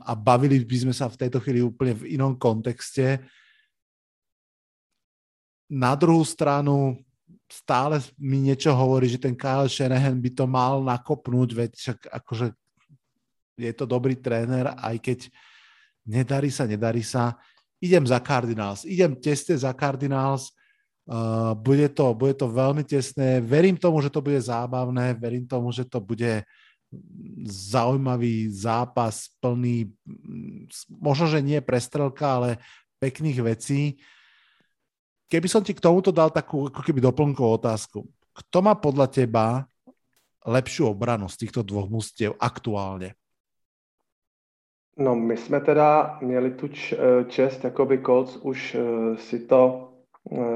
a 0.00 0.12
bavili 0.16 0.56
by 0.64 0.76
sme 0.88 0.94
sa 0.96 1.04
v 1.12 1.18
tejto 1.20 1.36
chvíli 1.44 1.60
úplne 1.60 1.92
v 1.92 2.16
inom 2.16 2.32
kontexte. 2.32 3.20
Na 5.68 5.92
druhú 5.92 6.24
stranu 6.24 6.96
stále 7.50 8.00
mi 8.16 8.40
niečo 8.40 8.72
hovorí, 8.72 9.10
že 9.10 9.20
ten 9.20 9.34
Kyle 9.34 9.68
Shanahan 9.68 10.16
by 10.16 10.30
to 10.32 10.46
mal 10.46 10.80
nakopnúť, 10.80 11.48
veď 11.50 11.70
však 11.76 11.98
akože 12.08 12.46
je 13.60 13.72
to 13.76 13.84
dobrý 13.84 14.16
tréner, 14.16 14.72
aj 14.80 14.96
keď 15.02 15.18
nedarí 16.06 16.48
sa, 16.48 16.64
nedarí 16.64 17.04
sa. 17.04 17.36
Idem 17.82 18.06
za 18.06 18.16
Cardinals, 18.22 18.88
idem 18.88 19.12
tesne 19.18 19.60
za 19.60 19.76
Cardinals, 19.76 20.54
bude, 21.54 21.88
to, 21.90 22.14
bude 22.14 22.34
to 22.38 22.46
veľmi 22.46 22.86
tesné, 22.86 23.42
verím 23.42 23.74
tomu, 23.74 23.98
že 23.98 24.10
to 24.10 24.22
bude 24.22 24.38
zábavné, 24.38 25.18
verím 25.18 25.42
tomu, 25.42 25.74
že 25.74 25.82
to 25.82 25.98
bude 25.98 26.46
zaujímavý 27.46 28.50
zápas 28.50 29.30
plný, 29.42 29.90
možno, 30.90 31.26
že 31.26 31.42
nie 31.42 31.58
prestrelka, 31.62 32.38
ale 32.38 32.50
pekných 32.98 33.38
vecí. 33.42 33.98
Keby 35.30 35.46
som 35.46 35.62
ti 35.62 35.74
k 35.74 35.82
tomuto 35.82 36.10
dal 36.10 36.30
takú 36.34 36.66
ako 36.66 36.82
keby 36.82 36.98
doplnkovú 36.98 37.50
otázku. 37.62 38.02
Kto 38.34 38.58
má 38.62 38.74
podľa 38.74 39.06
teba 39.06 39.46
lepšiu 40.46 40.90
obranu 40.90 41.30
z 41.30 41.46
týchto 41.46 41.62
dvoch 41.62 41.86
mustiev 41.86 42.34
aktuálne? 42.38 43.14
No, 44.98 45.14
my 45.14 45.36
jsme 45.36 45.60
teda 45.60 46.18
měli 46.22 46.50
tu 46.50 46.66
e, 46.66 47.24
čest, 47.28 47.64
by 47.84 47.98
Colts 47.98 48.36
už 48.36 48.74
e, 48.74 48.78
si 49.16 49.38
to 49.46 49.89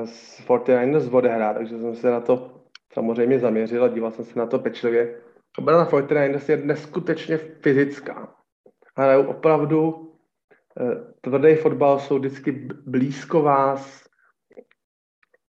z 0.05 0.41
e, 0.41 0.43
49ers 0.43 1.17
odehrát, 1.17 1.57
takže 1.57 1.79
jsem 1.79 1.97
se 1.97 2.11
na 2.11 2.21
to 2.21 2.61
samozřejmě 2.93 3.39
zaměřil 3.39 3.85
a 3.85 3.89
díval 3.89 4.11
jsem 4.11 4.25
se 4.25 4.39
na 4.39 4.47
to 4.47 4.59
pečlivě. 4.59 5.21
Obrana 5.59 5.87
49ers 5.87 6.51
je 6.51 6.57
neskutečně 6.57 7.37
fyzická. 7.37 8.35
Ale 8.97 9.19
opravdu 9.19 10.11
tvrdý 11.21 11.55
fotbal 11.55 11.99
jsou 11.99 12.19
vždycky 12.19 12.69
blízko 12.87 13.43
vás, 13.43 14.05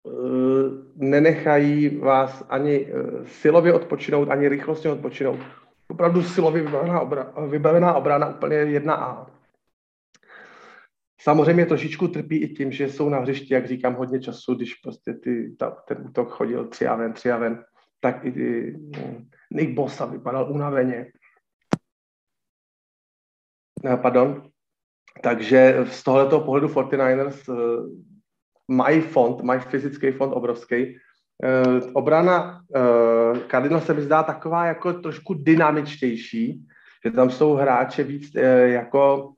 Eh, 0.08 0.70
nenechají 0.96 1.98
vás 1.98 2.46
ani 2.50 2.88
eh, 2.88 3.26
silově 3.26 3.74
odpočinout, 3.74 4.30
ani 4.30 4.50
rychlostně 4.50 4.92
odpočinout. 4.92 5.40
Opravdu 5.88 6.24
silově 6.24 6.62
vybavená, 6.64 7.00
obra, 7.00 7.34
vybavená 7.48 7.94
obrana 7.94 8.30
úplně 8.30 8.56
jedna 8.56 8.96
a 8.96 9.28
Samozřejmě 11.22 11.66
trošičku 11.66 12.08
trpí 12.08 12.42
i 12.42 12.48
tím, 12.48 12.72
že 12.72 12.90
jsou 12.90 13.10
na 13.10 13.20
hřišti, 13.20 13.54
jak 13.54 13.68
říkám, 13.68 13.96
hodně 13.96 14.20
času, 14.20 14.56
když 14.56 14.76
prostě 14.76 15.14
ty, 15.14 15.56
ta, 15.60 15.72
ten 15.72 15.98
útok 16.06 16.30
chodil 16.30 16.68
tři 16.68 16.88
a 16.88 16.96
ven, 16.96 17.14
tři 17.14 17.32
a 17.32 17.38
ven, 17.38 17.64
tak 18.00 18.26
i 18.26 18.32
ty, 18.32 18.78
hm, 18.98 19.30
Nick 19.52 19.74
Bosa 19.74 20.06
vypadal 20.06 20.52
unaveně. 20.52 21.12
No, 23.84 23.98
pardon. 23.98 24.50
Takže 25.24 25.86
z 25.90 26.04
tohoto 26.04 26.40
pohledu 26.40 26.68
49ers 26.68 27.52
mají 28.68 29.02
fond, 29.02 29.42
mají 29.42 29.60
fyzický 29.60 30.12
fond 30.12 30.32
obrovský. 30.34 30.98
Uh, 31.44 31.90
obrana 31.94 32.62
Cardinals 33.52 33.86
se 33.86 33.94
mi 33.94 34.02
zdá 34.02 34.24
taková 34.24 34.66
jako 34.66 34.94
trošku 34.94 35.34
dynamičtější, 35.34 36.68
že 37.06 37.12
tam 37.12 37.30
jsou 37.30 37.54
hráče 37.54 38.04
víc 38.04 38.32
jako 38.64 39.34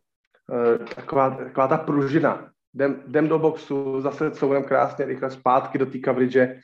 taková, 0.95 1.29
taková 1.29 1.67
ta 1.67 1.77
pružina. 1.77 2.49
Jdem, 2.73 3.03
jdem 3.07 3.27
do 3.27 3.39
boxu, 3.39 4.01
zase 4.01 4.31
couvnem 4.31 4.63
krásně 4.63 5.05
rychle 5.05 5.31
zpátky 5.31 5.77
do 5.77 5.85
té 5.85 5.99
coverage. 6.05 6.59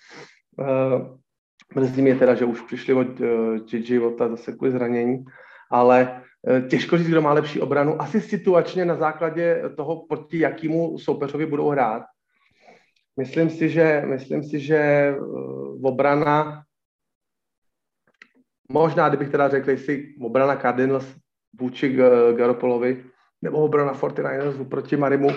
Uh, 0.58 1.18
mrzí 1.76 2.02
mě 2.02 2.16
teda, 2.16 2.36
že 2.36 2.46
už 2.46 2.62
přišli 2.62 2.94
od 2.94 3.08
JJ 3.74 3.98
Vota 3.98 4.30
zase 4.30 4.52
kvůli 4.52 4.72
zranění, 4.72 5.26
ale 5.72 6.22
těžko 6.70 6.98
říct, 6.98 7.08
kdo 7.08 7.22
má 7.22 7.34
lepší 7.34 7.62
obranu. 7.62 8.02
Asi 8.02 8.22
situačně 8.22 8.86
na 8.86 8.96
základě 8.96 9.64
toho, 9.78 10.06
proti 10.06 10.40
jakýmu 10.40 11.00
soupeřovi 11.00 11.46
budou 11.46 11.70
hrát. 11.70 12.04
Myslím 13.20 13.50
si, 13.50 13.70
že, 13.70 14.04
myslím 14.06 14.44
si, 14.44 14.60
že 14.60 14.78
eh, 14.78 15.18
obrana, 15.84 16.64
možná, 18.70 19.10
kdybych 19.10 19.30
teda 19.30 19.50
řekl, 19.50 19.70
jestli 19.70 20.16
obrana 20.22 20.56
Cardinals 20.56 21.16
vůči 21.60 21.98
Garopolovi, 22.38 23.04
nebo 23.41 23.57
obrana 23.57 23.94
49ers 23.94 24.70
proti 24.70 24.98
Marimu, 24.98 25.30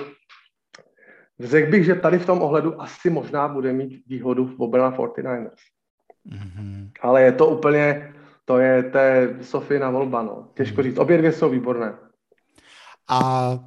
řekl 1.41 1.71
bych, 1.71 1.85
že 1.85 1.95
tady 1.95 2.19
v 2.19 2.27
tom 2.27 2.43
ohledu 2.43 2.81
asi 2.81 3.11
možná 3.11 3.49
bude 3.49 3.73
mít 3.73 4.03
výhodu 4.07 4.47
v 4.47 4.61
obrana 4.61 4.97
49ers. 4.97 5.63
Mm-hmm. 6.29 6.91
Ale 7.01 7.23
je 7.23 7.33
to 7.33 7.47
úplně, 7.47 8.15
to 8.45 8.59
je, 8.59 8.83
to 8.83 8.99
je 8.99 9.37
Sofina 9.41 9.91
volba, 9.91 10.23
no. 10.23 10.49
Těžko 10.55 10.81
mm-hmm. 10.81 10.85
říct. 10.85 10.99
Obě 10.99 11.19
dvě 11.19 11.33
jsou 11.33 11.51
výborné. 11.51 11.95
A 13.09 13.59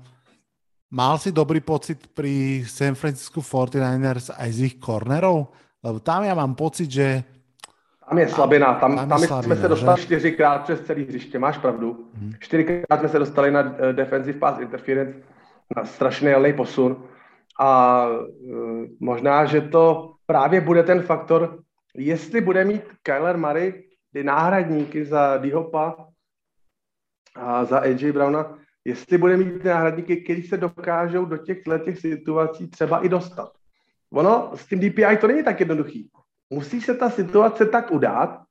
Mal 0.95 1.19
si 1.19 1.35
dobrý 1.35 1.59
pocit 1.59 2.07
pri 2.15 2.63
San 2.63 2.95
Francisco 2.95 3.43
49ers 3.43 4.31
aj 4.31 4.49
z 4.53 4.59
ich 4.71 4.75
kornerov? 4.79 5.51
Lebo 5.83 5.99
tam 5.99 6.23
ja 6.23 6.31
mám 6.31 6.55
pocit, 6.55 6.87
že 6.87 7.19
tam 8.09 8.17
je 8.17 8.29
slabina, 8.29 8.73
tam, 8.73 8.95
tam, 8.95 9.09
tam 9.09 9.19
slabina, 9.19 9.41
jsme 9.41 9.55
se 9.55 9.67
dostali 9.67 10.01
čtyřikrát 10.01 10.63
přes 10.63 10.81
celý 10.81 11.03
hřiště, 11.03 11.39
máš 11.39 11.57
pravdu. 11.57 12.09
Hmm. 12.13 12.31
Čtyřikrát 12.39 12.99
jsme 12.99 13.09
se 13.09 13.19
dostali 13.19 13.51
na 13.51 13.61
uh, 13.61 13.69
defensive 13.91 14.39
pass 14.39 14.59
interference, 14.59 15.19
na 15.77 15.85
strašný 15.85 16.27
jelný 16.27 16.53
posun. 16.53 17.03
A 17.59 18.05
uh, 18.07 18.85
možná, 18.99 19.45
že 19.45 19.61
to 19.61 20.13
právě 20.25 20.61
bude 20.61 20.83
ten 20.83 21.01
faktor, 21.01 21.59
jestli 21.95 22.41
bude 22.41 22.65
mít 22.65 22.83
Kyler 23.03 23.37
Murray 23.37 23.83
ty 24.13 24.23
náhradníky 24.23 25.05
za 25.05 25.37
Dihopa 25.37 26.07
a 27.35 27.65
za 27.65 27.79
AJ 27.79 28.11
Browna, 28.11 28.57
jestli 28.85 29.17
bude 29.17 29.37
mít 29.37 29.63
náhradníky, 29.63 30.17
kteří 30.17 30.43
se 30.43 30.57
dokážou 30.57 31.25
do 31.25 31.37
těch 31.37 31.57
těch 31.85 31.99
situací 31.99 32.67
třeba 32.67 33.05
i 33.05 33.09
dostat. 33.09 33.51
Ono 34.13 34.51
s 34.55 34.67
tím 34.67 34.79
DPI 34.79 35.17
to 35.21 35.27
není 35.27 35.43
tak 35.43 35.59
jednoduchý. 35.59 36.09
Musí 36.49 36.81
se 36.81 36.93
ta 36.93 37.09
situace 37.09 37.65
tak 37.65 37.91
udát, 37.91 38.41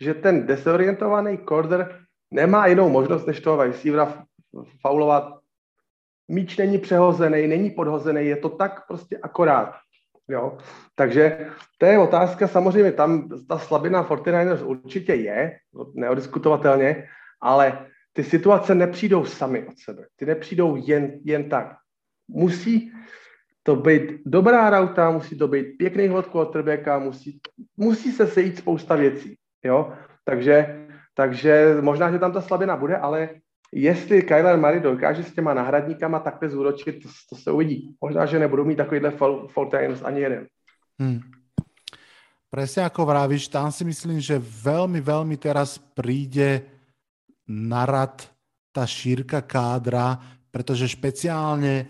že 0.00 0.14
ten 0.14 0.46
desorientovaný 0.46 1.38
korder 1.38 2.00
nemá 2.30 2.66
jinou 2.66 2.88
možnost, 2.88 3.26
než 3.26 3.40
toho 3.40 3.62
receivera 3.62 4.24
faulovat. 4.80 5.38
Míč 6.28 6.56
není 6.56 6.78
přehozený, 6.78 7.46
není 7.46 7.70
podhozený, 7.70 8.26
je 8.26 8.36
to 8.36 8.48
tak 8.48 8.86
prostě 8.86 9.18
akorát. 9.18 9.74
Jo? 10.28 10.58
Takže 10.94 11.46
to 11.78 11.86
je 11.86 11.98
otázka, 11.98 12.48
samozřejmě 12.48 12.92
tam 12.92 13.28
ta 13.48 13.58
slabina 13.58 14.08
49ers 14.08 14.66
určitě 14.66 15.14
je, 15.14 15.58
neodiskutovatelně, 15.94 17.08
ale 17.40 17.86
ty 18.12 18.24
situace 18.24 18.74
nepřijdou 18.74 19.24
sami 19.24 19.66
od 19.66 19.78
sebe. 19.78 20.06
Ty 20.16 20.26
nepřijdou 20.26 20.76
jen, 20.76 21.20
jen 21.24 21.48
tak. 21.48 21.76
Musí 22.28 22.92
to 23.62 23.76
být 23.76 24.02
dobrá 24.26 24.70
rauta, 24.70 25.10
musí 25.10 25.38
to 25.38 25.48
být 25.48 25.78
pěkný 25.78 26.08
hod 26.08 26.26
quarterbacka, 26.26 26.98
musí, 26.98 27.40
musí 27.76 28.12
se 28.12 28.26
sejít 28.26 28.58
spousta 28.58 28.96
věcí. 28.96 29.36
Jo? 29.64 29.92
Takže, 30.24 30.86
takže 31.14 31.76
možná, 31.80 32.12
že 32.12 32.18
tam 32.18 32.32
ta 32.32 32.40
slabina 32.40 32.76
bude, 32.76 32.96
ale 32.96 33.28
jestli 33.72 34.22
Kyler 34.22 34.58
Murray 34.58 34.80
dokáže 34.80 35.22
s 35.22 35.34
těma 35.34 35.54
náhradníkama 35.54 36.18
takhle 36.18 36.48
zúročit, 36.48 37.02
to, 37.02 37.08
to 37.30 37.36
se 37.36 37.50
uvidí. 37.50 37.94
Možná, 38.00 38.26
že 38.26 38.38
nebudou 38.38 38.64
mít 38.64 38.76
takovýhle 38.76 39.10
fall 39.10 39.70
times 39.70 40.02
ani 40.02 40.20
jeden. 40.20 40.46
Hmm. 41.00 41.20
Presne 42.52 42.84
ako 42.84 43.08
vravíš, 43.08 43.48
tam 43.48 43.72
si 43.72 43.80
myslím, 43.80 44.20
že 44.20 44.36
veľmi, 44.36 45.00
veľmi 45.00 45.40
teraz 45.40 45.80
príde 45.80 46.60
na 47.48 47.88
rad 47.88 48.28
tá 48.76 48.84
šírka 48.84 49.40
kádra, 49.40 50.20
pretože 50.52 50.92
špeciálne 50.92 51.88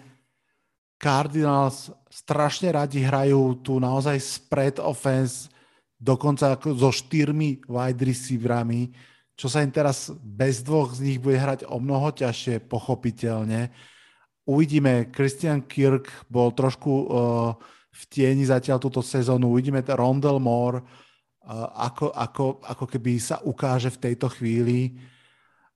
Cardinals 1.02 1.90
strašne 2.06 2.70
radi 2.70 3.02
hrajú 3.02 3.58
tu 3.58 3.82
naozaj 3.82 4.22
spread 4.22 4.78
offense, 4.78 5.50
dokonca 5.98 6.54
ako 6.54 6.78
so 6.78 6.94
štyrmi 6.94 7.66
wide 7.66 8.06
receiverami, 8.06 8.94
čo 9.34 9.50
sa 9.50 9.66
im 9.66 9.74
teraz 9.74 10.14
bez 10.22 10.62
dvoch 10.62 10.94
z 10.94 11.02
nich 11.02 11.18
bude 11.18 11.42
hrať 11.42 11.66
o 11.66 11.82
mnoho 11.82 12.14
ťažšie, 12.14 12.62
pochopiteľne. 12.70 13.74
Uvidíme, 14.46 15.10
Christian 15.10 15.66
Kirk 15.66 16.06
bol 16.30 16.54
trošku 16.54 16.90
uh, 16.90 17.06
v 17.90 18.02
tieni 18.06 18.46
zatiaľ 18.46 18.78
túto 18.78 19.02
sezónu, 19.02 19.50
uvidíme 19.50 19.82
Rondell 19.82 20.38
Moore, 20.38 20.82
uh, 20.82 21.66
ako, 21.82 22.14
ako, 22.14 22.44
ako 22.62 22.84
keby 22.86 23.18
sa 23.18 23.42
ukáže 23.42 23.90
v 23.90 24.02
tejto 24.10 24.30
chvíli. 24.30 24.94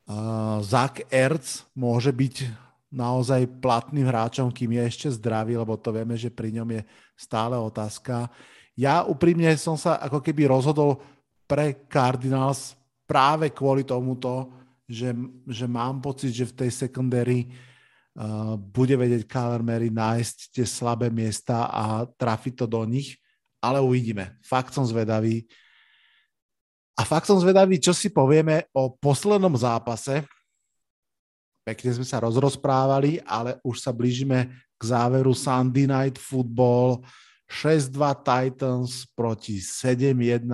Uh, 0.07 0.63
Zach 0.63 1.03
Ertz 1.11 1.67
môže 1.75 2.15
byť 2.15 2.66
naozaj 2.91 3.61
platným 3.61 4.07
hráčom, 4.07 4.51
kým 4.55 4.79
je 4.79 4.83
ešte 4.87 5.09
zdravý, 5.19 5.59
lebo 5.59 5.75
to 5.77 5.91
vieme, 5.91 6.15
že 6.15 6.31
pri 6.31 6.55
ňom 6.55 6.69
je 6.79 6.83
stále 7.19 7.59
otázka. 7.59 8.31
Ja 8.77 9.03
úprimne 9.03 9.51
som 9.59 9.75
sa 9.75 9.99
ako 9.99 10.21
keby 10.23 10.47
rozhodol 10.47 11.01
pre 11.49 11.87
Cardinals 11.89 12.77
práve 13.07 13.51
kvôli 13.55 13.87
tomuto, 13.87 14.51
že, 14.87 15.15
že 15.47 15.67
mám 15.67 15.99
pocit, 15.99 16.31
že 16.31 16.47
v 16.47 16.57
tej 16.67 16.71
secondary 16.71 17.51
uh, 17.51 18.55
bude 18.55 18.95
vedieť 18.95 19.27
Kyler 19.27 19.63
Mary 19.63 19.91
nájsť 19.91 20.37
tie 20.55 20.67
slabé 20.67 21.11
miesta 21.11 21.67
a 21.67 22.07
trafiť 22.07 22.63
to 22.63 22.67
do 22.71 22.83
nich, 22.87 23.19
ale 23.59 23.83
uvidíme. 23.83 24.39
Fakt 24.47 24.75
som 24.75 24.87
zvedavý. 24.87 25.47
A 26.97 27.03
fakt 27.03 27.27
som 27.29 27.37
zvedavý, 27.37 27.77
čo 27.83 27.93
si 27.93 28.09
povieme 28.09 28.71
o 28.73 28.89
poslednom 28.89 29.53
zápase. 29.59 30.25
Pekne 31.67 31.99
sme 31.99 32.07
sa 32.07 32.23
rozrozprávali, 32.23 33.19
ale 33.27 33.59
už 33.67 33.83
sa 33.83 33.91
blížime 33.91 34.55
k 34.79 34.83
záveru 34.87 35.35
Sunday 35.35 35.91
Night 35.91 36.15
Football. 36.15 37.03
6-2 37.51 38.23
Titans 38.23 39.03
proti 39.19 39.59
7-1 39.59 40.47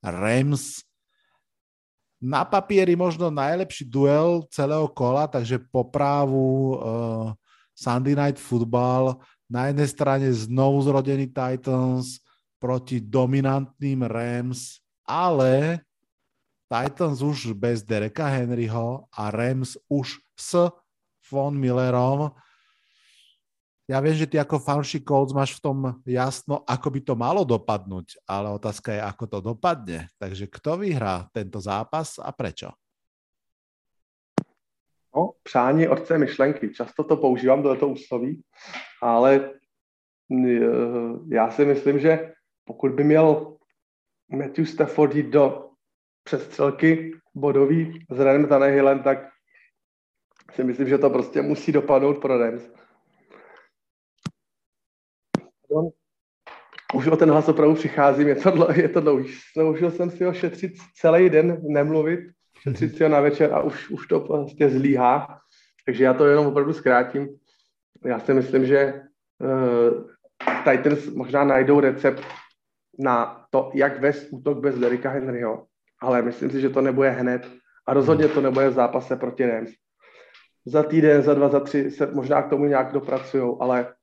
Rams. 0.00 0.80
Na 2.16 2.48
papieri 2.48 2.96
možno 2.96 3.28
najlepší 3.28 3.84
duel 3.84 4.48
celého 4.48 4.88
kola, 4.96 5.28
takže 5.28 5.60
po 5.60 5.84
právu 5.84 6.76
uh, 6.76 7.36
Sunday 7.76 8.16
Night 8.16 8.40
Football. 8.40 9.20
Na 9.44 9.68
jednej 9.68 9.88
strane 9.92 10.26
znovu 10.32 10.80
zrodený 10.80 11.28
Titans 11.28 12.24
proti 12.56 12.98
dominantným 13.04 14.08
Rams, 14.08 14.80
ale 15.04 15.84
Titans 16.66 17.22
už 17.22 17.54
bez 17.54 17.82
Dereka 17.82 18.26
Henryho 18.26 19.06
a 19.14 19.30
Rams 19.30 19.78
už 19.88 20.18
s 20.34 20.70
Von 21.30 21.58
Millerom 21.58 22.34
ja 23.86 24.02
viem, 24.02 24.18
že 24.18 24.26
ty 24.26 24.34
ako 24.34 24.58
fanšik 24.58 25.06
Colts 25.06 25.30
máš 25.30 25.54
v 25.54 25.62
tom 25.62 25.78
jasno, 26.02 26.66
ako 26.66 26.90
by 26.90 27.00
to 27.06 27.14
malo 27.14 27.46
dopadnúť, 27.46 28.18
ale 28.26 28.50
otázka 28.50 28.90
je, 28.90 28.98
ako 28.98 29.24
to 29.30 29.38
dopadne. 29.38 30.10
Takže 30.18 30.50
kto 30.50 30.82
vyhrá 30.82 31.30
tento 31.30 31.62
zápas 31.62 32.18
a 32.18 32.34
prečo? 32.34 32.74
No, 35.14 35.38
přání 35.42 35.88
otce 35.88 36.18
myšlenky. 36.18 36.74
Často 36.74 37.04
to 37.04 37.16
používám 37.16 37.62
do 37.62 37.76
toho 37.76 37.92
úsloví, 37.92 38.42
ale 39.02 39.54
e, 40.34 40.60
já 41.30 41.50
si 41.50 41.64
myslím, 41.64 41.98
že 41.98 42.34
pokud 42.64 42.92
by 42.92 43.04
měl 43.04 43.56
Matthew 44.28 44.66
Stafford 44.66 45.14
jít 45.14 45.30
do 45.30 45.65
přestřelky 46.26 47.12
bodový 47.34 48.06
s 48.10 48.20
Renem 48.20 48.48
Tanehillem, 48.48 49.02
tak 49.02 49.18
si 50.52 50.64
myslím, 50.64 50.88
že 50.88 50.98
to 50.98 51.10
prostě 51.10 51.42
musí 51.42 51.72
dopadnout 51.72 52.18
pro 52.18 52.38
Rams. 52.38 52.70
Už 56.94 57.06
o 57.06 57.16
ten 57.16 57.30
hlas 57.30 57.48
opravdu 57.48 57.74
přicházím, 57.74 58.28
je 58.28 58.34
to, 58.34 58.50
dlo, 58.50 58.68
je 58.74 58.88
to 58.88 59.00
dlouhý. 59.00 59.34
Snažil 59.52 59.90
jsem 59.90 60.10
si 60.10 60.24
ho 60.24 60.32
šetřit 60.32 60.72
celý 60.94 61.30
den, 61.30 61.58
nemluvit, 61.62 62.20
šetřit 62.60 62.96
si 62.96 63.02
ho 63.02 63.08
na 63.08 63.20
večer 63.20 63.54
a 63.54 63.60
už, 63.60 63.90
už 63.90 64.06
to 64.06 64.20
prostě 64.20 64.70
zlíhá. 64.70 65.40
Takže 65.84 66.04
já 66.04 66.14
to 66.14 66.26
jenom 66.26 66.46
opravdu 66.46 66.72
zkrátím. 66.72 67.28
Já 68.04 68.20
si 68.20 68.34
myslím, 68.34 68.66
že 68.66 69.02
uh, 69.38 70.10
Titans 70.64 71.06
možná 71.06 71.44
najdou 71.44 71.80
recept 71.80 72.22
na 72.98 73.46
to, 73.50 73.70
jak 73.74 74.00
vést 74.00 74.28
útok 74.30 74.58
bez 74.58 74.78
Derika 74.78 75.10
Henryho, 75.10 75.66
ale 76.00 76.22
myslím 76.22 76.50
si, 76.50 76.60
že 76.60 76.68
to 76.68 76.80
nebude 76.80 77.10
hned 77.10 77.50
a 77.86 77.94
rozhodně 77.94 78.28
to 78.28 78.40
nebude 78.40 78.68
v 78.68 78.72
zápase 78.72 79.16
proti 79.16 79.46
Rams. 79.46 79.70
Za 80.66 80.82
týden, 80.82 81.22
za 81.22 81.34
dva, 81.34 81.48
za 81.48 81.60
tři 81.60 81.90
se 81.90 82.06
možná 82.06 82.42
k 82.42 82.50
tomu 82.50 82.64
nějak 82.64 82.92
dopracují, 82.92 83.56
ale 83.60 83.94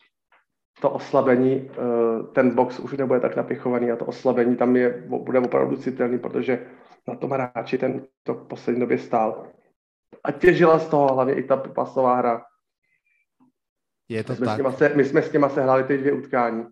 to 0.82 0.90
oslabení, 0.90 1.72
eh, 1.72 2.24
ten 2.34 2.56
box 2.56 2.80
už 2.80 2.94
nebude 2.94 3.20
tak 3.20 3.36
napichovaný 3.36 3.92
a 3.92 3.96
to 3.96 4.06
oslabení 4.06 4.56
tam 4.56 4.76
je, 4.76 5.04
bude 5.08 5.40
opravdu 5.40 5.78
citelný, 5.78 6.20
protože 6.20 6.68
na 7.08 7.16
tom 7.16 7.32
hráči 7.32 7.78
ten 7.78 8.06
to 8.24 8.34
v 8.34 8.48
poslední 8.48 8.80
době 8.80 8.98
stál. 8.98 9.48
A 10.24 10.32
těžila 10.32 10.80
z 10.80 10.88
toho 10.88 11.14
hlavně 11.14 11.34
i 11.34 11.44
ta 11.44 11.58
pasová 11.58 12.16
hra. 12.16 12.44
Je 14.10 14.24
to 14.24 14.34
my, 14.34 14.38
jsme 14.38 14.46
tak. 14.46 14.58
Nima 14.58 14.72
se, 14.72 14.90
my 14.96 15.06
jsme 15.06 15.22
s 15.22 15.32
nimi 15.34 15.46
se 15.50 15.62
hráli 15.62 15.84
ty 15.84 15.98
dvě 15.98 16.14
utkání 16.14 16.66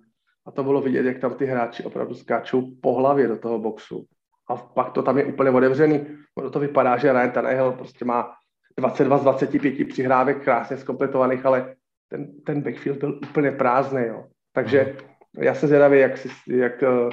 a 0.46 0.52
to 0.52 0.64
bylo 0.64 0.82
vidět, 0.82 1.06
jak 1.06 1.20
tam 1.20 1.34
ty 1.34 1.46
hráči 1.46 1.84
opravdu 1.84 2.16
skáčou 2.16 2.72
po 2.82 2.94
hlavě 2.94 3.28
do 3.28 3.38
toho 3.38 3.60
boxu. 3.60 4.06
A 4.52 4.56
pak 4.56 4.92
to 4.92 5.04
tam 5.04 5.18
je 5.18 5.26
úplně 5.26 5.50
otevřený. 5.50 6.08
Ono 6.36 6.50
to 6.50 6.60
vypadá, 6.60 6.98
že 6.98 7.14
Ryan 7.14 7.32
Tannehill 7.32 7.72
prostě 7.72 8.06
má 8.06 8.36
22 8.78 9.18
z 9.18 9.22
25 9.22 9.88
přihrávek 9.88 10.44
krásně 10.44 10.78
zkompletovaných, 10.78 11.46
ale 11.46 11.76
ten, 12.08 12.42
ten 12.44 12.62
backfield 12.62 13.00
byl 13.00 13.20
úplně 13.30 13.52
prázdný. 13.52 14.04
Jo. 14.08 14.28
Takže 14.54 14.98
já 15.40 15.56
jsem 15.56 15.68
zvědavý, 15.68 16.00
jak, 16.00 16.18
si, 16.18 16.30
jak, 16.48 16.84
eh, 16.84 17.10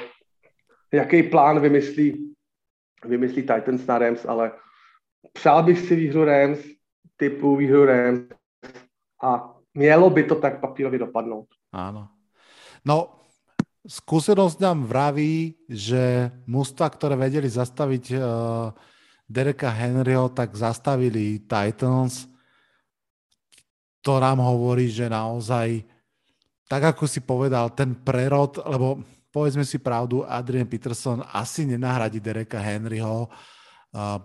jaký 0.92 1.22
plán 1.22 1.60
vymyslí, 1.60 2.34
vymyslí 3.04 3.42
Titans 3.42 3.86
na 3.86 3.98
Rams, 3.98 4.26
ale 4.26 4.52
přál 5.32 5.62
bych 5.62 5.78
si 5.78 5.96
výhru 5.96 6.24
Rams, 6.24 6.58
typu 7.16 7.56
výhru 7.56 7.84
Rams 7.84 8.20
a 9.22 9.54
mělo 9.74 10.10
by 10.10 10.24
to 10.24 10.34
tak 10.34 10.60
papírově 10.60 10.98
dopadnout. 10.98 11.46
Áno. 11.72 12.08
No, 12.86 13.17
skúsenosť 13.88 14.60
nám 14.60 14.84
vraví, 14.84 15.56
že 15.64 16.28
mužstva, 16.44 16.92
ktoré 16.92 17.16
vedeli 17.16 17.48
zastaviť 17.48 18.04
uh, 18.12 18.20
Dereka 19.24 19.72
Henryho, 19.72 20.28
tak 20.28 20.52
zastavili 20.52 21.40
Titans 21.48 22.28
to 24.08 24.16
nám 24.16 24.40
hovorí, 24.40 24.88
že 24.88 25.04
naozaj, 25.04 25.84
tak 26.64 26.96
ako 26.96 27.04
si 27.04 27.20
povedal, 27.20 27.76
ten 27.76 27.92
prerod, 27.92 28.56
lebo 28.64 29.04
povedzme 29.28 29.68
si 29.68 29.76
pravdu, 29.82 30.24
Adrian 30.24 30.64
Peterson 30.64 31.20
asi 31.28 31.68
nenahradí 31.68 32.16
Dereka 32.16 32.56
Henryho. 32.56 33.28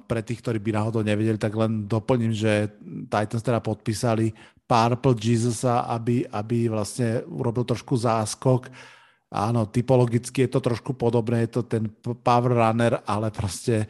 Pre 0.07 0.21
tých, 0.23 0.43
ktorí 0.43 0.59
by 0.59 0.71
náhodou 0.75 1.03
nevedeli, 1.03 1.39
tak 1.39 1.55
len 1.55 1.87
doplním, 1.87 2.35
že 2.35 2.71
Titans 3.11 3.43
teda 3.43 3.63
podpísali 3.63 4.31
Purple 4.63 5.19
Jesusa, 5.19 5.87
aby, 5.87 6.27
aby 6.31 6.71
vlastne 6.71 7.23
urobil 7.27 7.67
trošku 7.67 7.95
záskok. 7.95 8.67
Áno, 9.33 9.65
typologicky 9.65 10.45
je 10.45 10.49
to 10.53 10.61
trošku 10.61 10.93
podobné, 10.93 11.49
je 11.49 11.57
to 11.57 11.61
ten 11.65 11.89
power 12.21 12.53
runner, 12.53 13.01
ale 13.09 13.33
proste 13.33 13.89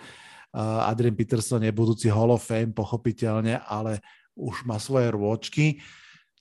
Adrian 0.55 1.17
Peterson 1.17 1.59
je 1.59 1.73
budúci 1.75 2.07
Hall 2.07 2.31
of 2.31 2.45
Fame, 2.45 2.71
pochopiteľne, 2.71 3.59
ale 3.67 3.99
už 4.39 4.63
má 4.63 4.79
svoje 4.79 5.11
rôčky. 5.11 5.83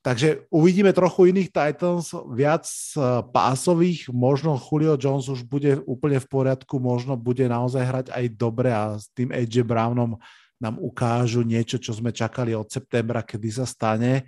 Takže 0.02 0.50
uvidíme 0.50 0.90
trochu 0.90 1.30
iných 1.30 1.54
Titans, 1.54 2.10
viac 2.34 2.66
eh, 2.66 3.22
pásových, 3.30 4.10
možno 4.10 4.58
Julio 4.58 4.98
Jones 4.98 5.30
už 5.30 5.46
bude 5.46 5.78
úplne 5.86 6.18
v 6.18 6.26
poriadku, 6.26 6.82
možno 6.82 7.14
bude 7.14 7.46
naozaj 7.46 7.82
hrať 7.86 8.06
aj 8.10 8.24
dobre 8.34 8.74
a 8.74 8.98
s 8.98 9.06
tým 9.14 9.30
AJ 9.30 9.62
Brownom 9.62 10.18
nám 10.58 10.74
ukážu 10.82 11.46
niečo, 11.46 11.78
čo 11.78 11.94
sme 11.94 12.10
čakali 12.10 12.50
od 12.50 12.66
septembra, 12.66 13.22
kedy 13.22 13.62
sa 13.62 13.66
stane. 13.66 14.26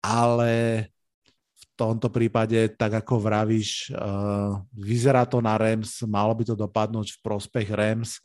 Ale 0.00 0.91
tomto 1.76 2.08
prípade, 2.12 2.72
tak 2.76 3.02
ako 3.02 3.18
vravíš, 3.22 3.92
uh, 3.92 4.60
vyzerá 4.76 5.24
to 5.24 5.40
na 5.40 5.56
Rams, 5.56 6.04
malo 6.04 6.36
by 6.36 6.44
to 6.44 6.54
dopadnúť 6.54 7.16
v 7.16 7.22
prospech 7.24 7.68
Rams. 7.72 8.22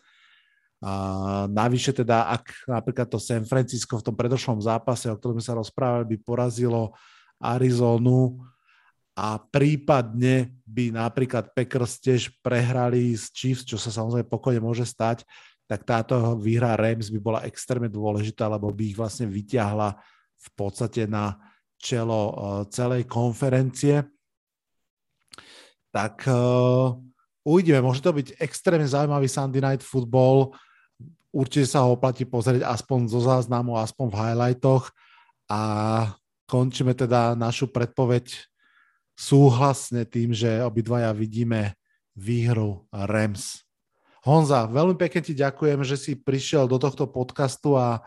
Navyše 1.50 1.90
teda, 1.90 2.30
ak 2.30 2.70
napríklad 2.70 3.10
to 3.10 3.18
San 3.18 3.42
Francisco 3.50 3.98
v 3.98 4.06
tom 4.06 4.14
predošlom 4.14 4.62
zápase, 4.62 5.10
o 5.10 5.18
ktorom 5.18 5.42
sa 5.42 5.58
rozprávali, 5.58 6.14
by 6.14 6.18
porazilo 6.22 6.94
Arizonu 7.42 8.46
a 9.18 9.42
prípadne 9.42 10.54
by 10.70 10.94
napríklad 10.94 11.50
Packers 11.58 11.98
tiež 11.98 12.30
prehrali 12.46 13.18
s 13.18 13.34
Chiefs, 13.34 13.66
čo 13.66 13.82
sa 13.82 13.90
samozrejme 13.90 14.30
pokojne 14.30 14.62
môže 14.62 14.86
stať, 14.86 15.26
tak 15.66 15.82
táto 15.82 16.38
výhra 16.38 16.78
Rams 16.78 17.10
by 17.10 17.20
bola 17.26 17.42
extrémne 17.50 17.90
dôležitá, 17.90 18.46
lebo 18.46 18.70
by 18.70 18.94
ich 18.94 18.98
vlastne 19.02 19.26
vyťahla 19.26 19.98
v 20.38 20.50
podstate 20.54 21.10
na 21.10 21.42
čelo 21.78 22.22
e, 22.28 22.34
celej 22.74 23.06
konferencie. 23.06 24.04
Tak 25.88 26.30
uh, 26.30 26.94
uvidíme, 27.42 27.82
môže 27.82 28.06
to 28.06 28.14
byť 28.14 28.38
extrémne 28.38 28.86
zaujímavý 28.86 29.26
Sunday 29.26 29.64
Night 29.64 29.82
Football 29.82 30.54
určite 31.38 31.70
sa 31.70 31.86
ho 31.86 31.94
oplatí 31.94 32.26
pozrieť 32.26 32.66
aspoň 32.66 33.00
zo 33.12 33.22
záznamu, 33.22 33.78
aspoň 33.78 34.08
v 34.10 34.20
highlightoch 34.20 34.90
a 35.46 35.62
končíme 36.50 36.98
teda 36.98 37.38
našu 37.38 37.70
predpoveď 37.70 38.34
súhlasne 39.18 40.06
tým, 40.10 40.34
že 40.34 40.66
obidvaja 40.66 41.14
vidíme 41.14 41.78
výhru 42.18 42.90
Rams. 42.90 43.62
Honza, 44.26 44.68
veľmi 44.68 44.98
pekne 44.98 45.22
ti 45.24 45.34
ďakujem, 45.38 45.86
že 45.86 45.96
si 45.96 46.12
prišiel 46.18 46.68
do 46.68 46.82
tohto 46.82 47.08
podcastu 47.08 47.78
a 47.78 48.04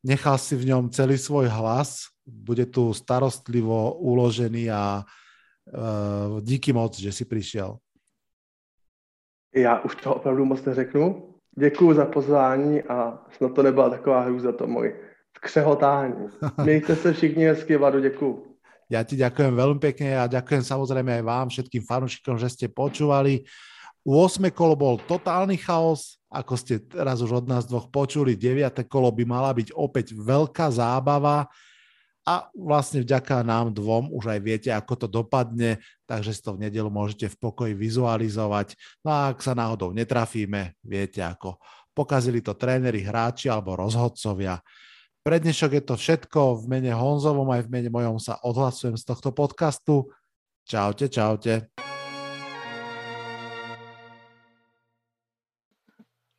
nechal 0.00 0.40
si 0.40 0.56
v 0.56 0.72
ňom 0.72 0.88
celý 0.94 1.20
svoj 1.20 1.50
hlas. 1.52 2.08
Bude 2.30 2.66
tu 2.66 2.94
starostlivo 2.94 3.98
uložený 3.98 4.70
a 4.70 5.02
uh, 5.02 6.40
díky 6.40 6.72
moc, 6.72 6.94
že 6.98 7.12
si 7.12 7.24
prišiel. 7.24 7.76
Já 9.54 9.78
už 9.82 9.94
to 9.94 10.14
opravdu 10.14 10.44
moc 10.44 10.64
neřeknu, 10.64 11.30
Děkuji 11.58 11.94
za 11.94 12.06
pozvání 12.06 12.82
a 12.82 13.18
snad 13.36 13.54
to 13.54 13.62
nebyla 13.62 13.90
taková 13.90 14.20
hrůza 14.20 14.52
to 14.52 14.66
moje 14.66 14.96
křehotání. 15.40 16.28
Mějte 16.62 16.96
se 16.96 17.12
všichni 17.12 17.44
hezky, 17.44 17.76
Vlado, 17.76 18.00
děkuji. 18.00 18.46
Ja 18.90 19.06
ti 19.06 19.14
ďakujem 19.14 19.54
veľmi 19.54 19.78
pekne 19.78 20.18
a 20.18 20.26
ďakujem 20.26 20.66
samozrejme 20.66 21.14
aj 21.14 21.22
vám, 21.22 21.46
všetkým 21.46 21.86
fanúšikom, 21.86 22.34
že 22.42 22.50
ste 22.50 22.66
počúvali. 22.66 23.46
8. 24.02 24.50
kolo 24.50 24.74
bol 24.74 24.98
totálny 24.98 25.54
chaos, 25.54 26.18
ako 26.26 26.58
ste 26.58 26.82
teraz 26.82 27.22
už 27.22 27.38
od 27.38 27.46
nás 27.46 27.70
dvoch 27.70 27.86
počuli, 27.86 28.34
9. 28.34 28.82
kolo 28.90 29.14
by 29.14 29.22
mala 29.22 29.54
byť 29.54 29.78
opäť 29.78 30.10
veľká 30.18 30.74
zábava 30.74 31.46
a 32.28 32.52
vlastne 32.52 33.00
vďaka 33.00 33.40
nám 33.40 33.72
dvom 33.72 34.12
už 34.12 34.36
aj 34.36 34.40
viete, 34.44 34.70
ako 34.70 34.94
to 34.94 35.06
dopadne, 35.08 35.80
takže 36.04 36.36
si 36.36 36.40
to 36.44 36.54
v 36.54 36.68
nedelu 36.68 36.92
môžete 36.92 37.32
v 37.32 37.36
pokoji 37.40 37.72
vizualizovať. 37.72 38.76
No 39.00 39.08
a 39.10 39.18
ak 39.32 39.40
sa 39.40 39.56
náhodou 39.56 39.96
netrafíme, 39.96 40.76
viete 40.84 41.24
ako. 41.24 41.56
Pokazili 41.96 42.44
to 42.44 42.54
tréneri, 42.54 43.02
hráči 43.02 43.48
alebo 43.48 43.74
rozhodcovia. 43.74 44.60
Pre 45.20 45.36
dnešok 45.36 45.80
je 45.80 45.82
to 45.84 45.94
všetko. 46.00 46.64
V 46.64 46.64
mene 46.70 46.96
Honzovom 46.96 47.48
aj 47.52 47.68
v 47.68 47.72
mene 47.72 47.90
mojom 47.92 48.16
sa 48.16 48.40
odhlasujem 48.40 48.96
z 48.96 49.04
tohto 49.04 49.36
podcastu. 49.36 50.08
Čaute, 50.64 51.12
čaute. 51.12 51.89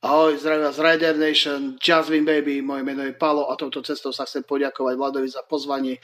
Ahoj, 0.02 0.38
zdravím 0.38 0.66
vás 0.66 0.82
Rider 0.82 1.14
Nation, 1.18 1.78
Jasmine 1.78 2.26
Baby, 2.26 2.66
moje 2.66 2.82
meno 2.82 3.06
je 3.06 3.14
Palo 3.14 3.54
a 3.54 3.54
touto 3.54 3.86
cestou 3.86 4.10
sa 4.10 4.26
chcem 4.26 4.42
poďakovať 4.42 4.98
Vladovi 4.98 5.30
za 5.30 5.46
pozvanie 5.46 6.02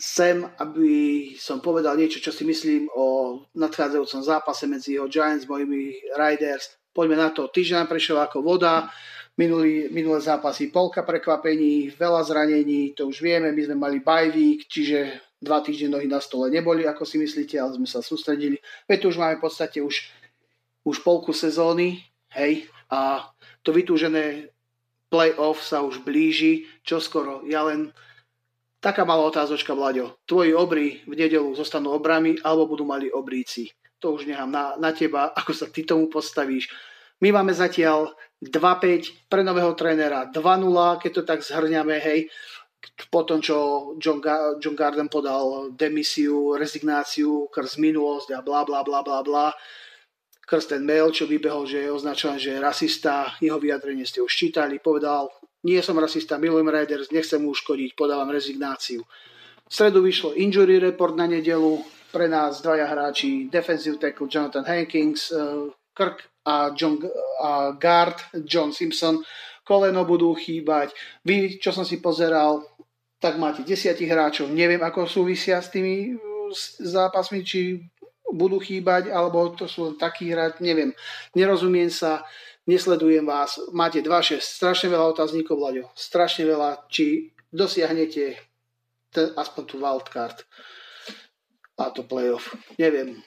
sem, 0.00 0.40
aby 0.56 1.28
som 1.36 1.60
povedal 1.60 1.92
niečo, 2.00 2.24
čo 2.24 2.32
si 2.32 2.40
myslím 2.48 2.88
o 2.96 3.36
nadchádzajúcom 3.52 4.22
zápase 4.24 4.64
medzi 4.64 4.96
jeho 4.96 5.04
Giants, 5.12 5.44
mojimi 5.44 5.92
Riders. 6.16 6.80
Poďme 6.88 7.20
na 7.20 7.36
to. 7.36 7.52
Týždeň 7.52 7.84
prešiel 7.84 8.16
ako 8.16 8.40
voda, 8.40 8.88
minulý, 9.36 9.92
minulé 9.92 10.24
zápasy 10.24 10.72
polka 10.72 11.04
prekvapení, 11.04 11.92
veľa 11.92 12.24
zranení, 12.24 12.96
to 12.96 13.12
už 13.12 13.20
vieme, 13.20 13.52
my 13.52 13.60
sme 13.60 13.76
mali 13.76 14.00
bye 14.00 14.32
week, 14.32 14.72
čiže 14.72 15.20
dva 15.36 15.60
týždne 15.60 16.00
nohy 16.00 16.08
na 16.08 16.16
stole 16.16 16.48
neboli, 16.48 16.88
ako 16.88 17.04
si 17.04 17.20
myslíte, 17.20 17.60
ale 17.60 17.76
sme 17.76 17.84
sa 17.84 18.00
sústredili. 18.00 18.56
Veď 18.88 19.04
tu 19.04 19.06
už 19.12 19.20
máme 19.20 19.36
v 19.36 19.52
podstate 19.52 19.84
už, 19.84 20.08
už 20.88 21.04
polku 21.04 21.36
sezóny, 21.36 22.00
Hej? 22.34 22.68
A 22.90 23.30
to 23.64 23.72
vytúžené 23.72 24.54
playoff 25.08 25.62
sa 25.62 25.80
už 25.80 26.02
blíži, 26.02 26.66
čo 26.82 26.98
skoro. 26.98 27.46
Ja 27.46 27.64
len 27.66 27.94
taká 28.82 29.06
malá 29.06 29.24
otázočka, 29.24 29.72
Vlaďo. 29.72 30.18
Tvoji 30.26 30.52
obry 30.52 31.00
v 31.06 31.14
nedelu 31.14 31.48
zostanú 31.54 31.94
obrami 31.94 32.36
alebo 32.42 32.74
budú 32.74 32.84
mali 32.84 33.08
obríci. 33.08 33.70
To 34.02 34.18
už 34.18 34.26
nechám 34.28 34.50
na, 34.50 34.76
na 34.76 34.92
teba, 34.92 35.32
ako 35.32 35.54
sa 35.54 35.66
ty 35.70 35.86
tomu 35.86 36.10
postavíš. 36.10 36.68
My 37.22 37.30
máme 37.30 37.54
zatiaľ 37.54 38.12
2-5 38.42 39.30
pre 39.32 39.40
nového 39.40 39.72
trénera, 39.78 40.28
2-0, 40.28 41.00
keď 41.00 41.10
to 41.14 41.22
tak 41.24 41.40
zhrňame, 41.40 41.96
hej, 41.96 42.28
po 43.08 43.24
tom, 43.24 43.40
čo 43.40 43.56
John, 43.96 44.20
Ga- 44.20 44.60
John 44.60 44.76
Garden 44.76 45.08
podal 45.08 45.72
demisiu, 45.72 46.52
rezignáciu, 46.60 47.48
krz 47.48 47.80
minulosť 47.80 48.36
a 48.36 48.44
bla 48.44 48.60
bla 48.68 48.84
bla 48.84 49.00
bla 49.00 49.24
bla 49.24 49.46
ten 50.44 50.84
mail, 50.84 51.10
čo 51.10 51.24
vybehol, 51.24 51.64
že 51.64 51.84
je 51.84 51.90
označovaný, 51.90 52.38
že 52.40 52.52
je 52.54 52.60
rasista, 52.60 53.32
jeho 53.40 53.56
vyjadrenie 53.56 54.04
ste 54.04 54.20
už 54.20 54.30
čítali, 54.30 54.78
povedal, 54.78 55.32
nie 55.64 55.80
som 55.80 55.96
rasista, 55.96 56.36
milujem 56.36 56.68
Raiders, 56.68 57.08
nechcem 57.08 57.40
mu 57.40 57.56
uškodiť, 57.56 57.96
podávam 57.96 58.28
rezignáciu. 58.28 59.00
V 59.64 59.72
stredu 59.72 60.04
vyšlo 60.04 60.36
injury 60.36 60.76
report 60.76 61.16
na 61.16 61.24
nedelu, 61.24 61.80
pre 62.12 62.28
nás 62.28 62.60
dvaja 62.60 62.86
hráči, 62.86 63.48
defensive 63.48 63.96
tackle 63.98 64.28
Jonathan 64.30 64.62
Hankins, 64.62 65.32
uh, 65.32 65.72
Kirk 65.96 66.22
a, 66.44 66.70
John, 66.76 67.00
a 67.40 67.72
guard 67.74 68.20
John 68.44 68.70
Simpson, 68.70 69.24
koleno 69.64 70.04
budú 70.04 70.36
chýbať. 70.36 70.92
Vy, 71.24 71.58
čo 71.58 71.72
som 71.72 71.82
si 71.82 71.98
pozeral, 71.98 72.62
tak 73.18 73.40
máte 73.40 73.64
desiatich 73.64 74.12
hráčov, 74.12 74.52
neviem, 74.52 74.84
ako 74.84 75.08
súvisia 75.08 75.64
s 75.64 75.72
tými 75.72 76.12
zápasmi, 76.78 77.40
či 77.40 77.80
budú 78.34 78.58
chýbať, 78.58 79.14
alebo 79.14 79.54
to 79.54 79.70
sú 79.70 79.94
takí 79.94 80.34
hrať, 80.34 80.58
neviem. 80.58 80.90
Nerozumiem 81.38 81.86
sa, 81.86 82.26
nesledujem 82.66 83.22
vás. 83.22 83.62
Máte 83.70 84.02
2-6, 84.02 84.42
strašne 84.42 84.90
veľa 84.90 85.14
otáznikov, 85.14 85.62
Vlaďo. 85.62 85.94
Strašne 85.94 86.50
veľa, 86.50 86.90
či 86.90 87.30
dosiahnete 87.54 88.34
ten, 89.14 89.30
aspoň 89.38 89.62
tú 89.70 89.78
wildcard 89.78 90.42
a 91.78 91.90
to 91.94 92.02
playoff. 92.02 92.54
Neviem. 92.78 93.22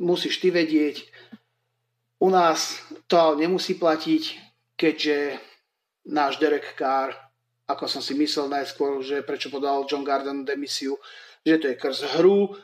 Musíš 0.00 0.40
ty 0.40 0.52
vedieť. 0.52 1.08
U 2.20 2.32
nás 2.32 2.80
to 3.08 3.36
nemusí 3.36 3.76
platiť, 3.76 4.22
keďže 4.76 5.40
náš 6.08 6.40
Derek 6.40 6.76
Carr, 6.76 7.12
ako 7.68 7.84
som 7.88 8.00
si 8.00 8.16
myslel 8.16 8.48
najskôr, 8.48 9.04
že 9.04 9.24
prečo 9.24 9.52
podal 9.52 9.84
John 9.84 10.04
Garden 10.04 10.44
demisiu, 10.44 10.96
že 11.44 11.60
to 11.60 11.66
je 11.68 11.76
krz 11.76 12.00
hru, 12.16 12.56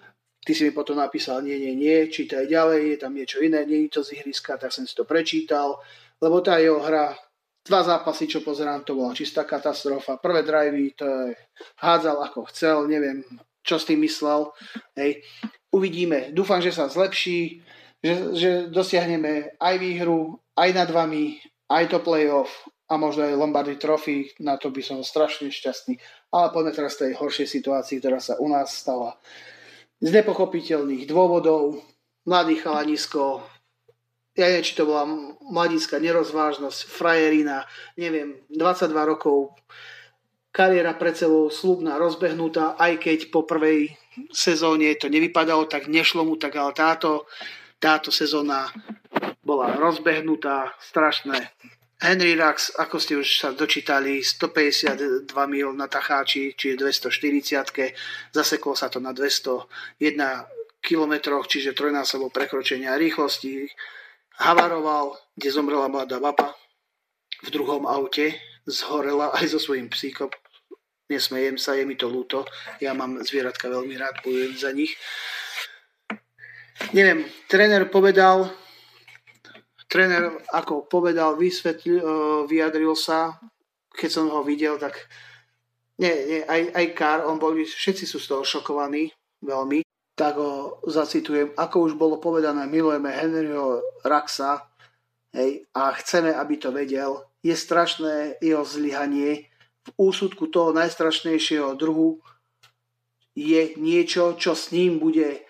Ty 0.42 0.52
si 0.58 0.66
mi 0.66 0.72
potom 0.74 0.98
napísal, 0.98 1.46
nie, 1.46 1.54
nie, 1.54 1.78
nie, 1.78 2.10
čítaj 2.10 2.50
ďalej, 2.50 2.80
je 2.94 2.98
tam 2.98 3.14
niečo 3.14 3.38
iné, 3.38 3.62
nie 3.62 3.86
je 3.86 3.94
to 3.94 4.00
z 4.02 4.18
ihriska, 4.18 4.58
tak 4.58 4.74
som 4.74 4.82
si 4.82 4.94
to 4.98 5.06
prečítal, 5.06 5.78
lebo 6.18 6.42
tá 6.42 6.58
jeho 6.58 6.82
hra, 6.82 7.14
dva 7.62 7.80
zápasy, 7.86 8.26
čo 8.26 8.42
pozerám, 8.42 8.82
to 8.82 8.98
bola 8.98 9.14
čistá 9.14 9.46
katastrofa. 9.46 10.18
Prvé 10.18 10.42
drivey, 10.42 10.98
to 10.98 11.06
je 11.06 11.38
hádzal 11.78 12.26
ako 12.26 12.50
chcel, 12.50 12.90
neviem, 12.90 13.22
čo 13.62 13.78
s 13.78 13.86
tým 13.86 14.02
myslel. 14.02 14.50
Hej. 14.98 15.22
Uvidíme, 15.70 16.34
dúfam, 16.34 16.58
že 16.58 16.74
sa 16.74 16.90
zlepší, 16.90 17.62
že, 18.02 18.34
že 18.34 18.50
dosiahneme 18.66 19.56
aj 19.62 19.74
výhru, 19.78 20.42
aj 20.58 20.70
nad 20.74 20.90
vami, 20.90 21.38
aj 21.70 21.86
to 21.86 21.98
playoff 22.02 22.50
a 22.90 22.98
možno 22.98 23.24
aj 23.24 23.38
Lombardy 23.38 23.78
Trophy, 23.78 24.34
na 24.42 24.58
to 24.58 24.68
by 24.68 24.82
som 24.82 25.00
strašne 25.00 25.48
šťastný. 25.48 25.96
Ale 26.34 26.52
poďme 26.52 26.76
teraz 26.76 26.98
tej 26.98 27.16
horšej 27.16 27.48
situácii, 27.48 28.02
ktorá 28.02 28.18
sa 28.18 28.36
u 28.42 28.50
nás 28.50 28.74
stala 28.74 29.16
z 30.02 30.08
nepochopiteľných 30.10 31.06
dôvodov, 31.06 31.78
mladý 32.26 32.58
chalanisko, 32.58 33.46
ja 34.32 34.48
neviem, 34.48 34.66
či 34.66 34.74
to 34.74 34.88
bola 34.88 35.04
mladická 35.44 36.00
nerozvážnosť, 36.00 36.88
frajerina, 36.88 37.68
neviem, 37.94 38.42
22 38.50 38.90
rokov, 39.04 39.54
kariéra 40.50 40.96
pred 40.96 41.14
sebou 41.14 41.48
slubná, 41.48 42.00
rozbehnutá, 42.00 42.74
aj 42.76 42.98
keď 42.98 43.18
po 43.30 43.44
prvej 43.44 43.94
sezóne 44.32 44.92
to 44.96 45.08
nevypadalo, 45.08 45.68
tak 45.68 45.88
nešlo 45.88 46.24
mu 46.24 46.36
tak, 46.36 46.56
ale 46.56 46.72
táto, 46.76 47.28
táto 47.80 48.12
sezóna 48.12 48.68
bola 49.44 49.76
rozbehnutá, 49.76 50.76
strašné. 50.80 51.52
Henry 52.02 52.34
Rax, 52.34 52.74
ako 52.82 52.98
ste 52.98 53.14
už 53.14 53.28
sa 53.38 53.54
dočítali, 53.54 54.26
152 54.26 55.30
mil 55.46 55.70
na 55.70 55.86
Tacháči, 55.86 56.50
čiže 56.58 56.82
240 56.82 58.34
zaseklo 58.34 58.74
sa 58.74 58.90
to 58.90 58.98
na 58.98 59.14
201 59.14 60.10
kilometroch, 60.82 61.46
čiže 61.46 61.78
trojnásobok 61.78 62.34
prekročenia 62.34 62.98
rýchlosti. 62.98 63.70
Havaroval, 64.42 65.14
kde 65.38 65.48
zomrela 65.54 65.86
mladá 65.86 66.18
baba 66.18 66.58
v 67.46 67.48
druhom 67.54 67.86
aute, 67.86 68.34
zhorela 68.66 69.30
aj 69.38 69.54
so 69.54 69.62
svojím 69.62 69.86
psíkom. 69.86 70.26
Nesmejem 71.06 71.54
sa, 71.54 71.78
je 71.78 71.86
mi 71.86 71.94
to 71.94 72.10
ľúto. 72.10 72.50
Ja 72.82 72.98
mám 72.98 73.22
zvieratka 73.22 73.70
veľmi 73.70 73.94
rád, 73.94 74.26
bojujem 74.26 74.54
za 74.58 74.74
nich. 74.74 74.90
Neviem, 76.90 77.30
tréner 77.46 77.86
povedal, 77.86 78.50
tréner 79.92 80.32
ako 80.48 80.88
povedal, 80.88 81.36
vysvetlil, 81.36 82.00
e, 82.00 82.04
vyjadril 82.48 82.96
sa, 82.96 83.36
keď 83.92 84.08
som 84.08 84.32
ho 84.32 84.40
videl, 84.40 84.80
tak 84.80 84.96
nie, 86.00 86.08
nie, 86.08 86.40
aj, 86.48 86.72
aj 86.72 86.86
Kar, 86.96 87.20
on 87.28 87.36
boli, 87.36 87.68
všetci 87.68 88.08
sú 88.08 88.16
z 88.16 88.32
toho 88.32 88.42
šokovaní 88.42 89.12
veľmi, 89.44 89.84
tak 90.16 90.40
ho 90.40 90.80
zacitujem, 90.88 91.52
ako 91.60 91.92
už 91.92 91.92
bolo 92.00 92.16
povedané, 92.16 92.64
milujeme 92.64 93.12
Henryho 93.12 93.84
Raxa 94.00 94.64
hej, 95.36 95.68
a 95.76 95.92
chceme, 96.00 96.32
aby 96.32 96.54
to 96.56 96.72
vedel. 96.72 97.28
Je 97.44 97.52
strašné 97.52 98.40
jeho 98.40 98.64
zlyhanie. 98.64 99.52
V 99.82 99.90
úsudku 99.98 100.46
toho 100.46 100.70
najstrašnejšieho 100.72 101.74
druhu 101.74 102.22
je 103.34 103.74
niečo, 103.76 104.38
čo 104.38 104.54
s 104.54 104.70
ním 104.70 105.02
bude 105.02 105.42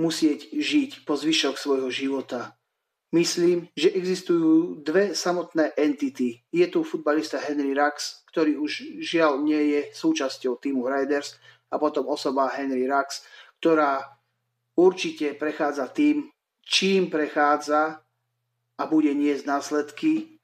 musieť 0.00 0.50
žiť 0.50 1.06
po 1.06 1.14
zvyšok 1.14 1.54
svojho 1.54 1.88
života. 1.92 2.58
Myslím, 3.12 3.68
že 3.76 3.92
existujú 3.92 4.80
dve 4.80 5.12
samotné 5.12 5.76
entity. 5.76 6.40
Je 6.48 6.64
tu 6.72 6.80
futbalista 6.80 7.36
Henry 7.36 7.76
Rax, 7.76 8.24
ktorý 8.32 8.56
už 8.56 9.04
žiaľ 9.04 9.44
nie 9.44 9.76
je 9.76 9.80
súčasťou 9.92 10.56
týmu 10.56 10.88
Riders 10.88 11.36
a 11.68 11.76
potom 11.76 12.08
osoba 12.08 12.48
Henry 12.48 12.88
Rax, 12.88 13.20
ktorá 13.60 14.16
určite 14.80 15.36
prechádza 15.36 15.92
tým, 15.92 16.32
čím 16.64 17.12
prechádza 17.12 18.00
a 18.80 18.82
bude 18.88 19.12
niesť 19.12 19.44
následky 19.44 20.40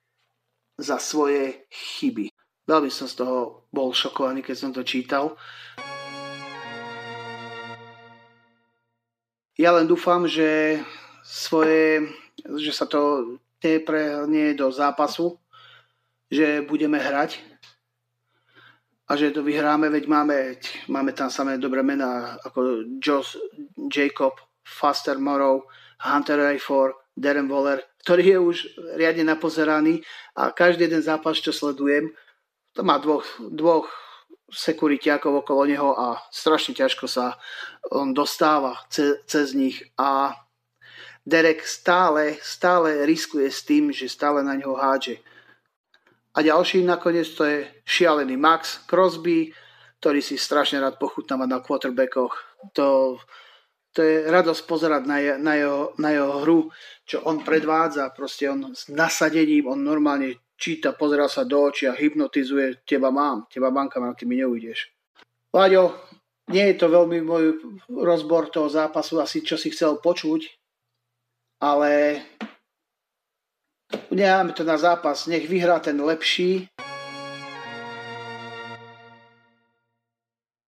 za 0.77 1.01
svoje 1.01 1.65
chyby. 1.73 2.29
Veľmi 2.69 2.93
som 2.93 3.09
z 3.09 3.25
toho 3.25 3.65
bol 3.73 3.97
šokovaný, 3.97 4.45
keď 4.45 4.57
som 4.61 4.71
to 4.77 4.85
čítal. 4.85 5.41
Ja 9.57 9.73
len 9.73 9.89
dúfam, 9.89 10.29
že 10.29 10.79
svoje 11.25 12.13
že 12.45 12.73
sa 12.73 12.87
to 12.87 13.35
neprehnie 13.63 14.55
do 14.55 14.71
zápasu, 14.71 15.39
že 16.31 16.63
budeme 16.63 17.01
hrať 17.01 17.41
a 19.09 19.17
že 19.17 19.33
to 19.33 19.41
vyhráme, 19.41 19.89
veď 19.89 20.05
máme, 20.07 20.37
máme 20.93 21.13
tam 21.17 21.33
samé 21.33 21.57
dobré 21.57 21.81
mená 21.81 22.37
ako 22.45 22.85
Josh, 23.01 23.41
Jacob, 23.89 24.37
Faster 24.61 25.17
Morrow, 25.17 25.65
Hunter 26.05 26.39
Rayford, 26.39 26.95
Darren 27.17 27.49
Waller, 27.49 27.83
ktorý 28.05 28.23
je 28.23 28.39
už 28.39 28.57
riadne 28.95 29.25
napozeraný 29.27 30.05
a 30.37 30.53
každý 30.53 30.87
jeden 30.87 31.03
zápas, 31.03 31.41
čo 31.41 31.51
sledujem, 31.51 32.13
to 32.77 32.87
má 32.87 33.01
dvoch, 33.01 33.27
dvoch 33.43 33.91
sekuritiakov 34.53 35.45
okolo 35.45 35.67
neho 35.67 35.93
a 35.97 36.21
strašne 36.33 36.77
ťažko 36.77 37.05
sa 37.09 37.37
on 37.91 38.17
dostáva 38.17 38.77
ce, 38.89 39.21
cez 39.29 39.53
nich 39.53 39.83
a 39.97 40.37
Derek 41.29 41.61
stále, 41.69 42.41
stále 42.41 43.05
riskuje 43.05 43.53
s 43.53 43.61
tým, 43.61 43.93
že 43.93 44.09
stále 44.09 44.41
na 44.41 44.57
ňo 44.57 44.73
hádže. 44.73 45.21
A 46.33 46.41
ďalší 46.41 46.89
nakoniec 46.89 47.29
to 47.37 47.45
je 47.45 47.69
šialený 47.85 48.41
Max 48.41 48.81
Crosby, 48.89 49.53
ktorý 50.01 50.25
si 50.25 50.41
strašne 50.41 50.81
rád 50.81 50.97
pochutnáva 50.97 51.45
na 51.45 51.61
quarterbackoch. 51.61 52.33
To, 52.73 53.19
to 53.93 54.01
je 54.01 54.25
radosť 54.25 54.63
pozerať 54.65 55.03
na, 55.05 55.17
je, 55.21 55.33
na, 55.37 55.53
jeho, 55.59 55.81
na 56.01 56.11
jeho 56.17 56.33
hru, 56.47 56.61
čo 57.05 57.21
on 57.29 57.45
predvádza. 57.45 58.09
Proste 58.17 58.49
on 58.49 58.73
s 58.73 58.89
nasadením, 58.89 59.69
on 59.69 59.85
normálne 59.85 60.41
číta, 60.57 60.97
pozera 60.97 61.29
sa 61.29 61.45
do 61.45 61.61
očí 61.61 61.85
a 61.85 61.99
hypnotizuje, 61.99 62.89
teba 62.89 63.13
mám, 63.13 63.45
teba 63.53 63.69
mám, 63.69 63.91
ty 64.17 64.25
mi 64.25 64.41
neujdeš. 64.41 64.91
Láďo, 65.53 65.93
nie 66.49 66.73
je 66.73 66.77
to 66.81 66.89
veľmi 66.89 67.21
môj 67.21 67.45
rozbor 67.93 68.49
toho 68.49 68.73
zápasu, 68.73 69.21
asi 69.21 69.45
čo 69.45 69.61
si 69.61 69.69
chcel 69.69 70.01
počuť, 70.01 70.59
ale 71.61 72.21
necháme 74.11 74.53
to 74.53 74.65
na 74.65 74.79
zápas. 74.79 75.27
Nech 75.27 75.49
vyhrá 75.49 75.79
ten 75.79 76.05
lepší 76.05 76.69